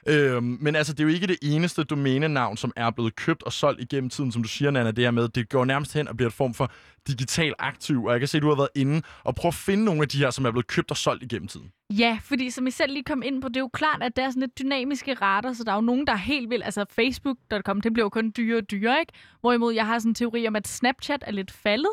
Øhm, 0.09 0.59
men 0.61 0.77
altså, 0.77 0.93
det 0.93 1.01
er 1.01 1.05
jo 1.05 1.15
ikke 1.15 1.27
det 1.27 1.39
eneste 1.43 1.85
domænenavn, 1.85 2.57
som 2.57 2.73
er 2.77 2.91
blevet 2.91 3.17
købt 3.17 3.43
og 3.43 3.53
solgt 3.53 3.81
igennem 3.81 4.11
tiden, 4.11 4.33
som 4.33 4.43
du 4.43 4.49
siger, 4.49 4.71
Nana, 4.71 4.91
det 4.91 5.05
her 5.05 5.11
med, 5.11 5.29
det 5.29 5.49
går 5.49 5.65
nærmest 5.65 5.95
hen 5.95 6.09
og 6.09 6.17
bliver 6.17 6.29
et 6.29 6.35
form 6.35 6.55
for 6.55 6.73
digital 7.09 7.55
aktiv, 7.59 8.05
og 8.05 8.13
jeg 8.13 8.21
kan 8.21 8.29
se, 8.29 8.37
at 8.39 8.43
du 8.43 8.49
har 8.49 8.57
været 8.57 8.69
inde 8.75 9.03
og 9.25 9.35
prøve 9.35 9.51
at 9.51 9.55
finde 9.55 9.85
nogle 9.85 10.03
af 10.03 10.09
de 10.09 10.19
her, 10.19 10.31
som 10.31 10.45
er 10.45 10.51
blevet 10.51 10.67
købt 10.67 10.91
og 10.91 10.97
solgt 10.97 11.23
igennem 11.23 11.49
tiden. 11.49 11.73
Ja, 11.91 12.19
fordi 12.23 12.51
som 12.51 12.67
I 12.67 12.71
selv 12.71 12.93
lige 12.93 13.05
kom 13.05 13.23
ind 13.23 13.43
på, 13.43 13.49
det 13.49 13.57
er 13.57 13.61
jo 13.61 13.71
klart, 13.73 14.03
at 14.03 14.17
der 14.17 14.23
er 14.25 14.31
sådan 14.31 14.41
lidt 14.41 14.59
dynamiske 14.59 15.15
rater, 15.15 15.53
så 15.53 15.65
der 15.65 15.71
er 15.71 15.77
jo 15.77 15.81
nogen, 15.81 16.07
der 16.07 16.13
er 16.13 16.17
helt 16.17 16.51
vildt. 16.51 16.65
Altså 16.65 16.85
Facebook.com, 16.91 17.81
det 17.81 17.93
bliver 17.93 18.05
jo 18.05 18.09
kun 18.09 18.33
dyrere 18.37 18.59
og 18.59 18.71
dyrere, 18.71 19.01
ikke? 19.01 19.13
Hvorimod 19.41 19.75
jeg 19.75 19.87
har 19.87 19.99
sådan 19.99 20.11
en 20.11 20.15
teori 20.15 20.47
om, 20.49 20.57
at 20.57 20.69
Snapchat 20.69 21.25
er 21.27 21.33
lidt 21.33 21.51
faldet. 21.51 21.91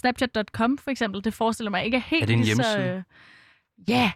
Snapchat.com 0.00 0.78
for 0.78 0.90
eksempel, 0.90 1.24
det 1.24 1.34
forestiller 1.34 1.70
mig 1.70 1.84
ikke 1.84 1.96
er 1.96 2.02
helt 2.06 2.22
Er 2.22 2.26
det 2.26 2.36
en 2.50 2.56
så... 2.56 2.78
øh, 2.78 3.02
Ja, 3.88 4.12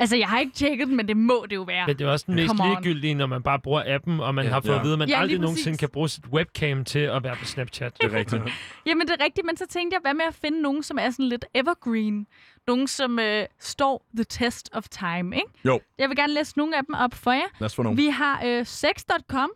altså 0.00 0.16
jeg 0.16 0.28
har 0.28 0.38
ikke 0.38 0.52
tjekket 0.52 0.88
den, 0.88 0.96
men 0.96 1.08
det 1.08 1.16
må 1.16 1.46
det 1.50 1.56
jo 1.56 1.62
være. 1.62 1.86
Men 1.86 1.98
det 1.98 2.06
er 2.06 2.10
også 2.10 2.24
den 2.28 2.34
mest 2.34 2.48
Come 2.56 2.68
ligegyldige, 2.70 3.14
når 3.14 3.26
man 3.26 3.42
bare 3.42 3.58
bruger 3.58 3.82
appen, 3.86 4.20
og 4.20 4.34
man 4.34 4.44
Ja. 4.44 4.50
har 4.50 4.60
fået 4.60 4.72
Ja. 4.74 4.78
at 4.78 4.84
vide, 4.84 4.92
at 4.92 4.98
man 4.98 5.08
Ja, 5.08 5.18
aldrig 5.20 5.38
nogensinde 5.38 5.78
kan 5.78 5.88
bruge 5.88 6.08
sit 6.08 6.26
webcam 6.26 6.84
til 6.84 6.98
at 6.98 7.22
være 7.24 7.36
på 7.36 7.44
Snapchat. 7.44 7.92
Det 8.00 8.12
er 8.14 8.18
rigtigt. 8.18 8.42
Jamen, 8.86 9.06
det 9.06 9.16
er 9.20 9.24
rigtigt, 9.24 9.46
men 9.46 9.56
så 9.56 9.66
tænkte 9.70 9.94
jeg, 9.94 10.00
hvad 10.00 10.14
med 10.14 10.24
at 10.28 10.34
finde 10.34 10.62
nogen, 10.62 10.82
som 10.82 10.98
er 11.00 11.10
sådan 11.10 11.26
lidt 11.28 11.44
evergreen? 11.54 12.26
Nogen, 12.66 12.86
som 12.88 13.18
øh, 13.18 13.46
står 13.60 14.06
the 14.16 14.24
test 14.24 14.70
of 14.72 14.84
time, 14.88 15.36
ikke? 15.36 15.48
Jo. 15.64 15.80
Jeg 15.98 16.08
vil 16.08 16.16
gerne 16.16 16.34
læse 16.34 16.58
nogle 16.58 16.76
af 16.76 16.84
dem 16.86 16.94
op 16.94 17.14
for 17.14 17.32
jer. 17.32 17.46
Lad 17.60 17.66
os 17.66 17.74
få 17.74 17.82
nogle. 17.82 17.96
Vi 17.96 18.06
har 18.06 18.42
øh, 18.46 18.66
sex.com. 18.66 19.50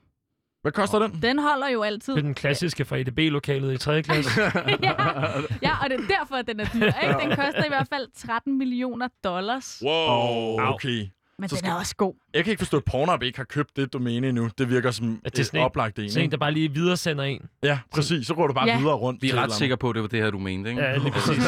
Hvad 0.63 0.73
koster 0.73 0.99
den? 0.99 1.19
Den 1.23 1.39
holder 1.39 1.69
jo 1.69 1.83
altid. 1.83 2.13
Det 2.15 2.19
er 2.21 2.23
den 2.25 2.35
klassiske 2.35 2.85
fra 2.85 2.97
EDB-lokalet 2.97 3.73
i 3.75 3.77
3. 3.79 4.03
klasse. 4.03 4.41
ja. 4.43 4.93
ja, 5.63 5.73
og 5.85 5.91
det 5.91 6.01
er 6.01 6.07
derfor, 6.19 6.35
at 6.37 6.47
den 6.47 6.61
er 6.61 6.65
dyr. 6.75 6.87
Ikke? 6.87 7.15
Den 7.23 7.29
koster 7.37 7.65
i 7.65 7.69
hvert 7.69 7.87
fald 7.93 8.07
13 8.17 8.59
millioner 8.59 9.09
dollars. 9.25 9.83
Wow, 9.85 10.61
okay. 10.61 11.07
Men 11.39 11.49
Så 11.49 11.55
den 11.55 11.59
skal- 11.59 11.71
er 11.71 11.75
også 11.75 11.97
god. 11.97 12.15
Jeg 12.35 12.45
kan 12.45 12.51
ikke 12.51 12.61
forstå, 12.61 12.77
at 12.77 12.85
Pornhub 12.85 13.23
ikke 13.23 13.39
har 13.39 13.45
købt 13.45 13.77
det 13.77 13.93
domæne 13.93 14.29
endnu. 14.29 14.51
Det 14.59 14.71
virker 14.71 14.91
som 14.91 15.07
det 15.25 15.37
er 15.37 15.41
et 15.41 15.47
sådan 15.47 15.61
en- 15.61 15.65
oplagt 15.65 15.99
en, 15.99 16.11
Så 16.11 16.21
en, 16.21 16.31
der 16.31 16.37
bare 16.37 16.53
lige 16.53 16.73
videresender 16.75 17.25
en. 17.25 17.49
Ja, 17.63 17.79
præcis. 17.95 18.27
Så 18.27 18.35
går 18.35 18.47
du 18.47 18.53
bare 18.53 18.69
Ja. 18.69 18.79
videre 18.79 18.95
rundt. 18.95 19.23
Vi 19.23 19.31
er 19.31 19.35
et 19.35 19.41
ret 19.41 19.53
sikre 19.53 19.77
på, 19.77 19.89
at 19.91 19.95
det 19.95 20.03
var 20.03 20.09
det 20.09 20.23
her, 20.23 20.31
du 20.31 20.39
mente, 20.39 20.71
ikke? 20.71 20.83
Ja, 20.83 20.97
lige 20.97 21.13
præcis. 21.13 21.39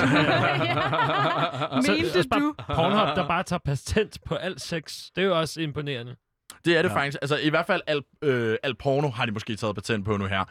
Mente 1.75 2.19
også 2.19 2.29
bare 2.31 2.41
du? 2.41 2.55
Pornhub, 2.75 3.17
der 3.17 3.29
bare 3.29 3.43
tager 3.43 3.61
patent 3.65 4.19
på 4.27 4.35
alt 4.35 4.61
sex. 4.61 5.07
Det 5.17 5.23
er 5.23 5.27
jo 5.27 5.39
også 5.41 5.61
imponerende. 5.61 6.17
Det 6.65 6.77
er 6.77 6.83
det 6.83 6.89
Ja. 6.89 6.95
faktisk. 6.95 7.19
Altså, 7.23 7.37
i 7.37 7.49
hvert 7.51 7.67
fald 7.67 7.81
al, 7.87 8.03
øh, 8.23 8.57
al 8.63 8.75
porno 8.75 9.09
har 9.11 9.27
de 9.27 9.33
måske 9.33 9.57
taget 9.57 9.75
patent 9.75 10.05
på 10.05 10.17
nu 10.17 10.25
her. 10.27 10.45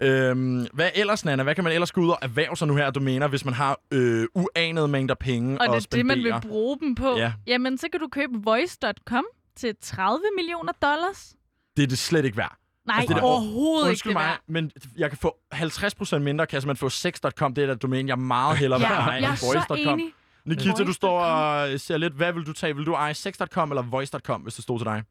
Øhm, 0.00 0.66
hvad 0.72 0.90
ellers, 0.94 1.24
Nana? 1.24 1.42
Hvad 1.42 1.54
kan 1.54 1.64
man 1.64 1.72
ellers 1.72 1.92
gå 1.92 2.00
ud 2.00 2.08
og 2.08 2.18
erhverve 2.22 2.56
sig 2.56 2.68
nu 2.68 2.76
her 2.76 2.86
af 2.86 2.92
domæner, 2.92 3.28
hvis 3.28 3.44
man 3.44 3.54
har 3.54 3.80
øh, 3.90 4.26
uanede 4.34 4.88
mængder 4.88 5.14
penge 5.14 5.60
Og 5.60 5.66
og 5.68 5.74
det 5.76 5.84
er 5.86 5.96
det, 5.96 6.06
man 6.06 6.18
vil 6.18 6.34
bruge 6.42 6.78
dem 6.80 6.94
på. 6.94 7.16
Ja. 7.16 7.32
Jamen, 7.46 7.78
så 7.78 7.86
kan 7.92 8.00
du 8.00 8.08
købe 8.12 8.32
voice.com 8.44 9.24
til 9.56 9.74
30 9.82 10.20
millioner 10.36 10.72
dollars. 10.82 11.34
Det 11.76 11.82
er 11.82 11.86
det 11.86 11.98
slet 11.98 12.24
ikke 12.24 12.36
værd. 12.36 12.56
Nej, 12.86 12.96
Altså, 12.98 13.14
det 13.14 13.20
er 13.20 13.24
overhovedet 13.24 13.88
Undskyld 13.88 14.10
ikke 14.10 14.18
det 14.18 14.24
mig, 14.24 14.30
værd. 14.30 14.40
men 14.46 14.70
jeg 14.96 15.08
kan 15.10 15.18
få 15.18 15.36
50% 15.54 16.18
mindre, 16.18 16.46
kan 16.46 16.54
jeg 16.54 16.62
simpelthen 16.62 16.84
få 16.86 16.88
sex.com. 16.88 17.54
Det 17.54 17.64
er 17.64 17.72
et 17.72 17.82
domæne, 17.82 18.08
jeg 18.08 18.18
meget 18.18 18.58
hellere 18.58 18.80
vil 18.80 18.86
Ja, 18.90 18.94
eje 19.00 19.10
jeg 19.22 19.30
end 19.30 19.38
voice.com. 19.54 19.98
enig. 19.98 20.12
Nikita, 20.44 20.84
du 20.84 20.92
står 20.92 21.20
og 21.20 21.80
ser 21.80 21.96
lidt, 21.98 22.12
hvad 22.12 22.32
vil 22.32 22.46
du 22.46 22.52
tage? 22.52 22.76
Vil 22.76 22.86
du 22.86 22.92
eje 22.92 23.14
sex.com 23.14 23.70
eller 23.70 23.82
voice.com, 23.82 24.40
hvis 24.40 24.54
det 24.54 24.62
stod 24.62 24.78
til 24.78 24.84
dig? 24.84 25.02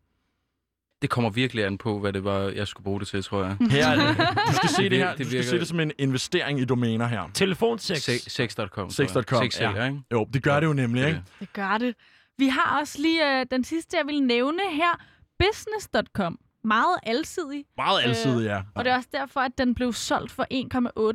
Det 1.01 1.09
kommer 1.09 1.29
virkelig 1.29 1.65
an 1.65 1.77
på, 1.77 1.99
hvad 1.99 2.13
det 2.13 2.23
var, 2.23 2.39
jeg 2.39 2.67
skulle 2.67 2.83
bruge 2.83 2.99
det 2.99 3.07
til, 3.07 3.23
tror 3.23 3.43
jeg. 3.43 3.57
Her 3.71 3.87
er 3.87 3.95
det. 3.95 4.17
Du 4.47 4.53
skal 4.55 4.69
se 4.69 4.83
Det 4.83 4.91
det 4.91 4.99
her. 4.99 5.15
det 5.15 5.25
Du 5.25 5.29
skal 5.29 5.43
se 5.43 5.59
det 5.59 5.67
som 5.67 5.79
en 5.79 5.91
investering 5.99 6.59
i 6.59 6.65
domæner 6.65 7.07
her. 7.07 7.29
Telefonsex. 7.33 7.97
Se- 8.01 8.29
Sex.com. 8.29 8.89
Sex.com, 8.89 9.43
Sex 9.43 9.61
ja. 9.61 9.85
ikke? 9.85 9.99
Jo, 10.11 10.27
det 10.33 10.43
gør 10.43 10.59
det 10.59 10.67
jo 10.67 10.73
nemlig, 10.73 11.01
Det 11.03 11.07
ikke? 11.09 11.21
Det 11.39 11.53
gør 11.53 11.77
det. 11.77 11.95
Vi 12.37 12.47
har 12.47 12.79
også 12.79 13.01
lige 13.01 13.39
øh, 13.39 13.45
den 13.51 13.63
sidste, 13.63 13.97
jeg 13.97 14.07
vil 14.07 14.23
nævne 14.23 14.59
her. 14.71 14.99
Business.com. 15.39 16.39
meget 16.63 16.97
alsidig. 17.03 17.65
Meget 17.77 18.03
alsidig, 18.03 18.45
ja. 18.45 18.61
Og 18.75 18.85
det 18.85 18.91
er 18.91 18.95
også 18.95 19.09
derfor, 19.11 19.39
at 19.39 19.51
den 19.57 19.75
blev 19.75 19.93
solgt 19.93 20.31
for 20.31 20.45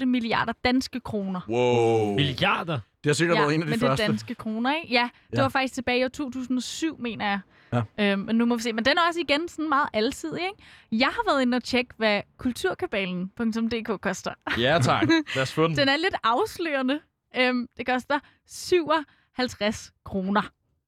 1,8 0.01 0.05
milliarder 0.05 0.53
danske 0.65 1.01
kroner. 1.01 1.41
Wow. 1.49 2.15
Milliarder? 2.15 2.75
Det 3.05 3.11
har 3.11 3.13
sikkert 3.13 3.37
ja, 3.37 3.43
været 3.43 3.55
en 3.55 3.61
af 3.63 3.67
de 3.67 3.71
men 3.71 3.81
det 3.81 3.89
første. 3.89 4.03
er 4.05 4.09
danske 4.09 4.35
kroner, 4.35 4.75
ikke? 4.77 4.95
Ja, 4.95 5.09
det 5.31 5.37
Ja. 5.39 5.43
var 5.43 5.49
faktisk 5.49 5.75
tilbage 5.75 6.01
i 6.01 6.05
år 6.05 6.09
2007, 6.09 7.01
mener 7.01 7.27
jeg. 7.29 7.41
Ja. 7.73 7.83
Øhm, 7.99 8.21
men 8.21 8.37
nu 8.37 8.45
må 8.47 8.57
vi 8.57 8.63
se. 8.63 8.73
Men 8.73 8.85
den 8.85 8.99
er 8.99 9.03
også 9.09 9.21
igen 9.21 9.49
sådan 9.49 9.69
meget 9.69 9.89
alsidig, 9.93 10.43
ikke? 10.43 10.63
Jeg 10.93 11.09
har 11.09 11.33
været 11.33 11.43
inde 11.43 11.57
og 11.57 11.65
tjekke, 11.65 11.95
hvad 11.97 12.23
kulturkabalen.dk 12.39 14.01
koster. 14.01 14.35
Ja, 14.59 14.79
tak. 14.83 15.03
Lad 15.35 15.43
os 15.43 15.53
få 15.53 15.67
den. 15.69 15.77
Den 15.77 15.89
er 15.89 15.97
lidt 15.97 16.15
afslørende. 16.25 17.01
Øhm, 17.37 17.67
det 17.77 17.87
koster 17.87 18.19
57 18.47 19.93
kroner. 20.05 20.43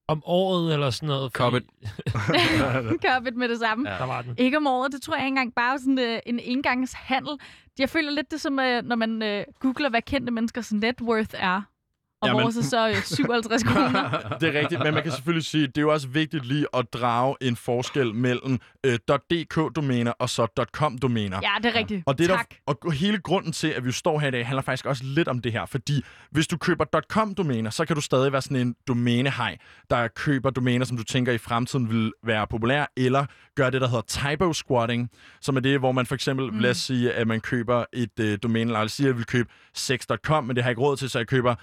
Om 0.07 0.21
året 0.25 0.73
eller 0.73 0.89
sådan 0.89 1.07
noget? 1.07 1.31
Cop 1.31 1.53
it. 1.55 1.63
Købet 3.05 3.35
med 3.35 3.49
det 3.49 3.59
samme. 3.59 3.89
Ja, 3.91 3.97
der 3.97 4.05
var 4.05 4.21
den. 4.21 4.35
Ikke 4.37 4.57
om 4.57 4.67
året, 4.67 4.91
det 4.91 5.01
tror 5.01 5.15
jeg 5.15 5.23
ikke 5.25 5.27
engang. 5.27 5.55
Bare 5.55 5.79
sådan 5.79 5.99
øh, 5.99 6.19
en 6.25 6.39
engangshandel. 6.39 7.39
Jeg 7.79 7.89
føler 7.89 8.11
lidt 8.11 8.31
det 8.31 8.41
som, 8.41 8.59
øh, 8.59 8.83
når 8.83 8.95
man 8.95 9.21
øh, 9.21 9.43
googler, 9.59 9.89
hvad 9.89 10.01
kendte 10.01 10.31
menneskers 10.31 10.73
net 10.73 11.01
worth 11.01 11.33
er. 11.33 11.61
Og 12.23 12.27
Jamen. 12.27 12.43
vores 12.43 12.57
er 12.57 12.61
så 12.61 12.89
øh, 12.89 13.03
57 13.03 13.63
kroner. 13.63 14.09
Det 14.41 14.55
er 14.55 14.59
rigtigt, 14.59 14.83
men 14.83 14.93
man 14.93 15.03
kan 15.03 15.11
selvfølgelig 15.11 15.45
sige, 15.45 15.67
det 15.67 15.77
er 15.77 15.81
jo 15.81 15.91
også 15.91 16.07
vigtigt 16.07 16.45
lige 16.45 16.65
at 16.73 16.93
drage 16.93 17.35
en 17.41 17.55
forskel 17.55 18.15
mellem 18.15 18.59
øh, 18.83 18.99
.dk-domæner 19.31 20.11
og 20.11 20.29
så 20.29 20.47
.com-domæner. 20.77 21.39
Ja, 21.43 21.49
det 21.63 21.75
er 21.75 21.79
rigtigt. 21.79 22.03
Og, 22.05 22.17
det 22.17 22.29
er 22.29 22.35
tak. 22.35 22.49
Der, 22.49 22.73
og 22.83 22.91
hele 22.91 23.17
grunden 23.17 23.51
til, 23.51 23.67
at 23.67 23.85
vi 23.85 23.91
står 23.91 24.19
her 24.19 24.27
i 24.27 24.31
dag, 24.31 24.45
handler 24.47 24.61
faktisk 24.61 24.85
også 24.85 25.03
lidt 25.03 25.27
om 25.27 25.39
det 25.39 25.51
her. 25.51 25.65
Fordi 25.65 26.03
hvis 26.31 26.47
du 26.47 26.57
køber 26.57 26.85
.com-domæner, 27.13 27.69
så 27.69 27.85
kan 27.85 27.95
du 27.95 28.01
stadig 28.01 28.31
være 28.31 28.41
sådan 28.41 28.57
en 28.57 28.75
domænehej, 28.87 29.57
der 29.89 30.07
køber 30.07 30.49
domæner, 30.49 30.85
som 30.85 30.97
du 30.97 31.03
tænker 31.03 31.31
i 31.31 31.37
fremtiden 31.37 31.89
vil 31.89 32.11
være 32.23 32.47
populære, 32.47 32.87
eller 32.97 33.25
gør 33.55 33.69
det, 33.69 33.81
der 33.81 33.87
hedder 33.87 34.31
typo 34.31 34.53
squatting, 34.53 35.09
som 35.41 35.55
er 35.55 35.59
det, 35.59 35.79
hvor 35.79 35.91
man 35.91 36.05
for 36.05 36.15
eksempel, 36.15 36.53
mm. 36.53 36.59
lad 36.59 36.69
os 36.69 36.77
sige, 36.77 37.13
at 37.13 37.27
man 37.27 37.41
køber 37.41 37.85
et 37.93 38.19
øh, 38.19 38.37
domæne, 38.43 38.71
lad 38.71 38.81
os 38.81 38.91
sige, 38.91 39.05
at 39.05 39.09
jeg 39.09 39.17
vil 39.17 39.25
købe 39.25 39.49
sex.com, 39.73 40.43
men 40.43 40.55
det 40.55 40.63
har 40.63 40.69
jeg 40.69 40.71
ikke 40.71 40.81
råd 40.81 40.97
til, 40.97 41.09
så 41.09 41.19
jeg 41.19 41.27
køber 41.27 41.55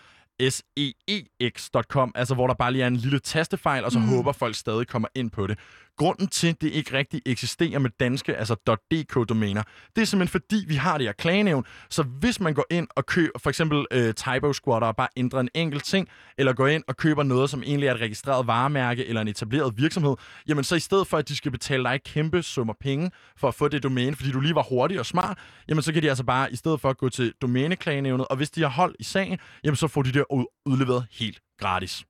seex.com, 0.48 2.12
altså 2.14 2.34
hvor 2.34 2.46
der 2.46 2.54
bare 2.54 2.72
lige 2.72 2.82
er 2.82 2.86
en 2.86 2.96
lille 2.96 3.18
tastefejl, 3.18 3.84
og 3.84 3.92
så 3.92 3.98
mm. 3.98 4.08
håber 4.08 4.32
folk 4.32 4.54
stadig 4.54 4.86
kommer 4.86 5.08
ind 5.14 5.30
på 5.30 5.46
det. 5.46 5.58
Grunden 5.96 6.26
til, 6.28 6.48
at 6.48 6.60
det 6.60 6.68
ikke 6.68 6.92
rigtig 6.92 7.22
eksisterer 7.26 7.78
med 7.78 7.90
danske, 8.00 8.36
altså 8.36 8.54
.dk-domæner, 8.54 9.62
det 9.96 10.02
er 10.02 10.06
simpelthen 10.06 10.28
fordi, 10.40 10.64
vi 10.68 10.74
har 10.74 10.98
det 10.98 11.06
her 11.06 11.12
klagenævn, 11.12 11.64
så 11.90 12.02
hvis 12.02 12.40
man 12.40 12.54
går 12.54 12.64
ind 12.70 12.88
og 12.96 13.06
køber, 13.06 13.38
for 13.38 13.50
eksempel 13.50 13.86
øh, 13.90 14.14
typo 14.14 14.52
squatter 14.52 14.88
og 14.88 14.96
bare 14.96 15.08
ændrer 15.16 15.40
en 15.40 15.48
enkelt 15.54 15.84
ting, 15.84 16.08
eller 16.38 16.52
går 16.52 16.66
ind 16.66 16.84
og 16.88 16.96
køber 16.96 17.22
noget, 17.22 17.50
som 17.50 17.62
egentlig 17.62 17.86
er 17.86 17.94
et 17.94 18.00
registreret 18.00 18.46
varemærke 18.46 19.06
eller 19.06 19.20
en 19.20 19.28
etableret 19.28 19.78
virksomhed, 19.78 20.16
jamen 20.48 20.64
så 20.64 20.76
i 20.76 20.80
stedet 20.80 21.06
for, 21.06 21.16
at 21.18 21.28
de 21.28 21.36
skal 21.36 21.52
betale 21.52 21.84
dig 21.84 22.00
kæmpe 22.04 22.42
summer 22.42 22.74
penge 22.80 23.10
for 23.36 23.48
at 23.48 23.54
få 23.54 23.68
det 23.68 23.82
domæne, 23.82 24.16
fordi 24.16 24.30
du 24.32 24.40
lige 24.40 24.54
var 24.54 24.62
hurtig 24.62 24.98
og 24.98 25.06
smart, 25.06 25.38
jamen 25.68 25.82
så 25.82 25.92
kan 25.92 26.02
de 26.02 26.08
altså 26.08 26.24
bare, 26.24 26.52
i 26.52 26.56
stedet 26.56 26.80
for 26.80 26.90
at 26.90 26.98
gå 26.98 27.08
til 27.08 27.32
domæneklagenævnet, 27.42 28.26
og 28.28 28.36
hvis 28.36 28.50
de 28.50 28.60
har 28.62 28.68
hold 28.68 28.94
i 28.98 29.04
sagen, 29.04 29.38
jamen 29.64 29.76
så 29.76 29.88
får 29.88 30.02
de 30.02 30.12
det 30.12 30.24
ud- 30.30 30.46
udleveret 30.66 31.06
helt 31.10 31.40
gratis. 31.58 32.04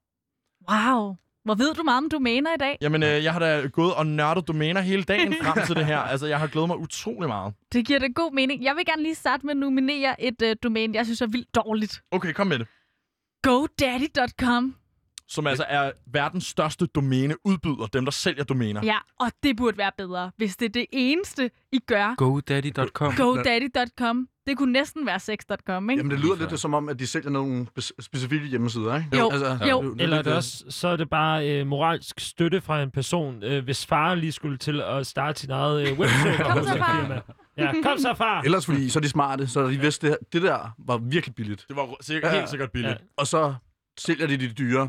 Wow. 0.70 1.16
Hvor 1.45 1.55
ved 1.55 1.74
du 1.74 1.82
meget 1.82 1.99
om 1.99 2.09
domæner 2.11 2.55
i 2.55 2.57
dag? 2.61 2.78
Jamen, 2.80 3.03
øh, 3.03 3.24
jeg 3.24 3.32
har 3.32 3.41
da 3.41 3.66
gået 3.72 3.95
og 3.95 4.07
nørdet 4.07 4.49
domæner 4.49 4.80
hele 4.80 5.03
dagen 5.03 5.34
frem 5.43 5.66
til 5.66 5.76
det 5.76 5.86
her. 5.86 5.99
Altså, 5.99 6.26
jeg 6.26 6.38
har 6.38 6.47
glædet 6.47 6.68
mig 6.68 6.78
utrolig 6.78 7.28
meget. 7.28 7.55
Det 7.72 7.86
giver 7.86 7.99
da 7.99 8.07
god 8.14 8.32
mening. 8.34 8.64
Jeg 8.64 8.76
vil 8.76 8.86
gerne 8.86 9.03
lige 9.03 9.14
starte 9.14 9.47
med 9.47 9.51
at 9.51 9.57
nominere 9.57 10.22
et 10.22 10.43
øh, 10.43 10.57
domæne, 10.62 10.95
jeg 10.97 11.05
synes 11.05 11.20
er 11.20 11.26
vildt 11.26 11.55
dårligt. 11.55 12.03
Okay, 12.11 12.32
kom 12.32 12.47
med 12.47 12.59
det. 12.59 12.66
GoDaddy.com. 13.43 14.74
Som 15.31 15.47
altså 15.47 15.64
er 15.68 15.93
verdens 16.12 16.47
største 16.47 16.87
domæneudbyder, 16.87 17.87
dem 17.93 18.05
der 18.05 18.12
sælger 18.12 18.45
domæner. 18.45 18.81
Ja, 18.85 18.97
og 19.20 19.31
det 19.43 19.57
burde 19.57 19.78
være 19.78 19.91
bedre, 19.99 20.31
hvis 20.37 20.57
det 20.57 20.66
er 20.66 20.72
det 20.72 20.87
eneste, 20.93 21.51
I 21.72 21.78
gør. 21.78 22.14
GoDaddy.com. 22.16 23.14
GoDaddy.com. 23.16 24.28
Det 24.47 24.59
kunne 24.59 24.72
næsten 24.72 25.07
være 25.07 25.20
sex.com, 25.20 25.91
ikke? 25.91 26.01
Jamen, 26.01 26.11
det 26.11 26.20
lyder 26.20 26.37
lidt 26.37 26.61
som 26.61 26.74
om, 26.74 26.89
at 26.89 26.99
de 26.99 27.07
sælger 27.07 27.31
nogle 27.31 27.66
specifikke 28.01 28.47
hjemmesider, 28.47 28.97
ikke? 28.97 29.18
Jo, 29.18 29.31
altså, 29.31 29.59
jo. 29.70 29.81
er 29.81 29.95
Eller 29.99 30.18
er 30.18 30.22
det 30.22 30.33
også, 30.33 30.64
så 30.68 30.89
er 30.89 30.97
det 30.97 31.11
bare 31.11 31.51
øh, 31.61 31.66
moralsk 31.66 32.20
støtte 32.20 32.61
fra 32.61 32.83
en 32.83 32.91
person, 32.91 33.43
øh, 33.43 33.64
hvis 33.64 33.87
far 33.87 34.14
lige 34.14 34.33
skulle 34.33 34.59
til 34.59 34.81
at 34.81 35.07
starte 35.07 35.41
sin 35.41 35.51
eget 35.51 35.89
øh, 35.89 35.99
webserver 35.99 36.45
Kom 36.45 36.59
hos 36.59 36.66
så, 36.66 36.74
et 36.74 36.78
far. 36.78 37.01
firma. 37.01 37.20
Ja, 37.57 37.72
kom 37.83 37.99
så, 37.99 38.14
far! 38.14 38.43
Ellers 38.43 38.66
fordi, 38.66 38.89
så 38.89 38.99
er 38.99 39.01
de 39.01 39.09
smarte, 39.09 39.47
så 39.47 39.68
de 39.68 39.81
vidste, 39.81 40.09
det, 40.09 40.16
det 40.33 40.43
der 40.43 40.74
var 40.78 40.99
virkelig 40.99 41.35
billigt. 41.35 41.64
Det 41.68 41.76
var 41.76 41.97
sikkert, 42.01 42.33
Ja. 42.33 42.39
helt 42.39 42.51
sikkert 42.51 42.70
billigt. 42.72 42.93
Ja. 43.01 43.05
Og 43.16 43.26
så 43.26 43.55
sælger 43.99 44.26
de 44.26 44.37
de 44.37 44.49
dyre. 44.53 44.89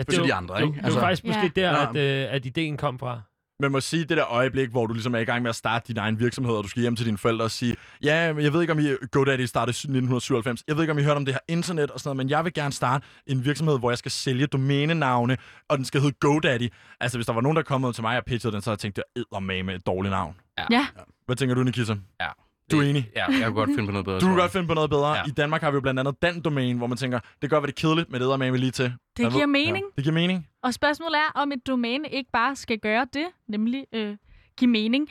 Ja, 0.00 0.04
Hvis 0.08 0.18
var- 0.18 0.24
de 0.26 0.34
andre, 0.34 0.54
det, 0.56 0.62
ikke? 0.62 0.74
Det 0.76 0.84
Altså- 0.84 1.00
var 1.00 1.06
faktisk 1.06 1.24
måske 1.24 1.52
Ja. 1.56 1.62
der, 1.62 1.70
Ja. 1.70 1.90
at, 1.90 2.26
øh, 2.28 2.34
at 2.34 2.46
ideen 2.46 2.76
kom 2.76 2.98
fra. 2.98 3.20
Man 3.62 3.72
må 3.72 3.80
sige, 3.80 4.04
det 4.04 4.16
der 4.16 4.24
øjeblik, 4.32 4.68
hvor 4.70 4.86
du 4.86 4.92
ligesom 4.92 5.14
er 5.14 5.18
i 5.18 5.24
gang 5.24 5.42
med 5.42 5.48
at 5.48 5.54
starte 5.56 5.88
din 5.88 5.96
egen 5.96 6.20
virksomhed, 6.20 6.54
og 6.54 6.62
du 6.64 6.68
skal 6.68 6.80
hjem 6.82 6.96
til 6.96 7.06
dine 7.06 7.18
forældre 7.18 7.44
og 7.44 7.50
sige, 7.50 7.76
ja, 8.02 8.32
men 8.32 8.44
jeg 8.44 8.52
ved 8.52 8.60
ikke, 8.60 8.72
om 8.72 8.78
I 8.78 8.88
GoDaddy 9.10 9.40
startede 9.44 9.70
i 9.70 9.76
1997. 9.90 10.62
Jeg 10.68 10.76
ved 10.76 10.82
ikke, 10.82 10.92
om 10.92 10.98
I 10.98 11.02
hørte 11.02 11.16
om 11.16 11.24
det 11.24 11.34
her 11.34 11.38
internet 11.48 11.90
og 11.90 12.00
sådan 12.00 12.08
noget, 12.08 12.16
men 12.16 12.30
jeg 12.30 12.44
vil 12.44 12.52
gerne 12.52 12.72
starte 12.72 13.06
en 13.26 13.44
virksomhed, 13.44 13.78
hvor 13.78 13.90
jeg 13.90 13.98
skal 13.98 14.10
sælge 14.10 14.46
domænenavne, 14.46 15.36
og 15.68 15.76
den 15.76 15.84
skal 15.84 16.00
hedde 16.00 16.16
GoDaddy. 16.20 16.68
Altså, 17.00 17.18
hvis 17.18 17.26
der 17.26 17.32
var 17.32 17.40
nogen, 17.40 17.56
der 17.56 17.62
kom 17.62 17.84
ud 17.84 17.92
til 17.92 18.02
mig 18.02 18.16
og 18.16 18.24
pitchede 18.24 18.52
den, 18.52 18.62
så 18.62 18.70
havde 18.70 18.74
jeg 18.74 18.78
tænkt, 18.78 18.96
det 18.96 19.04
er 19.32 19.40
med 19.62 19.74
et 19.74 19.86
dårligt 19.86 20.10
navn. 20.10 20.34
Ja. 20.70 20.86
Hvad 21.26 21.36
tænker 21.36 21.54
du, 21.54 21.62
Nikita? 21.62 21.96
Ja. 22.20 22.28
Du 22.70 22.78
er 22.78 22.82
enig? 22.82 23.10
Ja, 23.16 23.24
jeg 23.30 23.44
kunne 23.44 23.54
godt 23.54 23.70
finde 23.70 23.86
på 23.86 23.92
noget 23.92 24.04
bedre. 24.04 24.20
Du 24.20 24.26
kan 24.26 24.36
godt 24.36 24.52
finde 24.52 24.66
på 24.68 24.74
noget 24.74 24.90
bedre. 24.90 25.14
Ja. 25.16 25.22
I 25.26 25.30
Danmark 25.30 25.62
har 25.62 25.70
vi 25.70 25.74
jo 25.74 25.80
blandt 25.80 26.00
andet 26.00 26.22
den 26.22 26.40
domæne, 26.40 26.78
hvor 26.78 26.86
man 26.86 26.98
tænker, 26.98 27.20
det 27.42 27.50
godt 27.50 27.62
være 27.62 27.66
det 27.66 27.78
er 27.78 27.88
kedeligt, 27.88 28.10
men 28.10 28.20
det 28.20 28.26
er 28.32 28.36
med 28.36 28.58
lige 28.58 28.70
til. 28.70 28.84
Det 28.84 29.24
Hvad 29.24 29.30
giver 29.30 29.46
mening. 29.46 29.86
Det 29.96 30.04
giver 30.04 30.14
mening. 30.14 30.46
Og 30.62 30.74
spørgsmålet 30.74 31.16
er, 31.16 31.40
om 31.40 31.52
et 31.52 31.66
domæne 31.66 32.08
ikke 32.08 32.30
bare 32.32 32.56
skal 32.56 32.78
gøre 32.78 33.06
det, 33.14 33.26
nemlig 33.48 33.84
øh, 33.94 34.16
give 34.58 34.70
mening. 34.70 35.08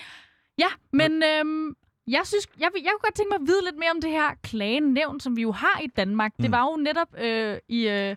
Ja, 0.58 0.68
men 0.94 1.24
øhm, 1.24 1.74
jeg 2.08 2.22
synes, 2.26 2.48
jeg, 2.60 2.70
jeg 2.76 2.92
kunne 2.92 3.00
godt 3.04 3.16
tænke 3.16 3.30
mig 3.30 3.36
at 3.36 3.48
vide 3.48 3.64
lidt 3.64 3.76
mere 3.80 3.92
om 3.96 4.02
det 4.02 4.12
her 4.12 4.30
klagenævn, 4.44 5.20
som 5.20 5.36
vi 5.36 5.42
jo 5.42 5.52
har 5.52 5.80
i 5.84 5.88
Danmark. 5.88 6.32
Mm. 6.40 6.44
Det 6.44 6.52
var 6.52 6.64
jo 6.64 6.78
netop 6.78 7.08
øh, 7.22 7.58
i, 7.70 7.88
øh, 7.88 8.16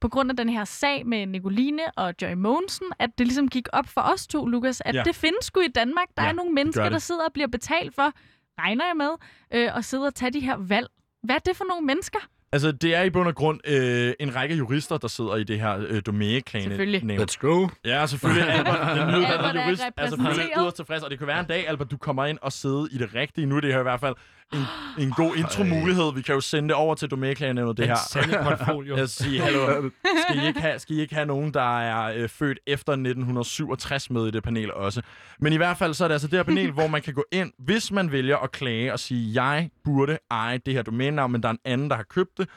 på 0.00 0.08
grund 0.08 0.30
af 0.30 0.36
den 0.36 0.48
her 0.48 0.64
sag 0.64 1.06
med 1.06 1.26
Nicoline 1.26 1.82
og 1.96 2.14
Joy 2.22 2.32
Mogensen, 2.32 2.86
at 2.98 3.10
det 3.18 3.26
ligesom 3.26 3.48
gik 3.48 3.68
op 3.72 3.86
for 3.88 4.00
os 4.00 4.26
to, 4.26 4.46
Lukas, 4.46 4.82
at 4.84 4.94
Ja. 4.94 4.98
ja. 4.98 5.04
det 5.04 5.14
findes 5.16 5.44
sgu 5.44 5.60
i 5.60 5.68
Danmark. 5.68 6.08
Der 6.16 6.22
Ja, 6.22 6.28
er 6.28 6.32
nogle 6.32 6.52
mennesker, 6.52 6.82
gør 6.82 6.88
der 6.88 6.98
sidder 6.98 7.24
og 7.24 7.32
bliver 7.32 7.48
betalt 7.48 7.94
for, 7.94 8.12
regner 8.60 8.84
jeg 8.86 8.96
med, 8.96 9.10
øh, 9.54 9.70
og 9.74 9.84
sidder 9.84 10.06
og 10.06 10.14
tage 10.14 10.32
de 10.32 10.40
her 10.40 10.56
valg. 10.56 10.86
Hvad 11.22 11.34
er 11.34 11.38
det 11.38 11.56
for 11.56 11.64
nogle 11.64 11.86
mennesker? 11.86 12.18
Altså, 12.52 12.72
det 12.72 12.94
er 12.94 13.02
i 13.02 13.10
bund 13.10 13.28
og 13.28 13.34
grund 13.34 13.60
øh, 13.66 14.12
en 14.20 14.34
række 14.34 14.54
jurister, 14.56 14.96
der 14.98 15.08
sidder 15.08 15.36
i 15.36 15.44
det 15.44 15.60
her 15.60 15.84
øh, 15.88 16.02
domæneklane. 16.06 16.64
Selvfølgelig. 16.64 17.20
Let's 17.20 17.36
go. 17.40 17.68
Ja, 17.84 18.06
selvfølgelig. 18.06 18.48
Albert, 18.54 18.80
den 18.80 18.98
Albert 18.98 19.14
nyuddannede 19.14 19.60
er 19.60 19.64
jurist, 19.64 19.82
er 19.82 19.86
repræsenteret. 19.86 20.50
yderst 20.58 20.76
tilfreds, 20.76 21.02
og 21.02 21.10
det 21.10 21.18
kan 21.18 21.26
være 21.26 21.40
en 21.40 21.46
dag, 21.46 21.68
Albert, 21.68 21.90
du 21.90 21.96
kommer 21.96 22.24
ind 22.26 22.38
og 22.42 22.52
sidder 22.52 22.86
i 22.90 22.98
det 22.98 23.14
rigtige. 23.14 23.46
Nu 23.46 23.56
er 23.56 23.60
det 23.60 23.72
her 23.72 23.80
i 23.80 23.82
hvert 23.82 24.00
fald 24.00 24.14
en, 24.54 24.64
en 25.04 25.10
god 25.10 25.36
intro-mulighed. 25.36 26.14
Vi 26.14 26.22
kan 26.22 26.34
jo 26.34 26.40
sende 26.40 26.68
det 26.68 26.76
over 26.76 26.94
til 26.94 27.10
domæneklagenævnet, 27.10 27.76
det 27.76 27.86
her. 27.86 27.96
sande 28.10 28.38
portfolio. 28.42 28.96
Jeg 28.96 29.08
siger, 29.08 29.42
hallo, 29.42 29.90
skal 30.28 30.44
I, 30.44 30.46
ikke 30.46 30.60
have, 30.60 30.78
skal 30.78 30.96
I 30.96 31.00
ikke 31.00 31.14
have 31.14 31.26
nogen, 31.26 31.54
der 31.54 31.80
er 31.80 32.12
øh, 32.16 32.28
født 32.28 32.58
efter 32.66 32.92
1967 32.92 34.10
med 34.10 34.26
i 34.26 34.30
det 34.30 34.42
panel 34.42 34.72
også? 34.72 35.02
Men 35.40 35.52
i 35.52 35.56
hvert 35.56 35.76
fald 35.76 35.94
så 35.94 36.04
er 36.04 36.08
det 36.08 36.14
altså 36.14 36.28
det 36.28 36.38
her 36.38 36.42
panel, 36.44 36.70
hvor 36.70 36.86
man 36.86 37.02
kan 37.02 37.14
gå 37.14 37.24
ind, 37.32 37.52
hvis 37.58 37.92
man 37.92 38.12
vælger 38.12 38.36
at 38.36 38.52
klage 38.52 38.92
og 38.92 38.98
sige, 38.98 39.42
jeg 39.42 39.70
burde 39.84 40.18
eje 40.30 40.58
det 40.58 40.74
her 40.74 40.82
domænenavn, 40.82 41.32
men 41.32 41.42
der 41.42 41.48
er 41.48 41.52
en 41.52 41.58
anden, 41.64 41.90
der 41.90 41.96
har 41.96 42.06
købt 42.10 42.38
det. 42.38 42.48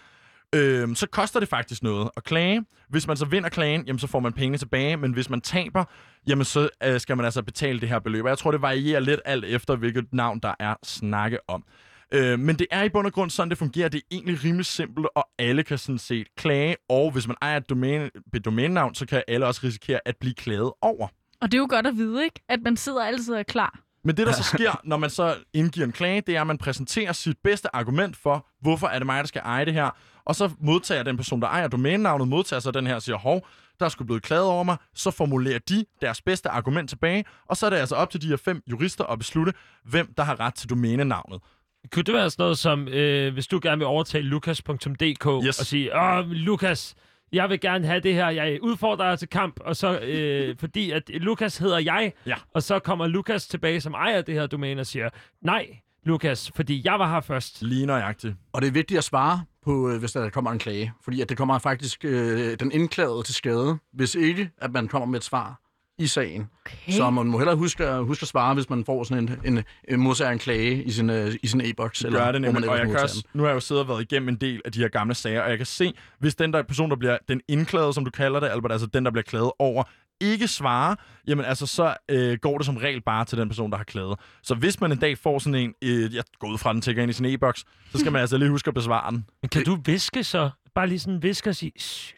Øhm, 0.55 0.95
så 0.95 1.07
koster 1.07 1.39
det 1.39 1.49
faktisk 1.49 1.83
noget 1.83 2.09
at 2.17 2.23
klage. 2.23 2.65
Hvis 2.89 3.07
man 3.07 3.17
så 3.17 3.25
vinder 3.25 3.49
klagen, 3.49 3.83
jamen, 3.87 3.99
så 3.99 4.07
får 4.07 4.19
man 4.19 4.33
penge 4.33 4.57
tilbage, 4.57 4.97
men 4.97 5.13
hvis 5.13 5.29
man 5.29 5.41
taber, 5.41 5.83
jamen, 6.27 6.45
så 6.45 6.69
øh, 6.83 6.99
skal 6.99 7.17
man 7.17 7.25
altså 7.25 7.43
betale 7.43 7.79
det 7.79 7.89
her 7.89 7.99
beløb. 7.99 8.23
Og 8.23 8.29
jeg 8.29 8.37
tror, 8.37 8.51
det 8.51 8.61
varierer 8.61 8.99
lidt 8.99 9.19
alt 9.25 9.45
efter, 9.45 9.75
hvilket 9.75 10.05
navn 10.13 10.39
der 10.39 10.53
er 10.59 10.75
snakke 10.83 11.37
om. 11.47 11.63
Øh, 12.11 12.39
men 12.39 12.59
det 12.59 12.67
er 12.71 12.83
i 12.83 12.89
bund 12.89 13.07
og 13.07 13.13
grund 13.13 13.29
sådan, 13.29 13.49
det 13.49 13.57
fungerer. 13.57 13.89
Det 13.89 13.97
er 13.97 14.05
egentlig 14.11 14.43
rimelig 14.43 14.65
simpelt, 14.65 15.07
og 15.15 15.27
alle 15.39 15.63
kan 15.63 15.77
sådan 15.77 15.99
set 15.99 16.27
klage. 16.37 16.75
Og 16.89 17.11
hvis 17.11 17.27
man 17.27 17.35
ejer 17.41 17.57
et 17.57 17.69
domæne, 17.69 18.09
et 18.33 18.45
domænenavn, 18.45 18.95
så 18.95 19.05
kan 19.05 19.23
alle 19.27 19.45
også 19.45 19.61
risikere 19.63 19.99
at 20.05 20.15
blive 20.17 20.33
klaget 20.33 20.71
over. 20.81 21.07
Og 21.41 21.51
det 21.51 21.57
er 21.57 21.61
jo 21.61 21.67
godt 21.69 21.87
at 21.87 21.97
vide, 21.97 22.23
ikke? 22.23 22.41
At 22.49 22.59
man 22.63 22.77
sidder 22.77 23.05
altid 23.05 23.33
og 23.33 23.39
er 23.39 23.43
klar. 23.43 23.79
Men 24.03 24.17
det, 24.17 24.27
der 24.27 24.33
så 24.33 24.43
sker, 24.53 24.81
når 24.83 24.97
man 24.97 25.09
så 25.09 25.35
indgiver 25.53 25.85
en 25.85 25.91
klage, 25.91 26.21
det 26.21 26.35
er, 26.35 26.41
at 26.41 26.47
man 26.47 26.57
præsenterer 26.57 27.13
sit 27.13 27.37
bedste 27.43 27.75
argument 27.75 28.17
for, 28.17 28.47
hvorfor 28.61 28.87
er 28.87 28.99
det 28.99 29.05
mig, 29.05 29.23
der 29.23 29.27
skal 29.27 29.41
eje 29.45 29.65
det 29.65 29.73
her. 29.73 29.89
Og 30.25 30.35
så 30.35 30.51
modtager 30.59 31.03
den 31.03 31.17
person, 31.17 31.41
der 31.41 31.47
ejer 31.47 31.67
domænenavnet, 31.67 32.27
modtager 32.27 32.59
så 32.59 32.71
den 32.71 32.87
her 32.87 32.95
og 32.95 33.01
siger, 33.01 33.17
hov, 33.17 33.47
der 33.79 33.85
er 33.85 33.89
sgu 33.89 34.03
blevet 34.03 34.23
klaget 34.23 34.45
over 34.45 34.63
mig. 34.63 34.77
Så 34.93 35.11
formulerer 35.11 35.59
de 35.59 35.85
deres 36.01 36.21
bedste 36.21 36.49
argument 36.49 36.89
tilbage, 36.89 37.25
og 37.45 37.57
så 37.57 37.65
er 37.65 37.69
det 37.69 37.77
altså 37.77 37.95
op 37.95 38.09
til 38.09 38.21
de 38.21 38.27
her 38.27 38.37
fem 38.37 38.61
jurister 38.67 39.03
at 39.03 39.19
beslutte, 39.19 39.53
hvem 39.83 40.13
der 40.17 40.23
har 40.23 40.39
ret 40.39 40.55
til 40.55 40.69
domænenavnet. 40.69 41.41
Kunne 41.91 42.03
det 42.03 42.13
være 42.13 42.29
sådan 42.29 42.43
noget 42.43 42.57
som, 42.57 42.87
øh, 42.87 43.33
hvis 43.33 43.47
du 43.47 43.59
gerne 43.63 43.77
vil 43.77 43.87
overtage 43.87 44.21
lukas.dk 44.21 45.27
Yes. 45.47 45.59
og 45.59 45.65
sige, 45.65 45.99
åh, 46.01 46.29
Lukas, 46.31 46.95
jeg 47.31 47.49
vil 47.49 47.59
gerne 47.59 47.87
have 47.87 47.99
det 47.99 48.13
her, 48.13 48.29
jeg 48.29 48.59
udfordrer 48.61 49.09
dig 49.09 49.19
til 49.19 49.29
kamp, 49.29 49.59
og 49.59 49.75
så, 49.75 49.99
øh, 49.99 50.55
fordi 50.59 50.91
at 50.91 51.03
Lukas 51.09 51.57
hedder 51.57 51.79
jeg, 51.79 52.13
Ja. 52.25 52.35
og 52.53 52.63
så 52.63 52.79
kommer 52.79 53.07
Lukas 53.07 53.47
tilbage 53.47 53.81
som 53.81 53.93
ejer 53.93 54.21
det 54.21 54.33
her 54.35 54.47
domæne 54.47 54.81
og 54.81 54.87
siger, 54.87 55.09
nej, 55.41 55.67
Lukas, 56.05 56.51
fordi 56.55 56.81
jeg 56.85 56.99
var 56.99 57.13
her 57.13 57.21
først. 57.21 57.61
Lige 57.61 57.85
nøjagtigt. 57.85 58.35
Og 58.53 58.61
det 58.61 58.67
er 58.67 58.71
vigtigt 58.71 58.97
at 58.97 59.03
svare 59.03 59.43
på, 59.65 59.89
øh, 59.89 59.99
hvis 59.99 60.11
der 60.11 60.29
kommer 60.29 60.51
en 60.51 60.59
klage. 60.59 60.93
Fordi 61.03 61.21
at 61.21 61.29
det 61.29 61.37
kommer 61.37 61.59
faktisk 61.59 62.05
øh, 62.05 62.59
den 62.59 62.71
indklagede 62.71 63.23
til 63.23 63.35
skade, 63.35 63.77
hvis 63.93 64.15
ikke 64.15 64.49
at 64.57 64.71
man 64.71 64.87
kommer 64.87 65.05
med 65.05 65.19
et 65.19 65.23
svar 65.23 65.59
i 65.99 66.07
sagen. 66.07 66.47
Okay. 66.65 66.91
Så 66.91 67.09
man 67.09 67.27
må 67.27 67.37
hellere 67.37 67.55
huske, 67.55 67.93
huske 67.97 68.23
at 68.23 68.27
svare, 68.27 68.53
hvis 68.53 68.69
man 68.69 68.85
får 68.85 69.03
sådan 69.03 69.23
en, 69.23 69.57
en, 69.57 69.63
en 69.87 69.99
modtager 69.99 70.31
en 70.31 70.39
klage 70.39 70.83
i 70.83 70.91
sin, 70.91 71.09
øh, 71.09 71.35
i 71.43 71.47
sin 71.47 71.61
e-boks. 71.61 72.03
Gør 72.03 72.09
det 72.09 72.17
hvor 72.17 72.31
man 72.31 72.41
nemlig, 72.41 72.69
og 72.69 72.77
jeg 72.77 72.85
kan 72.87 72.99
også, 72.99 73.23
nu 73.33 73.43
har 73.43 73.49
jeg 73.49 73.55
jo 73.55 73.59
siddet 73.59 73.83
og 73.83 73.89
været 73.89 74.01
igennem 74.01 74.29
en 74.29 74.35
del 74.35 74.61
af 74.65 74.71
de 74.71 74.79
her 74.79 74.87
gamle 74.87 75.15
sager, 75.15 75.41
og 75.41 75.49
jeg 75.49 75.57
kan 75.57 75.65
se, 75.65 75.93
hvis 76.19 76.35
den 76.35 76.53
der 76.53 76.63
person, 76.63 76.89
der 76.89 76.95
bliver 76.95 77.17
den 77.27 77.41
indklagede, 77.47 77.93
som 77.93 78.05
du 78.05 78.11
kalder 78.11 78.39
det, 78.39 78.47
Albert, 78.47 78.71
altså 78.71 78.87
den, 78.87 79.05
der 79.05 79.11
bliver 79.11 79.23
klaget 79.23 79.51
over, 79.59 79.83
ikke 80.21 80.47
svarer, 80.47 80.95
jamen 81.27 81.45
altså, 81.45 81.65
så 81.65 81.95
øh, 82.09 82.37
går 82.41 82.57
det 82.57 82.65
som 82.65 82.77
regel 82.77 83.01
bare 83.01 83.25
til 83.25 83.37
den 83.37 83.49
person, 83.49 83.71
der 83.71 83.77
har 83.77 83.83
klaget. 83.83 84.19
Så 84.43 84.55
hvis 84.55 84.81
man 84.81 84.91
en 84.91 84.97
dag 84.97 85.17
får 85.17 85.39
sådan 85.39 85.55
en, 85.55 85.73
øh, 85.83 86.15
jeg 86.15 86.23
går 86.39 86.47
ud 86.47 86.57
fra, 86.57 86.73
den 86.73 86.81
tækker 86.81 87.01
ind 87.03 87.09
i 87.09 87.13
sin 87.13 87.25
e-boks, 87.25 87.63
så 87.91 87.97
skal 87.97 88.11
man 88.11 88.21
altså 88.21 88.37
lige 88.37 88.49
huske 88.49 88.67
at 88.67 88.73
besvare 88.73 89.11
den. 89.11 89.25
Men 89.41 89.49
kan 89.49 89.63
du 89.63 89.77
viske 89.85 90.23
så? 90.23 90.49
Bare 90.75 90.87
lige 90.87 90.99
sådan 90.99 91.23
viske 91.23 91.49
og 91.49 91.55
sige, 91.55 91.71
"Shh, 91.79 92.13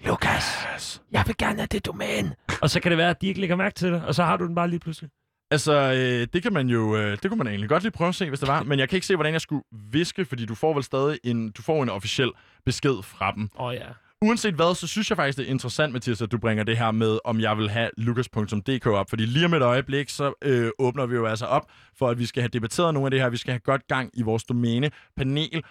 Lukas, 0.00 0.44
Lukas, 0.64 1.02
jeg 1.12 1.24
vil 1.26 1.36
gerne 1.36 1.58
have 1.58 1.66
det 1.66 1.86
domæne. 1.86 2.34
Og 2.62 2.70
så 2.70 2.80
kan 2.80 2.90
det 2.90 2.98
være, 2.98 3.10
at 3.10 3.20
de 3.20 3.26
ikke 3.26 3.40
lægger 3.40 3.56
mærke 3.56 3.74
til 3.74 3.92
det, 3.92 4.04
og 4.04 4.14
så 4.14 4.24
har 4.24 4.36
du 4.36 4.46
den 4.46 4.54
bare 4.54 4.68
lige 4.68 4.80
pludselig. 4.80 5.10
Altså, 5.50 5.72
øh, 5.72 6.26
det 6.32 6.42
kan 6.42 6.52
man 6.52 6.68
jo, 6.68 6.96
øh, 6.96 7.18
det 7.22 7.30
kunne 7.30 7.38
man 7.38 7.46
egentlig 7.46 7.68
godt 7.68 7.82
lige 7.82 7.92
prøve 7.92 8.08
at 8.08 8.14
se, 8.14 8.28
hvis 8.28 8.40
det 8.40 8.48
var. 8.48 8.62
Men 8.62 8.78
jeg 8.78 8.88
kan 8.88 8.96
ikke 8.96 9.06
se, 9.06 9.16
hvordan 9.16 9.32
jeg 9.32 9.40
skulle 9.40 9.62
viske, 9.92 10.24
fordi 10.24 10.46
du 10.46 10.54
får 10.54 10.74
vel 10.74 10.82
stadig 10.82 11.18
en, 11.24 11.50
du 11.50 11.62
får 11.62 11.82
en 11.82 11.88
officiel 11.88 12.30
besked 12.64 13.02
fra 13.02 13.32
dem. 13.32 13.48
Åh 13.58 13.66
oh, 13.66 13.74
ja. 13.74 13.86
Uanset 14.22 14.54
hvad, 14.54 14.74
så 14.74 14.86
synes 14.86 15.10
jeg 15.10 15.16
faktisk, 15.16 15.38
det 15.38 15.46
er 15.46 15.50
interessant, 15.50 15.92
Mathias, 15.92 16.22
at 16.22 16.32
du 16.32 16.38
bringer 16.38 16.64
det 16.64 16.78
her 16.78 16.90
med, 16.90 17.18
om 17.24 17.40
jeg 17.40 17.58
vil 17.58 17.70
have 17.70 17.90
lukas.dk 17.96 18.86
op. 18.86 19.10
Fordi 19.10 19.26
lige 19.26 19.44
om 19.44 19.54
et 19.54 19.62
øjeblik, 19.62 20.08
så 20.08 20.32
øh, 20.42 20.70
åbner 20.78 21.06
vi 21.06 21.14
jo 21.14 21.26
altså 21.26 21.46
op 21.46 21.70
for, 21.98 22.08
at 22.08 22.18
vi 22.18 22.26
skal 22.26 22.42
have 22.42 22.48
debatteret 22.48 22.94
nogle 22.94 23.06
af 23.06 23.10
det 23.10 23.20
her. 23.20 23.28
Vi 23.28 23.36
skal 23.36 23.52
have 23.52 23.60
godt 23.60 23.86
gang 23.86 24.10
i 24.14 24.22
vores 24.22 24.44
domæne-panel. 24.44 25.62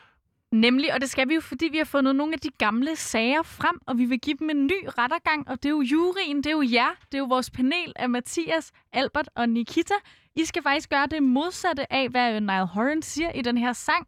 Nemlig, 0.51 0.93
og 0.93 1.01
det 1.01 1.09
skal 1.09 1.29
vi 1.29 1.33
jo, 1.33 1.41
fordi 1.41 1.65
vi 1.71 1.77
har 1.77 1.85
fundet 1.85 2.15
nogle 2.15 2.33
af 2.33 2.39
de 2.39 2.49
gamle 2.57 2.95
sager 2.95 3.43
frem, 3.43 3.79
og 3.87 3.97
vi 3.97 4.05
vil 4.05 4.19
give 4.19 4.35
dem 4.39 4.49
en 4.49 4.65
ny 4.65 4.87
rettergang, 4.97 5.49
og 5.49 5.63
det 5.63 5.65
er 5.65 5.69
jo 5.69 5.81
juryen, 5.81 6.37
det 6.37 6.45
er 6.45 6.51
jo 6.51 6.61
jer, 6.61 6.89
det 7.11 7.13
er 7.13 7.19
jo 7.19 7.25
vores 7.25 7.49
panel 7.49 7.93
af 7.95 8.09
Mathias, 8.09 8.71
Albert 8.93 9.29
og 9.35 9.49
Nikita. 9.49 9.93
I 10.35 10.45
skal 10.45 10.63
faktisk 10.63 10.89
gøre 10.89 11.07
det 11.11 11.23
modsatte 11.23 11.93
af, 11.93 12.09
hvad 12.09 12.41
Niall 12.41 12.65
Horan 12.65 13.01
siger 13.01 13.31
i 13.31 13.41
den 13.41 13.57
her 13.57 13.73
sang. 13.73 14.07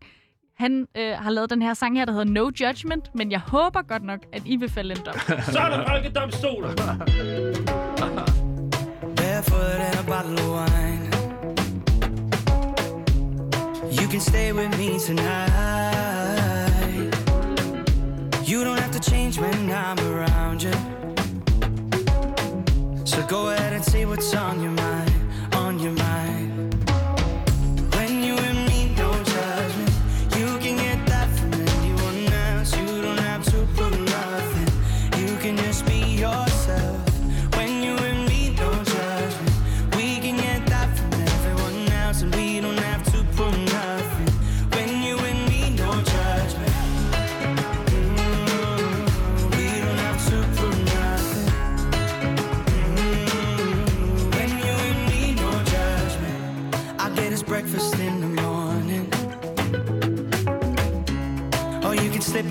Han 0.58 0.88
øh, 0.98 1.12
har 1.12 1.30
lavet 1.30 1.50
den 1.50 1.62
her 1.62 1.74
sang 1.74 1.98
her, 1.98 2.06
der 2.06 2.12
hedder 2.12 2.32
No 2.32 2.50
Judgment, 2.62 3.16
men 3.16 3.32
jeg 3.32 3.40
håber 3.40 3.82
godt 3.82 4.04
nok, 4.04 4.20
at 4.34 4.42
I 4.46 4.56
vil 4.56 4.70
falde 4.70 4.96
en 4.96 5.02
dom. 5.06 5.14
Så 5.54 5.60
er 5.60 5.70
der 5.70 5.88
folkedomstoler. 5.88 6.76
Barefoot 9.16 9.80
and 9.88 10.00
a 10.00 10.04
bottle 10.08 10.40
of 10.44 10.50
wine. 10.56 11.10
You 14.02 14.08
can 14.12 14.20
stay 14.22 14.52
with 14.54 14.78
me 14.78 15.00
tonight. 15.00 16.09
Change 19.32 19.40
when 19.40 19.72
I'm 19.72 20.00
around 20.00 20.64
you. 20.64 20.72
So 23.06 23.26
go 23.28 23.50
ahead 23.50 23.74
and 23.74 23.84
say 23.84 24.06
what's 24.06 24.34
on 24.34 24.62
your 24.62 24.72
mind, 24.72 25.09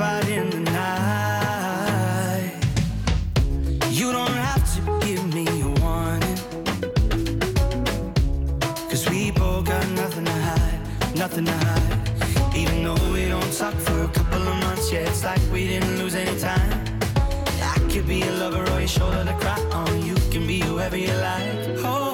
out 0.01 0.29
in 0.29 0.51
the 0.51 0.61
night. 0.61 2.53
You 3.91 4.13
don't 4.13 4.31
have 4.31 4.63
to 4.75 4.81
give 5.07 5.35
me 5.35 5.47
a 5.49 5.69
warning. 5.81 6.39
Cause 8.89 9.09
we 9.11 9.31
both 9.33 9.65
got 9.65 9.89
nothing 9.91 10.25
to 10.25 10.33
hide, 10.33 10.81
nothing 11.17 11.47
to 11.47 11.53
hide. 11.53 12.57
Even 12.57 12.85
though 12.85 13.13
we 13.13 13.29
don't 13.29 13.53
talk 13.57 13.75
for 13.75 14.03
a 14.03 14.09
couple 14.09 14.43
of 14.43 14.57
months, 14.65 14.93
yeah, 14.93 15.01
it's 15.01 15.25
like 15.25 15.41
we 15.53 15.67
didn't 15.67 15.99
lose 15.99 16.15
any 16.15 16.39
time. 16.39 16.71
I 17.63 17.79
could 17.91 18.07
be 18.07 18.23
a 18.23 18.33
lover 18.33 18.65
or 18.73 18.79
your 18.79 18.89
shoulder 18.89 19.25
to 19.25 19.35
cry 19.41 19.61
on. 19.73 20.03
You 20.07 20.15
can 20.31 20.47
be 20.47 20.61
whoever 20.61 20.97
you 20.97 21.13
like. 21.15 21.83
Oh, 21.85 22.08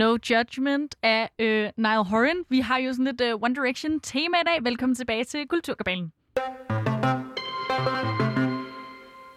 No 0.00 0.16
Judgment 0.30 0.94
af 1.02 1.30
øh, 1.38 1.70
Niall 1.76 2.04
Horan. 2.04 2.36
Vi 2.48 2.60
har 2.60 2.78
jo 2.78 2.92
sådan 2.92 3.04
lidt 3.04 3.20
øh, 3.20 3.34
One 3.42 3.54
Direction 3.54 4.00
tema 4.00 4.36
i 4.36 4.44
dag. 4.46 4.64
Velkommen 4.64 4.96
tilbage 4.96 5.24
til 5.24 5.46
Kulturkabalen. 5.48 6.12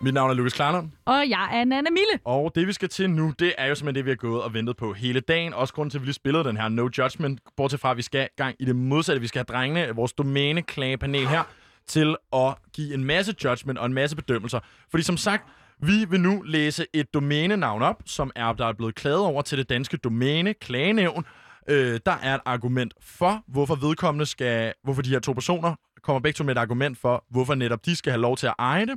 Mit 0.02 0.14
navn 0.14 0.30
er 0.30 0.34
Lukas 0.34 0.54
Klarlund, 0.54 0.90
Og 1.06 1.30
jeg 1.30 1.50
er 1.54 1.66
Nana 1.66 1.90
Mille. 1.90 2.20
og 2.26 2.52
det 2.56 2.68
vi 2.68 2.74
skal 2.74 2.90
til 2.90 3.10
nu, 3.10 3.34
det 3.40 3.54
er 3.58 3.66
jo 3.68 3.76
simpelthen 3.76 3.96
det, 3.96 4.06
vi 4.06 4.10
har 4.12 4.16
gået 4.16 4.44
og 4.44 4.54
ventet 4.54 4.78
på 4.78 4.94
hele 4.94 5.20
dagen. 5.20 5.54
Også 5.54 5.74
grunden 5.74 5.90
til, 5.90 5.98
at 5.98 6.02
vi 6.02 6.06
lige 6.06 6.14
spillede 6.14 6.44
den 6.44 6.58
her 6.58 6.70
No 6.70 6.90
Judgment, 6.98 7.40
bortset 7.58 7.80
fra, 7.80 7.92
at 7.92 7.98
vi 7.98 8.02
skal 8.02 8.30
gang 8.38 8.56
i 8.60 8.66
det 8.66 8.76
modsatte. 8.76 9.22
Vi 9.22 9.28
skal 9.28 9.40
have 9.40 9.58
drengene, 9.58 9.96
vores 9.96 10.14
domæneklagepanel 10.14 11.28
her, 11.28 11.44
til 11.88 12.16
at 12.34 12.56
give 12.74 12.94
en 12.94 13.06
masse 13.06 13.36
judgment 13.44 13.80
og 13.80 13.86
en 13.86 13.94
masse 13.94 14.16
bedømmelser. 14.16 14.60
Fordi 14.92 15.04
som 15.04 15.18
sagt, 15.18 15.44
vi 15.80 16.06
vil 16.10 16.22
nu 16.22 16.42
læse 16.42 16.86
et 16.94 17.14
domænenavn 17.14 17.82
op, 17.82 18.04
som 18.06 18.32
er, 18.36 18.54
der 18.54 18.66
er 18.66 18.74
blevet 18.74 18.96
klaget 18.96 19.20
over 19.20 19.42
til 19.42 19.58
det 19.58 19.70
danske 19.70 19.98
domæne 19.98 20.54
klagenævn. 20.54 21.26
Øh, 21.70 22.00
der 22.06 22.16
er 22.24 22.36
et 22.36 22.42
argument 22.46 22.94
for, 23.02 23.44
hvorfor 23.48 23.76
vedkommende 23.76 24.26
skal, 24.26 24.74
hvorfor 24.84 25.02
de 25.02 25.10
her 25.10 25.20
to 25.20 25.34
personer 25.34 25.76
kommer 26.04 26.20
begge 26.20 26.38
to 26.38 26.44
med 26.44 26.56
et 26.56 26.60
argument 26.60 26.98
for, 26.98 27.26
hvorfor 27.30 27.56
netop 27.56 27.86
de 27.86 27.96
skal 27.96 28.12
have 28.12 28.22
lov 28.22 28.38
til 28.38 28.48
at 28.48 28.56
eje 28.60 28.86
det. 28.86 28.96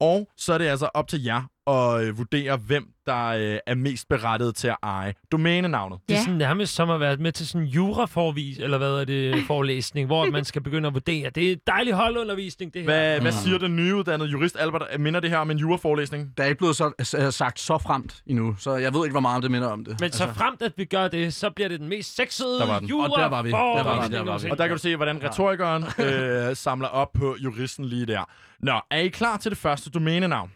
Og 0.00 0.28
så 0.36 0.52
er 0.52 0.58
det 0.58 0.66
altså 0.66 0.90
op 0.94 1.08
til 1.08 1.22
jer 1.22 1.42
at 1.66 2.02
øh, 2.04 2.18
vurdere, 2.18 2.56
hvem 2.56 2.88
der 3.06 3.26
øh, 3.26 3.58
er 3.66 3.74
mest 3.74 4.08
berettiget 4.08 4.54
til 4.56 4.68
at 4.68 4.76
eje 4.82 5.14
domænenavnet. 5.32 5.98
Det 6.08 6.16
er 6.16 6.20
sådan 6.20 6.34
nærmest 6.34 6.74
som 6.74 6.90
at 6.90 7.00
være 7.00 7.16
med 7.16 7.32
til 7.32 7.48
sådan 7.48 7.66
en 7.66 7.72
juraforvis, 7.72 8.58
eller 8.58 8.78
hvad 8.78 9.00
er 9.00 9.04
det, 9.04 9.42
forelæsning, 9.46 10.06
hvor 10.06 10.30
man 10.30 10.44
skal 10.44 10.62
begynde 10.62 10.86
at 10.86 10.94
vurdere. 10.94 11.30
Det 11.30 11.52
er 11.52 11.56
dejlig 11.66 11.92
holdundervisning, 11.92 12.74
det 12.74 12.82
her. 12.82 12.86
Hvad, 12.86 13.20
hvad 13.20 13.32
siger 13.32 13.58
den 13.58 13.76
nyuddannede 13.76 14.30
jurist 14.30 14.56
Albert? 14.60 14.82
Minder 14.98 15.20
det 15.20 15.30
her 15.30 15.38
om 15.38 15.50
en 15.50 15.58
juraforelæsning? 15.58 16.36
Der 16.36 16.42
er 16.44 16.48
ikke 16.48 16.58
blevet 16.58 16.76
så, 16.76 17.16
øh, 17.18 17.32
sagt 17.32 17.60
så 17.60 17.78
fremt 17.78 18.22
endnu, 18.26 18.54
så 18.58 18.76
jeg 18.76 18.94
ved 18.94 19.04
ikke, 19.04 19.12
hvor 19.12 19.20
meget 19.20 19.42
det 19.42 19.50
minder 19.50 19.68
om 19.68 19.84
det. 19.84 20.00
Men 20.00 20.12
så 20.12 20.28
fremt, 20.32 20.62
at 20.62 20.72
vi 20.76 20.84
gør 20.84 21.08
det, 21.08 21.34
så 21.34 21.50
bliver 21.50 21.68
det 21.68 21.80
den 21.80 21.88
mest 21.88 22.16
sexede 22.16 22.58
Der 22.58 22.66
var 22.66 22.78
den. 22.78 22.88
jura 22.88 23.08
Og 23.08 23.18
der 23.18 23.28
var 23.28 23.42
vi. 23.42 23.50
Der 23.50 23.82
var 23.82 24.08
vi, 24.08 24.14
der 24.14 24.22
var 24.22 24.38
vi. 24.38 24.50
Og 24.50 24.58
der 24.58 24.66
kan 24.66 24.76
du 24.76 24.80
se, 24.82 24.96
hvordan 24.96 25.22
retorikeren 25.22 25.84
øh, 26.06 26.56
samler 26.56 26.88
op 26.88 27.12
på 27.12 27.36
juristen 27.38 27.84
lige 27.84 28.06
der. 28.06 28.24
Nå, 28.60 28.80
er 28.90 28.98
I 28.98 29.08
klar 29.08 29.36
til 29.36 29.50
det 29.50 29.58
første 29.58 29.90
domænenavn? 29.90 30.50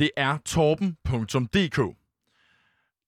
Det 0.00 0.10
er 0.16 0.38
torben.dk. 0.44 1.96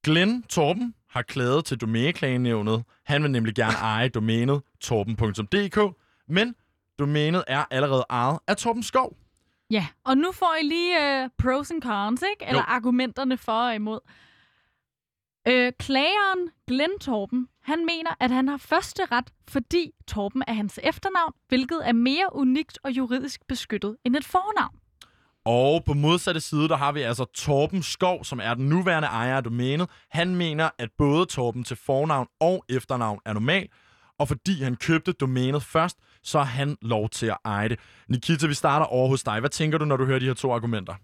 Glenn 0.05 0.43
Torben 0.43 0.95
har 1.11 1.23
klaget 1.23 1.65
til 1.65 1.77
domæneklagenævnet. 1.79 2.85
Han 3.05 3.23
vil 3.23 3.31
nemlig 3.31 3.55
gerne 3.55 3.75
eje 3.77 4.09
domænet 4.09 4.63
torben.dk, 4.81 5.97
men 6.29 6.55
domænet 6.99 7.45
er 7.47 7.65
allerede 7.71 8.05
ejet 8.11 8.39
af 8.47 8.57
Torben 8.57 8.83
Skov. 8.83 9.17
Ja, 9.71 9.87
og 10.05 10.17
nu 10.19 10.33
får 10.33 10.57
I 10.63 10.65
lige 10.67 11.25
uh, 11.25 11.31
pros 11.39 11.71
and 11.71 11.83
cons, 11.83 12.23
ikke? 12.33 12.45
Eller 12.49 12.61
Jo. 12.61 12.65
argumenterne 12.69 13.37
for 13.37 13.53
og 13.53 13.75
imod. 13.75 14.01
Øh, 15.49 15.73
klageren 15.79 16.51
Glenn 16.69 16.99
Torben, 17.01 17.49
han 17.63 17.87
mener, 17.87 18.11
at 18.21 18.31
han 18.31 18.49
har 18.49 18.57
første 18.57 19.05
ret, 19.05 19.33
fordi 19.49 19.91
Torben 20.07 20.43
er 20.47 20.53
hans 20.53 20.81
efternavn, 20.83 21.33
hvilket 21.49 21.89
er 21.89 21.93
mere 21.93 22.29
unikt 22.33 22.79
og 22.85 22.91
juridisk 22.91 23.41
beskyttet 23.49 23.97
end 24.05 24.17
et 24.17 24.25
fornavn. 24.25 24.82
Og 25.45 25.85
på 25.85 25.95
modsatte 25.95 26.41
side, 26.41 26.69
der 26.69 26.77
har 26.77 26.93
vi 26.93 27.01
altså 27.01 27.25
Torben 27.25 27.83
Skov, 27.83 28.25
som 28.25 28.41
er 28.43 28.55
den 28.55 28.69
nuværende 28.69 29.09
ejer 29.09 29.37
af 29.37 29.45
domænet. 29.45 29.89
Han 30.11 30.37
mener, 30.37 30.71
at 30.79 30.91
både 30.99 31.27
Torben 31.27 31.65
til 31.65 31.77
fornavn 31.77 32.29
og 32.41 32.65
efternavn 32.69 33.21
er 33.25 33.33
normal, 33.33 33.69
og 34.19 34.29
fordi 34.29 34.63
han 34.63 34.77
købte 34.77 35.13
domænet 35.13 35.63
først, 35.63 35.99
så 36.23 36.39
har 36.39 36.45
han 36.45 36.77
lov 36.83 37.09
til 37.09 37.27
at 37.27 37.37
eje 37.45 37.69
det. 37.69 37.79
Nikita, 38.09 38.47
vi 38.47 38.55
starter 38.55 38.87
over 38.87 39.09
hos 39.09 39.23
dig. 39.23 39.41
Hvad 39.41 39.51
tænker 39.51 39.79
du, 39.79 39.85
når 39.85 39.97
du 39.97 40.05
hører 40.05 40.19
de 40.19 40.27
her 40.27 40.35
to 40.35 40.53
argumenter? 40.53 40.95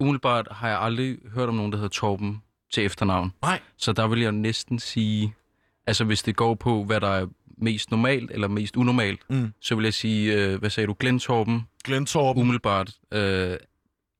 Umiddelbart 0.00 0.48
har 0.50 0.68
jeg 0.68 0.80
aldrig 0.80 1.18
hørt 1.34 1.48
om 1.48 1.54
nogen, 1.54 1.72
der 1.72 1.78
hedder 1.78 1.88
Torben 1.88 2.42
til 2.72 2.84
efternavn. 2.84 3.32
Nej. 3.42 3.60
Så 3.76 3.92
der 3.92 4.06
vil 4.06 4.20
jeg 4.20 4.32
næsten 4.32 4.78
sige, 4.78 5.34
altså 5.86 6.04
hvis 6.04 6.22
det 6.22 6.36
går 6.36 6.54
på, 6.54 6.84
hvad 6.84 7.00
der 7.00 7.08
er 7.08 7.26
mest 7.62 7.90
normalt 7.90 8.30
eller 8.30 8.48
mest 8.48 8.76
unormalt, 8.76 9.20
Mm. 9.30 9.52
så 9.60 9.74
vil 9.74 9.84
jeg 9.84 9.94
sige, 9.94 10.34
øh, 10.34 10.58
hvad 10.58 10.70
sagde 10.70 10.86
du, 10.86 10.96
Glenn 11.00 11.18
Torben? 11.18 11.62
Glenn 11.84 12.06
Torben. 12.06 12.42
Umiddelbart 12.42 12.90
øh, 13.12 13.56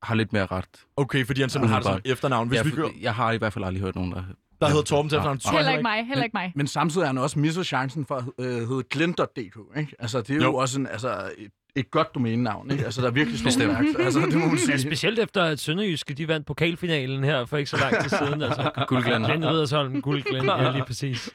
har 0.02 0.14
lidt 0.14 0.32
mere 0.32 0.46
ret. 0.46 0.64
Okay, 0.96 1.26
fordi 1.26 1.40
han 1.40 1.50
simpelthen 1.50 1.72
har 1.82 1.92
det 1.92 2.02
som 2.04 2.12
efternavn. 2.12 2.48
Hvis 2.48 2.56
ja, 2.56 2.62
vi 2.62 2.70
gør, 2.70 2.88
Jeg 3.00 3.14
har 3.14 3.32
i 3.32 3.36
hvert 3.36 3.52
fald 3.52 3.64
aldrig 3.64 3.82
hørt 3.82 3.94
nogen, 3.94 4.12
der... 4.12 4.22
der 4.60 4.68
hedder 4.68 4.82
Torben 4.82 5.08
til 5.08 5.16
efternavn. 5.16 5.40
jeg 5.44 5.52
Heller 5.52 5.70
ikke 5.72 5.82
mig, 5.82 6.06
heller 6.06 6.24
ikke 6.24 6.34
mig. 6.34 6.52
Men 6.54 6.66
samtidig 6.66 7.06
har 7.06 7.12
han 7.12 7.18
også 7.18 7.38
misset 7.38 7.66
chancen 7.66 8.06
for 8.06 8.14
at 8.16 8.24
øh, 8.46 8.68
hedde 8.68 8.82
Glint.dk, 8.90 9.36
ikke? 9.78 9.92
Altså, 9.98 10.20
det 10.20 10.30
er 10.30 10.34
jo, 10.34 10.42
Jo. 10.42 10.54
også 10.54 10.80
en, 10.80 10.86
altså, 10.86 11.30
et, 11.38 11.50
et 11.76 11.90
godt 11.90 12.14
domænenavn, 12.14 12.70
ikke? 12.70 12.84
Altså, 12.84 13.00
der 13.02 13.06
er 13.06 13.10
virkelig 13.12 13.38
stort 13.52 13.68
værk. 13.68 13.84
Altså, 13.98 14.20
det 14.20 14.34
må 14.34 14.46
man 14.46 14.50
Ja, 14.50 14.56
sige. 14.76 14.80
specielt 14.80 15.18
efter, 15.18 15.42
at 15.44 15.60
Sønderjyske 15.60 16.14
de 16.14 16.28
vandt 16.28 16.46
pokalfinalen 16.46 17.24
her 17.24 17.44
for 17.44 17.56
ikke 17.56 17.70
så 17.70 17.76
lang 17.76 18.02
tid 18.02 18.18
siden. 18.18 18.42
Altså. 18.42 18.70
Guldglænd. 18.88 19.24
Glenn 19.24 19.46
Riddersholm, 19.46 20.02
guldglænd. 20.02 20.46
Ja, 20.46 20.70
lige 20.72 20.84
præcis. 20.84 21.30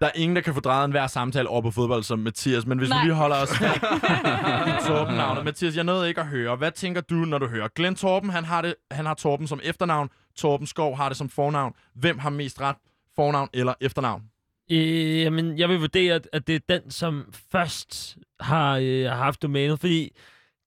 Der 0.00 0.06
er 0.06 0.10
ingen, 0.14 0.36
der 0.36 0.42
kan 0.42 0.54
få 0.54 0.60
drejet 0.60 0.84
en 0.84 0.90
hver 0.90 1.06
samtale 1.06 1.48
over 1.48 1.62
på 1.62 1.70
fodbold 1.70 2.02
som 2.02 2.18
Mathias, 2.18 2.66
men 2.66 2.78
hvis 2.78 2.88
Nej. 2.90 3.02
vi 3.02 3.06
lige 3.08 3.14
holder 3.14 3.36
os 3.36 3.50
i 4.70 4.86
Torben 4.86 5.14
navnet. 5.14 5.44
Mathias, 5.44 5.76
jeg 5.76 5.84
nåede 5.84 6.08
ikke 6.08 6.20
at 6.20 6.26
høre. 6.26 6.56
Hvad 6.56 6.72
tænker 6.72 7.00
du, 7.00 7.14
når 7.14 7.38
du 7.38 7.46
hører 7.46 7.68
Glenn 7.68 7.96
Torben? 7.96 8.30
Han 8.30 8.44
har, 8.44 8.62
det, 8.62 8.74
han 8.90 9.06
har 9.06 9.14
Torben 9.14 9.46
som 9.46 9.60
efternavn. 9.62 10.10
Torben 10.36 10.66
Skov 10.66 10.96
har 10.96 11.08
det 11.08 11.16
som 11.16 11.28
fornavn. 11.28 11.72
Hvem 11.94 12.18
har 12.18 12.30
mest 12.30 12.60
ret? 12.60 12.76
Fornavn 13.16 13.48
eller 13.52 13.74
efternavn? 13.80 14.22
Øh, 14.70 15.20
jamen, 15.20 15.58
jeg 15.58 15.68
vil 15.68 15.80
vurdere, 15.80 16.14
at- 16.14 16.28
at 16.32 16.46
det 16.46 16.54
er 16.54 16.78
den, 16.78 16.90
som 16.90 17.32
først 17.52 18.16
har, 18.40 18.78
øh, 18.82 19.04
haft 19.06 19.42
domænet, 19.42 19.80
fordi 19.80 20.10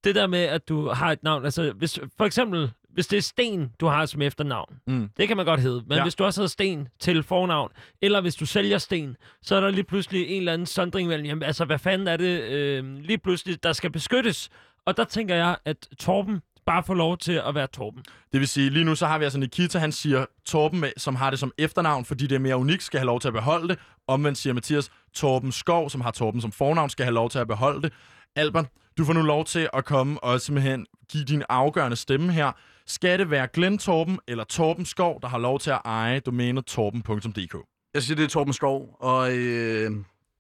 det 0.03 0.15
der 0.15 0.27
med, 0.27 0.39
at 0.39 0.69
du 0.69 0.89
har 0.89 1.11
et 1.11 1.23
navn, 1.23 1.45
altså 1.45 1.72
hvis, 1.76 1.99
for 2.18 2.26
eksempel, 2.26 2.72
hvis 2.94 3.07
det 3.07 3.18
er 3.18 3.22
Sten, 3.22 3.70
du 3.80 3.86
har 3.88 4.06
som 4.06 4.22
efternavn, 4.22 4.76
Mm. 4.88 5.10
det 5.18 5.28
kan 5.28 5.38
man 5.38 5.45
godt 5.45 5.60
hedde, 5.60 5.84
men 5.88 5.98
Ja. 5.98 6.03
hvis 6.03 6.15
du 6.15 6.24
også 6.24 6.41
hedder 6.41 6.49
Sten 6.49 6.88
til 6.99 7.24
fornavn, 7.24 7.72
eller 8.02 8.22
hvis 8.22 8.36
du 8.36 8.45
sælger 8.45 8.78
Sten, 8.78 9.15
så 9.41 9.56
er 9.56 9.60
der 9.61 9.70
lige 9.70 9.84
pludselig 9.84 10.28
en 10.28 10.38
eller 10.38 10.53
anden 10.53 10.65
sondring 10.68 11.07
mellem, 11.07 11.26
jamen, 11.26 11.44
altså 11.44 11.65
hvad 11.65 11.80
fanden 11.80 12.07
er 12.07 12.18
det 12.18 12.41
øh, 12.41 12.95
lige 12.98 13.18
pludselig, 13.18 13.64
der 13.64 13.74
skal 13.74 13.90
beskyttes? 13.91 14.49
Og 14.86 14.98
der 14.98 15.03
tænker 15.03 15.36
jeg, 15.36 15.57
at 15.65 15.88
Torben 15.99 16.41
bare 16.65 16.84
får 16.84 16.94
lov 16.94 17.18
til 17.18 17.41
at 17.45 17.56
være 17.56 17.68
Torben. 17.68 18.03
Det 18.32 18.40
vil 18.40 18.48
sige, 18.48 18.70
lige 18.70 18.86
nu 18.86 18.95
så 18.95 19.07
har 19.07 19.18
vi 19.18 19.24
altså 19.24 19.40
Nikita, 19.40 19.80
han 19.80 19.91
siger 19.91 20.26
Torben, 20.45 20.86
som 20.98 21.15
har 21.15 21.30
det 21.30 21.40
som 21.40 21.52
efternavn, 21.57 22.06
fordi 22.06 22.28
det 22.28 22.36
er 22.36 22.40
mere 22.40 22.57
unikt, 22.57 22.84
skal 22.84 22.99
have 22.99 23.06
lov 23.06 23.20
til 23.20 23.28
at 23.28 23.34
beholde 23.34 23.68
det. 23.68 23.80
Omvendt 24.07 24.38
siger 24.38 24.53
Mathias, 24.53 24.91
Torben 25.14 25.52
Skov, 25.52 25.90
som 25.90 26.02
har 26.02 26.11
Torben 26.11 26.41
som 26.41 26.52
fornavn, 26.52 26.90
skal 26.90 27.06
have 27.06 27.14
lov 27.14 27.30
til 27.30 27.40
at 27.40 27.48
beholde 27.48 27.82
det. 27.82 27.94
Albert, 28.36 28.65
du 28.98 29.06
får 29.06 29.14
nu 29.14 29.22
lov 29.22 29.45
til 29.45 29.70
at 29.74 29.86
komme 29.86 30.24
og 30.24 30.41
simpelthen 30.41 30.86
give 31.11 31.24
din 31.24 31.44
afgørende 31.49 31.95
stemme 31.98 32.32
her. 32.34 32.52
Skal 32.88 33.19
det 33.19 33.30
være 33.30 33.47
Glenn 33.53 33.77
Torben 33.77 34.19
eller 34.27 34.43
Torben 34.43 34.85
Skov, 34.85 35.22
der 35.22 35.27
har 35.27 35.38
lov 35.38 35.60
til 35.60 35.72
at 35.72 35.81
eje 35.85 36.19
domænet 36.19 36.65
torben.dk? 36.65 37.55
Jeg 37.93 38.03
siger, 38.03 38.15
det 38.15 38.23
er 38.23 38.27
Torben 38.27 38.53
Skov, 38.53 38.97
og 38.99 39.31
øh, 39.31 39.91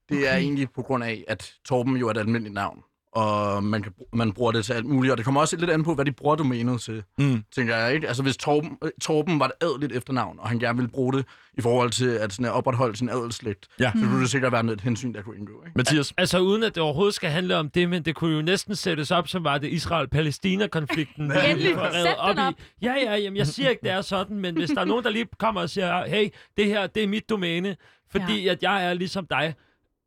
det 0.09 0.17
okay. 0.17 0.33
er 0.33 0.37
egentlig 0.37 0.71
på 0.71 0.81
grund 0.81 1.03
af, 1.03 1.23
at 1.27 1.53
Torben 1.65 1.97
jo 1.97 2.07
er 2.07 2.11
et 2.11 2.17
almindeligt 2.17 2.53
navn. 2.53 2.83
Og 3.15 3.63
man, 3.63 3.81
kan, 3.81 3.91
man 4.13 4.31
bruger 4.33 4.51
det 4.51 4.65
til 4.65 4.73
alt 4.73 4.85
muligt, 4.85 5.11
og 5.11 5.17
det 5.17 5.25
kommer 5.25 5.41
også 5.41 5.57
lidt 5.57 5.69
an 5.69 5.83
på, 5.83 5.95
hvad 5.95 6.05
de 6.05 6.11
bruger 6.11 6.35
domænet 6.35 6.81
til, 6.81 7.03
Mm. 7.17 7.43
tænker 7.55 7.75
jeg. 7.77 7.93
Ikke? 7.95 8.07
Altså 8.07 8.23
hvis 8.23 8.37
Torben, 8.37 8.77
øh, 8.83 8.91
Torben 9.01 9.39
var 9.39 9.45
et 9.45 9.51
adeligt 9.61 9.91
efternavn, 9.95 10.39
og 10.39 10.49
han 10.49 10.59
gerne 10.59 10.77
ville 10.77 10.91
bruge 10.91 11.13
det 11.13 11.25
i 11.57 11.61
forhold 11.61 11.89
til 11.89 12.07
at, 12.09 12.33
sådan, 12.33 12.45
at 12.45 12.51
opretholde 12.51 12.95
sin 12.97 13.09
adelslægt, 13.09 13.67
Ja. 13.79 13.91
så 13.95 14.05
kunne 14.07 14.21
det 14.21 14.29
sikkert 14.29 14.51
være 14.51 14.73
et 14.73 14.81
hensyn, 14.81 15.13
der 15.13 15.21
kunne 15.21 15.37
indgå. 15.37 15.53
Ikke? 15.65 15.71
Mathias? 15.75 16.13
Altså 16.17 16.39
uden 16.39 16.63
at 16.63 16.75
det 16.75 16.83
overhovedet 16.83 17.13
skal 17.15 17.29
handle 17.29 17.57
om 17.57 17.69
det, 17.69 17.89
men 17.89 18.03
det 18.03 18.15
kunne 18.15 18.35
jo 18.35 18.41
næsten 18.41 18.75
sættes 18.75 19.11
op, 19.11 19.27
som 19.27 19.43
var 19.43 19.57
det 19.57 19.67
Israel-Palæstina-konflikten. 19.67 21.23
Endelig, 21.49 21.75
sæt 21.93 22.15
den 22.29 22.39
op. 22.39 22.53
i. 22.53 22.63
Ja, 22.85 22.93
ja, 23.03 23.15
jamen, 23.15 23.37
jeg 23.37 23.47
siger 23.47 23.69
ikke, 23.69 23.81
det 23.83 23.91
er 23.91 24.01
sådan, 24.01 24.39
men 24.39 24.55
hvis 24.57 24.69
der 24.69 24.81
er 24.81 24.85
nogen, 24.85 25.03
der 25.03 25.09
lige 25.09 25.25
kommer 25.39 25.61
og 25.61 25.69
siger, 25.69 26.05
hey, 26.05 26.29
det 26.57 26.65
her, 26.65 26.87
det 26.87 27.03
er 27.03 27.07
mit 27.07 27.29
domæne, 27.29 27.75
fordi 28.11 28.43
ja. 28.43 28.51
at 28.51 28.63
jeg 28.63 28.85
er 28.85 28.93
ligesom 28.93 29.25
dig, 29.29 29.53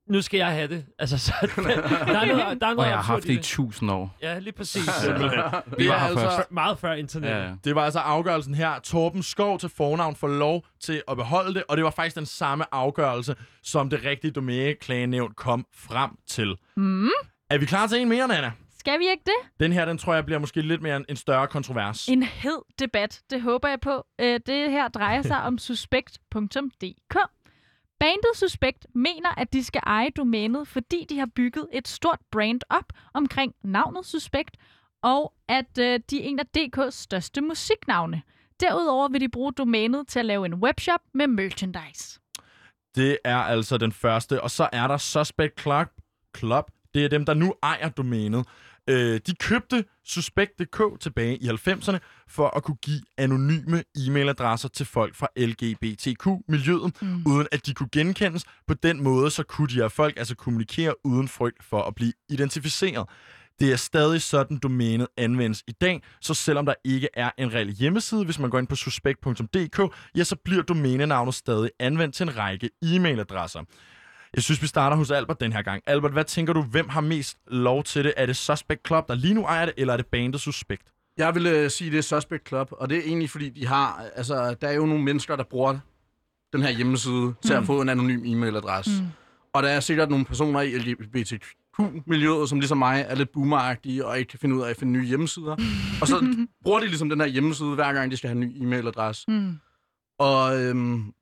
nu 0.09 0.23
skal 0.23 0.39
jeg 0.39 0.47
have 0.53 0.69
det. 0.69 0.85
Altså, 0.99 1.19
så, 1.19 1.33
der 1.57 1.63
er 1.63 2.27
noget, 2.27 2.61
der 2.61 2.67
er 2.67 2.75
noget 2.75 2.79
Og 2.79 2.87
jeg 2.87 2.95
har 2.95 3.03
haft 3.03 3.23
det 3.23 3.31
i 3.31 3.43
tusind 3.43 3.91
år. 3.91 4.17
Ja, 4.23 4.39
lige 4.39 4.53
præcis. 4.53 4.83
Vi 5.07 5.13
Det 5.13 5.19
var 5.89 5.95
er 5.95 5.99
altså- 5.99 6.25
først. 6.25 6.37
Før- 6.37 6.43
Meget 6.51 6.79
før 6.79 6.93
internet. 6.93 7.29
Ja, 7.29 7.45
ja. 7.45 7.53
Det 7.65 7.75
var 7.75 7.85
altså 7.85 7.99
afgørelsen 7.99 8.55
her. 8.55 8.79
Torben 8.79 9.23
Skov 9.23 9.59
til 9.59 9.69
fornavn 9.77 10.17
får 10.17 10.29
lov 10.29 10.65
til 10.81 11.03
at 11.09 11.17
beholde 11.17 11.55
det, 11.55 11.63
og 11.69 11.77
det 11.77 11.85
var 11.85 11.91
faktisk 11.91 12.17
den 12.17 12.27
samme 12.27 12.65
afgørelse, 12.75 13.35
som 13.63 13.91
det 13.91 14.05
rigtige 14.05 14.31
domæneklagenævn 14.31 15.33
kom 15.37 15.67
frem 15.75 16.11
til. 16.29 16.55
Mm. 16.77 17.09
Er 17.51 17.59
vi 17.59 17.67
klar 17.67 17.87
til 17.87 18.01
en 18.01 18.09
mere, 18.09 18.29
Nana? 18.29 18.53
Skal 18.79 18.99
vi 18.99 19.09
ikke 19.11 19.23
det? 19.27 19.61
Den 19.61 19.73
her, 19.73 19.85
den 19.85 19.99
tror 19.99 20.15
jeg 20.15 20.25
bliver 20.27 20.39
måske 20.39 20.61
lidt 20.61 20.83
mere 20.83 20.97
en, 20.97 21.05
en 21.09 21.17
større 21.17 21.47
kontrovers. 21.47 22.09
En 22.09 22.23
hed 22.23 22.59
debat, 22.79 23.21
det 23.31 23.43
håber 23.43 23.69
jeg 23.69 23.81
på. 23.81 24.07
Øh, 24.21 24.41
Det 24.47 24.71
her 24.71 24.89
drejer 24.89 25.23
sig 25.23 25.43
om 25.43 25.59
suspekt.dk. 25.59 27.17
Bandet 27.99 28.31
Suspekt 28.35 28.87
mener, 28.95 29.41
at 29.41 29.53
de 29.53 29.65
skal 29.65 29.83
eje 29.87 30.11
domænet, 30.11 30.69
fordi 30.69 31.07
de 31.09 31.19
har 31.19 31.29
bygget 31.37 31.69
et 31.73 31.89
stort 31.89 32.19
brand 32.33 32.61
op 32.71 32.93
omkring 33.15 33.55
navnet 33.65 34.07
Suspekt, 34.07 34.57
og 35.03 35.33
at 35.49 35.79
øh, 35.79 36.01
de 36.11 36.23
er 36.23 36.29
en 36.29 36.39
af 36.39 36.45
DK's 36.59 36.91
største 36.91 37.41
musiknavne. 37.41 38.23
Derudover 38.61 39.09
vil 39.09 39.21
de 39.21 39.29
bruge 39.29 39.53
domænet 39.53 40.09
til 40.09 40.19
at 40.19 40.25
lave 40.25 40.47
en 40.47 40.55
webshop 40.55 41.01
med 41.15 41.27
merchandise. 41.27 42.21
Det 42.95 43.19
er 43.25 43.37
altså 43.37 43.79
den 43.79 43.93
første. 43.93 44.43
Og 44.43 44.51
så 44.51 44.69
er 44.73 44.87
der 44.87 44.97
Suspect 44.97 45.61
Club. 45.61 45.89
Club. 46.37 46.71
Det 46.95 47.05
er 47.05 47.09
dem, 47.09 47.25
der 47.27 47.35
nu 47.35 47.55
ejer 47.63 47.89
domænet. 47.89 48.47
Øh, 48.89 49.21
de 49.27 49.35
købte 49.35 49.85
Suspect.dk 50.05 51.01
tilbage 51.01 51.37
i 51.37 51.49
90'erne 51.49 51.99
for 52.29 52.57
at 52.57 52.63
kunne 52.63 52.77
give 52.77 53.01
anonyme 53.19 53.85
e-mailadresser 53.99 54.69
til 54.69 54.87
folk 54.87 55.15
fra 55.15 55.29
LGBTQ-miljøet, 55.37 57.03
mm. 57.03 57.23
uden 57.27 57.47
at 57.53 57.67
de 57.67 57.75
kunne 57.75 57.89
genkendes. 57.93 58.45
På 58.67 58.75
den 58.75 59.03
måde 59.03 59.31
så 59.31 59.43
kunne 59.43 59.69
de 59.69 59.75
her 59.75 59.89
folk 59.89 60.15
altså 60.17 60.37
kommunikere 60.37 60.95
uden 61.05 61.29
frygt 61.29 61.65
for 61.65 61.83
at 61.83 61.95
blive 61.95 62.13
identificeret. 62.29 63.09
Det 63.61 63.73
er 63.73 63.77
stadig 63.77 64.23
sådan, 64.23 64.59
domænet 64.59 65.07
anvendes 65.17 65.63
i 65.67 65.73
dag, 65.73 66.03
så 66.21 66.35
selvom 66.35 66.67
der 66.67 66.75
ikke 66.85 67.09
er 67.15 67.31
en 67.39 67.55
reel 67.55 67.71
hjemmeside, 67.71 68.25
hvis 68.25 68.39
man 68.39 68.51
går 68.51 68.59
ind 68.59 68.67
på 68.67 68.77
suspekt.dk, 68.77 69.95
ja, 70.17 70.25
så 70.25 70.37
bliver 70.45 70.63
domænenavnet 70.63 71.35
stadig 71.35 71.71
anvendt 71.81 72.15
til 72.15 72.25
en 72.29 72.37
række 72.37 72.71
e-mailadresser. 72.85 73.65
Jeg 74.37 74.43
synes, 74.43 74.63
vi 74.63 74.67
starter 74.67 74.97
hos 74.97 75.11
Albert 75.11 75.41
den 75.41 75.53
her 75.53 75.63
gang. 75.63 75.83
Albert, 75.87 76.13
hvad 76.13 76.25
tænker 76.25 76.53
du, 76.53 76.63
hvem 76.63 76.89
har 76.89 77.01
mest 77.01 77.39
lov 77.47 77.85
til 77.85 78.05
det? 78.05 78.15
Er 78.17 78.27
det 78.27 78.37
Suspect 78.37 78.87
Club, 78.87 79.09
der 79.09 79.15
lige 79.15 79.35
nu 79.35 79.43
ejer 79.45 79.65
det, 79.67 79.75
eller 79.77 79.93
er 79.93 79.97
det 79.97 80.07
bandet 80.07 80.41
Suspect? 80.41 80.83
Jeg 81.17 81.35
vil 81.35 81.47
øh, 81.47 81.71
sige, 81.71 81.91
det 81.91 81.99
er 81.99 82.03
Suspect 82.03 82.49
Club, 82.49 82.69
og 82.71 82.91
det 82.91 82.99
er 82.99 83.03
egentlig, 83.03 83.31
fordi 83.31 83.49
de 83.49 83.67
har... 83.67 84.05
Altså, 84.17 84.55
der 84.61 84.69
er 84.69 84.73
jo 84.73 84.87
nogle 84.87 85.05
mennesker, 85.05 85.37
der 85.37 85.45
bruger 85.45 85.79
den 86.53 86.63
her 86.63 86.71
hjemmeside 86.71 87.35
til 87.43 87.53
at 87.53 87.67
få 87.67 87.81
en 87.81 87.89
anonym 87.89 88.25
e-mailadresse. 88.25 89.03
Mm. 89.03 89.09
Og 89.53 89.63
der 89.63 89.69
er 89.69 89.81
sikkert 89.81 90.11
nogle 90.11 90.25
personer 90.25 90.61
i 90.61 90.95
Q-miljøet, 91.77 92.49
som 92.49 92.61
ligesom 92.61 92.79
mig 92.79 93.05
er 93.09 93.15
lidt 93.15 93.33
boomeragtige 93.33 94.07
og 94.07 94.19
ikke 94.19 94.31
kan 94.31 94.39
finde 94.39 94.57
ud 94.57 94.63
af 94.63 94.71
at 94.71 94.77
finde 94.77 94.93
nye 94.93 95.07
hjemmesider. 95.07 95.57
og 96.01 96.09
så 96.09 96.37
bruger 96.65 96.81
de 96.81 96.87
ligesom 96.87 97.09
den 97.09 97.21
her 97.21 97.27
hjemmeside, 97.27 97.75
hver 97.75 97.93
gang 97.93 98.11
de 98.11 98.17
skal 98.17 98.31
have 98.31 98.43
en 98.43 98.49
ny 98.49 98.63
e-mailadresse. 98.63 99.25
Mm. 99.29 99.59
Og 100.19 100.63
øhm, 100.63 101.13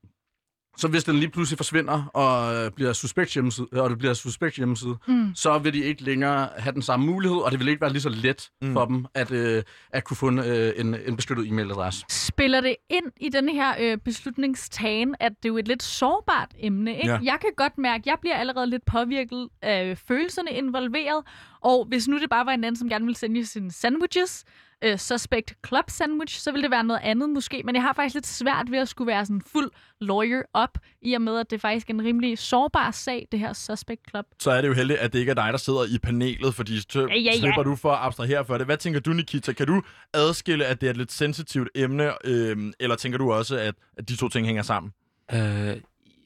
så 0.76 0.88
hvis 0.88 1.04
den 1.04 1.16
lige 1.16 1.30
pludselig 1.30 1.56
forsvinder 1.58 2.04
og 2.14 2.54
øh, 2.54 2.70
bliver 2.70 2.92
suspekt 2.92 3.34
hjemmeside, 3.34 3.66
og 3.72 3.90
det 3.90 3.98
bliver 3.98 4.14
suspekt 4.14 4.56
hjemmeside, 4.56 4.96
Mm. 5.06 5.32
så 5.34 5.58
vil 5.58 5.72
de 5.72 5.78
ikke 5.84 6.02
længere 6.02 6.48
have 6.58 6.72
den 6.72 6.82
samme 6.82 7.06
mulighed, 7.06 7.38
og 7.38 7.50
det 7.50 7.60
vil 7.60 7.68
ikke 7.68 7.80
være 7.80 7.92
lige 7.92 8.02
så 8.02 8.08
let 8.08 8.50
mm. 8.62 8.72
for 8.72 8.84
dem 8.84 9.06
at, 9.14 9.30
øh, 9.30 9.62
at 9.90 10.04
kunne 10.04 10.16
få 10.16 10.28
en, 10.28 10.38
øh, 10.38 10.72
en, 10.76 10.94
en 11.06 11.16
beskyttet 11.16 11.46
e-mailadresse. 11.48 12.04
Spiller 12.08 12.60
det 12.60 12.76
ind 12.90 13.04
i 13.20 13.28
den 13.28 13.48
her 13.48 13.74
øh, 13.80 13.98
beslutningstagen, 13.98 15.14
at 15.20 15.32
det 15.42 15.44
er 15.44 15.52
jo 15.52 15.58
et 15.58 15.68
lidt 15.68 15.82
sårbart 15.82 16.48
emne, 16.58 16.96
ikke? 16.96 17.08
Ja. 17.12 17.18
Jeg 17.22 17.38
kan 17.40 17.50
godt 17.56 17.78
mærke, 17.78 18.02
at 18.02 18.06
jeg 18.06 18.16
bliver 18.20 18.36
allerede 18.36 18.66
lidt 18.70 18.84
påvirket 18.86 19.48
af 19.62 19.98
følelserne 20.08 20.50
involveret, 20.50 21.24
og 21.60 21.84
hvis 21.88 22.08
nu 22.08 22.18
det 22.18 22.30
bare 22.30 22.46
var 22.46 22.52
en 22.52 22.64
anden, 22.64 22.76
som 22.78 22.88
gerne 22.88 23.04
ville 23.04 23.16
sende 23.18 23.46
sine 23.46 23.72
sandwiches, 23.72 24.44
øh, 24.84 24.98
suspect 24.98 25.54
club 25.66 25.84
sandwich, 25.90 26.40
så 26.40 26.50
ville 26.52 26.62
det 26.62 26.70
være 26.70 26.84
noget 26.84 27.00
andet 27.04 27.30
måske, 27.30 27.62
men 27.64 27.74
jeg 27.74 27.82
har 27.82 27.92
faktisk 27.92 28.14
lidt 28.14 28.26
svært 28.26 28.70
ved 28.70 28.78
at 28.78 28.88
skulle 28.88 29.06
være 29.06 29.26
sådan 29.26 29.42
fuld 29.52 29.70
lawyer 30.00 30.42
op, 30.54 30.78
i 31.02 31.12
og 31.14 31.22
med, 31.22 31.38
at 31.38 31.50
det 31.50 31.60
faktisk 31.60 31.90
er 31.90 31.94
en 31.94 32.04
rimelig 32.04 32.38
sårbar 32.38 32.90
sag, 32.90 33.28
det 33.32 33.40
her 33.40 33.52
suspect 33.52 34.00
club. 34.10 34.26
Så 34.40 34.50
er 34.50 34.60
det 34.60 34.68
jo 34.68 34.74
heldigt, 34.74 34.98
at 34.98 35.12
det 35.12 35.18
ikke 35.18 35.30
er 35.30 35.34
dig, 35.34 35.48
der 35.52 35.58
sidder 35.58 35.84
i 35.94 35.98
panelet, 35.98 36.54
fordi 36.54 36.80
så 36.90 37.00
Ja, 37.00 37.06
ja, 37.14 37.20
ja. 37.20 37.38
slipper 37.38 37.62
du 37.62 37.76
for 37.76 37.92
at 37.92 37.98
abstrahere 38.06 38.44
for 38.44 38.58
det. 38.58 38.66
Hvad 38.66 38.76
tænker 38.76 39.00
du, 39.00 39.12
Nikita? 39.12 39.52
Kan 39.52 39.66
du 39.66 39.82
adskille, 40.14 40.64
at 40.66 40.80
det 40.80 40.86
er 40.86 40.90
et 40.90 40.96
lidt 40.96 41.12
sensitivt 41.12 41.68
emne, 41.74 42.12
øh, 42.26 42.72
eller 42.80 42.96
tænker 42.96 43.18
du 43.18 43.32
også, 43.32 43.56
at, 43.58 43.74
at 43.96 44.08
de 44.08 44.16
to 44.16 44.28
ting 44.28 44.46
hænger 44.46 44.62
sammen? 44.62 44.92
Øh, 45.34 45.76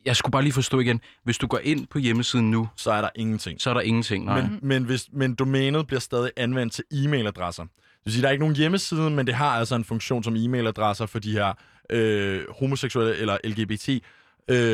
jeg 0.05 0.17
skulle 0.17 0.33
bare 0.33 0.43
lige 0.43 0.53
forstå 0.53 0.81
igen. 0.81 1.01
Hvis 1.25 1.39
du 1.39 1.47
går 1.47 1.59
ind 1.63 1.87
på 1.87 1.99
hjemmesiden 1.99 2.51
nu, 2.51 2.69
så 2.77 2.91
er 2.91 3.01
der 3.01 3.09
ingenting. 3.17 3.61
Så 3.61 3.71
er 3.71 3.75
der 3.75 3.81
ingenting, 3.81 4.25
nej. 4.25 4.41
Men, 4.43 4.59
men, 4.63 4.85
hvis, 4.85 5.09
men 5.13 5.35
domænet 5.35 5.87
bliver 5.87 6.01
stadig 6.01 6.31
anvendt 6.37 6.73
til 6.73 6.85
e-mailadresser. 6.95 7.67
Det 8.09 8.13
vil 8.13 8.15
sige, 8.15 8.23
der 8.23 8.29
er 8.29 8.33
ikke 8.33 8.43
nogen 8.43 8.57
hjemmeside, 8.57 9.11
men 9.11 9.27
det 9.27 9.35
har 9.35 9.51
altså 9.51 9.75
en 9.75 9.85
funktion 9.85 10.25
som 10.25 10.37
e-mailadresser 10.37 11.07
for 11.07 11.19
de 11.19 11.33
her 11.33 11.53
øh, 11.91 12.41
homoseksuelle 12.59 13.17
eller 13.17 13.39
LGBT-personer. 13.45 14.01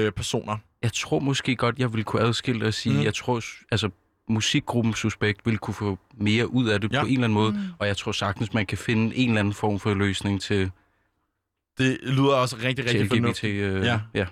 Øh, 0.06 0.12
personer. 0.12 0.56
Jeg 0.82 0.92
tror 0.92 1.18
måske 1.18 1.56
godt, 1.56 1.78
jeg 1.78 1.92
ville 1.92 2.04
kunne 2.04 2.22
adskille 2.22 2.60
det 2.60 2.66
og 2.68 2.74
sige, 2.74 2.94
Mm. 2.96 3.02
jeg 3.04 3.14
tror, 3.14 3.42
altså 3.70 3.90
musikgruppen 4.28 4.94
Suspekt 4.94 5.40
ville 5.44 5.58
kunne 5.58 5.74
få 5.74 5.98
mere 6.16 6.48
ud 6.52 6.68
af 6.68 6.80
det 6.80 6.92
Ja. 6.92 7.00
på 7.00 7.06
en 7.06 7.12
eller 7.12 7.24
anden 7.24 7.34
måde, 7.34 7.52
Mm. 7.52 7.58
og 7.78 7.86
jeg 7.86 7.96
tror 7.96 8.12
sagtens, 8.12 8.52
man 8.54 8.66
kan 8.66 8.78
finde 8.78 9.16
en 9.16 9.28
eller 9.28 9.40
anden 9.40 9.54
form 9.54 9.78
for 9.80 9.94
løsning 9.94 10.40
til, 10.42 10.70
Det 11.78 11.98
lyder 12.02 12.34
også 12.34 12.56
rigtig, 12.62 12.84
rigtig 12.84 13.08
fornuftigt. 13.08 13.54
Øh, 13.54 13.84
Ja. 13.84 14.00
ja. 14.14 14.26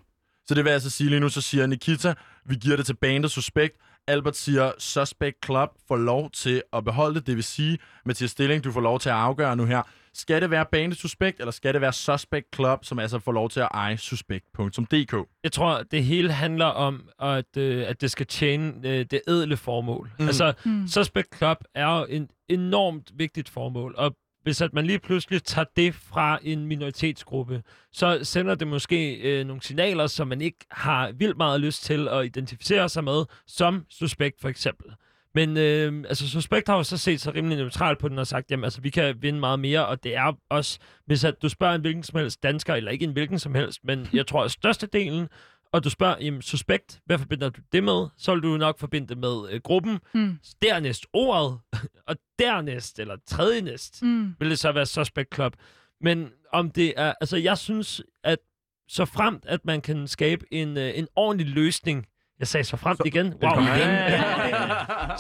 Så 0.47 0.55
det 0.55 0.65
vil 0.65 0.71
altså 0.71 0.91
sige 0.91 1.11
lige 1.11 1.21
nu, 1.21 1.29
så 1.29 1.41
siger 1.41 1.67
Nikita, 1.67 2.15
vi 2.47 2.55
giver 2.55 2.77
det 2.77 2.87
til 2.87 2.95
bandet 2.97 3.31
Suspekt. 3.31 3.77
Albert 4.09 4.37
siger, 4.37 4.73
Suspect 4.79 5.37
Club 5.45 5.69
får 5.89 5.97
lov 5.97 6.31
til 6.31 6.63
at 6.73 6.85
beholde 6.85 7.15
det. 7.15 7.27
Det 7.27 7.37
vil 7.37 7.45
sige, 7.45 7.79
Mathias 8.07 8.31
Stilling, 8.31 8.65
du 8.65 8.73
får 8.73 8.81
lov 8.81 9.01
til 9.01 9.09
at 9.09 9.15
afgøre 9.15 9.57
nu 9.57 9.65
her. 9.65 9.83
Skal 10.15 10.43
det 10.43 10.51
være 10.51 10.67
bandet 10.73 10.99
Suspekt, 10.99 11.41
eller 11.41 11.51
skal 11.51 11.73
det 11.75 11.81
være 11.81 11.93
Suspect 11.93 12.47
Club, 12.55 12.85
som 12.85 12.99
altså 12.99 13.19
får 13.19 13.33
lov 13.33 13.51
til 13.51 13.61
at 13.61 13.69
eje 13.75 13.97
suspekt.dk? 13.97 15.15
Jeg 15.45 15.53
tror, 15.53 15.83
det 15.83 16.05
hele 16.05 16.33
handler 16.33 16.67
om, 16.67 17.09
at, 17.21 17.57
øh, 17.57 17.89
at 17.89 18.01
det 18.01 18.11
skal 18.11 18.27
tjene 18.27 18.75
øh, 18.89 19.07
det 19.11 19.21
edle 19.29 19.57
formål. 19.57 20.11
Mm. 20.19 20.27
Altså, 20.27 20.53
Mm. 20.65 20.71
mm. 20.73 20.89
Suspect 20.89 21.37
Club 21.39 21.57
er 21.75 21.99
jo 21.99 22.07
en 22.09 22.29
enormt 22.49 23.11
vigtigt 23.15 23.49
formål, 23.49 23.95
og 23.99 24.17
hvis 24.43 24.61
at 24.61 24.73
man 24.73 24.87
lige 24.87 24.99
pludselig 24.99 25.45
tager 25.45 25.67
det 25.77 25.95
fra 25.95 26.39
en 26.43 26.67
minoritetsgruppe, 26.67 27.63
så 27.93 28.19
sender 28.23 28.55
det 28.55 28.67
måske 28.67 29.15
øh, 29.15 29.47
nogle 29.47 29.63
signaler, 29.63 30.07
som 30.07 30.29
man 30.29 30.41
ikke 30.41 30.59
har 30.71 31.13
vildt 31.13 31.37
meget 31.37 31.61
lyst 31.61 31.85
til 31.85 32.09
at 32.09 32.25
identificere 32.25 32.89
sig 32.89 33.05
med, 33.05 33.25
som 33.47 33.85
Suspekt 33.91 34.41
for 34.41 34.49
eksempel. 34.49 34.93
Men 35.35 35.57
øh, 35.57 36.05
altså, 36.09 36.29
Suspekt 36.29 36.69
har 36.69 36.77
jo 36.77 36.83
så 36.83 36.99
set 36.99 37.21
sig 37.21 37.35
rimelig 37.35 37.59
neutral 37.59 37.97
på 37.97 38.09
den 38.09 38.19
og 38.19 38.27
sagt, 38.27 38.51
jamen 38.51 38.65
altså, 38.65 38.81
vi 38.81 38.91
kan 38.91 39.23
vinde 39.23 39.41
meget 39.41 39.61
mere, 39.61 39.87
og 39.87 40.05
det 40.05 40.17
er 40.17 40.33
også, 40.51 40.79
hvis 41.07 41.25
at 41.25 41.43
du 41.43 41.49
spørger 41.49 41.75
en 41.75 41.81
hvilken 41.81 42.03
som 42.03 42.19
helst 42.19 42.43
dansker, 42.43 42.75
eller 42.75 42.91
ikke 42.91 43.05
en 43.05 43.13
hvilken 43.13 43.39
som 43.39 43.55
helst, 43.55 43.81
men 43.85 44.09
jeg 44.13 44.27
tror, 44.27 44.45
at 44.45 44.51
størstedelen, 44.51 45.29
og 45.73 45.85
du 45.85 45.91
spørger, 45.91 46.17
jamen, 46.21 46.43
Suspekt, 46.43 47.01
hvad 47.07 47.19
forbinder 47.19 47.49
du 47.49 47.61
det 47.73 47.85
med? 47.85 48.07
Så 48.19 48.35
vil 48.35 48.43
du 48.43 48.57
nok 48.57 48.79
forbinde 48.79 49.09
det 49.09 49.19
med 49.19 49.51
øh, 49.51 49.61
gruppen, 49.61 49.99
Mm. 50.15 50.39
dernæst 50.63 51.07
ordet, 51.13 51.59
og 52.09 52.17
dernæst, 52.39 52.99
eller 52.99 53.17
tredje 53.27 53.61
næst, 53.61 54.03
Mm. 54.03 54.35
vil 54.41 54.51
det 54.51 54.59
så 54.59 54.73
være 54.73 54.87
Suspect 54.87 55.35
Club. 55.35 55.57
Men 56.01 56.31
om 56.53 56.71
det 56.71 56.93
er, 56.97 57.13
altså 57.21 57.37
jeg 57.37 57.59
synes, 57.59 58.03
at 58.25 58.39
så 58.89 59.05
fremt, 59.05 59.45
at 59.47 59.65
man 59.65 59.81
kan 59.81 60.09
skabe 60.09 60.45
en, 60.51 60.77
øh, 60.77 60.99
en 60.99 61.09
ordentlig 61.17 61.49
løsning, 61.49 62.07
jeg 62.39 62.49
sagde 62.49 62.65
så 62.65 62.77
fremt 62.77 63.01
igen, 63.05 63.27
wow, 63.43 63.55
kom 63.55 63.63
igen. 63.63 63.77
igen. 63.77 64.21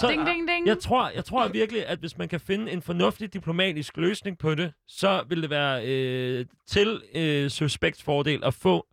Ding, 0.10 0.26
ding, 0.26 0.48
ding. 0.48 0.66
Jeg 0.66 0.78
tror, 0.78 1.08
jeg 1.08 1.24
tror 1.24 1.48
virkelig, 1.48 1.86
at 1.86 1.98
hvis 1.98 2.18
man 2.18 2.28
kan 2.28 2.40
finde 2.40 2.72
en 2.72 2.82
fornuftig 2.82 3.32
diplomatisk 3.32 3.96
løsning 3.96 4.38
på 4.38 4.54
det, 4.54 4.72
så 4.88 5.24
vil 5.28 5.42
det 5.42 5.50
være 5.50 5.86
øh, 5.86 6.46
til 6.66 7.02
øh, 7.14 7.50
Suspects 7.50 8.02
fordel 8.02 8.44
at 8.44 8.54
få 8.54 8.86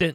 den 0.00 0.14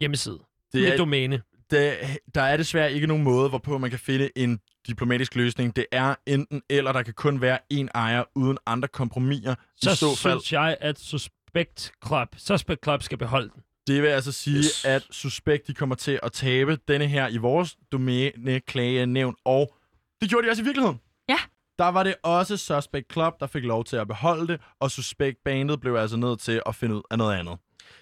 hjemmeside. 0.00 0.38
Det, 0.72 0.90
det 0.90 0.98
domæne. 0.98 1.42
Det, 1.70 1.96
der 2.34 2.42
er 2.42 2.56
desværre 2.56 2.92
ikke 2.92 3.06
nogen 3.06 3.22
måde, 3.22 3.48
hvorpå 3.48 3.78
man 3.78 3.90
kan 3.90 3.98
finde 3.98 4.30
en 4.36 4.60
diplomatisk 4.86 5.34
løsning. 5.34 5.76
Det 5.76 5.86
er 5.92 6.14
enten 6.26 6.62
eller, 6.70 6.92
der 6.92 7.02
kan 7.02 7.14
kun 7.14 7.40
være 7.40 7.58
en 7.70 7.88
ejer 7.94 8.24
uden 8.34 8.58
andre 8.66 8.88
kompromiser. 8.88 9.54
Så, 9.76 9.90
I 9.90 9.94
så 9.96 10.16
fald, 10.16 10.40
synes 10.40 10.52
jeg, 10.52 10.76
at 10.80 10.98
Suspect 10.98 11.92
Club, 12.06 12.28
Suspect 12.36 12.84
Club 12.84 13.02
skal 13.02 13.18
beholde 13.18 13.50
den. 13.54 13.62
det 13.86 14.02
vil 14.02 14.08
altså 14.08 14.32
sige, 14.32 14.58
yes. 14.58 14.84
at 14.84 15.06
Suspekt 15.10 15.66
de 15.66 15.74
kommer 15.74 15.94
til 15.94 16.20
at 16.22 16.32
tabe 16.32 16.78
denne 16.88 17.06
her 17.06 17.28
i 17.28 17.36
vores 17.36 17.76
domæne 17.92 18.60
klagenævn, 18.60 19.34
og 19.44 19.74
det 20.20 20.28
gjorde 20.30 20.46
de 20.46 20.50
også 20.50 20.62
i 20.62 20.64
virkeligheden. 20.64 21.00
Ja. 21.28 21.38
Der 21.78 21.88
var 21.88 22.02
det 22.02 22.14
også 22.22 22.56
Suspect 22.56 23.12
Club, 23.12 23.40
der 23.40 23.46
fik 23.46 23.64
lov 23.64 23.84
til 23.84 23.96
at 23.96 24.08
beholde 24.08 24.46
det, 24.46 24.60
og 24.80 24.90
Suspect 24.90 25.36
Bandet 25.44 25.80
blev 25.80 25.94
altså 25.94 26.16
nødt 26.16 26.40
til 26.40 26.62
at 26.66 26.74
finde 26.74 26.94
ud 26.94 27.02
af 27.10 27.18
noget 27.18 27.34
andet. 27.38 27.56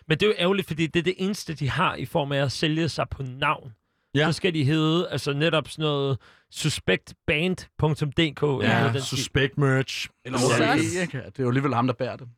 Men 0.09 0.19
det 0.19 0.23
er 0.23 0.31
jo 0.31 0.35
ærgerligt, 0.39 0.67
fordi 0.67 0.87
det 0.87 0.99
er 0.99 1.05
det 1.05 1.15
eneste, 1.17 1.55
de 1.55 1.71
har 1.71 1.95
i 1.95 2.05
form 2.05 2.33
af 2.33 2.39
at 2.39 2.53
sælge 2.53 2.89
sig 2.89 3.09
på 3.09 3.23
navn. 3.23 3.73
Ja. 4.15 4.27
Så 4.27 4.33
skal 4.33 4.55
de 4.55 4.65
hedde 4.65 5.09
altså 5.11 5.33
netop 5.33 5.69
sådan 5.69 5.83
noget 5.83 6.19
suspectband.dk. 6.51 8.43
eller 8.43 8.59
Ja, 8.63 8.93
den 8.93 9.01
Suspect 9.01 9.59
Merch. 9.59 10.09
Eller 10.25 10.75
ikke? 11.01 11.19
Det 11.19 11.39
er 11.39 11.43
jo 11.43 11.49
alligevel 11.49 11.75
ham, 11.75 11.87
der 11.87 11.95
bærer 11.95 12.17
det. 12.17 12.29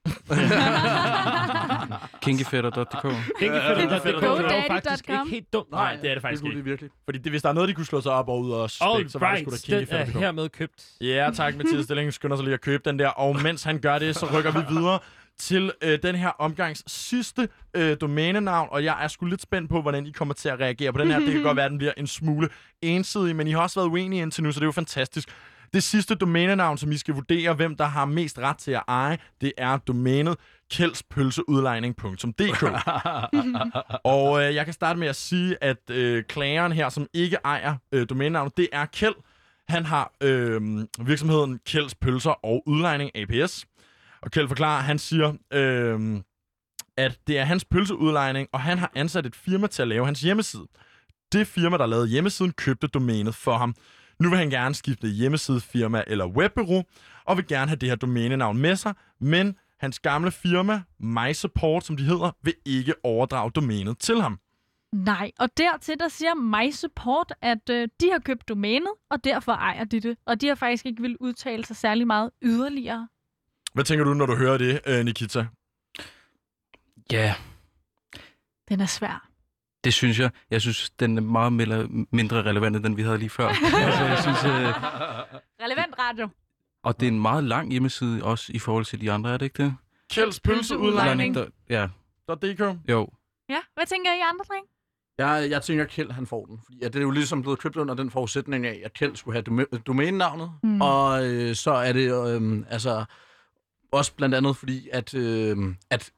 Kinkyfætter.dk 2.22 3.06
Kinkefætter.dk 3.38 4.04
GoDaddy.com. 4.04 4.38
det 4.38 4.52
er 4.52 4.56
jo 4.56 4.62
faktisk 4.68 5.08
ikke 5.08 5.30
helt 5.30 5.52
dumt. 5.52 5.70
Nej, 5.70 5.96
det 6.02 6.10
er 6.10 6.14
det 6.14 6.22
faktisk 6.22 6.42
det 6.42 6.48
ikke. 6.48 6.58
Det 6.58 6.64
virkelig. 6.64 6.90
Fordi 7.04 7.18
det, 7.18 7.32
hvis 7.32 7.42
der 7.42 7.48
er 7.48 7.52
noget, 7.52 7.68
de 7.68 7.74
kunne 7.74 7.86
slå 7.86 8.00
sig 8.00 8.12
op 8.12 8.28
og 8.28 8.40
ud 8.40 8.50
og 8.50 8.70
Suspect, 8.70 8.90
All 8.96 9.10
så 9.10 9.18
var 9.18 9.36
det 9.36 9.46
right, 9.46 9.60
sgu 9.60 9.72
da 9.72 9.80
den 9.80 9.88
er 9.90 10.18
hermed 10.18 10.48
købt. 10.48 10.84
Ja, 11.00 11.30
tak. 11.34 11.56
Mathias 11.56 11.84
Stilling 11.84 12.12
skynder 12.12 12.36
sig 12.36 12.44
lige 12.44 12.54
at 12.54 12.60
købe 12.60 12.82
den 12.90 12.98
der. 12.98 13.08
Og 13.08 13.42
mens 13.42 13.62
han 13.62 13.78
gør 13.78 13.98
det, 13.98 14.16
så 14.16 14.38
rykker 14.38 14.50
vi 14.50 14.74
videre 14.74 14.98
til 15.38 15.72
øh, 15.82 15.98
den 16.02 16.14
her 16.14 16.28
omgangs 16.28 16.82
sidste 16.86 17.48
øh, 17.74 17.96
domænenavn, 18.00 18.68
og 18.72 18.84
jeg 18.84 19.04
er 19.04 19.08
sgu 19.08 19.26
lidt 19.26 19.42
spændt 19.42 19.70
på, 19.70 19.82
hvordan 19.82 20.06
I 20.06 20.10
kommer 20.10 20.34
til 20.34 20.48
at 20.48 20.60
reagere 20.60 20.92
på 20.92 20.98
den 20.98 21.10
her. 21.10 21.18
Det 21.18 21.32
kan 21.32 21.42
godt 21.42 21.56
være, 21.56 21.64
at 21.64 21.70
den 21.70 21.78
bliver 21.78 21.92
en 21.96 22.06
smule 22.06 22.48
ensidig, 22.82 23.36
men 23.36 23.46
I 23.46 23.50
har 23.50 23.60
også 23.60 23.80
været 23.80 23.90
uenige 23.90 24.22
indtil 24.22 24.44
nu, 24.44 24.52
så 24.52 24.60
det 24.60 24.64
er 24.64 24.68
jo 24.68 24.72
fantastisk. 24.72 25.28
Det 25.74 25.82
sidste 25.82 26.14
domænenavn, 26.14 26.78
som 26.78 26.92
I 26.92 26.96
skal 26.96 27.14
vurdere, 27.14 27.54
hvem 27.54 27.76
der 27.76 27.84
har 27.84 28.04
mest 28.04 28.38
ret 28.38 28.56
til 28.56 28.70
at 28.70 28.82
eje, 28.88 29.18
det 29.40 29.52
er 29.58 29.76
domænet 29.76 30.36
kjeldspølseudlejning.dk. 30.72 32.62
og 34.14 34.44
øh, 34.44 34.54
jeg 34.54 34.64
kan 34.64 34.74
starte 34.74 34.98
med 34.98 35.08
at 35.08 35.16
sige, 35.16 35.56
at 35.60 35.90
øh, 35.90 36.24
klageren 36.24 36.72
her, 36.72 36.88
som 36.88 37.06
ikke 37.14 37.36
ejer 37.44 37.76
øh, 37.92 38.06
domænenavnet, 38.08 38.56
det 38.56 38.68
er 38.72 38.86
Kjeld. 38.86 39.14
Han 39.68 39.84
har 39.84 40.12
øh, 40.20 40.62
virksomheden 41.00 41.60
Kjelds 41.66 41.94
Pølser 41.94 42.44
og 42.44 42.62
Udlejning 42.66 43.10
APS. 43.14 43.66
Og 44.24 44.30
Kjeld 44.30 44.48
forklarer, 44.48 44.82
han 44.82 44.98
siger, 44.98 45.32
øh, 45.52 46.20
at 46.96 47.18
det 47.26 47.38
er 47.38 47.44
hans 47.44 47.64
pølseudlejning, 47.64 48.48
og 48.52 48.60
han 48.60 48.78
har 48.78 48.92
ansat 48.94 49.26
et 49.26 49.36
firma 49.36 49.66
til 49.66 49.82
at 49.82 49.88
lave 49.88 50.04
hans 50.04 50.20
hjemmeside. 50.20 50.66
Det 51.32 51.46
firma, 51.46 51.76
der 51.76 51.86
lavede 51.86 52.08
hjemmesiden, 52.08 52.52
købte 52.52 52.86
domænet 52.86 53.34
for 53.34 53.56
ham. 53.56 53.74
Nu 54.20 54.28
vil 54.28 54.38
han 54.38 54.50
gerne 54.50 54.74
skifte 54.74 55.08
hjemmesidefirma 55.08 56.04
eller 56.06 56.26
webbureau, 56.26 56.82
og 57.24 57.36
vil 57.36 57.46
gerne 57.46 57.68
have 57.68 57.76
det 57.76 57.88
her 57.88 57.96
domænenavn 57.96 58.58
med 58.58 58.76
sig, 58.76 58.94
men 59.20 59.56
hans 59.78 60.00
gamle 60.00 60.30
firma, 60.30 60.82
MySupport, 60.98 61.84
som 61.84 61.96
de 61.96 62.04
hedder, 62.04 62.30
vil 62.42 62.54
ikke 62.66 62.94
overdrage 63.02 63.50
domænet 63.50 63.98
til 63.98 64.20
ham. 64.20 64.38
Nej, 64.92 65.30
og 65.38 65.48
dertil 65.56 65.98
der 65.98 66.08
siger 66.08 66.34
MySupport, 66.34 67.32
at 67.40 67.70
øh, 67.70 67.88
de 68.00 68.10
har 68.12 68.18
købt 68.18 68.48
domænet, 68.48 68.92
og 69.10 69.24
derfor 69.24 69.52
ejer 69.52 69.84
de 69.84 70.00
det. 70.00 70.18
Og 70.26 70.40
de 70.40 70.48
har 70.48 70.54
faktisk 70.54 70.86
ikke 70.86 71.02
vil 71.02 71.16
udtale 71.20 71.64
sig 71.64 71.76
særlig 71.76 72.06
meget 72.06 72.30
yderligere. 72.42 73.08
Hvad 73.74 73.84
tænker 73.84 74.04
du, 74.04 74.14
når 74.14 74.26
du 74.26 74.36
hører 74.36 74.58
det, 74.58 74.80
øh, 74.86 75.04
Nikita? 75.04 75.46
Ja, 77.12 77.34
Den 78.68 78.80
er 78.80 78.86
svær. 78.86 79.28
det 79.84 79.94
synes 79.94 80.18
jeg. 80.18 80.30
Jeg 80.50 80.60
synes, 80.60 80.90
den 80.90 81.18
er 81.18 81.22
meget 81.22 81.52
mindre, 82.12 82.42
relevant, 82.42 82.76
end 82.76 82.84
den 82.84 82.96
vi 82.96 83.02
havde 83.02 83.18
lige 83.18 83.30
før. 83.30 83.48
altså, 83.48 84.04
jeg 84.04 84.18
synes, 84.22 84.44
øh, 84.44 84.50
Relevant 85.64 85.94
radio. 85.98 86.28
og 86.84 87.00
det 87.00 87.06
er 87.08 87.12
en 87.12 87.20
meget 87.22 87.44
lang 87.44 87.70
hjemmeside 87.70 88.24
også 88.24 88.52
i 88.54 88.58
forhold 88.58 88.84
til 88.84 89.00
de 89.00 89.12
andre, 89.12 89.32
er 89.32 89.36
det 89.36 89.46
ikke 89.46 89.62
det? 89.62 89.74
Kjelds 90.10 90.40
Pølseudlejning. 90.40 91.34
Der- 91.34 91.46
Ja, 91.70 91.88
.dk. 92.28 92.60
jo. 92.90 93.08
Ja, 93.48 93.58
hvad 93.74 93.86
tænker 93.86 94.10
I 94.12 94.20
andre, 94.32 94.44
dreng? 94.48 94.66
Jeg, 95.18 95.50
jeg 95.50 95.62
tænker, 95.62 95.84
at 95.84 95.90
Kjeld 95.90 96.10
han 96.10 96.26
får 96.26 96.46
den. 96.46 96.60
Fordi 96.64 96.82
at 96.82 96.92
det 96.92 96.98
er 96.98 97.02
jo 97.02 97.10
ligesom 97.10 97.42
blevet 97.42 97.58
købt 97.58 97.76
under 97.76 97.94
den 97.94 98.10
forudsætning 98.10 98.66
af, 98.66 98.82
at 98.84 98.92
Kjeld 98.92 99.16
skulle 99.16 99.34
have 99.34 99.62
domæ- 99.62 99.78
domænenavnet. 99.86 100.50
Mm. 100.62 100.80
Og 100.80 101.26
øh, 101.26 101.54
så 101.54 101.70
er 101.70 101.92
det 101.92 102.28
øh, 102.40 102.64
altså 102.70 103.04
også 103.94 104.14
blandt 104.14 104.34
andet 104.34 104.56
fordi, 104.56 104.88
at, 104.92 105.14
øh, 105.14 105.56
at 105.90 106.12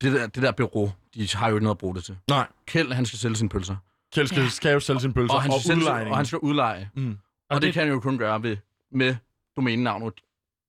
det, 0.00 0.12
der, 0.12 0.26
det 0.26 0.42
der 0.42 0.52
bureau, 0.52 0.92
de 1.14 1.28
har 1.34 1.48
jo 1.48 1.56
ikke 1.56 1.64
noget 1.64 1.74
at 1.74 1.78
bruge 1.78 1.94
det 1.94 2.04
til. 2.04 2.16
Nej. 2.28 2.46
Kjeld, 2.66 2.92
han 2.92 3.06
skal 3.06 3.18
sælge 3.18 3.36
sine 3.36 3.48
pølser. 3.48 3.76
Kjeld 4.14 4.26
skal, 4.26 4.50
skal 4.50 4.72
jo 4.72 4.80
sælge 4.80 5.00
sine 5.00 5.12
pølser 5.12 5.34
og, 5.34 5.42
han 5.42 5.50
og 5.50 5.60
skal 5.60 5.76
udlejning. 5.76 6.10
og 6.10 6.16
han 6.16 6.26
skal 6.26 6.38
udleje. 6.38 6.90
Mm. 6.94 7.10
Og, 7.10 7.16
og 7.50 7.56
det, 7.56 7.62
det 7.62 7.74
kan 7.74 7.82
han 7.82 7.92
jo 7.92 8.00
kun 8.00 8.18
gøre 8.18 8.42
ved, 8.42 8.56
med 8.92 9.16
domænenavnet. 9.56 10.12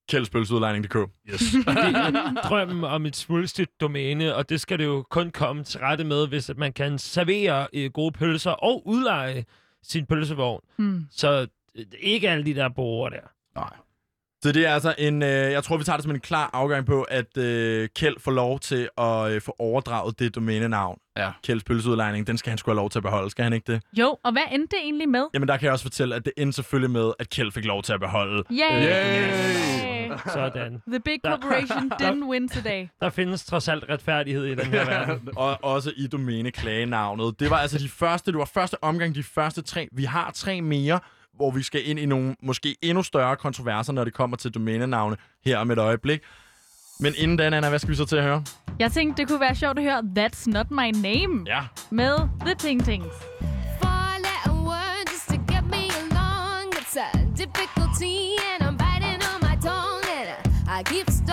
Kjeldspølseudlejning.dk. 0.09 1.09
Yes. 1.29 1.55
drømmen 2.49 2.83
om 2.83 3.05
et 3.05 3.15
svulstigt 3.15 3.81
domæne, 3.81 4.35
og 4.35 4.49
det 4.49 4.61
skal 4.61 4.79
det 4.79 4.85
jo 4.85 5.05
kun 5.09 5.31
komme 5.31 5.63
til 5.63 5.79
rette 5.79 6.03
med, 6.03 6.27
hvis 6.27 6.49
at 6.49 6.57
man 6.57 6.73
kan 6.73 6.97
servere 6.97 7.67
øh, 7.73 7.91
gode 7.91 8.11
pølser 8.11 8.51
og 8.51 8.87
udleje 8.87 9.45
sin 9.83 10.05
pølsevogn. 10.05 10.61
Mm. 10.77 11.05
Så 11.11 11.47
øh, 11.75 11.85
ikke 11.99 12.29
alle 12.29 12.45
de 12.45 12.55
der 12.55 12.69
borgere 12.69 13.13
der. 13.13 13.21
Nej. 13.55 13.73
Så 14.47 14.51
det 14.51 14.65
er 14.65 14.73
altså 14.73 14.95
en, 14.97 15.23
øh, 15.23 15.29
jeg 15.29 15.63
tror, 15.63 15.77
vi 15.77 15.83
tager 15.83 15.97
det 15.97 16.03
som 16.03 16.11
en 16.11 16.19
klar 16.19 16.49
afgang 16.53 16.85
på, 16.85 17.01
at 17.01 17.37
øh, 17.37 17.89
Kjeld 17.95 18.15
får 18.19 18.31
lov 18.31 18.59
til 18.59 18.89
at 18.97 19.31
øh, 19.31 19.41
få 19.41 19.55
overdraget 19.59 20.19
det 20.19 20.35
domænenavn. 20.35 20.99
Ja. 21.17 21.31
Kjelds 21.43 21.63
pølseudlejning, 21.63 22.27
den 22.27 22.37
skal 22.37 22.49
han 22.49 22.57
sgu 22.57 22.71
have 22.71 22.75
lov 22.75 22.89
til 22.89 22.99
at 22.99 23.03
beholde, 23.03 23.29
skal 23.29 23.43
han 23.43 23.53
ikke 23.53 23.73
det? 23.73 23.81
Jo, 23.93 24.17
og 24.23 24.31
hvad 24.31 24.41
endte 24.51 24.75
det 24.75 24.83
egentlig 24.83 25.09
med? 25.09 25.23
Jamen 25.33 25.47
der 25.47 25.57
kan 25.57 25.65
jeg 25.65 25.73
også 25.73 25.85
fortælle, 25.85 26.15
at 26.15 26.25
det 26.25 26.33
endte 26.37 26.55
selvfølgelig 26.55 26.91
med, 26.91 27.11
at 27.19 27.29
Kjeld 27.29 27.51
fik 27.51 27.65
lov 27.65 27.83
til 27.83 27.93
at 27.93 27.99
beholde. 27.99 28.43
Yay! 28.51 28.87
Yay! 28.87 29.87
Sådan. 30.33 30.81
The 30.87 30.99
big 30.99 31.19
corporation 31.25 31.91
didn't 32.01 32.29
win 32.29 32.49
today. 32.49 32.87
Der 33.01 33.09
findes 33.09 33.45
trods 33.45 33.67
alt 33.67 33.85
retfærdighed 33.89 34.45
i 34.45 34.55
den 34.55 34.65
her 34.65 34.85
verden. 34.85 35.29
og 35.37 35.63
også 35.63 35.91
i 35.97 36.07
domæneklagenavnet. 36.07 37.39
Det 37.39 37.49
var 37.49 37.57
altså 37.57 37.77
de 37.77 37.89
første, 37.89 38.31
det 38.31 38.37
var 38.39 38.49
første 38.53 38.83
omgang, 38.83 39.15
de 39.15 39.23
første 39.23 39.61
tre. 39.61 39.87
Vi 39.91 40.03
har 40.03 40.31
tre 40.31 40.61
mere, 40.61 40.99
hvor 41.37 41.51
vi 41.51 41.63
skal 41.63 41.89
ind 41.89 41.99
i 41.99 42.05
nogle 42.05 42.35
måske 42.43 42.75
endnu 42.81 43.03
større 43.03 43.35
kontroverser, 43.35 43.93
når 43.93 44.03
det 44.03 44.13
kommer 44.13 44.37
til 44.37 44.51
domænenavne 44.51 45.17
her 45.45 45.57
om 45.57 45.71
et 45.71 45.77
øjeblik. 45.77 46.19
Men 46.99 47.13
inden 47.17 47.37
den, 47.39 47.53
Anna, 47.53 47.69
hvad 47.69 47.79
skal 47.79 47.91
vi 47.91 47.95
så 47.95 48.05
til 48.05 48.15
at 48.15 48.23
høre? 48.23 48.43
Jeg 48.79 48.91
tænkte, 48.91 49.21
det 49.21 49.29
kunne 49.29 49.39
være 49.39 49.55
sjovt 49.55 49.79
at 49.79 49.83
høre 49.83 50.03
That's 50.17 50.43
Not 50.47 50.71
My 50.71 50.91
Name 51.01 51.43
Ja. 51.47 51.61
med 51.89 52.17
The 52.45 52.55
Ting 52.55 52.85
Tings. 52.85 53.13
Four-letter 53.81 54.53
word 54.65 54.97
just 60.91 61.27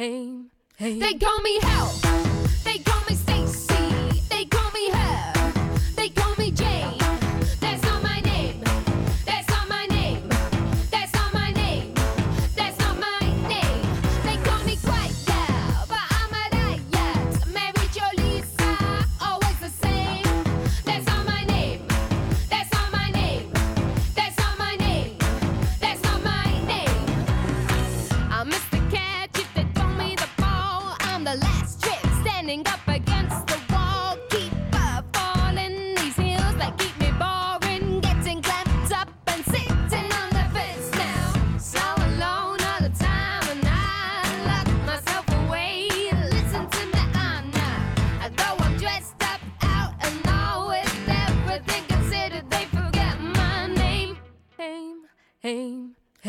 Aim, 0.00 0.50
aim. 0.80 0.98
They 0.98 1.12
call 1.12 1.42
me 1.42 1.58
Hell. 1.60 2.29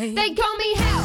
They 0.02 0.34
call 0.34 0.56
me 0.56 0.74
hell. 0.74 1.01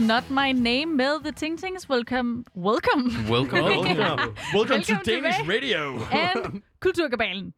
Not 0.00 0.30
My 0.30 0.52
Name 0.52 0.86
med 0.86 1.20
The 1.24 1.32
Ting 1.32 1.58
Tings. 1.58 1.90
Welcome. 1.90 2.44
Welcome. 2.56 3.10
Welcome. 3.30 3.62
Welcome, 3.64 4.34
Welcome 4.54 4.82
to 4.82 4.94
Danish 5.04 5.38
tilbage. 5.38 5.56
Radio. 5.56 6.00
And 6.12 6.62
Kulturkabalen. 6.80 7.54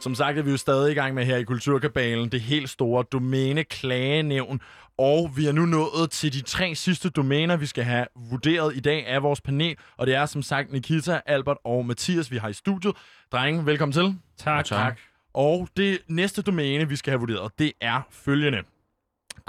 Som 0.00 0.14
sagt 0.14 0.38
er 0.38 0.42
vi 0.42 0.50
jo 0.50 0.56
stadig 0.56 0.92
i 0.92 0.94
gang 0.94 1.14
med 1.14 1.24
her 1.24 1.36
i 1.36 1.42
Kulturkabalen, 1.42 2.28
det 2.28 2.40
helt 2.40 2.70
store 2.70 3.04
domæne-klagenævn. 3.12 4.60
Og 4.98 5.30
vi 5.36 5.46
er 5.46 5.52
nu 5.52 5.66
nået 5.66 6.10
til 6.10 6.32
de 6.32 6.40
tre 6.40 6.74
sidste 6.74 7.10
domæner, 7.10 7.56
vi 7.56 7.66
skal 7.66 7.84
have 7.84 8.06
vurderet 8.30 8.76
i 8.76 8.80
dag 8.80 9.06
af 9.06 9.22
vores 9.22 9.40
panel. 9.40 9.76
Og 9.96 10.06
det 10.06 10.14
er 10.14 10.26
som 10.26 10.42
sagt 10.42 10.72
Nikita, 10.72 11.20
Albert 11.26 11.56
og 11.64 11.86
Mathias, 11.86 12.30
vi 12.30 12.36
har 12.36 12.48
i 12.48 12.52
studiet. 12.52 12.94
Drenge, 13.32 13.66
velkommen 13.66 13.92
til. 13.92 14.14
Tak. 14.36 14.64
Tak. 14.64 14.98
Og 15.34 15.68
det 15.76 15.98
næste 16.08 16.42
domæne, 16.42 16.88
vi 16.88 16.96
skal 16.96 17.10
have 17.10 17.20
vurderet, 17.20 17.52
det 17.58 17.72
er 17.80 18.00
følgende. 18.10 18.58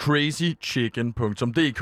crazychicken.dk 0.01 1.77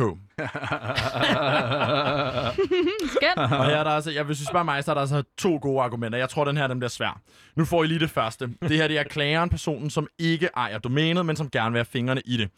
Skønt. 3.16 3.38
Og 3.38 3.66
her 3.66 3.76
er 3.76 3.84
der 3.84 3.92
altså, 3.92 4.12
jeg 4.12 4.28
vil 4.28 4.36
synes 4.36 4.50
bare 4.52 4.66
mig, 4.66 4.84
så 4.84 4.92
er 4.92 4.96
der 4.96 5.02
altså 5.02 5.24
to 5.38 5.60
gode 5.62 5.82
argumenter. 5.82 6.20
Jeg 6.20 6.30
tror, 6.30 6.46
den 6.46 6.58
her 6.58 6.68
den 6.68 6.80
bliver 6.80 6.90
svær. 6.90 7.22
Nu 7.56 7.66
får 7.66 7.84
I 7.84 7.88
lige 7.88 8.00
det 8.00 8.10
første. 8.10 8.50
Det 8.62 8.72
her 8.72 8.88
det 8.88 9.00
er 9.00 9.04
klageren, 9.04 9.50
personen, 9.50 9.90
som 9.90 10.08
ikke 10.20 10.50
ejer 10.58 10.78
domænet, 10.78 11.26
men 11.26 11.36
som 11.36 11.50
gerne 11.50 11.72
vil 11.72 11.80
have 11.80 11.86
fingrene 11.86 12.22
i 12.26 12.38
det. 12.38 12.50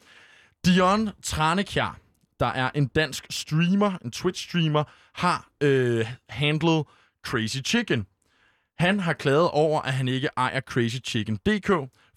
Dion 0.65 1.09
Tranekjær, 1.23 1.97
der 2.39 2.45
er 2.45 2.69
en 2.75 2.87
dansk 2.87 3.25
streamer, 3.29 3.91
en 4.05 4.11
Twitch-streamer, 4.15 4.83
har 5.15 5.47
øh, 5.63 6.05
handlet 6.29 6.83
Crazy 7.25 7.57
Chicken. 7.65 8.05
Han 8.79 8.99
har 8.99 9.13
klaget 9.13 9.49
over, 9.49 9.81
at 9.81 9.93
han 9.93 10.07
ikke 10.07 10.29
ejer 10.37 10.61
crazychicken.dk, 10.61 11.71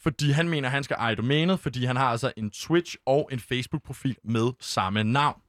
fordi 0.05 0.31
han 0.31 0.49
mener, 0.49 0.69
at 0.69 0.73
han 0.73 0.85
skal 0.85 0.97
eje 0.99 1.15
domænet, 1.15 1.61
fordi 1.61 1.85
han 1.85 1.97
har 1.97 2.09
altså 2.09 2.33
en 2.37 2.51
Twitch 2.51 2.97
og 3.07 3.29
en 3.33 3.41
Facebook-profil 3.41 4.17
med 4.25 4.53
samme 4.61 5.05
navn. 5.05 5.41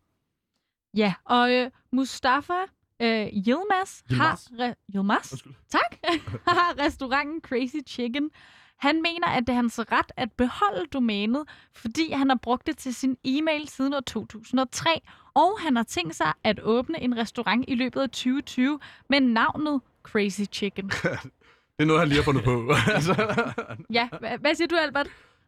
Ja, 0.93 1.13
og 1.25 1.53
øh, 1.53 1.71
Mustafa 1.91 2.61
øh, 2.99 3.27
Yilmaz 3.27 4.01
har... 4.09 4.11
Yilmaz? 4.11 4.47
Re- 4.47 4.85
Yilmaz? 4.95 5.31
Undskyld. 5.31 5.53
Tak. 5.69 5.97
har 6.47 6.85
restauranten 6.85 7.41
Crazy 7.41 7.87
Chicken. 7.87 8.29
Han 8.77 9.01
mener, 9.01 9.27
at 9.27 9.39
det 9.47 9.49
er 9.49 9.55
hans 9.55 9.79
ret 9.79 10.11
at 10.17 10.31
beholde 10.31 10.85
domænet, 10.93 11.43
fordi 11.73 12.11
han 12.11 12.29
har 12.29 12.39
brugt 12.41 12.67
det 12.67 12.77
til 12.77 12.95
sin 12.95 13.17
e-mail 13.23 13.67
siden 13.69 13.93
år 13.93 13.99
2003, 13.99 14.89
og 15.33 15.59
han 15.59 15.75
har 15.75 15.83
tænkt 15.83 16.15
sig 16.15 16.33
at 16.43 16.59
åbne 16.59 17.01
en 17.01 17.17
restaurant 17.17 17.65
i 17.67 17.75
løbet 17.75 18.01
af 18.01 18.09
2020 18.09 18.79
med 19.09 19.19
navnet 19.19 19.81
Crazy 20.03 20.41
Chicken. 20.51 20.91
Det 21.79 21.83
er 21.83 21.85
noget, 21.85 21.99
han 21.99 22.07
lige 22.09 22.17
har 22.17 22.23
fundet 22.23 22.43
på. 22.43 22.71
altså, 22.95 23.13
Ja, 23.93 24.07
hva- 24.13 24.37
hvad 24.41 24.55
siger 24.55 24.67
du, 24.67 24.75
Albert? 24.75 25.07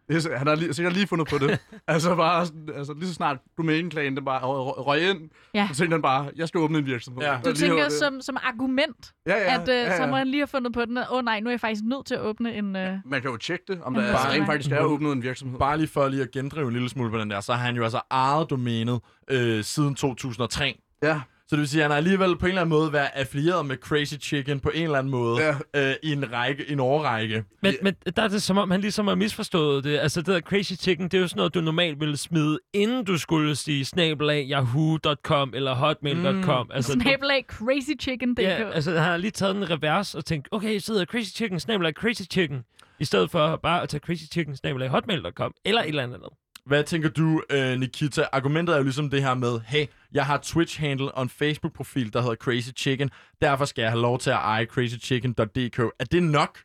det 0.10 0.16
er, 0.16 0.20
så- 0.20 0.32
han 0.38 0.48
har 0.48 0.56
lige, 0.56 0.74
sikkert 0.74 0.94
lige 0.94 1.08
fundet 1.08 1.28
på 1.28 1.38
det. 1.38 1.60
altså, 1.88 2.16
bare 2.16 2.46
sådan, 2.46 2.70
altså, 2.76 2.94
lige 2.94 3.08
så 3.08 3.14
snart 3.14 3.38
domæneklagen 3.58 4.16
den 4.18 4.26
bare 4.26 4.40
røg, 4.46 5.10
ind, 5.10 5.30
Ja. 5.54 5.68
så 5.72 5.78
tænkte 5.78 5.94
han 5.94 6.02
bare, 6.02 6.30
jeg 6.36 6.48
skal 6.48 6.60
åbne 6.60 6.78
en 6.78 6.86
virksomhed. 6.86 7.22
Ja. 7.24 7.40
Du 7.46 7.54
tænker 7.54 7.84
det- 7.84 7.92
som, 7.94 8.22
som 8.22 8.38
argument, 8.44 9.12
ja, 9.28 9.36
ja, 9.36 9.62
at 9.62 9.70
øh, 9.70 9.76
ja, 9.76 9.96
så 9.98 10.04
ja. 10.04 10.10
må 10.10 10.16
han 10.16 10.28
lige 10.28 10.42
have 10.42 10.48
fundet 10.48 10.74
på 10.74 10.86
den. 10.86 10.98
Åh 10.98 11.04
oh, 11.12 11.24
nej, 11.26 11.40
nu 11.40 11.48
er 11.48 11.52
jeg 11.52 11.60
faktisk 11.60 11.82
nødt 11.86 12.06
til 12.06 12.16
at 12.16 12.22
åbne 12.22 12.56
en... 12.56 12.76
Øh... 12.76 12.98
Man 13.06 13.22
kan 13.22 13.32
jo 13.32 13.38
tjekke 13.38 13.64
det, 13.68 13.82
om 13.82 13.94
der 13.94 14.02
er, 14.02 14.06
restaurant. 14.14 14.34
rent 14.38 14.46
faktisk 14.46 14.72
er 14.72 14.80
åbnet 14.82 15.12
en 15.12 15.24
virksomhed. 15.24 15.60
Bare 15.60 15.78
lige 15.78 15.88
for 15.88 16.08
lige 16.08 16.22
at 16.24 16.32
gendrive 16.32 16.68
en 16.68 16.74
lille 16.74 16.90
smule 16.90 17.12
på 17.12 17.18
den 17.18 17.30
der, 17.32 17.40
så 17.42 17.54
har 17.54 17.66
han 17.66 17.76
jo 17.76 17.84
altså 17.84 18.02
ejet 18.12 18.50
domænet 18.50 19.00
øh, 19.30 19.64
siden 19.64 19.96
2003. 19.96 20.82
Ja. 21.04 21.22
Så 21.50 21.56
det 21.56 21.60
vil 21.60 21.68
sige, 21.70 21.82
at 21.82 21.84
han 21.84 21.92
har 21.92 21.98
alligevel 21.98 22.38
på 22.38 22.46
en 22.46 22.50
eller 22.50 22.62
anden 22.62 22.70
måde 22.80 22.94
været 22.94 23.10
affilieret 23.14 23.66
med 23.66 23.78
Crazy 23.78 24.14
Chicken 24.22 24.60
på 24.60 24.70
en 24.76 24.84
eller 24.84 24.98
anden 24.98 25.12
måde 25.12 25.38
Ja. 25.74 25.90
øh, 25.90 25.96
i 26.04 26.12
en 26.12 26.32
række, 26.34 26.72
en 26.72 26.80
årrække. 26.80 27.44
Men, 27.64 27.76
men 27.82 27.96
der 28.16 28.22
er 28.22 28.28
det 28.28 28.42
som 28.42 28.58
om, 28.58 28.72
han 28.72 28.82
ligesom 28.82 29.08
har 29.08 29.16
misforstået 29.16 29.84
det. 29.84 29.98
Altså, 30.00 30.22
det 30.22 30.28
der 30.28 30.40
Crazy 30.42 30.74
Chicken, 30.74 31.06
det 31.06 31.14
er 31.14 31.22
jo 31.22 31.28
sådan 31.28 31.38
noget, 31.40 31.54
du 31.54 31.62
normalt 31.62 32.00
ville 32.00 32.18
smide, 32.18 32.60
inden 32.74 33.06
du 33.06 33.18
skulle 33.18 33.56
sige 33.56 33.86
snabelag 33.86 34.48
yahoo.com 34.52 35.54
eller 35.56 35.76
hotmail.com. 35.76 36.66
Mm. 36.66 36.72
Altså, 36.74 36.92
Snabelag 36.92 37.46
crazychicken.dk. 37.48 38.40
Ja, 38.42 38.70
altså 38.72 38.92
han 38.92 39.00
har 39.04 39.18
lige 39.18 39.32
taget 39.32 39.56
en 39.56 39.70
revers 39.70 40.16
og 40.16 40.26
tænkt, 40.26 40.48
okay, 40.52 40.80
så 40.80 40.92
hedder 40.94 41.06
Crazy 41.06 41.36
Chicken, 41.36 41.60
snabelag 41.60 41.94
Crazy 41.94 42.22
Chicken, 42.32 42.64
i 43.00 43.06
stedet 43.06 43.32
for 43.32 43.56
bare 43.64 43.82
at 43.82 43.90
tage 43.90 44.02
Crazy 44.02 44.24
Chicken, 44.32 44.56
snabelag 44.56 44.90
hotmail.com, 44.90 45.54
eller 45.66 45.82
et 45.82 45.88
eller 45.88 46.04
andet. 46.04 46.16
andet. 46.16 46.30
Hvad 46.66 46.84
tænker 46.84 47.10
du, 47.10 47.42
øh, 47.50 47.80
Nikita? 47.80 48.26
Argumentet 48.32 48.74
er 48.74 48.78
jo 48.78 48.84
ligesom 48.84 49.10
det 49.10 49.24
her 49.24 49.34
med, 49.34 49.60
hey, 49.66 49.86
jeg 50.14 50.26
har 50.26 50.38
Twitch-handle 50.38 51.12
og 51.12 51.24
en 51.24 51.30
Facebook-profil, 51.30 52.14
der 52.14 52.22
hedder 52.22 52.36
Crazy 52.36 52.70
Chicken. 52.78 53.10
Derfor 53.42 53.66
skal 53.66 53.82
jeg 53.82 53.92
have 53.92 54.02
lov 54.02 54.20
til 54.20 54.30
at 54.30 54.36
eje 54.36 54.66
crazychicken.dk. 54.66 55.80
Er 55.80 56.06
det 56.12 56.24
nok? 56.24 56.60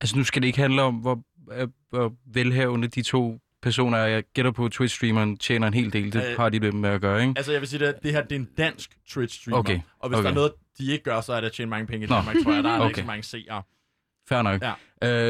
Altså, 0.00 0.16
nu 0.16 0.24
skal 0.24 0.42
det 0.42 0.48
ikke 0.48 0.58
handle 0.58 0.82
om, 0.82 0.94
hvor, 0.94 1.22
øh, 1.52 1.68
hvor 1.90 2.12
velhavende 2.34 2.88
de 2.88 3.02
to 3.02 3.38
personer 3.62 3.98
er. 3.98 4.06
Jeg 4.06 4.24
gætter 4.34 4.50
på, 4.50 4.68
Twitch-streameren 4.74 5.36
tjener 5.36 5.66
en 5.66 5.74
hel 5.74 5.92
del. 5.92 6.12
Det 6.12 6.30
Øh, 6.30 6.36
har 6.36 6.48
de 6.48 6.58
det 6.58 6.74
med 6.74 6.90
at 6.90 7.00
gøre, 7.00 7.20
ikke? 7.20 7.32
Altså, 7.36 7.52
jeg 7.52 7.60
vil 7.60 7.68
sige, 7.68 7.86
at 7.86 8.02
det 8.02 8.12
her 8.12 8.22
det 8.22 8.32
er 8.32 8.36
en 8.36 8.48
dansk 8.58 8.90
Twitch-streamer. 9.08 9.54
Okay, 9.56 9.80
Og 9.98 10.08
hvis 10.08 10.16
okay. 10.16 10.24
der 10.24 10.30
er 10.30 10.34
noget, 10.34 10.52
de 10.78 10.92
ikke 10.92 11.04
gør, 11.04 11.20
så 11.20 11.32
er 11.32 11.40
det 11.40 11.46
at 11.46 11.52
tjene 11.52 11.70
mange 11.70 11.86
penge 11.86 12.04
i. 12.04 12.08
Danmark, 12.08 12.36
tror 12.44 12.52
jeg. 12.52 12.64
Der 12.64 12.70
er 12.70 12.78
okay. 12.80 12.88
ikke 12.88 13.00
så 13.00 13.06
mange 13.06 13.22
seere. 13.22 13.62
Fair 14.28 14.42
nok. 14.42 14.62
Ja. 14.62 14.72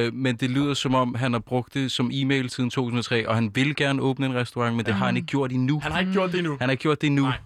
Øh, 0.07 0.15
men 0.15 0.37
det 0.37 0.51
lyder 0.51 0.75
som 0.75 0.95
om, 0.95 1.15
han 1.15 1.33
har 1.33 1.41
brugt 1.41 1.75
det 1.75 1.93
som 1.93 2.11
e-mail 2.13 2.51
siden 2.51 2.71
2003, 2.71 3.29
og 3.29 3.35
han 3.35 3.51
vil 3.55 3.77
gerne 3.77 4.03
åbne 4.03 4.27
en 4.27 4.35
restaurant, 4.35 4.77
men 4.77 4.87
det 4.87 4.95
har 4.95 5.07
han 5.07 5.17
ikke 5.17 5.27
gjort 5.27 5.53
endnu. 5.53 5.81
Han 5.81 5.93
har 5.93 6.01
ikke 6.01 6.13
gjort 6.13 6.33
det 6.33 6.39
endnu. 6.39 6.53
Han 6.61 6.69
har 6.69 6.71
ikke 6.71 6.83
gjort 6.83 7.01
det 7.01 7.07
endnu. 7.07 7.23
Nej. 7.23 7.39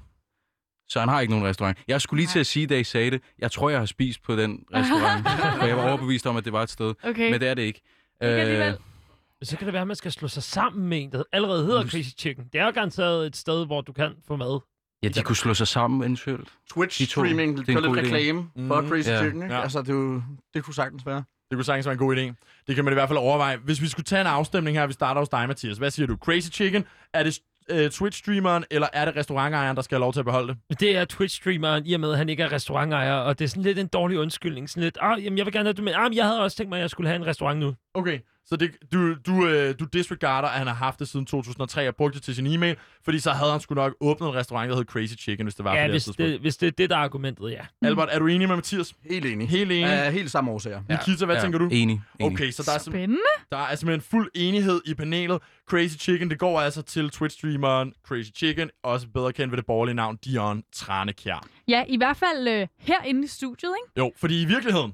Så 0.89 1.01
han 1.01 1.09
har 1.09 1.21
ikke 1.21 1.31
nogen 1.33 1.47
restaurant. 1.47 1.79
Jeg 1.89 2.01
skulle 2.01 2.21
lige 2.21 2.29
til 2.29 2.39
at 2.39 2.47
sige, 2.47 2.66
da 2.66 2.79
I 2.79 2.85
sagde 2.85 3.11
det, 3.11 3.23
jeg 3.39 3.51
tror, 3.51 3.71
jeg 3.71 3.79
har 3.79 3.87
spist 3.87 4.23
på 4.23 4.37
den 4.37 4.65
restaurant, 4.75 5.29
for 5.61 5.66
jeg 5.66 5.77
var 5.77 5.89
overbevist 5.89 6.27
om, 6.27 6.37
at 6.37 6.45
det 6.45 6.53
var 6.53 6.62
et 6.62 6.71
sted. 6.71 6.95
Okay. 7.05 7.31
Men 7.31 7.41
det 7.41 7.49
er 7.49 7.55
det 7.55 7.62
ikke. 7.62 7.81
Øh, 8.23 8.29
Ikke 8.31 8.41
alligevel. 8.43 8.77
Så 9.43 9.57
kan 9.57 9.65
det 9.66 9.73
være, 9.73 9.81
at 9.83 9.87
man 9.89 9.97
skal 9.97 10.12
slå 10.12 10.29
sig 10.29 10.43
sammen 10.43 10.89
med 10.89 11.03
en, 11.03 11.12
der 11.12 11.23
allerede 11.33 11.65
hedder 11.66 11.87
Crazy 11.89 12.09
Chicken. 12.19 12.45
Det 12.53 12.61
er 12.61 12.65
jo 12.65 12.71
garanteret 12.71 13.27
et 13.27 13.37
sted, 13.37 13.66
hvor 13.66 13.81
du 13.81 13.93
kan 13.93 14.12
få 14.27 14.37
mad. 14.37 14.61
ja, 15.03 15.09
de 15.09 15.23
kunne 15.23 15.37
slå 15.37 15.55
sig 15.55 15.69
sammen 15.69 16.01
eventuelt. 16.03 16.49
Twitch-streaming, 16.75 17.57
Det 17.59 17.66
det 17.66 17.75
er 17.77 17.81
lidt 17.81 17.97
reklame 17.97 18.49
for 18.69 18.81
Mhm. 18.81 18.89
Crazy 18.91 19.09
Ja. 19.09 19.21
Chicken, 19.23 19.43
ikke? 19.43 19.55
Ja. 19.55 19.62
Altså, 19.62 19.83
det, 19.83 19.89
jo, 19.89 20.23
det 20.55 20.65
kunne 20.65 20.75
sagtens 20.75 21.07
være. 21.07 21.25
Det 21.55 21.59
kunne 21.59 21.64
sagtens 21.64 21.86
være 21.86 21.93
en 21.93 21.98
god 21.98 22.16
idé. 22.16 22.35
Det 22.66 22.74
kan 22.74 22.85
man 22.85 22.93
i 22.93 22.94
hvert 22.94 23.09
fald 23.09 23.18
overveje. 23.18 23.56
Hvis 23.56 23.82
vi 23.82 23.89
skulle 23.89 24.05
tage 24.05 24.20
en 24.20 24.26
afstemning 24.26 24.76
her, 24.76 24.86
vi 24.86 24.93
starter 24.93 25.20
hos 25.20 25.28
dig, 25.28 25.48
Mathias. 25.48 25.78
Hvad 25.78 25.90
siger 25.90 26.06
du? 26.06 26.16
Crazy 26.16 26.51
Chicken? 26.51 26.85
Er 27.12 27.22
det 27.22 27.40
øh, 27.70 27.90
Twitch-streameren, 27.90 28.64
eller 28.70 28.86
er 28.93 29.05
det 29.05 29.16
restaurantejeren, 29.16 29.76
der 29.76 29.82
skal 29.82 29.97
have 29.97 30.01
lov 30.01 30.12
til 30.12 30.20
at 30.20 30.24
beholde 30.24 30.48
det? 30.48 30.81
Det 30.81 30.97
er 30.97 31.05
Twitch-streameren, 31.12 31.82
i 31.85 31.94
og 31.94 32.01
med, 32.01 32.12
at 32.12 32.18
han 32.18 32.28
ikke 32.28 32.43
er 32.43 32.52
restaurantejer, 32.52 33.14
og 33.14 33.39
det 33.39 33.44
er 33.44 33.48
sådan 33.48 33.62
lidt 33.62 33.78
en 33.78 33.86
dårlig 33.86 34.18
undskyldning. 34.18 34.70
Sådan 34.70 34.82
lidt, 34.82 34.98
ah, 35.01 35.24
jamen, 35.24 35.39
jeg 35.39 35.47
vil 35.47 35.52
gerne 35.52 35.66
have 35.66 35.72
det, 35.72 35.85
men 35.85 35.94
ah, 35.94 36.02
men 36.02 36.14
jeg 36.14 36.24
havde 36.24 36.43
også 36.43 36.56
tænkt 36.56 36.68
mig, 36.68 36.76
at 36.76 36.82
jeg 36.82 36.90
skulle 36.90 37.09
have 37.09 37.16
en 37.16 37.26
restaurant 37.26 37.60
nu. 37.60 37.74
Okay, 37.94 38.18
så 38.47 38.57
det, 38.57 38.71
du, 38.93 39.15
du, 39.15 39.47
øh, 39.49 39.75
du 39.79 39.85
disregarder, 39.93 40.49
at 40.49 40.59
han 40.59 40.66
har 40.66 40.75
haft 40.75 40.99
det 41.01 41.09
siden 41.09 41.27
2003 41.27 41.89
og 41.89 41.97
brugt 41.97 42.15
det 42.15 42.23
til 42.23 42.35
sin 42.35 42.47
e-mail, 42.47 42.77
fordi 43.05 43.19
så 43.19 43.31
havde 43.31 43.51
han 43.51 43.61
sgu 43.61 43.75
nok 43.75 43.95
åbnet 44.01 44.29
en 44.29 44.35
restaurant, 44.35 44.71
der 44.71 44.77
hed 44.77 44.85
Crazy 44.85 45.15
Chicken, 45.19 45.47
hvis 45.47 45.55
det 45.55 45.65
var 45.65 45.71
på 45.71 45.77
Ja, 45.77 45.83
det 45.83 45.87
her 45.87 45.93
hvis 45.93 46.05
tidspunkt. 46.05 46.33
det, 46.33 46.41
hvis 46.41 46.57
det 46.57 46.66
er 46.66 46.71
det, 46.71 46.91
der 46.91 46.97
er 46.97 47.01
argumentet, 47.01 47.51
ja. 47.51 47.61
Albert, 47.83 48.09
er 48.12 48.19
du 48.19 48.27
enig 48.27 48.49
med 48.49 48.57
Mathias? 48.57 48.95
Helt 49.11 49.27
enig. 49.27 49.49
Helt 49.49 49.73
enig. 49.73 49.85
Af 49.85 50.12
helt 50.12 50.31
samme 50.31 50.51
årsager. 50.51 50.83
Nikita, 50.89 51.25
hvad 51.25 51.37
Ja, 51.37 51.43
tænker 51.43 51.59
du? 51.59 51.65
Enig. 51.65 52.03
enig. 52.21 52.33
Okay, 52.33 52.51
så 52.51 52.62
der 52.62 52.73
er, 52.75 52.79
Spændende. 52.79 53.23
der 53.51 53.57
er 53.59 53.75
simpelthen 53.75 54.07
fuld 54.11 54.31
enighed 54.35 54.81
i 54.87 54.95
panelet. 54.95 55.39
Crazy 55.71 55.97
Chicken, 55.99 56.31
det 56.31 56.39
går 56.39 56.61
altså 56.61 56.83
til 56.83 57.11
Twitch-streameren 57.15 58.03
Crazy 58.07 58.31
Chicken, 58.37 58.71
også 58.83 59.07
bedre 59.15 59.33
kendt 59.33 59.51
ved 59.53 59.57
det 59.57 59.66
borgerlige 59.66 59.95
navn 59.95 60.16
Dion 60.25 60.62
Tranekjær. 60.75 61.47
Ja, 61.69 61.85
i 61.89 61.97
hvert 61.97 62.16
fald 62.16 62.49
øh, 62.49 62.66
herinde 62.79 63.25
i 63.25 63.27
studiet, 63.27 63.73
ikke? 63.85 63.99
Jo, 63.99 64.12
fordi 64.16 64.43
i 64.43 64.45
virkeligheden, 64.45 64.93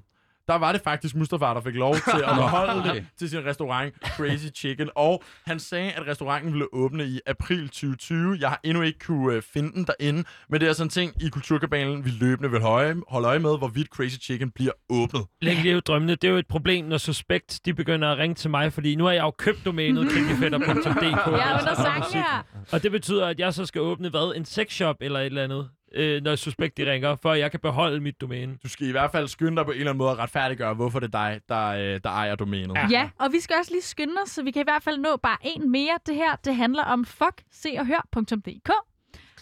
der 0.50 0.58
var 0.58 0.72
det 0.72 0.80
faktisk 0.80 1.14
Mustafa, 1.16 1.44
der 1.44 1.60
fik 1.60 1.74
lov 1.74 1.94
til 1.94 2.22
at 2.24 2.36
beholde 2.42 2.88
det 2.88 3.06
til 3.18 3.30
sin 3.30 3.44
restaurant 3.46 3.94
Crazy 4.16 4.46
Chicken. 4.54 4.90
Og 4.94 5.22
han 5.46 5.60
sagde, 5.60 5.92
at 5.92 6.06
restauranten 6.06 6.52
ville 6.52 6.74
åbne 6.74 7.04
i 7.04 7.20
april 7.26 7.68
2020. 7.68 8.38
Jeg 8.40 8.48
har 8.48 8.60
endnu 8.64 8.82
ikke 8.82 8.98
kunne 8.98 9.34
øh, 9.34 9.42
finde 9.42 9.72
den 9.72 9.84
derinde, 9.84 10.24
men 10.48 10.60
det 10.60 10.68
er 10.68 10.72
sådan 10.72 10.86
en 10.86 10.90
ting 10.90 11.22
i 11.22 11.28
Kulturkabalen, 11.28 12.04
vi 12.04 12.10
løbende 12.10 12.50
vil 12.50 12.60
holde 12.60 12.86
øje, 12.86 12.96
holde 13.08 13.28
øje 13.28 13.38
med, 13.38 13.58
hvorvidt 13.58 13.88
Crazy 13.88 14.18
Chicken 14.20 14.50
bliver 14.50 14.72
åbnet. 14.88 15.22
Læg 15.42 15.56
lige 15.62 15.80
drømmene. 15.80 16.14
Det 16.14 16.24
er 16.24 16.32
jo 16.32 16.38
et 16.38 16.46
problem, 16.46 16.84
når 16.84 16.98
Suspekt 16.98 17.60
de 17.64 17.74
begynder 17.74 18.08
at 18.08 18.18
ringe 18.18 18.34
til 18.34 18.50
mig, 18.50 18.72
fordi 18.72 18.94
nu 18.94 19.04
har 19.04 19.12
jeg 19.12 19.22
jo 19.22 19.30
købt 19.30 19.64
domænet 19.64 20.08
kringefætter.dk. 20.12 21.26
Jeg 21.26 21.52
er 21.52 21.60
under 21.60 21.74
sangen 21.74 22.12
her. 22.12 22.44
Og 22.72 22.82
det 22.82 22.90
betyder, 22.92 23.26
at 23.26 23.40
jeg 23.40 23.54
så 23.54 23.66
skal 23.66 23.80
åbne, 23.80 24.08
hvad, 24.08 24.36
en 24.36 24.44
sexshop 24.44 24.96
eller 25.00 25.20
et 25.20 25.26
eller 25.26 25.44
andet, 25.44 25.68
øh, 25.94 26.22
når 26.22 26.36
Suspekt 26.36 26.76
de 26.76 26.92
ringer, 26.92 27.16
for 27.16 27.32
at 27.32 27.38
jeg 27.38 27.50
kan 27.50 27.60
beholde 27.60 28.00
mit 28.00 28.20
domæne. 28.20 28.56
Du 28.62 28.68
skal 28.68 28.86
i 28.86 28.90
hvert 28.90 29.12
fald 29.12 29.28
skynde 29.28 29.56
dig 29.56 29.64
på 29.64 29.70
en 29.70 29.78
eller 29.78 29.90
anden 29.90 29.98
måde 29.98 30.10
at 30.10 30.18
retfærdiggøre, 30.18 30.74
hvorfor 30.74 31.00
det 31.00 31.14
er 31.14 31.18
dig, 31.18 31.40
der, 31.48 31.66
øh, 31.66 32.00
der 32.04 32.10
ejer 32.10 32.34
domænet. 32.34 32.74
Ja. 32.74 32.88
Ja, 32.90 33.10
og 33.18 33.32
vi 33.32 33.40
skal 33.40 33.56
også 33.58 33.72
lige 33.72 33.82
skynde 33.82 34.14
os, 34.24 34.30
så 34.30 34.42
vi 34.42 34.50
kan 34.50 34.60
i 34.60 34.64
hvert 34.64 34.82
fald 34.82 34.98
nå 34.98 35.16
bare 35.16 35.38
en 35.42 35.70
mere. 35.70 35.98
Det 36.06 36.14
her, 36.14 36.36
det 36.44 36.56
handler 36.56 36.84
om 36.84 37.04
fuck, 37.04 37.42
se 37.50 37.76
og 37.78 37.86
hør.dk. 37.86 38.70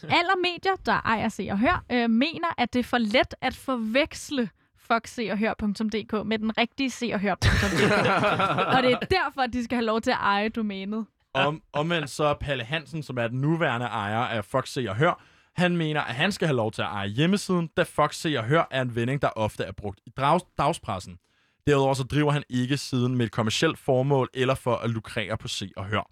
Alle 0.18 0.32
medier, 0.42 0.76
der 0.86 1.00
ejer 1.04 1.28
se 1.28 1.48
og 1.50 1.58
hør, 1.58 1.84
øh, 1.92 2.10
mener, 2.10 2.48
at 2.58 2.72
det 2.72 2.78
er 2.78 2.84
for 2.84 2.98
let 2.98 3.34
at 3.40 3.54
forveksle 3.54 4.48
fuck, 4.92 5.06
se 5.06 5.28
og 5.32 5.38
hør.dk 5.38 6.26
med 6.26 6.38
den 6.38 6.58
rigtige 6.58 6.90
se 6.90 7.10
og 7.14 7.20
hør.dk. 7.20 7.82
og 8.76 8.82
det 8.82 8.92
er 8.92 8.98
derfor, 8.98 9.40
at 9.40 9.52
de 9.52 9.64
skal 9.64 9.76
have 9.76 9.86
lov 9.86 10.00
til 10.00 10.10
at 10.10 10.16
eje 10.20 10.48
domænet. 10.48 11.06
Om, 11.34 11.62
omvendt 11.72 12.10
så 12.10 12.24
er 12.24 12.34
Palle 12.34 12.64
Hansen, 12.64 13.02
som 13.02 13.18
er 13.18 13.28
den 13.28 13.40
nuværende 13.40 13.86
ejer 13.86 14.18
af 14.18 14.44
Fox 14.44 14.68
Se 14.68 14.86
og 14.88 14.96
Hør, 14.96 15.22
han 15.58 15.76
mener, 15.76 16.00
at 16.00 16.14
han 16.14 16.32
skal 16.32 16.48
have 16.48 16.56
lov 16.56 16.72
til 16.72 16.82
at 16.82 16.88
eje 16.88 17.08
hjemmesiden, 17.08 17.70
da 17.76 17.82
Fox 17.82 18.14
Se 18.14 18.38
og 18.38 18.44
Hør 18.44 18.68
er 18.70 18.82
en 18.82 18.94
vending, 18.96 19.22
der 19.22 19.28
ofte 19.28 19.64
er 19.64 19.72
brugt 19.72 20.00
i 20.06 20.10
drags, 20.16 20.44
dagspressen. 20.58 21.18
Derudover 21.66 21.94
så 21.94 22.02
driver 22.02 22.32
han 22.32 22.42
ikke 22.50 22.76
siden 22.76 23.16
med 23.16 23.26
et 23.26 23.32
kommersielt 23.32 23.78
formål 23.78 24.28
eller 24.34 24.54
for 24.54 24.76
at 24.76 24.90
lukrere 24.90 25.36
på 25.36 25.48
Se 25.48 25.70
og 25.76 25.84
Hør. 25.84 26.10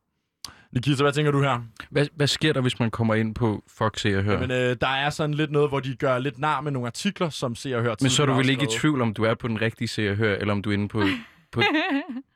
Nikita, 0.73 1.03
hvad 1.03 1.13
tænker 1.13 1.33
du 1.33 1.43
her? 1.43 1.61
Hvad, 1.91 2.07
hvad 2.17 2.27
sker 2.27 2.53
der, 2.53 2.61
hvis 2.61 2.79
man 2.81 2.91
kommer 2.91 3.15
ind 3.15 3.35
på 3.35 3.65
Fox 3.69 4.01
Se 4.01 4.17
og 4.19 4.25
Hør? 4.25 4.41
Men 4.41 4.51
øh, 4.51 4.77
der 4.81 4.89
er 4.89 5.11
sådan 5.11 5.35
lidt 5.35 5.51
noget, 5.51 5.69
hvor 5.69 5.81
de 5.81 5.97
gør 5.97 6.19
lidt 6.19 6.39
nar 6.39 6.61
med 6.61 6.73
nogle 6.73 6.87
artikler, 6.87 7.31
som 7.31 7.55
ser 7.55 7.77
og 7.77 7.83
hører 7.83 7.97
Men 8.01 8.11
så 8.11 8.23
er 8.23 8.27
du 8.27 8.35
vel 8.35 8.49
ikke 8.49 8.65
i 8.65 8.79
tvivl 8.81 9.03
om, 9.03 9.15
du 9.15 9.25
er 9.25 9.35
på 9.35 9.49
den 9.49 9.61
rigtige 9.61 9.89
Se 9.89 10.11
og 10.11 10.17
Hør, 10.17 10.35
eller 10.35 10.53
om 10.53 10.63
du 10.63 10.71
er 10.71 10.75
inde 10.75 10.89
på... 10.89 11.03
på 11.53 11.63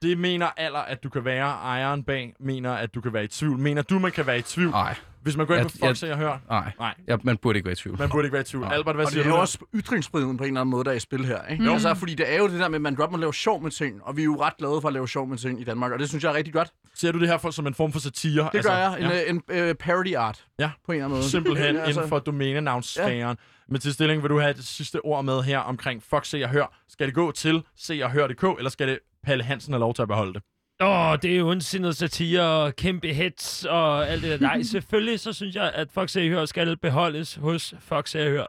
Det 0.02 0.18
mener 0.18 0.46
aller, 0.56 0.78
at 0.78 1.02
du 1.02 1.08
kan 1.08 1.24
være 1.24 1.46
ejeren 1.46 2.04
bag, 2.04 2.34
mener, 2.40 2.72
at 2.72 2.94
du 2.94 3.00
kan 3.00 3.12
være 3.12 3.24
i 3.24 3.28
tvivl. 3.28 3.58
Mener 3.58 3.82
du, 3.82 3.98
man 3.98 4.12
kan 4.12 4.26
være 4.26 4.38
i 4.38 4.42
tvivl? 4.42 4.70
Nej. 4.70 4.96
Hvis 5.22 5.36
man 5.36 5.46
går 5.46 5.54
ind 5.54 5.62
Jeg- 5.62 5.70
på 5.80 5.86
Fox 5.86 6.02
jeg, 6.02 6.12
og 6.12 6.18
hører? 6.18 6.38
Nej, 6.48 6.72
Nej. 6.78 6.94
ja, 7.08 7.16
man 7.22 7.36
burde 7.36 7.56
ikke 7.58 7.66
være 7.66 7.72
i 7.72 7.76
tvivl. 7.76 7.98
Man 7.98 8.08
burde 8.10 8.24
ikke 8.26 8.32
være 8.32 8.40
i 8.40 8.44
tvivl. 8.44 8.64
Nej. 8.64 8.74
Albert, 8.74 8.94
hvad 8.94 9.04
og 9.04 9.10
siger 9.10 9.22
det 9.22 9.28
er 9.28 9.32
du? 9.32 9.36
jo 9.36 9.40
også 9.40 9.58
ytringsfriheden 9.74 10.36
på 10.36 10.44
en 10.44 10.48
eller 10.48 10.60
anden 10.60 10.70
måde, 10.70 10.84
der 10.84 10.90
er 10.90 10.94
i 10.94 11.00
spil 11.00 11.24
her. 11.24 11.46
Ikke? 11.46 11.64
Jo. 11.64 11.72
Altså, 11.72 11.94
fordi 11.94 12.14
det 12.14 12.32
er 12.34 12.38
jo 12.38 12.48
det 12.48 12.60
der 12.60 12.68
med, 12.68 12.74
at 12.76 12.82
man 12.82 12.94
godt 12.94 13.10
må 13.10 13.16
lave 13.16 13.34
sjov 13.34 13.62
med 13.62 13.70
ting, 13.70 14.02
og 14.04 14.16
vi 14.16 14.20
er 14.20 14.24
jo 14.24 14.42
ret 14.42 14.56
glade 14.58 14.80
for 14.80 14.88
at 14.88 14.92
lave 14.94 15.08
sjov 15.08 15.26
med 15.28 15.38
ting 15.38 15.60
i 15.60 15.64
Danmark, 15.64 15.92
og 15.92 15.98
det 15.98 16.08
synes 16.08 16.24
jeg 16.24 16.30
er 16.30 16.34
rigtig 16.36 16.54
godt. 16.54 16.68
Ser 16.94 17.12
du 17.12 17.20
det 17.20 17.28
her 17.28 17.38
for, 17.38 17.50
som 17.50 17.66
en 17.66 17.74
form 17.74 17.92
for 17.92 18.00
satire? 18.00 18.48
Det 18.52 18.64
gør 18.64 18.76
jeg. 18.76 18.96
En, 18.98 19.02
ja. 19.06 19.14
ja. 19.16 19.30
en, 19.30 19.42
en 19.50 19.68
uh, 19.70 19.74
parody 19.74 20.14
art, 20.14 20.44
Ja. 20.58 20.70
på 20.86 20.92
en 20.92 20.96
eller 20.96 21.04
anden 21.04 21.18
måde. 21.18 21.30
Simpelthen 21.30 21.74
Ja, 21.76 21.84
inden 21.90 22.08
for 22.08 22.18
domænenavnsfæren. 22.18 23.18
Ja. 23.18 23.34
Men 23.68 23.80
til 23.80 23.92
stilling 23.94 24.22
vil 24.22 24.30
du 24.30 24.40
have 24.40 24.52
det 24.52 24.64
sidste 24.64 25.04
ord 25.04 25.24
med 25.24 25.42
her 25.42 25.58
omkring 25.58 26.02
Fox 26.02 26.26
Se 26.28 26.44
og 26.44 26.50
Hør. 26.50 26.76
Skal 26.88 27.06
det 27.06 27.14
gå 27.14 27.32
til 27.32 27.62
Se 27.76 28.00
og 28.04 28.10
Hør.dk, 28.10 28.44
eller 28.58 28.70
skal 28.70 28.88
det 28.88 28.98
Palle 29.24 29.44
Hansen 29.44 29.72
have 29.72 29.80
lov 29.80 29.94
til 29.94 30.02
at 30.02 30.08
beholde 30.08 30.32
det? 30.34 30.42
Åh, 30.82 31.18
det 31.22 31.32
er 31.32 31.36
jo 31.36 31.48
ondsindet 31.48 31.96
satire 31.96 32.42
og 32.42 32.76
kæmpe 32.76 33.12
hits 33.12 33.64
og 33.64 34.08
alt 34.08 34.22
det 34.22 34.30
der. 34.30 34.46
Nej, 34.46 34.62
selvfølgelig 34.72 35.20
så 35.20 35.32
synes 35.32 35.56
jeg, 35.56 35.72
at 35.74 35.88
Fox 35.92 36.14
Hør 36.14 36.44
skal 36.44 36.76
beholdes 36.76 37.34
hos 37.34 37.74
Fox 37.80 38.12
Hør. 38.12 38.46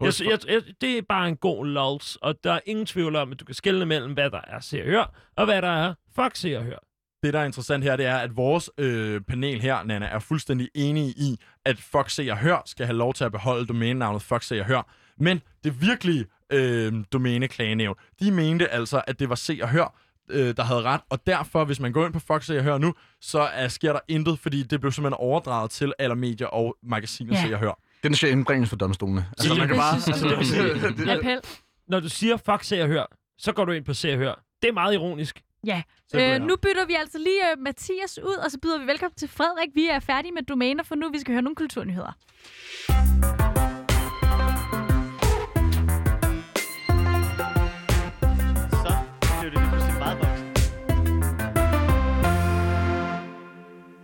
Jeg, 0.00 0.12
jeg, 0.20 0.38
jeg, 0.48 0.62
det 0.80 0.98
er 0.98 1.02
bare 1.08 1.28
en 1.28 1.36
god 1.36 1.66
lols, 1.66 2.16
og 2.16 2.34
der 2.44 2.52
er 2.52 2.60
ingen 2.66 2.86
tvivl 2.86 3.16
om, 3.16 3.32
at 3.32 3.40
du 3.40 3.44
kan 3.44 3.54
skelne 3.54 3.86
mellem, 3.86 4.12
hvad 4.12 4.30
der 4.30 4.40
er 4.46 4.60
Se 4.60 4.80
og 4.82 4.86
Hør, 4.86 5.14
og 5.36 5.44
hvad 5.44 5.62
der 5.62 5.68
er 5.68 5.94
Fox 6.14 6.38
Se 6.38 6.58
og 6.58 6.64
Hør. 6.64 6.78
Det, 7.22 7.34
der 7.34 7.40
er 7.40 7.44
interessant 7.44 7.84
her, 7.84 7.96
det 7.96 8.06
er, 8.06 8.16
at 8.16 8.36
vores 8.36 8.70
øh, 8.78 9.20
panel 9.20 9.60
her, 9.60 9.82
Nana, 9.82 10.06
er 10.06 10.18
fuldstændig 10.18 10.68
enige 10.74 11.10
i, 11.10 11.36
at 11.64 11.78
Fox 11.78 12.12
Se 12.12 12.30
og 12.30 12.38
Hør 12.38 12.62
skal 12.66 12.86
have 12.86 12.96
lov 12.96 13.14
til 13.14 13.24
at 13.24 13.32
beholde 13.32 13.66
domænenavnet 13.66 14.22
Fox 14.22 14.46
Se 14.46 14.60
og 14.60 14.66
Hør. 14.66 14.92
Men 15.20 15.40
det 15.64 15.80
virkelige 15.80 16.26
øh, 16.52 16.92
domæneklagenævn, 17.12 17.96
de 18.20 18.30
mente 18.32 18.68
altså, 18.68 19.02
at 19.06 19.18
det 19.18 19.28
var 19.28 19.34
Se 19.34 19.58
og 19.62 19.68
Hør, 19.68 19.94
øh, 20.30 20.56
der 20.56 20.62
havde 20.62 20.82
ret. 20.82 21.00
Og 21.10 21.26
derfor, 21.26 21.64
hvis 21.64 21.80
man 21.80 21.92
går 21.92 22.04
ind 22.04 22.12
på 22.12 22.20
Fox 22.20 22.46
Se 22.46 22.58
og 22.58 22.64
Hør 22.64 22.78
nu, 22.78 22.94
så 23.20 23.40
er, 23.40 23.68
sker 23.68 23.92
der 23.92 24.00
intet, 24.08 24.38
fordi 24.38 24.62
det 24.62 24.80
blev 24.80 24.92
simpelthen 24.92 25.16
overdraget 25.20 25.70
til 25.70 25.92
alle 25.98 26.14
medier 26.14 26.46
og 26.46 26.76
magasiner 26.82 27.34
Ja. 27.34 27.46
Se 27.48 27.54
og 27.54 27.60
Hør. 27.60 27.78
Den 28.02 28.14
skal 28.14 28.30
indbringes 28.30 28.68
for 28.68 28.76
domstolene. 28.76 29.26
Altså, 29.38 29.54
man 29.54 29.68
kan 29.68 29.76
bare... 29.76 29.94
Altså, 29.94 31.20
det. 31.22 31.62
Når 31.88 32.00
du 32.00 32.08
siger 32.08 32.36
Fox 32.36 32.66
Se 32.66 32.82
og 32.82 32.88
Hør, 32.88 33.04
så 33.38 33.52
går 33.52 33.64
du 33.64 33.72
ind 33.72 33.84
på 33.84 33.94
Se 33.94 34.12
og 34.12 34.18
Hør. 34.18 34.44
Det 34.62 34.68
er 34.68 34.72
meget 34.72 34.94
ironisk. 34.94 35.42
Ja. 35.66 35.82
Øh, 36.14 36.40
nu 36.40 36.56
bytter 36.56 36.86
vi 36.86 36.94
altså 36.94 37.18
lige 37.18 37.40
uh, 37.56 37.62
Mathias 37.62 38.18
ud, 38.18 38.36
og 38.44 38.50
så 38.50 38.58
byder 38.62 38.78
vi 38.78 38.86
velkommen 38.86 39.16
til 39.16 39.28
Frederik. 39.28 39.68
Vi 39.74 39.86
er 39.86 40.00
færdige 40.00 40.32
med 40.32 40.42
domæner, 40.42 40.82
for 40.84 40.94
nu 40.94 41.10
vi 41.12 41.18
skal 41.18 41.32
høre 41.32 41.42
nogle 41.42 41.56
kulturnyheder. 41.56 42.12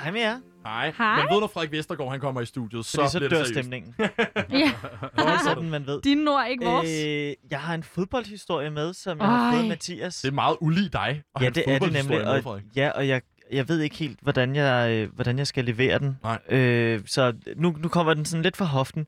Hej 0.04 0.12
med 0.12 0.20
jer. 0.20 0.40
Hej. 0.66 0.92
Hej. 0.98 1.16
Man 1.16 1.26
ved, 1.30 1.40
når 1.40 1.46
Frederik 1.46 1.72
Vestergaard 1.72 2.10
han 2.10 2.20
kommer 2.20 2.40
i 2.40 2.46
studiet, 2.46 2.84
så, 2.86 2.96
Fordi 2.96 3.10
så 3.10 3.18
bliver 3.18 3.28
dør 3.30 3.38
det 3.38 3.46
seriøst. 3.46 3.60
stemningen. 3.60 3.94
Ja. 4.50 4.72
Det 5.16 5.24
er 5.26 5.38
sådan, 5.44 5.70
man 5.70 5.86
ved. 5.86 6.02
Din 6.02 6.28
ord, 6.28 6.46
ikke 6.50 6.64
vores. 6.64 7.04
Øh, 7.06 7.34
jeg 7.50 7.60
har 7.60 7.74
en 7.74 7.82
fodboldhistorie 7.82 8.70
med, 8.70 8.94
som 8.94 9.18
jeg 9.18 9.26
har 9.26 9.52
fået 9.52 9.62
Ej. 9.62 9.68
Mathias. 9.68 10.20
Det 10.20 10.28
er 10.28 10.32
meget 10.32 10.56
ulig 10.60 10.92
dig. 10.92 11.22
at 11.36 11.42
ja, 11.42 11.44
have 11.44 11.48
en 11.48 11.54
det 11.54 11.64
er 11.68 11.78
det 11.78 11.92
nemlig. 11.92 12.18
med, 12.18 12.44
Og, 12.44 12.60
ja, 12.76 12.90
og 12.90 13.08
jeg, 13.08 13.22
jeg 13.52 13.68
ved 13.68 13.80
ikke 13.80 13.96
helt, 13.96 14.18
hvordan 14.22 14.56
jeg, 14.56 14.90
øh, 14.92 15.14
hvordan 15.14 15.38
jeg 15.38 15.46
skal 15.46 15.64
levere 15.64 15.98
den. 15.98 16.18
Nej. 16.22 16.38
Øh, 16.48 17.00
så 17.06 17.32
nu, 17.56 17.76
nu 17.78 17.88
kommer 17.88 18.14
den 18.14 18.24
sådan 18.24 18.42
lidt 18.42 18.56
fra 18.56 18.64
hoften. 18.64 19.06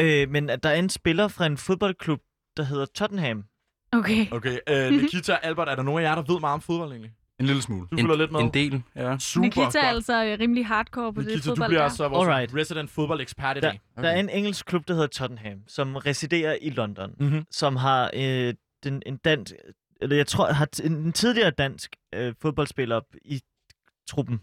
Øh, 0.00 0.30
men 0.30 0.50
at 0.50 0.62
der 0.62 0.68
er 0.68 0.74
en 0.74 0.88
spiller 0.88 1.28
fra 1.28 1.46
en 1.46 1.56
fodboldklub, 1.56 2.20
der 2.56 2.62
hedder 2.62 2.86
Tottenham. 2.94 3.44
Okay. 3.92 4.26
Okay, 4.32 4.58
øh, 4.68 4.90
Nikita 4.92 5.32
og 5.32 5.44
Albert, 5.44 5.68
er 5.68 5.74
der 5.74 5.82
nogen 5.82 6.04
af 6.04 6.08
jer, 6.08 6.14
der 6.14 6.32
ved 6.32 6.40
meget 6.40 6.54
om 6.54 6.60
fodbold 6.60 6.90
egentlig? 6.90 7.12
En 7.40 7.46
lille 7.46 7.62
smule. 7.62 7.88
Du 7.92 7.96
følger 7.96 8.16
lidt 8.16 8.32
med. 8.32 8.40
En 8.40 8.50
del, 8.54 8.82
ja. 8.96 9.18
Super 9.18 9.42
Nikita 9.44 9.60
er 9.62 9.68
godt. 9.70 9.76
altså 9.84 10.24
øh, 10.24 10.38
rimelig 10.40 10.66
hardcore 10.66 11.12
på 11.14 11.20
det 11.20 11.26
Nikita, 11.28 11.44
du 11.50 11.50
fodbold 11.54 11.68
bliver 11.68 11.80
der. 11.80 11.84
altså 11.84 12.08
vores 12.08 12.28
Alright. 12.28 12.54
resident 12.54 12.90
fodboldekspert 12.90 13.56
i 13.56 13.60
Der, 13.60 13.70
dag. 13.70 13.80
der 13.96 14.08
er 14.08 14.20
en 14.20 14.28
engelsk 14.30 14.66
klub, 14.66 14.88
der 14.88 14.94
hedder 14.94 15.06
Tottenham, 15.08 15.58
som 15.68 15.96
residerer 15.96 16.56
i 16.62 16.70
London, 16.70 17.14
Mhm. 17.20 17.46
som 17.50 17.76
har 17.76 18.10
øh, 18.14 18.54
den, 18.84 19.02
en 19.06 19.16
dansk, 19.16 19.52
eller 20.00 20.16
jeg 20.16 20.26
tror, 20.26 20.52
har 20.52 20.68
t- 20.76 20.86
en, 20.86 20.92
en 20.92 21.12
tidligere 21.12 21.50
dansk 21.50 21.96
øh, 22.14 22.34
fodboldspiller 22.42 23.00
i 23.24 23.40
truppen. 24.08 24.40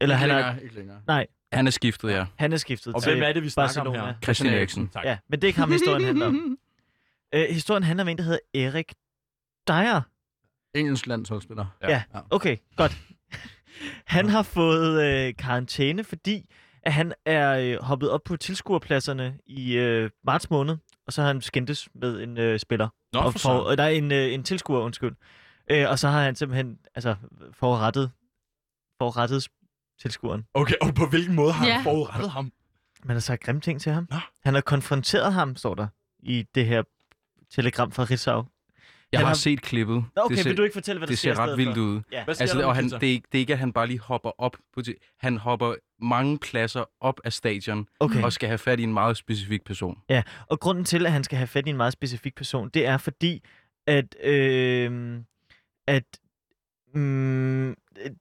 Eller 0.00 0.14
Ikke 0.16 0.20
han 0.20 0.30
er, 0.30 0.34
længere, 0.36 0.62
ikke 0.62 0.74
længere. 0.74 1.00
nej, 1.06 1.26
Han 1.52 1.66
er 1.66 1.70
skiftet, 1.70 2.10
ja. 2.10 2.26
han 2.38 2.52
er 2.52 2.56
skiftet 2.56 2.94
Og 2.94 3.02
til 3.02 3.12
hvem 3.12 3.22
er 3.22 3.32
det, 3.32 3.42
vi 3.42 3.48
snakker 3.48 3.80
om 3.80 3.86
Barcelona. 3.86 4.06
her? 4.12 4.20
Christian 4.22 4.54
Eriksen. 4.54 4.88
Tak. 4.88 5.04
Ja, 5.04 5.18
men 5.28 5.40
det 5.40 5.44
er 5.44 5.48
ikke 5.48 5.60
ham, 5.60 5.70
historien 5.72 6.04
handler 6.04 6.26
om. 6.26 6.56
Øh, 7.34 7.46
historien 7.50 7.82
handler 7.82 8.04
om 8.04 8.08
en, 8.08 8.18
der 8.18 8.22
hedder 8.24 8.38
Erik 8.54 8.92
Dyer. 9.68 10.00
Engelsk 10.74 11.06
landsholdsspiller. 11.06 11.66
Ja. 11.82 12.02
Okay, 12.30 12.56
godt. 12.76 12.98
Han 14.06 14.28
har 14.28 14.42
fået 14.42 15.02
øh, 15.02 15.34
karantæne, 15.38 16.04
fordi 16.04 16.50
at 16.82 16.92
han 16.92 17.12
er 17.26 17.58
øh, 17.58 17.82
hoppet 17.82 18.10
op 18.10 18.20
på 18.24 18.36
tilskuerpladserne 18.36 19.38
i 19.46 19.72
øh, 19.76 20.10
marts 20.24 20.50
måned, 20.50 20.76
og 21.06 21.12
så 21.12 21.20
har 21.22 21.26
han 21.28 21.40
skændtes 21.40 21.88
med 21.94 22.22
en 22.22 22.38
øh, 22.38 22.58
spiller. 22.60 22.88
Nå, 23.12 23.20
og 23.20 23.32
for 23.32 23.38
for, 23.38 23.68
øh, 23.70 23.76
der 23.76 23.84
er 23.84 23.88
en, 23.88 24.12
øh, 24.12 24.32
en 24.34 24.42
tilskuer, 24.44 24.80
undskyld. 24.80 25.16
Øh, 25.70 25.88
og 25.90 25.98
så 25.98 26.08
har 26.08 26.22
han 26.22 26.34
simpelthen 26.36 26.78
altså, 26.94 27.14
forrettet, 27.52 28.10
forrettet 28.98 29.48
tilskueren. 30.00 30.44
Okay, 30.54 30.74
og 30.82 30.94
på 30.94 31.06
hvilken 31.06 31.34
måde 31.34 31.52
har 31.52 31.66
Ja. 31.66 31.74
han 31.74 31.82
forudrettet 31.84 32.30
ham? 32.30 32.52
Man 33.04 33.14
har 33.16 33.20
sagt 33.20 33.42
grimme 33.42 33.60
ting 33.60 33.80
til 33.80 33.92
ham. 33.92 34.06
Nå. 34.10 34.16
Han 34.44 34.54
har 34.54 34.60
konfronteret 34.60 35.32
ham, 35.32 35.56
står 35.56 35.74
der, 35.74 35.86
i 36.18 36.44
det 36.54 36.66
her 36.66 36.82
telegram 37.50 37.92
fra 37.92 38.04
Ritzau. 38.04 38.44
Jeg 39.12 39.20
har 39.20 39.26
har- 39.26 39.34
set 39.34 39.62
klippet. 39.62 39.94
Nå, 40.16 40.22
okay, 40.22 40.34
det 40.34 40.42
ser, 40.42 40.50
vil 40.50 40.56
du 40.56 40.62
ikke 40.62 40.74
fortælle, 40.74 40.98
hvad 40.98 41.06
der 41.06 41.10
det 41.12 41.18
sker 41.18 41.34
ser 41.34 41.42
i 41.42 41.46
ret 41.46 41.58
vildt 41.58 41.74
for? 41.76 41.82
ud. 41.82 42.00
Ja. 42.12 42.24
Altså, 42.28 42.62
og 42.66 42.74
han, 42.74 42.84
det, 42.84 43.02
er 43.02 43.06
ikke, 43.06 43.26
det 43.32 43.38
er 43.38 43.40
ikke, 43.40 43.52
at 43.52 43.58
han 43.58 43.72
bare 43.72 43.86
lige 43.86 44.00
hopper 44.00 44.30
op. 44.40 44.56
På, 44.74 44.82
ti- 44.82 44.94
han 45.20 45.36
hopper 45.36 45.74
mange 46.02 46.38
pladser 46.38 46.84
op 47.00 47.20
af 47.24 47.32
stadion 47.32 47.86
Okay. 48.00 48.22
og 48.22 48.32
skal 48.32 48.48
have 48.48 48.58
fat 48.58 48.80
i 48.80 48.82
en 48.82 48.92
meget 48.92 49.16
specifik 49.16 49.64
person. 49.64 49.98
Ja, 50.08 50.22
og 50.46 50.60
grunden 50.60 50.84
til, 50.84 51.06
at 51.06 51.12
han 51.12 51.24
skal 51.24 51.38
have 51.38 51.46
fat 51.46 51.66
i 51.66 51.70
en 51.70 51.76
meget 51.76 51.92
specifik 51.92 52.34
person, 52.34 52.68
det 52.68 52.86
er 52.86 52.96
fordi, 52.98 53.42
at, 53.86 54.16
øh, 54.24 55.18
at 55.86 56.04
øh, 56.96 57.74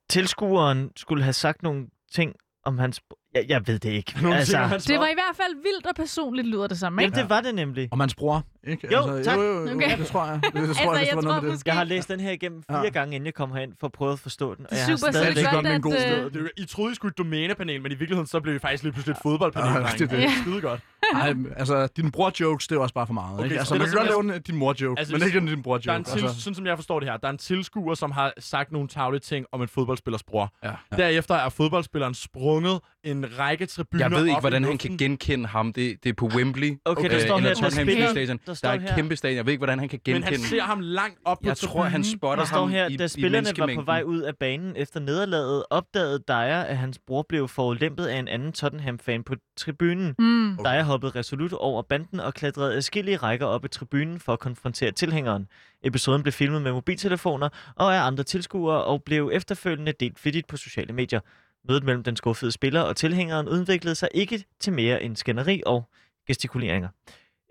tilskueren 0.09 0.91
skulle 0.95 1.23
have 1.23 1.33
sagt 1.33 1.63
nogle 1.63 1.87
ting 2.11 2.35
om 2.65 2.77
hans... 2.77 3.01
Jeg, 3.35 3.45
jeg 3.49 3.67
ved 3.67 3.79
det 3.79 3.89
ikke. 3.89 4.13
Nogle 4.21 4.37
altså, 4.37 4.57
hans 4.57 4.85
Det 4.85 4.99
var 4.99 5.07
i 5.07 5.13
hvert 5.13 5.35
fald 5.35 5.55
vildt 5.63 5.85
og 5.85 5.95
personligt, 5.95 6.47
lyder 6.47 6.67
det 6.67 6.79
som, 6.79 6.99
ikke? 6.99 7.03
Jamen, 7.17 7.19
det 7.23 7.29
var 7.29 7.41
det 7.41 7.55
nemlig. 7.55 7.87
Og 7.91 7.99
hans 7.99 8.15
bror, 8.15 8.43
ikke? 8.67 8.87
Jo, 8.93 9.23
tak. 9.23 9.37
Jo, 9.37 9.41
jo, 9.43 9.67
jo, 9.67 9.75
Okay. 9.75 9.97
det 9.97 10.07
tror 10.07 10.25
jeg. 10.25 10.39
Det, 10.43 10.53
det 10.53 10.53
tror 10.53 10.67
Altså, 10.67 10.83
jeg, 10.83 10.93
jeg 10.99 11.07
det 11.07 11.15
var 11.15 11.21
tror 11.21 11.29
noget 11.31 11.43
måske- 11.43 11.69
Jeg 11.69 11.75
har 11.77 11.83
læst 11.83 12.09
den 12.09 12.19
her 12.19 12.31
igennem 12.31 12.63
fire 12.71 12.83
Ja. 12.83 12.89
gange, 12.89 13.15
inden 13.15 13.25
jeg 13.25 13.33
kom 13.33 13.51
herind, 13.51 13.73
for 13.79 13.87
at 13.87 13.91
prøve 13.93 14.11
at 14.13 14.19
forstå 14.19 14.55
den. 14.55 14.65
Og 14.65 14.69
Det 14.69 14.75
er 14.77 14.81
jeg 14.81 14.85
har 14.91 14.97
super, 14.97 15.11
så 15.11 15.19
det 15.19 15.45
er 15.45 15.51
godt 15.61 15.81
god 15.83 15.93
at... 15.93 16.01
sted. 16.01 16.25
øh, 16.25 16.33
Det 16.33 16.39
jo- 16.39 16.47
I 16.57 16.65
troede, 16.65 16.91
I 16.91 16.95
skulle 16.95 17.09
et 17.11 17.17
domænepanel, 17.17 17.81
men 17.81 17.91
i 17.91 17.95
virkeligheden 17.95 18.27
så 18.27 18.39
blev 18.39 18.53
vi 18.53 18.59
faktisk 18.59 18.83
lige 18.83 18.93
pludselig 18.93 19.13
et 19.13 19.19
fodboldpanel. 19.23 19.73
Ja, 19.81 19.87
det 19.97 20.01
er 20.01 20.07
det. 20.07 20.19
Ja. 20.21 20.31
Skide 20.41 20.61
godt. 20.61 20.79
Ej, 21.13 21.33
altså, 21.57 21.87
din 21.97 22.11
bror-jokes, 22.11 22.67
det 22.67 22.75
er 22.75 22.79
også 22.79 22.93
bare 22.93 23.07
for 23.07 23.13
meget. 23.13 23.33
Okay, 23.39 23.43
ikke? 23.43 23.55
så 23.55 23.59
Altså, 23.59 23.73
det 23.73 23.79
man 23.81 23.87
er 23.89 23.91
kan 23.91 23.97
godt 24.15 24.25
lave 24.27 24.35
en, 24.35 24.41
din 24.41 24.55
mor-joke, 24.55 24.99
Altså, 24.99 25.13
men 25.13 25.21
hvis- 25.21 25.27
ikke 25.27 25.37
en 25.39 25.45
din 25.45 25.51
Der 25.51 25.53
er 25.53 25.57
en 25.57 25.63
bror-joke. 25.63 26.03
til, 26.03 26.23
Altså, 26.25 26.41
sådan 26.41 26.55
som 26.55 26.65
jeg 26.65 26.77
forstår 26.77 26.99
det 26.99 27.09
her, 27.09 27.17
der 27.17 27.27
er 27.27 27.31
en 27.31 27.37
tilskuer, 27.37 27.93
som 27.95 28.11
har 28.11 28.33
sagt 28.39 28.71
nogle 28.71 28.87
tavlige 28.87 29.19
ting 29.19 29.45
om 29.51 29.61
en 29.61 29.67
fodboldspillers 29.67 30.23
bror. 30.23 30.53
Ja. 30.63 30.71
Derefter 30.97 31.35
er 31.35 31.49
fodboldspilleren 31.49 32.13
sprunget 32.13 32.79
en 33.03 33.25
række 33.39 33.65
tribuner 33.65 34.03
Jeg 34.05 34.11
ved 34.11 34.25
ikke, 34.25 34.39
hvordan 34.39 34.63
han 34.63 34.77
kan 34.77 34.97
genkende 34.97 35.47
ham. 35.47 35.73
Det, 35.73 36.03
det 36.03 36.09
er 36.09 36.13
på 36.13 36.27
Wembley. 36.35 36.77
Okay, 36.85 37.09
der 37.09 37.15
øh, 37.15 37.21
står 37.21 37.37
eller 37.37 37.49
her, 37.49 37.55
der 37.55 37.61
Tottenham 37.61 37.87
spiller- 37.87 38.09
Stadion. 38.11 38.37
der 38.37 38.43
Der, 38.45 38.53
står 38.53 38.69
er 38.69 38.73
et 38.73 38.81
her- 38.81 38.95
kæmpe 38.95 39.15
stadion. 39.15 39.37
Jeg 39.37 39.45
ved 39.45 39.51
ikke, 39.53 39.59
hvordan 39.59 39.79
han 39.79 39.89
kan 39.89 39.99
Men 40.05 40.13
genkende 40.13 40.37
han 40.37 40.39
ser 40.45 40.61
ham 40.61 40.79
langt 40.81 41.17
op 41.25 41.37
på 41.37 41.47
Jeg 41.49 41.57
tror, 41.57 41.83
han 41.83 42.03
spotter 42.03 42.43
Der 42.43 42.47
står 42.49 42.57
ham 42.59 42.69
her, 42.69 42.87
i, 42.87 42.97
da 42.97 43.07
spillerne 43.07 43.47
var 43.57 43.69
på 43.75 43.81
vej 43.81 44.01
ud 44.05 44.19
af 44.21 44.33
banen 44.39 44.73
efter 44.75 44.99
nederlaget, 44.99 45.63
opdagede 45.69 46.19
Dyer, 46.27 46.59
at 46.61 46.77
hans 46.77 46.99
bror 47.07 47.25
blev 47.29 47.47
forulæmpet 47.47 48.05
af 48.05 48.19
en 48.19 48.27
anden 48.27 48.51
Tottenham-fan 48.51 49.23
på 49.23 49.35
tribunen. 49.57 50.15
Mm. 50.19 50.59
Okay. 50.59 50.71
Dyer 50.71 50.83
hoppede 50.99 51.19
resolut 51.19 51.53
over 51.53 51.81
banden 51.81 52.19
og 52.19 52.33
klatrede 52.33 52.73
adskillige 52.75 53.17
rækker 53.17 53.45
op 53.45 53.65
i 53.65 53.67
tribunen 53.67 54.19
for 54.19 54.33
at 54.33 54.39
konfrontere 54.39 54.91
tilhængeren. 54.91 55.47
Episoden 55.83 56.23
blev 56.23 56.33
filmet 56.33 56.61
med 56.61 56.71
mobiltelefoner 56.71 57.49
og 57.75 57.95
af 57.95 58.01
andre 58.01 58.23
tilskuere 58.23 58.83
og 58.83 59.03
blev 59.03 59.31
efterfølgende 59.33 59.91
delt 59.91 60.19
flittigt 60.19 60.47
på 60.47 60.57
sociale 60.57 60.93
medier. 60.93 61.19
Mødet 61.67 61.83
mellem 61.83 62.03
den 62.03 62.15
skuffede 62.15 62.51
spiller 62.51 62.81
og 62.81 62.95
tilhængeren 62.95 63.47
udviklede 63.47 63.95
sig 63.95 64.09
ikke 64.13 64.43
til 64.59 64.73
mere 64.73 65.03
end 65.03 65.15
skænderi 65.15 65.61
og 65.65 65.89
gestikuleringer. 66.27 66.89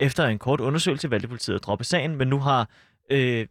Efter 0.00 0.26
en 0.26 0.38
kort 0.38 0.60
undersøgelse 0.60 1.10
valgte 1.10 1.28
politiet 1.28 1.56
at 1.56 1.64
droppe 1.64 1.84
sagen, 1.84 2.16
men 2.16 2.28
nu 2.28 2.38
har 2.38 2.68
øh, 3.10 3.46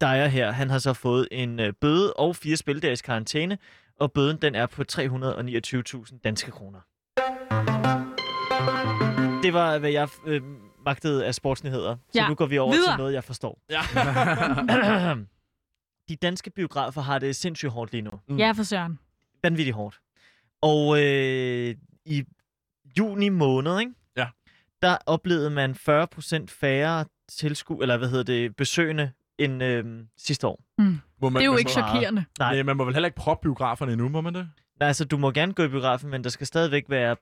Dyer 0.00 0.26
her, 0.26 0.50
han 0.50 0.70
har 0.70 0.78
så 0.78 0.92
fået 0.92 1.28
en 1.30 1.60
øh, 1.60 1.72
bøde 1.80 2.12
og 2.12 2.36
fire 2.36 2.56
spildages 2.56 3.02
karantæne, 3.02 3.58
og 4.00 4.12
bøden 4.12 4.36
den 4.36 4.54
er 4.54 4.66
på 4.66 4.82
329.000 4.92 6.20
danske 6.24 6.50
kroner. 6.50 6.80
Det 9.42 9.52
var, 9.54 9.78
hvad 9.78 9.90
jeg 9.90 10.08
øh, 10.26 10.42
magtede 10.86 11.26
af 11.26 11.34
sportsnyheder. 11.34 11.96
Så 11.96 12.00
Ja. 12.14 12.28
nu 12.28 12.34
går 12.34 12.46
vi 12.46 12.58
over 12.58 12.72
Videre. 12.72 12.92
til 12.92 12.98
noget, 12.98 13.12
jeg 13.12 13.24
forstår. 13.24 13.60
Ja. 13.70 13.80
De 16.08 16.16
danske 16.16 16.50
biografer 16.50 17.00
har 17.00 17.18
det 17.18 17.36
sindssygt 17.36 17.72
hårdt 17.72 17.92
lige 17.92 18.02
nu. 18.02 18.10
Ja, 18.38 18.52
for 18.52 18.62
søren. 18.62 18.98
Vanvittigt 19.42 19.74
hårdt. 19.74 20.00
Og 20.62 21.02
øh, 21.02 21.74
i 22.04 22.24
juni 22.98 23.28
måned, 23.28 23.80
ikke? 23.80 23.92
Ja. 24.16 24.26
der 24.82 24.96
oplevede 25.06 25.50
man 25.50 25.70
40% 25.72 26.44
færre 26.48 27.04
tilsku 27.28 27.76
eller 27.76 27.96
hvad 27.96 28.08
hedder 28.08 28.24
det, 28.24 28.56
besøgende 28.56 29.12
end 29.38 29.62
øh, 29.62 29.84
sidste 30.18 30.46
år. 30.46 30.60
Mm. 30.78 31.00
Må 31.22 31.28
Det 31.30 31.36
er 31.40 31.44
jo 31.44 31.56
ikke 31.56 31.70
chokerende. 31.70 32.24
Nej. 32.38 32.54
Nej, 32.54 32.62
man 32.62 32.76
må 32.76 32.84
vel 32.84 32.94
heller 32.94 33.06
ikke 33.06 33.16
proppe 33.16 33.42
biograferne 33.42 33.92
endnu, 33.92 34.08
må 34.08 34.20
man 34.20 34.34
det? 34.34 34.48
Nej, 34.80 34.86
altså 34.86 35.04
du 35.04 35.16
må 35.18 35.30
gerne 35.30 35.52
gå 35.52 35.62
i 35.62 35.68
biografen, 35.68 36.10
men 36.10 36.24
der 36.24 36.30
skal 36.30 36.46
stadigvæk 36.46 36.84
være, 36.88 37.16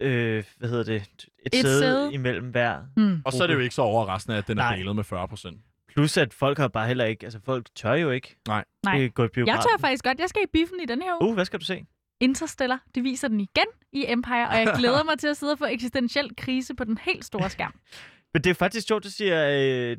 øh, 0.00 0.44
hvad 0.58 0.68
hedder 0.68 0.84
det, 0.84 0.96
et, 0.96 1.28
Et 1.46 1.62
sæde, 1.62 1.78
sæde. 1.78 2.12
imellem 2.12 2.50
hver. 2.50 2.78
Mm. 2.96 3.22
Og 3.24 3.32
så 3.32 3.42
er 3.42 3.46
det 3.46 3.54
jo 3.54 3.58
ikke 3.58 3.74
så 3.74 3.82
overraskende, 3.82 4.38
at 4.38 4.46
den 4.46 4.58
er 4.58 4.62
Nej. 4.62 4.76
delet 4.76 4.96
med 4.96 5.04
40 5.04 5.28
procent. 5.28 5.60
Plus 5.88 6.16
at 6.16 6.34
folk 6.34 6.58
har 6.58 6.68
bare 6.68 6.86
heller 6.86 7.04
ikke, 7.04 7.24
altså 7.24 7.40
folk 7.44 7.66
tør 7.74 7.94
jo 7.94 8.10
ikke 8.10 8.36
Nej. 8.48 8.64
Nej. 8.84 9.00
øh, 9.02 9.10
gå 9.10 9.24
i 9.24 9.28
biografen. 9.28 9.56
Jeg 9.56 9.62
tør 9.62 9.78
faktisk 9.80 10.04
godt. 10.04 10.20
Jeg 10.20 10.28
skal 10.28 10.42
i 10.42 10.46
biffen 10.52 10.80
i 10.82 10.86
den 10.86 11.02
her 11.02 11.22
uge. 11.22 11.28
Uh, 11.28 11.34
hvad 11.34 11.44
skal 11.44 11.60
du 11.60 11.64
se? 11.64 11.86
Interstellar. 12.20 12.82
De 12.94 13.00
viser 13.02 13.28
den 13.28 13.40
igen 13.40 13.66
i 13.92 14.04
Empire, 14.08 14.48
og 14.48 14.54
jeg 14.54 14.74
glæder 14.78 15.04
mig 15.04 15.18
til 15.18 15.28
at 15.28 15.36
sidde 15.36 15.52
og 15.52 15.58
få 15.58 15.64
eksistentiel 15.66 16.30
krise 16.36 16.74
på 16.74 16.84
den 16.84 16.98
helt 17.02 17.24
store 17.24 17.50
skærm. 17.50 17.74
Men 18.34 18.44
det 18.44 18.50
er 18.50 18.54
faktisk 18.54 18.86
sjovt, 18.86 19.04
du 19.04 19.10
siger 19.10 19.48
øh, 19.52 19.96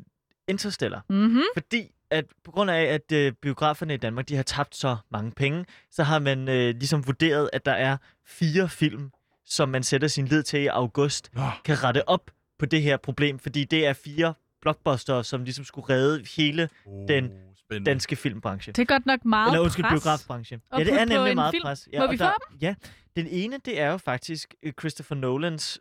Interstellar. 0.48 1.04
Mm-hmm. 1.08 1.42
Fordi 1.54 1.90
at 2.10 2.24
på 2.44 2.50
grund 2.50 2.70
af, 2.70 2.82
at 2.82 3.12
øh, 3.12 3.32
biograferne 3.42 3.94
i 3.94 3.96
Danmark 3.96 4.28
de 4.28 4.36
har 4.36 4.42
tabt 4.42 4.76
så 4.76 4.96
mange 5.12 5.32
penge, 5.32 5.64
så 5.90 6.02
har 6.02 6.18
man 6.18 6.48
øh, 6.48 6.74
ligesom 6.74 7.06
vurderet, 7.06 7.50
at 7.52 7.66
der 7.66 7.72
er 7.72 7.96
fire 8.26 8.68
film, 8.68 9.10
som 9.50 9.68
man 9.68 9.82
sætter 9.82 10.08
sin 10.08 10.26
lid 10.26 10.42
til 10.42 10.60
i 10.60 10.66
august, 10.66 11.30
Nå. 11.34 11.42
kan 11.64 11.84
rette 11.84 12.08
op 12.08 12.30
på 12.58 12.66
det 12.66 12.82
her 12.82 12.96
problem. 12.96 13.38
Fordi 13.38 13.64
det 13.64 13.86
er 13.86 13.92
fire 13.92 14.34
blockbuster, 14.62 15.22
som 15.22 15.44
ligesom 15.44 15.64
skulle 15.64 15.88
redde 15.94 16.24
hele 16.36 16.68
Oh, 16.86 17.08
den 17.08 17.30
spændende. 17.56 17.90
danske 17.90 18.16
filmbranche. 18.16 18.72
Det 18.72 18.82
er 18.82 18.86
godt 18.86 19.06
nok 19.06 19.24
meget 19.24 19.48
Eller 19.50 19.60
undskyld, 19.60 19.84
pres. 19.84 20.02
biografbranche. 20.02 20.60
Ja, 20.72 20.84
det 20.84 20.92
er 21.00 21.04
nemlig 21.04 21.34
meget 21.34 21.50
film. 21.54 21.62
pres. 21.62 21.88
Ja, 21.92 22.00
Må 22.00 22.10
vi 22.10 22.16
der, 22.16 22.26
få 22.50 22.56
Ja, 22.60 22.74
den 23.16 23.26
ene, 23.30 23.58
det 23.64 23.80
er 23.80 23.90
jo 23.90 23.96
faktisk 23.96 24.54
øh, 24.62 24.72
Christopher 24.80 25.16
Nolans 25.16 25.80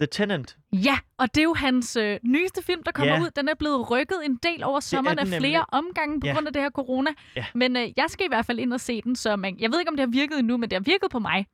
The 0.00 0.06
Tenant. 0.06 0.56
Ja, 0.72 0.98
og 1.18 1.34
det 1.34 1.40
er 1.40 1.44
jo 1.44 1.54
hans 1.54 1.96
øh, 1.96 2.18
nyeste 2.24 2.62
film, 2.62 2.82
der 2.82 2.92
kommer 2.92 3.14
Ja. 3.14 3.20
ud. 3.22 3.30
Den 3.36 3.48
er 3.48 3.54
blevet 3.58 3.90
rykket 3.90 4.16
en 4.24 4.36
del 4.42 4.64
over 4.64 4.80
sommeren 4.80 5.18
af 5.18 5.26
flere 5.26 5.40
nemlig. 5.40 5.62
omgange 5.72 6.20
på 6.20 6.26
Ja. 6.26 6.32
grund 6.32 6.46
af 6.46 6.52
det 6.52 6.62
her 6.62 6.70
corona. 6.70 7.10
Ja. 7.36 7.44
Men 7.54 7.76
øh, 7.76 7.88
jeg 7.96 8.04
skal 8.08 8.24
i 8.26 8.28
hvert 8.28 8.46
fald 8.46 8.58
ind 8.58 8.72
og 8.72 8.80
se 8.80 9.00
den, 9.02 9.16
så 9.16 9.36
man, 9.36 9.56
jeg 9.60 9.70
ved 9.72 9.78
ikke, 9.80 9.88
om 9.90 9.96
det 9.96 10.06
har 10.06 10.10
virket 10.12 10.38
endnu, 10.38 10.56
men 10.56 10.70
det 10.70 10.76
har 10.76 10.80
virket 10.84 11.10
på 11.10 11.18
mig. 11.18 11.46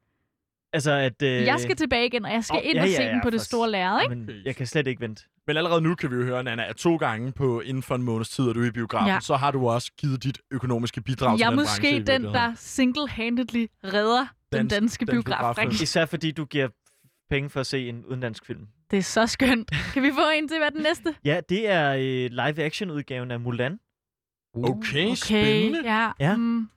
Altså, 0.73 0.93
at... 0.93 1.23
Øh, 1.23 1.29
Jeg 1.31 1.61
skal 1.61 1.77
tilbage 1.77 2.07
igen, 2.07 2.25
og 2.25 2.33
jeg 2.33 2.45
skal 2.45 2.57
Åh, 2.59 2.67
ind 2.67 2.75
ja, 2.75 2.83
og 2.83 2.89
ja, 2.89 2.97
se 2.97 3.03
ja, 3.03 3.11
den 3.13 3.21
på 3.23 3.31
det 3.31 3.41
store 3.41 3.71
lærred, 3.71 4.03
ikke? 4.03 4.15
Men 4.15 4.31
jeg 4.45 4.57
kan 4.57 4.67
slet 4.67 4.87
ikke 4.87 5.01
vente. 5.01 5.23
Men 5.47 5.57
allerede 5.57 5.81
nu 5.81 5.95
kan 5.95 6.11
vi 6.11 6.17
jo 6.17 6.23
høre, 6.25 6.45
Nana, 6.45 6.65
at 6.69 6.77
to 6.77 6.97
gange 6.97 7.33
på 7.33 7.61
inden 7.61 7.83
for 7.83 7.95
en 7.95 8.03
måneds 8.03 8.29
tid, 8.29 8.49
at 8.51 8.55
du 8.55 8.63
er 8.63 8.67
i 8.67 8.71
biografen, 8.71 9.09
Ja. 9.09 9.21
så 9.21 9.37
har 9.37 9.51
du 9.51 9.69
også 9.69 9.93
givet 9.99 10.25
dit 10.25 10.39
økonomiske 10.51 11.01
bidrag 11.01 11.39
Jeg 11.39 11.47
er 11.47 11.51
til 11.51 11.59
den 11.59 11.65
branche. 11.67 11.89
i 11.91 11.99
måske 12.01 12.13
den, 12.13 12.25
der 12.25 12.53
single-handedly 12.57 13.67
redder 13.85 14.27
den 14.53 14.59
Dansk- 14.61 14.75
danske 14.75 15.05
dansk 15.05 15.13
biografbranche. 15.27 15.83
Især 15.83 16.07
fordi 16.07 16.31
du 16.31 16.45
giver 16.45 16.69
penge 17.31 17.51
for 17.51 17.61
at 17.61 17.67
se 17.67 17.89
en 17.89 18.05
udenlandsk 18.05 18.47
film. 18.47 18.67
Det 18.91 18.99
er 18.99 19.03
så 19.03 19.27
skønt. 19.27 19.71
Kan 19.95 20.03
vi 20.03 20.11
få 20.15 20.21
en 20.37 20.49
til, 20.49 20.59
hvad 20.59 20.71
den 20.71 20.83
næste? 20.83 21.15
Ja, 21.25 21.41
det 21.49 21.71
er 21.71 21.93
øh, 21.93 22.31
live-action-udgaven 22.31 23.31
af 23.31 23.41
Mulan. 23.41 23.79
Okay, 24.55 24.71
Okay, 25.07 25.15
spændende. 25.15 25.81
ja. 25.85 26.11
Ja. 26.21 26.37
Mm. 26.37 26.69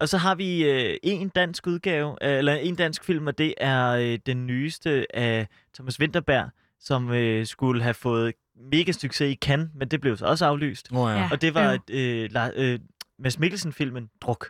Og 0.00 0.08
så 0.08 0.18
har 0.18 0.34
vi 0.34 0.64
øh, 0.64 0.96
en 1.02 1.28
dansk 1.28 1.66
udgave, 1.66 2.16
øh, 2.22 2.38
eller 2.38 2.54
en 2.54 2.74
dansk 2.74 3.04
film, 3.04 3.26
og 3.26 3.38
det 3.38 3.54
er 3.56 3.88
øh, 3.88 4.18
den 4.26 4.46
nyeste 4.46 5.16
af 5.16 5.48
Thomas 5.74 6.00
Winterberg, 6.00 6.50
som 6.80 7.10
øh, 7.10 7.46
skulle 7.46 7.82
have 7.82 7.94
fået 7.94 8.34
mega 8.72 8.92
succes 8.92 9.32
i 9.32 9.34
Cannes, 9.34 9.68
men 9.74 9.88
det 9.88 10.00
blev 10.00 10.16
så 10.16 10.26
også 10.26 10.46
aflyst. 10.46 10.88
Oh, 10.92 10.96
ja. 10.96 11.14
Ja. 11.14 11.20
ja. 11.20 11.28
Og 11.32 11.42
det 11.42 11.54
var 11.54 11.78
øh, 11.90 12.32
la, 12.32 12.50
øh, 12.56 12.78
Mads 13.18 13.38
Mikkelsen-filmen 13.38 14.10
Druk. 14.20 14.46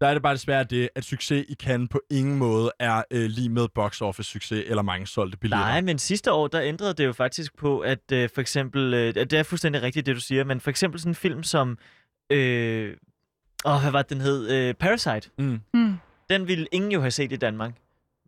Der 0.00 0.06
er 0.06 0.14
det 0.14 0.22
bare 0.22 0.34
desværre 0.34 0.64
det, 0.64 0.88
at 0.94 1.04
succes 1.04 1.44
i 1.48 1.54
Cannes 1.54 1.88
på 1.90 2.00
ingen 2.10 2.38
måde 2.38 2.72
er 2.78 3.02
øh, 3.10 3.24
lige 3.30 3.48
med 3.48 3.68
box 3.74 4.00
office 4.00 4.30
succes 4.30 4.64
eller 4.66 4.82
mange 4.82 5.06
solgte 5.06 5.38
billetter. 5.38 5.66
Nej, 5.66 5.80
men 5.80 5.98
sidste 5.98 6.32
år, 6.32 6.46
der 6.48 6.62
ændrede 6.62 6.94
det 6.94 7.04
jo 7.04 7.12
faktisk 7.12 7.56
på, 7.56 7.80
at 7.80 8.12
øh, 8.12 8.28
for 8.34 8.40
eksempel, 8.40 8.94
øh, 8.94 9.14
det 9.14 9.32
er 9.32 9.42
fuldstændig 9.42 9.82
rigtigt, 9.82 10.06
det 10.06 10.16
du 10.16 10.20
siger, 10.20 10.44
men 10.44 10.60
for 10.60 10.70
eksempel 10.70 11.00
sådan 11.00 11.10
en 11.10 11.14
film 11.14 11.42
som, 11.42 11.78
øh, 12.30 12.96
åh, 13.64 13.80
hvad 13.82 13.90
var 13.90 14.02
det, 14.02 14.10
den 14.10 14.20
hed? 14.20 14.50
Øh, 14.50 14.74
Parasite. 14.74 15.30
Mm. 15.38 15.60
Mm. 15.74 15.94
Den 16.30 16.48
ville 16.48 16.66
ingen 16.72 16.92
jo 16.92 17.00
have 17.00 17.10
set 17.10 17.32
i 17.32 17.36
Danmark. 17.36 17.72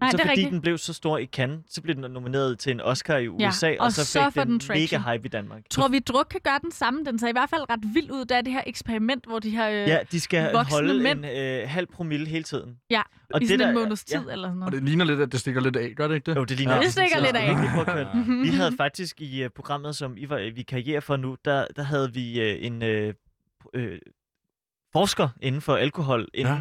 Nej, 0.00 0.10
så 0.10 0.16
det 0.16 0.22
er 0.22 0.26
fordi 0.28 0.30
rigtigt. 0.30 0.52
den 0.52 0.60
blev 0.60 0.78
så 0.78 0.92
stor 0.92 1.18
i 1.18 1.26
Cannes, 1.26 1.60
så 1.70 1.82
blev 1.82 1.94
den 1.96 2.10
nomineret 2.10 2.58
til 2.58 2.72
en 2.72 2.80
Oscar 2.80 3.16
i 3.16 3.28
USA, 3.28 3.70
og 3.70 3.76
og 3.86 3.92
så 3.92 4.04
så 4.04 4.30
fik 4.30 4.42
den, 4.42 4.50
den 4.50 4.60
traction. 4.60 5.00
mega 5.02 5.12
hype 5.12 5.26
i 5.26 5.28
Danmark. 5.28 5.62
Tror 5.70 5.88
vi, 5.88 5.98
druk 5.98 6.26
kan 6.30 6.40
gøre 6.44 6.58
den 6.62 6.72
samme? 6.72 7.04
Den 7.04 7.18
ser 7.18 7.28
i 7.28 7.32
hvert 7.32 7.50
fald 7.50 7.70
ret 7.70 7.80
vild 7.94 8.10
ud. 8.10 8.24
Der 8.24 8.36
er 8.36 8.40
det 8.40 8.52
her 8.52 8.62
eksperiment, 8.66 9.26
hvor 9.26 9.38
de 9.38 9.56
har 9.56 9.68
øh, 9.68 9.74
Ja, 9.74 9.98
de 10.12 10.20
skal 10.20 10.54
holde 10.70 11.02
mænd. 11.02 11.24
en 11.24 11.62
øh, 11.62 11.68
halv 11.68 11.86
promille 11.86 12.26
hele 12.26 12.44
tiden. 12.44 12.76
Ja, 12.90 13.02
og 13.34 13.40
i 13.42 13.44
det 13.44 13.48
sådan 13.48 13.60
der- 13.60 13.68
en 13.68 13.74
måneds 13.74 14.04
tid 14.04 14.20
ja. 14.26 14.32
eller 14.32 14.48
sådan 14.48 14.62
Og 14.62 14.70
noget. 14.70 14.72
det 14.72 14.82
ligner 14.82 15.04
lidt, 15.04 15.20
at 15.20 15.32
det 15.32 15.40
stikker 15.40 15.60
lidt 15.60 15.76
af, 15.76 15.92
gør 15.96 16.08
det 16.08 16.14
ikke 16.14 16.30
det? 16.30 16.36
Jo, 16.36 16.44
det 16.44 16.56
ligner 16.56 16.74
Ja. 16.74 16.80
Det 16.80 16.92
stikker 16.92 17.20
lidt 17.20 17.36
af. 17.36 17.56
Påkørt. 17.74 18.06
Vi 18.42 18.48
havde 18.48 18.72
faktisk 18.76 19.20
i 19.20 19.44
uh, 19.44 19.50
programmet, 19.56 19.96
som 19.96 20.14
I 20.16 20.28
var 20.28 20.50
vikarierer 20.54 21.00
for 21.00 21.16
nu, 21.16 21.36
der, 21.44 21.66
der 21.76 21.82
havde 21.82 22.12
vi 22.14 22.40
uh, 22.40 22.66
en 22.66 22.82
uh, 22.82 23.14
uh, 23.82 23.82
forsker 25.00 25.28
inden 25.42 25.60
for 25.60 25.76
alkohol 25.76 26.28
inden, 26.34 26.54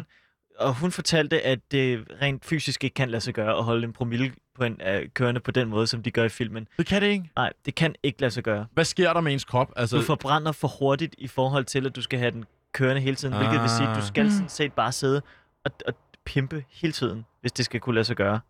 Ja. 0.60 0.64
og 0.66 0.74
hun 0.74 0.90
fortalte, 0.92 1.42
at 1.42 1.58
det 1.70 2.04
rent 2.22 2.44
fysisk 2.44 2.84
ikke 2.84 2.94
kan 2.94 3.08
lade 3.10 3.20
sig 3.20 3.34
gøre 3.34 3.56
at 3.58 3.64
holde 3.64 3.84
en 3.84 3.92
promille 3.92 4.32
på 4.54 4.64
en, 4.64 4.80
uh, 4.86 5.08
kørende 5.14 5.40
på 5.40 5.50
den 5.50 5.68
måde, 5.68 5.86
som 5.86 6.02
de 6.02 6.10
gør 6.10 6.24
i 6.24 6.28
filmen. 6.28 6.68
Det 6.78 6.86
kan 6.86 7.02
det 7.02 7.08
ikke. 7.08 7.30
Nej, 7.36 7.52
det 7.66 7.74
kan 7.74 7.94
ikke 8.02 8.20
lade 8.20 8.30
sig 8.30 8.42
gøre. 8.44 8.66
Hvad 8.72 8.84
sker 8.84 9.12
der 9.12 9.20
med 9.20 9.32
ens 9.32 9.44
krop? 9.44 9.72
Altså, 9.76 9.96
Du 9.96 10.02
forbrænder 10.02 10.52
for 10.52 10.68
hurtigt 10.78 11.14
i 11.18 11.28
forhold 11.28 11.64
til, 11.64 11.86
at 11.86 11.96
du 11.96 12.02
skal 12.02 12.18
have 12.18 12.30
den 12.30 12.44
kørende 12.72 13.02
hele 13.02 13.16
tiden, 13.16 13.36
hvilket 13.36 13.60
vil 13.60 13.70
sige, 13.70 13.88
at 13.88 13.96
du 13.96 14.06
skal 14.06 14.24
Mm. 14.24 14.30
sådan 14.30 14.48
set 14.48 14.72
bare 14.72 14.92
sidde 14.92 15.22
og, 15.64 15.70
og 15.86 15.94
pimpe 16.24 16.64
hele 16.70 16.92
tiden, 16.92 17.24
hvis 17.40 17.52
det 17.52 17.64
skal 17.64 17.80
kunne 17.80 17.94
lade 17.94 18.04
sig 18.04 18.16
gøre. 18.16 18.40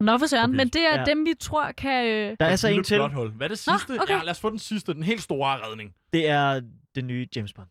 Nå 0.00 0.18
for 0.18 0.26
søren, 0.26 0.50
Okay. 0.50 0.56
men 0.56 0.68
det 0.68 0.82
er 0.82 0.98
Ja. 0.98 1.04
dem, 1.04 1.24
vi 1.24 1.34
tror 1.40 1.72
kan... 1.72 2.06
Øh... 2.06 2.36
Der 2.40 2.46
er 2.46 2.56
så 2.56 2.66
lille 2.68 2.78
en 2.78 2.84
til. 2.84 2.98
Hvad 3.08 3.46
er 3.46 3.48
det 3.48 3.58
sidste? 3.58 3.92
Nå, 3.96 4.02
okay. 4.02 4.12
Ja, 4.14 4.22
lad 4.22 4.30
os 4.30 4.40
få 4.40 4.50
den 4.50 4.58
sidste. 4.58 4.94
Den 4.94 5.02
helt 5.02 5.22
store 5.22 5.56
redning. 5.66 5.94
Det 6.12 6.28
er 6.28 6.60
den 6.94 7.06
nye 7.06 7.28
James 7.36 7.52
Bond. 7.52 7.68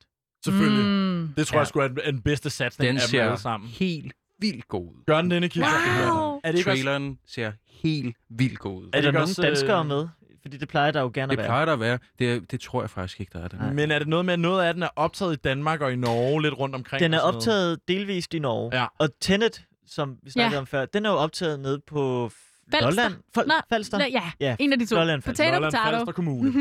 Selvfølgelig. 0.51 0.85
Mm. 0.85 1.33
Det 1.37 1.47
tror 1.47 1.55
Ja. 1.57 1.59
jeg 1.59 1.67
sgu 1.67 1.79
er 1.79 1.87
den, 1.87 1.97
den 2.05 2.21
bedste 2.21 2.49
satsning 2.49 2.87
Den 2.87 2.95
af 2.97 3.01
dem 3.01 3.09
ser 3.09 3.23
alle 3.25 3.37
sammen. 3.39 3.69
helt 3.69 4.13
vildt 4.39 4.67
god 4.67 4.85
ud. 4.87 5.03
Gør 5.07 5.21
den 5.21 5.31
denne, 5.31 5.49
Kisser? 5.49 6.11
Wow. 6.13 6.39
Er 6.43 6.51
det 6.51 6.57
ikke 6.57 6.71
også... 6.71 6.83
Traileren 6.83 7.19
ser 7.27 7.51
helt 7.83 8.15
vildt 8.29 8.59
god 8.59 8.81
ud. 8.83 8.87
Er 8.87 8.91
det 8.91 9.03
der 9.03 9.11
nogle 9.11 9.23
også, 9.23 9.41
danskere 9.41 9.79
øh, 9.79 9.85
med? 9.87 10.07
Fordi 10.41 10.57
det 10.57 10.67
plejer 10.67 10.91
der 10.91 11.01
jo 11.01 11.11
gerne 11.13 11.27
Det 11.29 11.33
at 11.33 11.37
være. 11.37 11.47
plejer 11.47 11.65
der 11.65 11.73
at 11.73 11.79
være. 11.79 11.99
Det, 12.19 12.51
det 12.51 12.59
tror 12.61 12.81
jeg 12.81 12.89
faktisk 12.89 13.19
ikke, 13.19 13.31
der 13.33 13.43
er 13.43 13.47
det. 13.47 13.59
Nej. 13.59 13.73
Men 13.73 13.91
er 13.91 13.99
det 13.99 14.07
noget 14.07 14.25
med, 14.25 14.33
at 14.33 14.39
noget 14.39 14.63
af 14.63 14.73
den 14.73 14.83
er 14.83 14.89
optaget 14.95 15.33
i 15.33 15.35
Danmark 15.43 15.81
og 15.81 15.93
i 15.93 15.95
Norge 15.95 16.41
lidt 16.41 16.53
rundt 16.59 16.75
omkring? 16.75 16.99
Den 17.03 17.13
er 17.13 17.17
sådan 17.17 17.25
noget? 17.27 17.35
optaget 17.37 17.79
delvist 17.87 18.33
i 18.33 18.39
Norge. 18.39 18.79
Ja. 18.79 18.85
Og 18.99 19.09
Tenet, 19.21 19.63
som 19.87 20.15
vi 20.23 20.31
snakkede 20.31 20.53
Ja. 20.55 20.59
om 20.59 20.67
før, 20.67 20.85
den 20.85 21.05
er 21.05 21.09
jo 21.09 21.15
optaget 21.15 21.59
nede 21.59 21.81
på 21.87 22.31
Falster. 22.71 22.89
Lolland. 22.89 23.13
Fal- 23.37 23.45
Nå, 23.47 23.53
Falster? 23.69 23.97
Ja, 23.99 24.05
ja, 24.11 24.31
Ja, 24.39 24.55
en 24.59 24.73
af 24.73 24.79
de 24.79 24.85
to. 24.85 24.95
Lolland 24.95 25.21
Falster. 25.21 25.43
Potato, 25.43 25.53
Lolland 25.61 25.73
potato. 25.73 25.97
Falster 25.97 26.11
Kommune. 26.13 26.53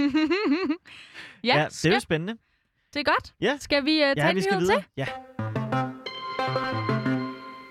ja, 1.45 1.49
ja, 1.57 1.59
ja 1.61 1.67
det 1.69 1.85
er 1.85 1.95
jo 1.95 2.01
spændende. 2.01 2.37
Det 2.97 3.09
er 3.09 3.13
godt. 3.13 3.35
Ja. 3.41 3.57
Skal 3.61 3.85
vi 3.85 3.97
uh, 3.97 4.01
tage 4.01 4.27
Ja, 4.27 4.33
vi 4.33 4.41
skal 4.41 4.61
videre. 4.61 4.77
til? 4.77 4.85
Ja. 4.97 5.07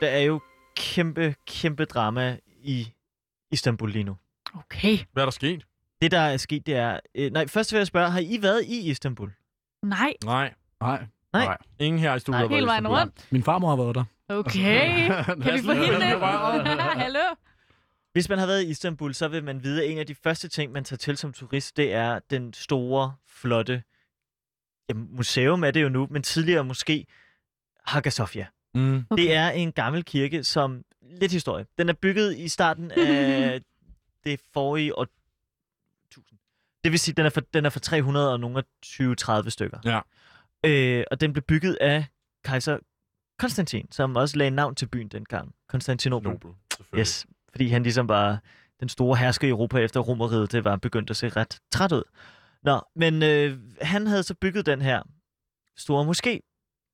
Der 0.01 0.07
er 0.07 0.19
jo 0.19 0.41
kæmpe, 0.75 1.35
kæmpe 1.47 1.85
drama 1.85 2.37
i 2.47 2.93
Istanbul 3.51 3.91
lige 3.91 4.03
nu. 4.03 4.17
Okay. 4.55 4.97
Hvad 5.13 5.23
er 5.23 5.25
der 5.25 5.31
sket? 5.31 5.65
Det, 6.01 6.11
der 6.11 6.19
er 6.19 6.37
sket, 6.37 6.65
det 6.67 6.75
er... 6.75 6.99
Øh, 7.15 7.31
nej, 7.31 7.47
først 7.47 7.71
vil 7.73 7.77
jeg 7.77 7.87
spørge, 7.87 8.09
har 8.11 8.19
I 8.19 8.37
været 8.41 8.63
i 8.65 8.89
Istanbul? 8.89 9.31
Nej. 9.83 10.13
Nej. 10.25 10.53
Nej. 10.81 11.05
Nej. 11.33 11.57
Ingen 11.79 11.99
her 11.99 12.15
i 12.15 12.19
studiet 12.19 12.39
har 12.39 12.47
været 12.47 12.57
Hele 12.57 12.65
i 12.65 12.67
vejen 12.67 12.83
Istanbul. 12.83 12.99
rundt. 12.99 13.27
Min 13.31 13.43
farmor 13.43 13.69
har 13.69 13.75
været 13.75 13.95
der. 13.95 14.03
Okay. 14.29 15.07
kan 15.27 15.53
vi 15.53 15.61
få 15.65 15.71
hende 15.71 15.95
ind? 15.95 16.81
Hallo? 17.03 17.19
Hvis 18.13 18.29
man 18.29 18.39
har 18.39 18.45
været 18.45 18.63
i 18.63 18.69
Istanbul, 18.69 19.13
så 19.13 19.27
vil 19.27 19.43
man 19.43 19.63
vide, 19.63 19.83
at 19.83 19.91
en 19.91 19.97
af 19.97 20.07
de 20.07 20.15
første 20.15 20.47
ting, 20.47 20.71
man 20.71 20.83
tager 20.83 20.97
til 20.97 21.17
som 21.17 21.33
turist, 21.33 21.77
det 21.77 21.93
er 21.93 22.19
den 22.29 22.53
store, 22.53 23.13
flotte 23.27 23.83
jamen, 24.89 25.07
museum 25.15 25.63
er 25.63 25.71
det 25.71 25.83
jo 25.83 25.89
nu, 25.89 26.07
men 26.11 26.23
tidligere 26.23 26.63
måske 26.63 27.05
Hagia 27.85 28.09
Sophia. 28.09 28.47
Mm. 28.73 29.05
Okay. 29.09 29.23
Det 29.23 29.33
er 29.33 29.49
en 29.49 29.71
gammel 29.71 30.03
kirke, 30.03 30.43
som... 30.43 30.83
Lidt 31.19 31.31
historie. 31.31 31.65
Den 31.77 31.89
er 31.89 31.93
bygget 31.93 32.37
i 32.37 32.47
starten 32.47 32.91
af 32.91 33.61
det 34.25 34.39
forrige 34.53 34.97
år... 34.97 35.07
1000. 36.07 36.39
Det 36.83 36.91
vil 36.91 36.99
sige, 36.99 37.15
den 37.15 37.25
er 37.25 37.29
for, 37.29 37.41
den 37.41 37.65
er 37.65 37.69
for 37.69 37.79
300 37.79 38.31
og 38.31 38.39
nogle 38.39 38.63
20-30 38.85 39.49
stykker. 39.49 39.79
Ja. 39.85 39.99
Øh, 40.65 41.03
og 41.11 41.21
den 41.21 41.33
blev 41.33 41.43
bygget 41.43 41.77
af 41.81 42.05
kejser 42.43 42.77
Konstantin, 43.39 43.91
som 43.91 44.15
også 44.15 44.37
lagde 44.37 44.51
navn 44.51 44.75
til 44.75 44.85
byen 44.85 45.07
dengang. 45.07 45.55
Konstantinopel. 45.67 46.31
Nobel. 46.31 46.51
Yes, 46.97 47.25
fordi 47.51 47.67
han 47.67 47.83
ligesom 47.83 48.09
var 48.09 48.39
den 48.79 48.89
store 48.89 49.17
hersker 49.17 49.47
i 49.47 49.49
Europa 49.49 49.77
efter 49.77 49.99
Romeriet, 49.99 50.51
det 50.51 50.63
var 50.63 50.75
begyndt 50.75 51.09
at 51.09 51.17
se 51.17 51.29
ret 51.29 51.59
træt 51.71 51.91
ud. 51.91 52.03
Nå, 52.65 52.81
men 52.95 53.23
øh, 53.23 53.57
han 53.81 54.07
havde 54.07 54.23
så 54.23 54.33
bygget 54.33 54.65
den 54.65 54.81
her 54.81 55.03
store 55.77 56.05
moské. 56.11 56.39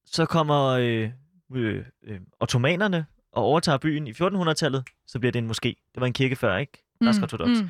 Så 0.05 0.25
kommer 0.25 0.65
øh, 0.67 1.09
øh, 1.55 1.85
øh, 2.03 2.19
ottomanerne 2.39 3.05
og 3.31 3.43
overtager 3.43 3.77
byen 3.77 4.07
i 4.07 4.11
1400-tallet, 4.11 4.83
så 5.07 5.19
bliver 5.19 5.31
det 5.31 5.39
en 5.39 5.51
moské. 5.51 5.91
Det 5.93 6.01
var 6.01 6.05
en 6.05 6.13
kirke 6.13 6.35
før, 6.35 6.57
ikke? 6.57 6.83
Græsk 7.03 7.21
ortodox. 7.21 7.49
mm. 7.49 7.69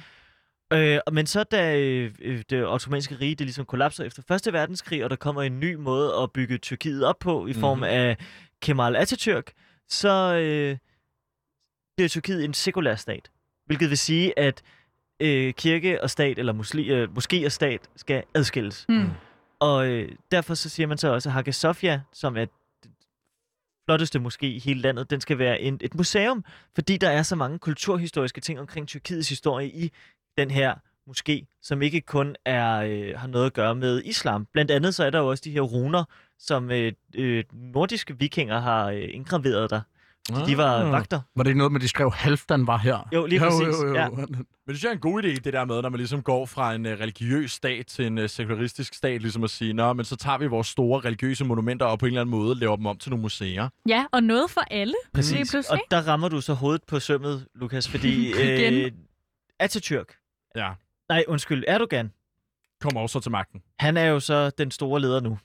Øh, 0.73 0.99
men 1.11 1.25
så 1.27 1.43
da 1.43 1.77
øh, 1.79 2.43
det 2.49 2.67
ottomanske 2.67 3.15
rige 3.15 3.35
det 3.35 3.45
ligesom 3.47 3.65
kollapser 3.65 4.03
efter 4.03 4.23
Første 4.27 4.53
Verdenskrig, 4.53 5.03
og 5.03 5.09
der 5.09 5.15
kommer 5.15 5.41
en 5.41 5.59
ny 5.59 5.73
måde 5.75 6.13
at 6.23 6.31
bygge 6.31 6.57
Tyrkiet 6.57 7.03
op 7.05 7.19
på 7.19 7.47
i 7.47 7.53
form 7.53 7.77
Mhm. 7.77 7.83
af 7.83 8.17
Kemal 8.61 8.95
Atatürk, 8.95 9.53
så, 9.89 10.35
øh, 10.35 10.77
bliver 11.97 12.09
Tyrkiet 12.09 12.45
en 12.45 12.53
sekulær 12.53 12.95
stat. 12.95 13.31
Hvilket 13.65 13.89
vil 13.89 13.97
sige, 13.97 14.39
at 14.39 14.61
øh, 15.21 15.53
kirke 15.53 16.03
og 16.03 16.09
stat, 16.09 16.39
eller 16.39 16.53
musli, 16.53 16.89
øh, 16.93 17.09
moské 17.17 17.45
og 17.45 17.51
stat, 17.51 17.89
skal 17.95 18.23
adskilles. 18.33 18.85
Mm. 18.89 19.09
Og 19.59 19.87
øh, 19.87 20.09
derfor 20.31 20.53
så 20.53 20.69
siger 20.69 20.87
man 20.87 20.97
så 20.97 21.13
også, 21.13 21.29
at 21.29 21.33
Hagia 21.33 21.51
Sophia, 21.51 22.01
som 22.13 22.37
er 22.37 22.45
den 22.83 22.91
flotteste 23.87 24.19
moské 24.19 24.45
i 24.45 24.59
hele 24.59 24.81
landet, 24.81 25.09
den 25.09 25.21
skal 25.21 25.37
være 25.37 25.61
en, 25.61 25.79
et 25.81 25.95
museum, 25.95 26.43
fordi 26.75 26.97
der 26.97 27.09
er 27.09 27.23
så 27.23 27.35
mange 27.35 27.59
kulturhistoriske 27.59 28.41
ting 28.41 28.59
omkring 28.59 28.87
Tyrkiets 28.87 29.29
historie 29.29 29.67
i 29.67 29.91
den 30.37 30.51
her 30.51 30.75
moské, 31.09 31.59
som 31.61 31.81
ikke 31.81 32.01
kun 32.01 32.35
er 32.45 32.77
øh, 32.77 33.19
har 33.19 33.27
noget 33.27 33.45
at 33.45 33.53
gøre 33.53 33.75
med 33.75 34.01
islam. 34.05 34.47
Blandt 34.53 34.71
andet 34.71 34.95
så 34.95 35.03
er 35.03 35.09
der 35.09 35.19
jo 35.19 35.27
også 35.27 35.41
de 35.45 35.51
her 35.51 35.61
runer, 35.61 36.03
som 36.39 36.71
øh, 36.71 36.93
øh, 37.15 37.43
nordiske 37.51 38.19
vikinger 38.19 38.59
har 38.59 38.89
øh, 38.89 39.07
indgraveret 39.11 39.69
der. 39.69 39.81
Fordi 40.39 40.51
de 40.51 40.57
var 40.57 40.85
Ah. 40.85 40.91
vagter. 40.91 41.21
Var 41.35 41.43
det 41.43 41.49
ikke 41.49 41.57
noget 41.57 41.71
med, 41.71 41.79
at 41.79 41.83
de 41.83 41.87
skrev, 41.87 42.11
Halfdan 42.11 42.67
var 42.67 42.77
her? 42.77 43.09
Jo, 43.13 43.25
lige 43.25 43.39
præcis, 43.39 43.75
ja. 43.95 44.09
Men 44.09 44.27
det 44.27 44.45
synes 44.67 44.83
jeg 44.83 44.89
er 44.89 44.93
en 44.93 44.99
god 44.99 45.23
idé, 45.23 45.27
det 45.27 45.53
der 45.53 45.65
med, 45.65 45.81
når 45.81 45.89
man 45.89 45.97
ligesom 45.97 46.21
går 46.23 46.45
fra 46.45 46.73
en 46.75 46.85
uh, 46.85 46.91
religiøs 46.91 47.51
stat 47.51 47.85
til 47.87 48.05
en 48.07 48.17
uh, 48.17 48.29
sekularistisk 48.29 48.93
stat, 48.93 49.21
ligesom 49.21 49.43
at 49.43 49.49
sige, 49.49 49.73
nå, 49.73 49.93
men 49.93 50.05
så 50.05 50.15
tager 50.15 50.37
vi 50.37 50.47
vores 50.47 50.67
store 50.67 50.99
religiøse 50.99 51.45
monumenter 51.45 51.85
og 51.85 51.99
på 51.99 52.05
en 52.05 52.07
eller 52.09 52.21
anden 52.21 52.31
måde 52.31 52.55
laver 52.59 52.75
dem 52.75 52.85
om 52.85 52.97
til 52.97 53.09
nogle 53.09 53.21
museer. 53.21 53.69
Ja, 53.87 54.05
og 54.11 54.23
noget 54.23 54.51
for 54.51 54.61
alle. 54.61 54.93
Præcis. 55.13 55.51
pludselig, 55.51 55.71
Og 55.71 55.79
der 55.91 56.07
rammer 56.07 56.29
du 56.29 56.41
så 56.41 56.53
hovedet 56.53 56.81
på 56.87 56.99
sømmet, 56.99 57.47
Lukas, 57.55 57.89
fordi 57.89 58.31
øh, 58.41 58.91
Atatürk, 59.63 60.17
Ja. 60.55 60.69
nej 61.09 61.23
undskyld, 61.27 61.63
Erdogan, 61.67 62.11
Kommer 62.81 63.01
også 63.01 63.19
til 63.19 63.31
magten. 63.31 63.61
han 63.79 63.97
er 63.97 64.05
jo 64.05 64.19
så 64.19 64.49
den 64.49 64.71
store 64.71 64.99
leder 65.01 65.19
nu. 65.21 65.37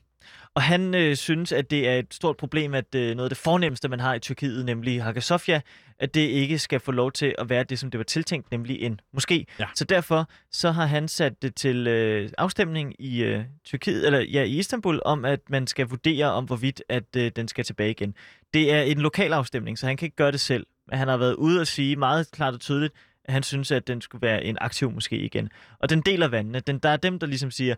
Og 0.57 0.63
han 0.63 0.95
øh, 0.95 1.17
synes, 1.17 1.53
at 1.53 1.71
det 1.71 1.89
er 1.89 1.99
et 1.99 2.15
stort 2.15 2.37
problem, 2.37 2.75
at 2.75 2.95
øh, 2.95 3.17
noget 3.17 3.25
af 3.25 3.31
det 3.31 3.39
fornemmeste, 3.39 3.89
man 3.89 4.01
har 4.01 4.15
i 4.15 4.19
Tyrkiet, 4.19 4.65
nemlig 4.65 5.03
Hagia 5.03 5.21
Sophia, 5.21 5.61
at 5.99 6.15
det 6.15 6.21
ikke 6.21 6.59
skal 6.59 6.81
få 6.81 6.93
lov 6.93 7.13
til 7.13 7.35
at 7.39 7.49
være 7.49 7.65
det, 7.65 7.79
som 7.79 7.91
det 7.91 7.99
var 7.99 8.05
tiltænkt, 8.05 8.51
nemlig 8.51 8.83
en 8.83 9.01
moské. 9.17 9.45
Ja. 9.59 9.67
Så 9.75 9.85
derfor 9.85 10.29
så 10.53 10.71
har 10.71 10.87
han 10.87 11.09
sat 11.09 11.43
det 11.43 11.55
til 11.55 11.87
øh, 11.87 12.31
afstemning 12.39 12.95
i 12.99 13.23
øh, 13.23 13.45
Tyrkiet, 13.65 14.07
eller 14.07 14.21
ja, 14.21 14.43
i 14.43 14.59
Istanbul, 14.59 15.03
om 15.05 15.25
at 15.25 15.41
man 15.49 15.67
skal 15.67 15.87
vurdere 15.87 16.33
om, 16.33 16.45
hvorvidt 16.45 16.83
at 16.89 17.17
øh, 17.17 17.31
den 17.37 17.49
skal 17.49 17.65
tilbage 17.65 17.91
igen. 17.91 18.15
Det 18.55 18.73
er 18.73 18.83
en 18.83 18.99
lokal 18.99 19.33
afstemning, 19.33 19.79
så 19.79 19.87
han 19.87 19.97
kan 19.97 20.07
ikke 20.07 20.17
gøre 20.17 20.33
det 20.33 20.41
selv. 20.41 20.67
Men 20.89 20.99
han 20.99 21.09
har 21.09 21.17
været 21.17 21.35
ude 21.35 21.61
og 21.61 21.67
sige 21.67 21.97
meget 21.97 22.31
klart 22.31 22.55
og 22.55 22.61
tydeligt, 22.61 22.95
at 23.25 23.33
han 23.33 23.43
synes, 23.43 23.71
at 23.71 23.87
den 23.87 24.01
skulle 24.01 24.23
være 24.23 24.45
en 24.45 24.59
aktiv 24.61 24.91
moské 24.91 25.15
igen. 25.15 25.49
Og 25.79 25.91
den 25.91 26.01
deler 26.01 26.29
vandene. 26.29 26.61
Den, 26.61 26.79
der 26.79 26.89
er 26.89 26.97
dem, 26.97 27.19
der 27.19 27.27
ligesom 27.27 27.51
siger, 27.51 27.75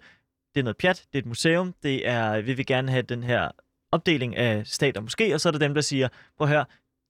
det 0.59 0.63
er 0.63 0.65
noget 0.65 0.77
pjat, 0.77 1.05
det 1.13 1.19
er 1.19 1.23
et 1.23 1.27
museum, 1.27 1.75
det 1.83 2.09
er, 2.09 2.41
vi 2.41 2.53
vil 2.55 2.67
gerne 2.67 2.91
have 2.91 3.03
den 3.03 3.23
her 3.23 3.49
opdeling 3.93 4.37
af 4.37 4.67
stat 4.67 4.97
og 4.97 5.05
moské, 5.05 5.35
og 5.35 5.41
så 5.41 5.49
er 5.49 5.51
der 5.51 5.59
dem, 5.59 5.75
der 5.75 5.81
siger, 5.81 6.09
prøv 6.39 6.45
at 6.49 6.53
høre, 6.55 6.65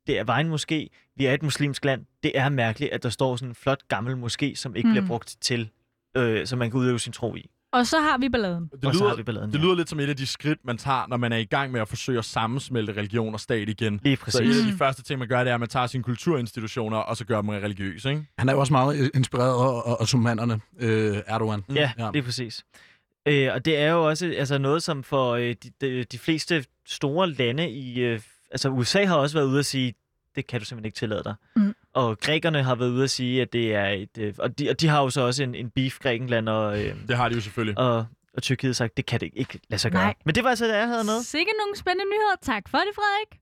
det 0.06 0.18
er 0.18 0.24
vejen 0.24 0.52
moské, 0.54 0.88
vi 1.16 1.26
er 1.26 1.34
et 1.34 1.42
muslimsk 1.42 1.84
land, 1.84 2.04
det 2.22 2.32
er 2.34 2.48
mærkeligt, 2.48 2.92
at 2.92 3.02
der 3.02 3.08
står 3.08 3.36
sådan 3.36 3.48
en 3.48 3.54
flot 3.54 3.88
gammel 3.88 4.16
moské, 4.16 4.54
som 4.54 4.76
ikke 4.76 4.88
Mm. 4.88 4.92
bliver 4.92 5.06
brugt 5.06 5.36
til, 5.40 5.70
øh, 6.16 6.46
som 6.46 6.58
man 6.58 6.70
kan 6.70 6.80
udøve 6.80 6.98
sin 6.98 7.12
tro 7.12 7.34
i. 7.36 7.50
Og 7.72 7.86
så 7.86 8.00
har 8.00 8.18
vi 8.18 8.28
balladen. 8.28 8.70
Det 8.72 8.84
Og 8.84 8.94
så 8.94 9.00
lyder, 9.00 9.08
har 9.08 9.16
vi 9.16 9.22
balladen, 9.22 9.52
det 9.52 9.58
ja. 9.58 9.64
lyder 9.64 9.74
lidt 9.74 9.88
som 9.88 10.00
et 10.00 10.08
af 10.08 10.16
de 10.16 10.26
skridt, 10.26 10.58
man 10.64 10.78
tager, 10.78 11.06
når 11.08 11.16
man 11.16 11.32
er 11.32 11.36
i 11.36 11.44
gang 11.44 11.72
med 11.72 11.80
at 11.80 11.88
forsøge 11.88 12.18
at 12.18 12.24
sammensmelte 12.24 12.92
religion 12.92 13.34
og 13.34 13.40
stat 13.40 13.68
igen. 13.68 14.00
Lige 14.02 14.16
Så 14.16 14.22
præcis. 14.24 14.40
et 14.56 14.60
af 14.60 14.66
de 14.66 14.72
Mm. 14.72 14.78
første 14.78 15.02
ting, 15.02 15.18
man 15.18 15.28
gør, 15.28 15.44
det 15.44 15.50
er, 15.50 15.54
at 15.54 15.60
man 15.60 15.68
tager 15.68 15.86
sine 15.86 16.02
kulturinstitutioner, 16.02 16.96
og 16.96 17.16
så 17.16 17.24
gør 17.24 17.40
dem 17.40 17.48
religiøse, 17.48 18.10
ikke? 18.10 18.24
Han 18.38 18.48
er 18.48 18.52
jo 18.52 18.60
også 18.60 18.72
meget 18.72 19.10
inspireret 19.14 19.82
af 19.86 19.96
osmanerne, 20.00 20.60
øh, 20.80 21.16
Erdogan. 21.26 21.64
Ja, 21.68 21.74
Ja. 21.74 21.90
ja, 21.98 22.10
lige 22.12 22.22
præcis. 22.22 22.64
Øh, 23.27 23.49
og 23.55 23.65
det 23.65 23.77
er 23.78 23.90
jo 23.90 24.09
også 24.09 24.35
altså 24.36 24.59
noget, 24.59 24.82
som 24.82 25.03
for 25.03 25.32
øh, 25.32 25.55
de, 25.62 25.70
de, 25.81 26.05
de 26.05 26.19
fleste 26.19 26.65
store 26.86 27.31
lande 27.31 27.70
i... 27.70 28.01
Øh, 28.01 28.20
altså 28.51 28.69
USA 28.69 29.05
har 29.05 29.16
også 29.16 29.36
været 29.39 29.47
ude 29.47 29.59
at 29.59 29.66
sige, 29.66 29.95
det 30.36 30.47
kan 30.47 30.61
du 30.61 30.65
simpelthen 30.66 30.86
ikke 30.86 30.97
tillade 30.97 31.24
dig. 31.24 31.35
Mm. 31.57 31.74
Og 31.95 32.19
grækerne 32.19 32.62
har 32.62 32.74
været 32.74 32.90
ude 32.90 33.05
at 33.05 33.11
sige, 33.11 33.43
at 33.43 33.53
det 33.53 33.74
er 33.74 33.89
et... 33.89 34.19
Øh, 34.19 34.35
og, 34.39 34.59
de, 34.59 34.70
og 34.70 34.81
de 34.81 34.89
har 34.89 35.03
jo 35.03 35.11
så 35.11 35.20
også 35.20 35.43
en, 35.43 35.55
en 35.55 35.70
beef, 35.70 35.99
Grækenland 35.99 36.49
og, 36.49 36.85
øh, 36.85 36.95
Det 37.09 37.16
har 37.16 37.28
de 37.28 37.35
jo 37.35 37.40
selvfølgelig. 37.40 37.78
og, 37.78 38.07
og 38.35 38.43
Tyrkiet 38.43 38.77
sagt, 38.77 38.97
det 38.97 39.07
kan 39.07 39.20
det 39.20 39.31
ikke 39.32 39.61
lade 39.69 39.81
sig 39.81 39.93
gøre. 39.93 40.03
Nej. 40.03 40.15
Men 40.24 40.35
det 40.35 40.45
var 40.45 40.51
altså 40.51 40.65
det, 40.66 40.73
jeg 40.74 40.89
havde 40.89 41.05
med. 41.05 41.23
Sikke 41.23 41.53
nogle 41.59 41.77
spændende 41.77 42.05
nyheder. 42.05 42.36
Tak 42.43 42.69
for 42.69 42.78
det, 42.78 42.95
Frederik. 42.95 43.40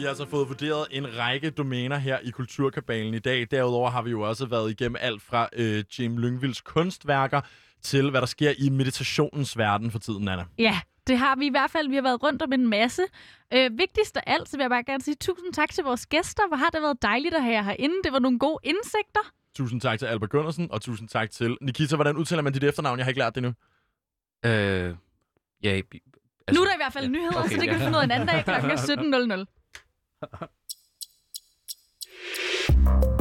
Vi 0.00 0.04
har 0.04 0.08
altså 0.08 0.26
fået 0.26 0.48
vurderet 0.48 0.86
en 0.90 1.18
række 1.18 1.50
domæner 1.50 1.96
her 1.96 2.18
i 2.18 2.30
Kulturkabalen 2.30 3.14
i 3.14 3.18
dag. 3.18 3.46
Derudover 3.50 3.90
har 3.90 4.02
vi 4.02 4.10
jo 4.10 4.20
også 4.20 4.46
været 4.46 4.70
igennem 4.70 4.96
alt 5.00 5.22
fra 5.22 5.48
øh, 5.52 5.84
Jim 5.98 6.18
Lyngvilds 6.18 6.60
kunstværker 6.60 7.40
til, 7.82 8.10
hvad 8.10 8.20
der 8.20 8.26
sker 8.26 8.52
i 8.58 8.68
meditationens 8.68 9.58
verden 9.58 9.90
for 9.90 9.98
tiden, 9.98 10.28
Anna. 10.28 10.44
Ja, 10.58 10.80
det 11.06 11.18
har 11.18 11.36
vi 11.36 11.46
i 11.46 11.50
hvert 11.50 11.70
fald. 11.70 11.88
Vi 11.88 11.94
har 11.94 12.02
været 12.02 12.22
rundt 12.22 12.42
om 12.42 12.52
en 12.52 12.68
masse. 12.68 13.02
Øh, 13.54 13.78
vigtigst 13.78 14.16
af 14.16 14.22
alt, 14.26 14.48
så 14.48 14.56
vil 14.56 14.62
jeg 14.62 14.70
bare 14.70 14.84
gerne 14.84 15.02
sige 15.02 15.14
tusind 15.20 15.52
tak 15.52 15.70
til 15.70 15.84
vores 15.84 16.06
gæster. 16.06 16.48
Hvor 16.48 16.56
har 16.56 16.70
det 16.70 16.82
været 16.82 17.02
dejligt 17.02 17.34
at 17.34 17.42
have 17.42 17.54
jer 17.54 17.62
herinde. 17.62 17.94
Det 18.04 18.12
var 18.12 18.18
nogle 18.18 18.38
gode 18.38 18.58
indsigter. 18.64 19.32
Tusind 19.56 19.80
tak 19.80 19.98
til 19.98 20.06
Albert 20.06 20.30
Gundersen, 20.30 20.70
og 20.70 20.80
tusind 20.82 21.08
tak 21.08 21.30
til 21.30 21.56
Nikita. 21.60 21.96
Hvordan 21.96 22.16
udtaler 22.16 22.42
man 22.42 22.52
dit 22.52 22.64
efternavn? 22.64 22.98
Jeg 22.98 23.04
har 23.04 23.10
ikke 23.10 23.20
lært 23.20 23.34
det 23.34 23.42
nu. 23.42 23.52
Øh, 24.44 24.94
ja, 25.62 25.80
Altså, 26.48 26.60
nu 26.60 26.64
er 26.64 26.68
der 26.68 26.74
i 26.74 26.78
hvert 26.78 26.92
fald 26.92 27.04
ja. 27.04 27.10
nyheder, 27.10 27.38
okay, 27.38 27.48
så 27.48 27.60
det 27.60 27.68
kan 27.68 27.74
vi 27.74 27.84
finde 27.84 27.98
ud 27.98 28.00
af 28.00 28.04
en 28.04 28.10
anden 28.10 28.28
dag 28.28 28.44
kl. 28.44 28.50
17.00. 28.50 29.59
Ha 30.22 30.28
ha. 32.72 33.19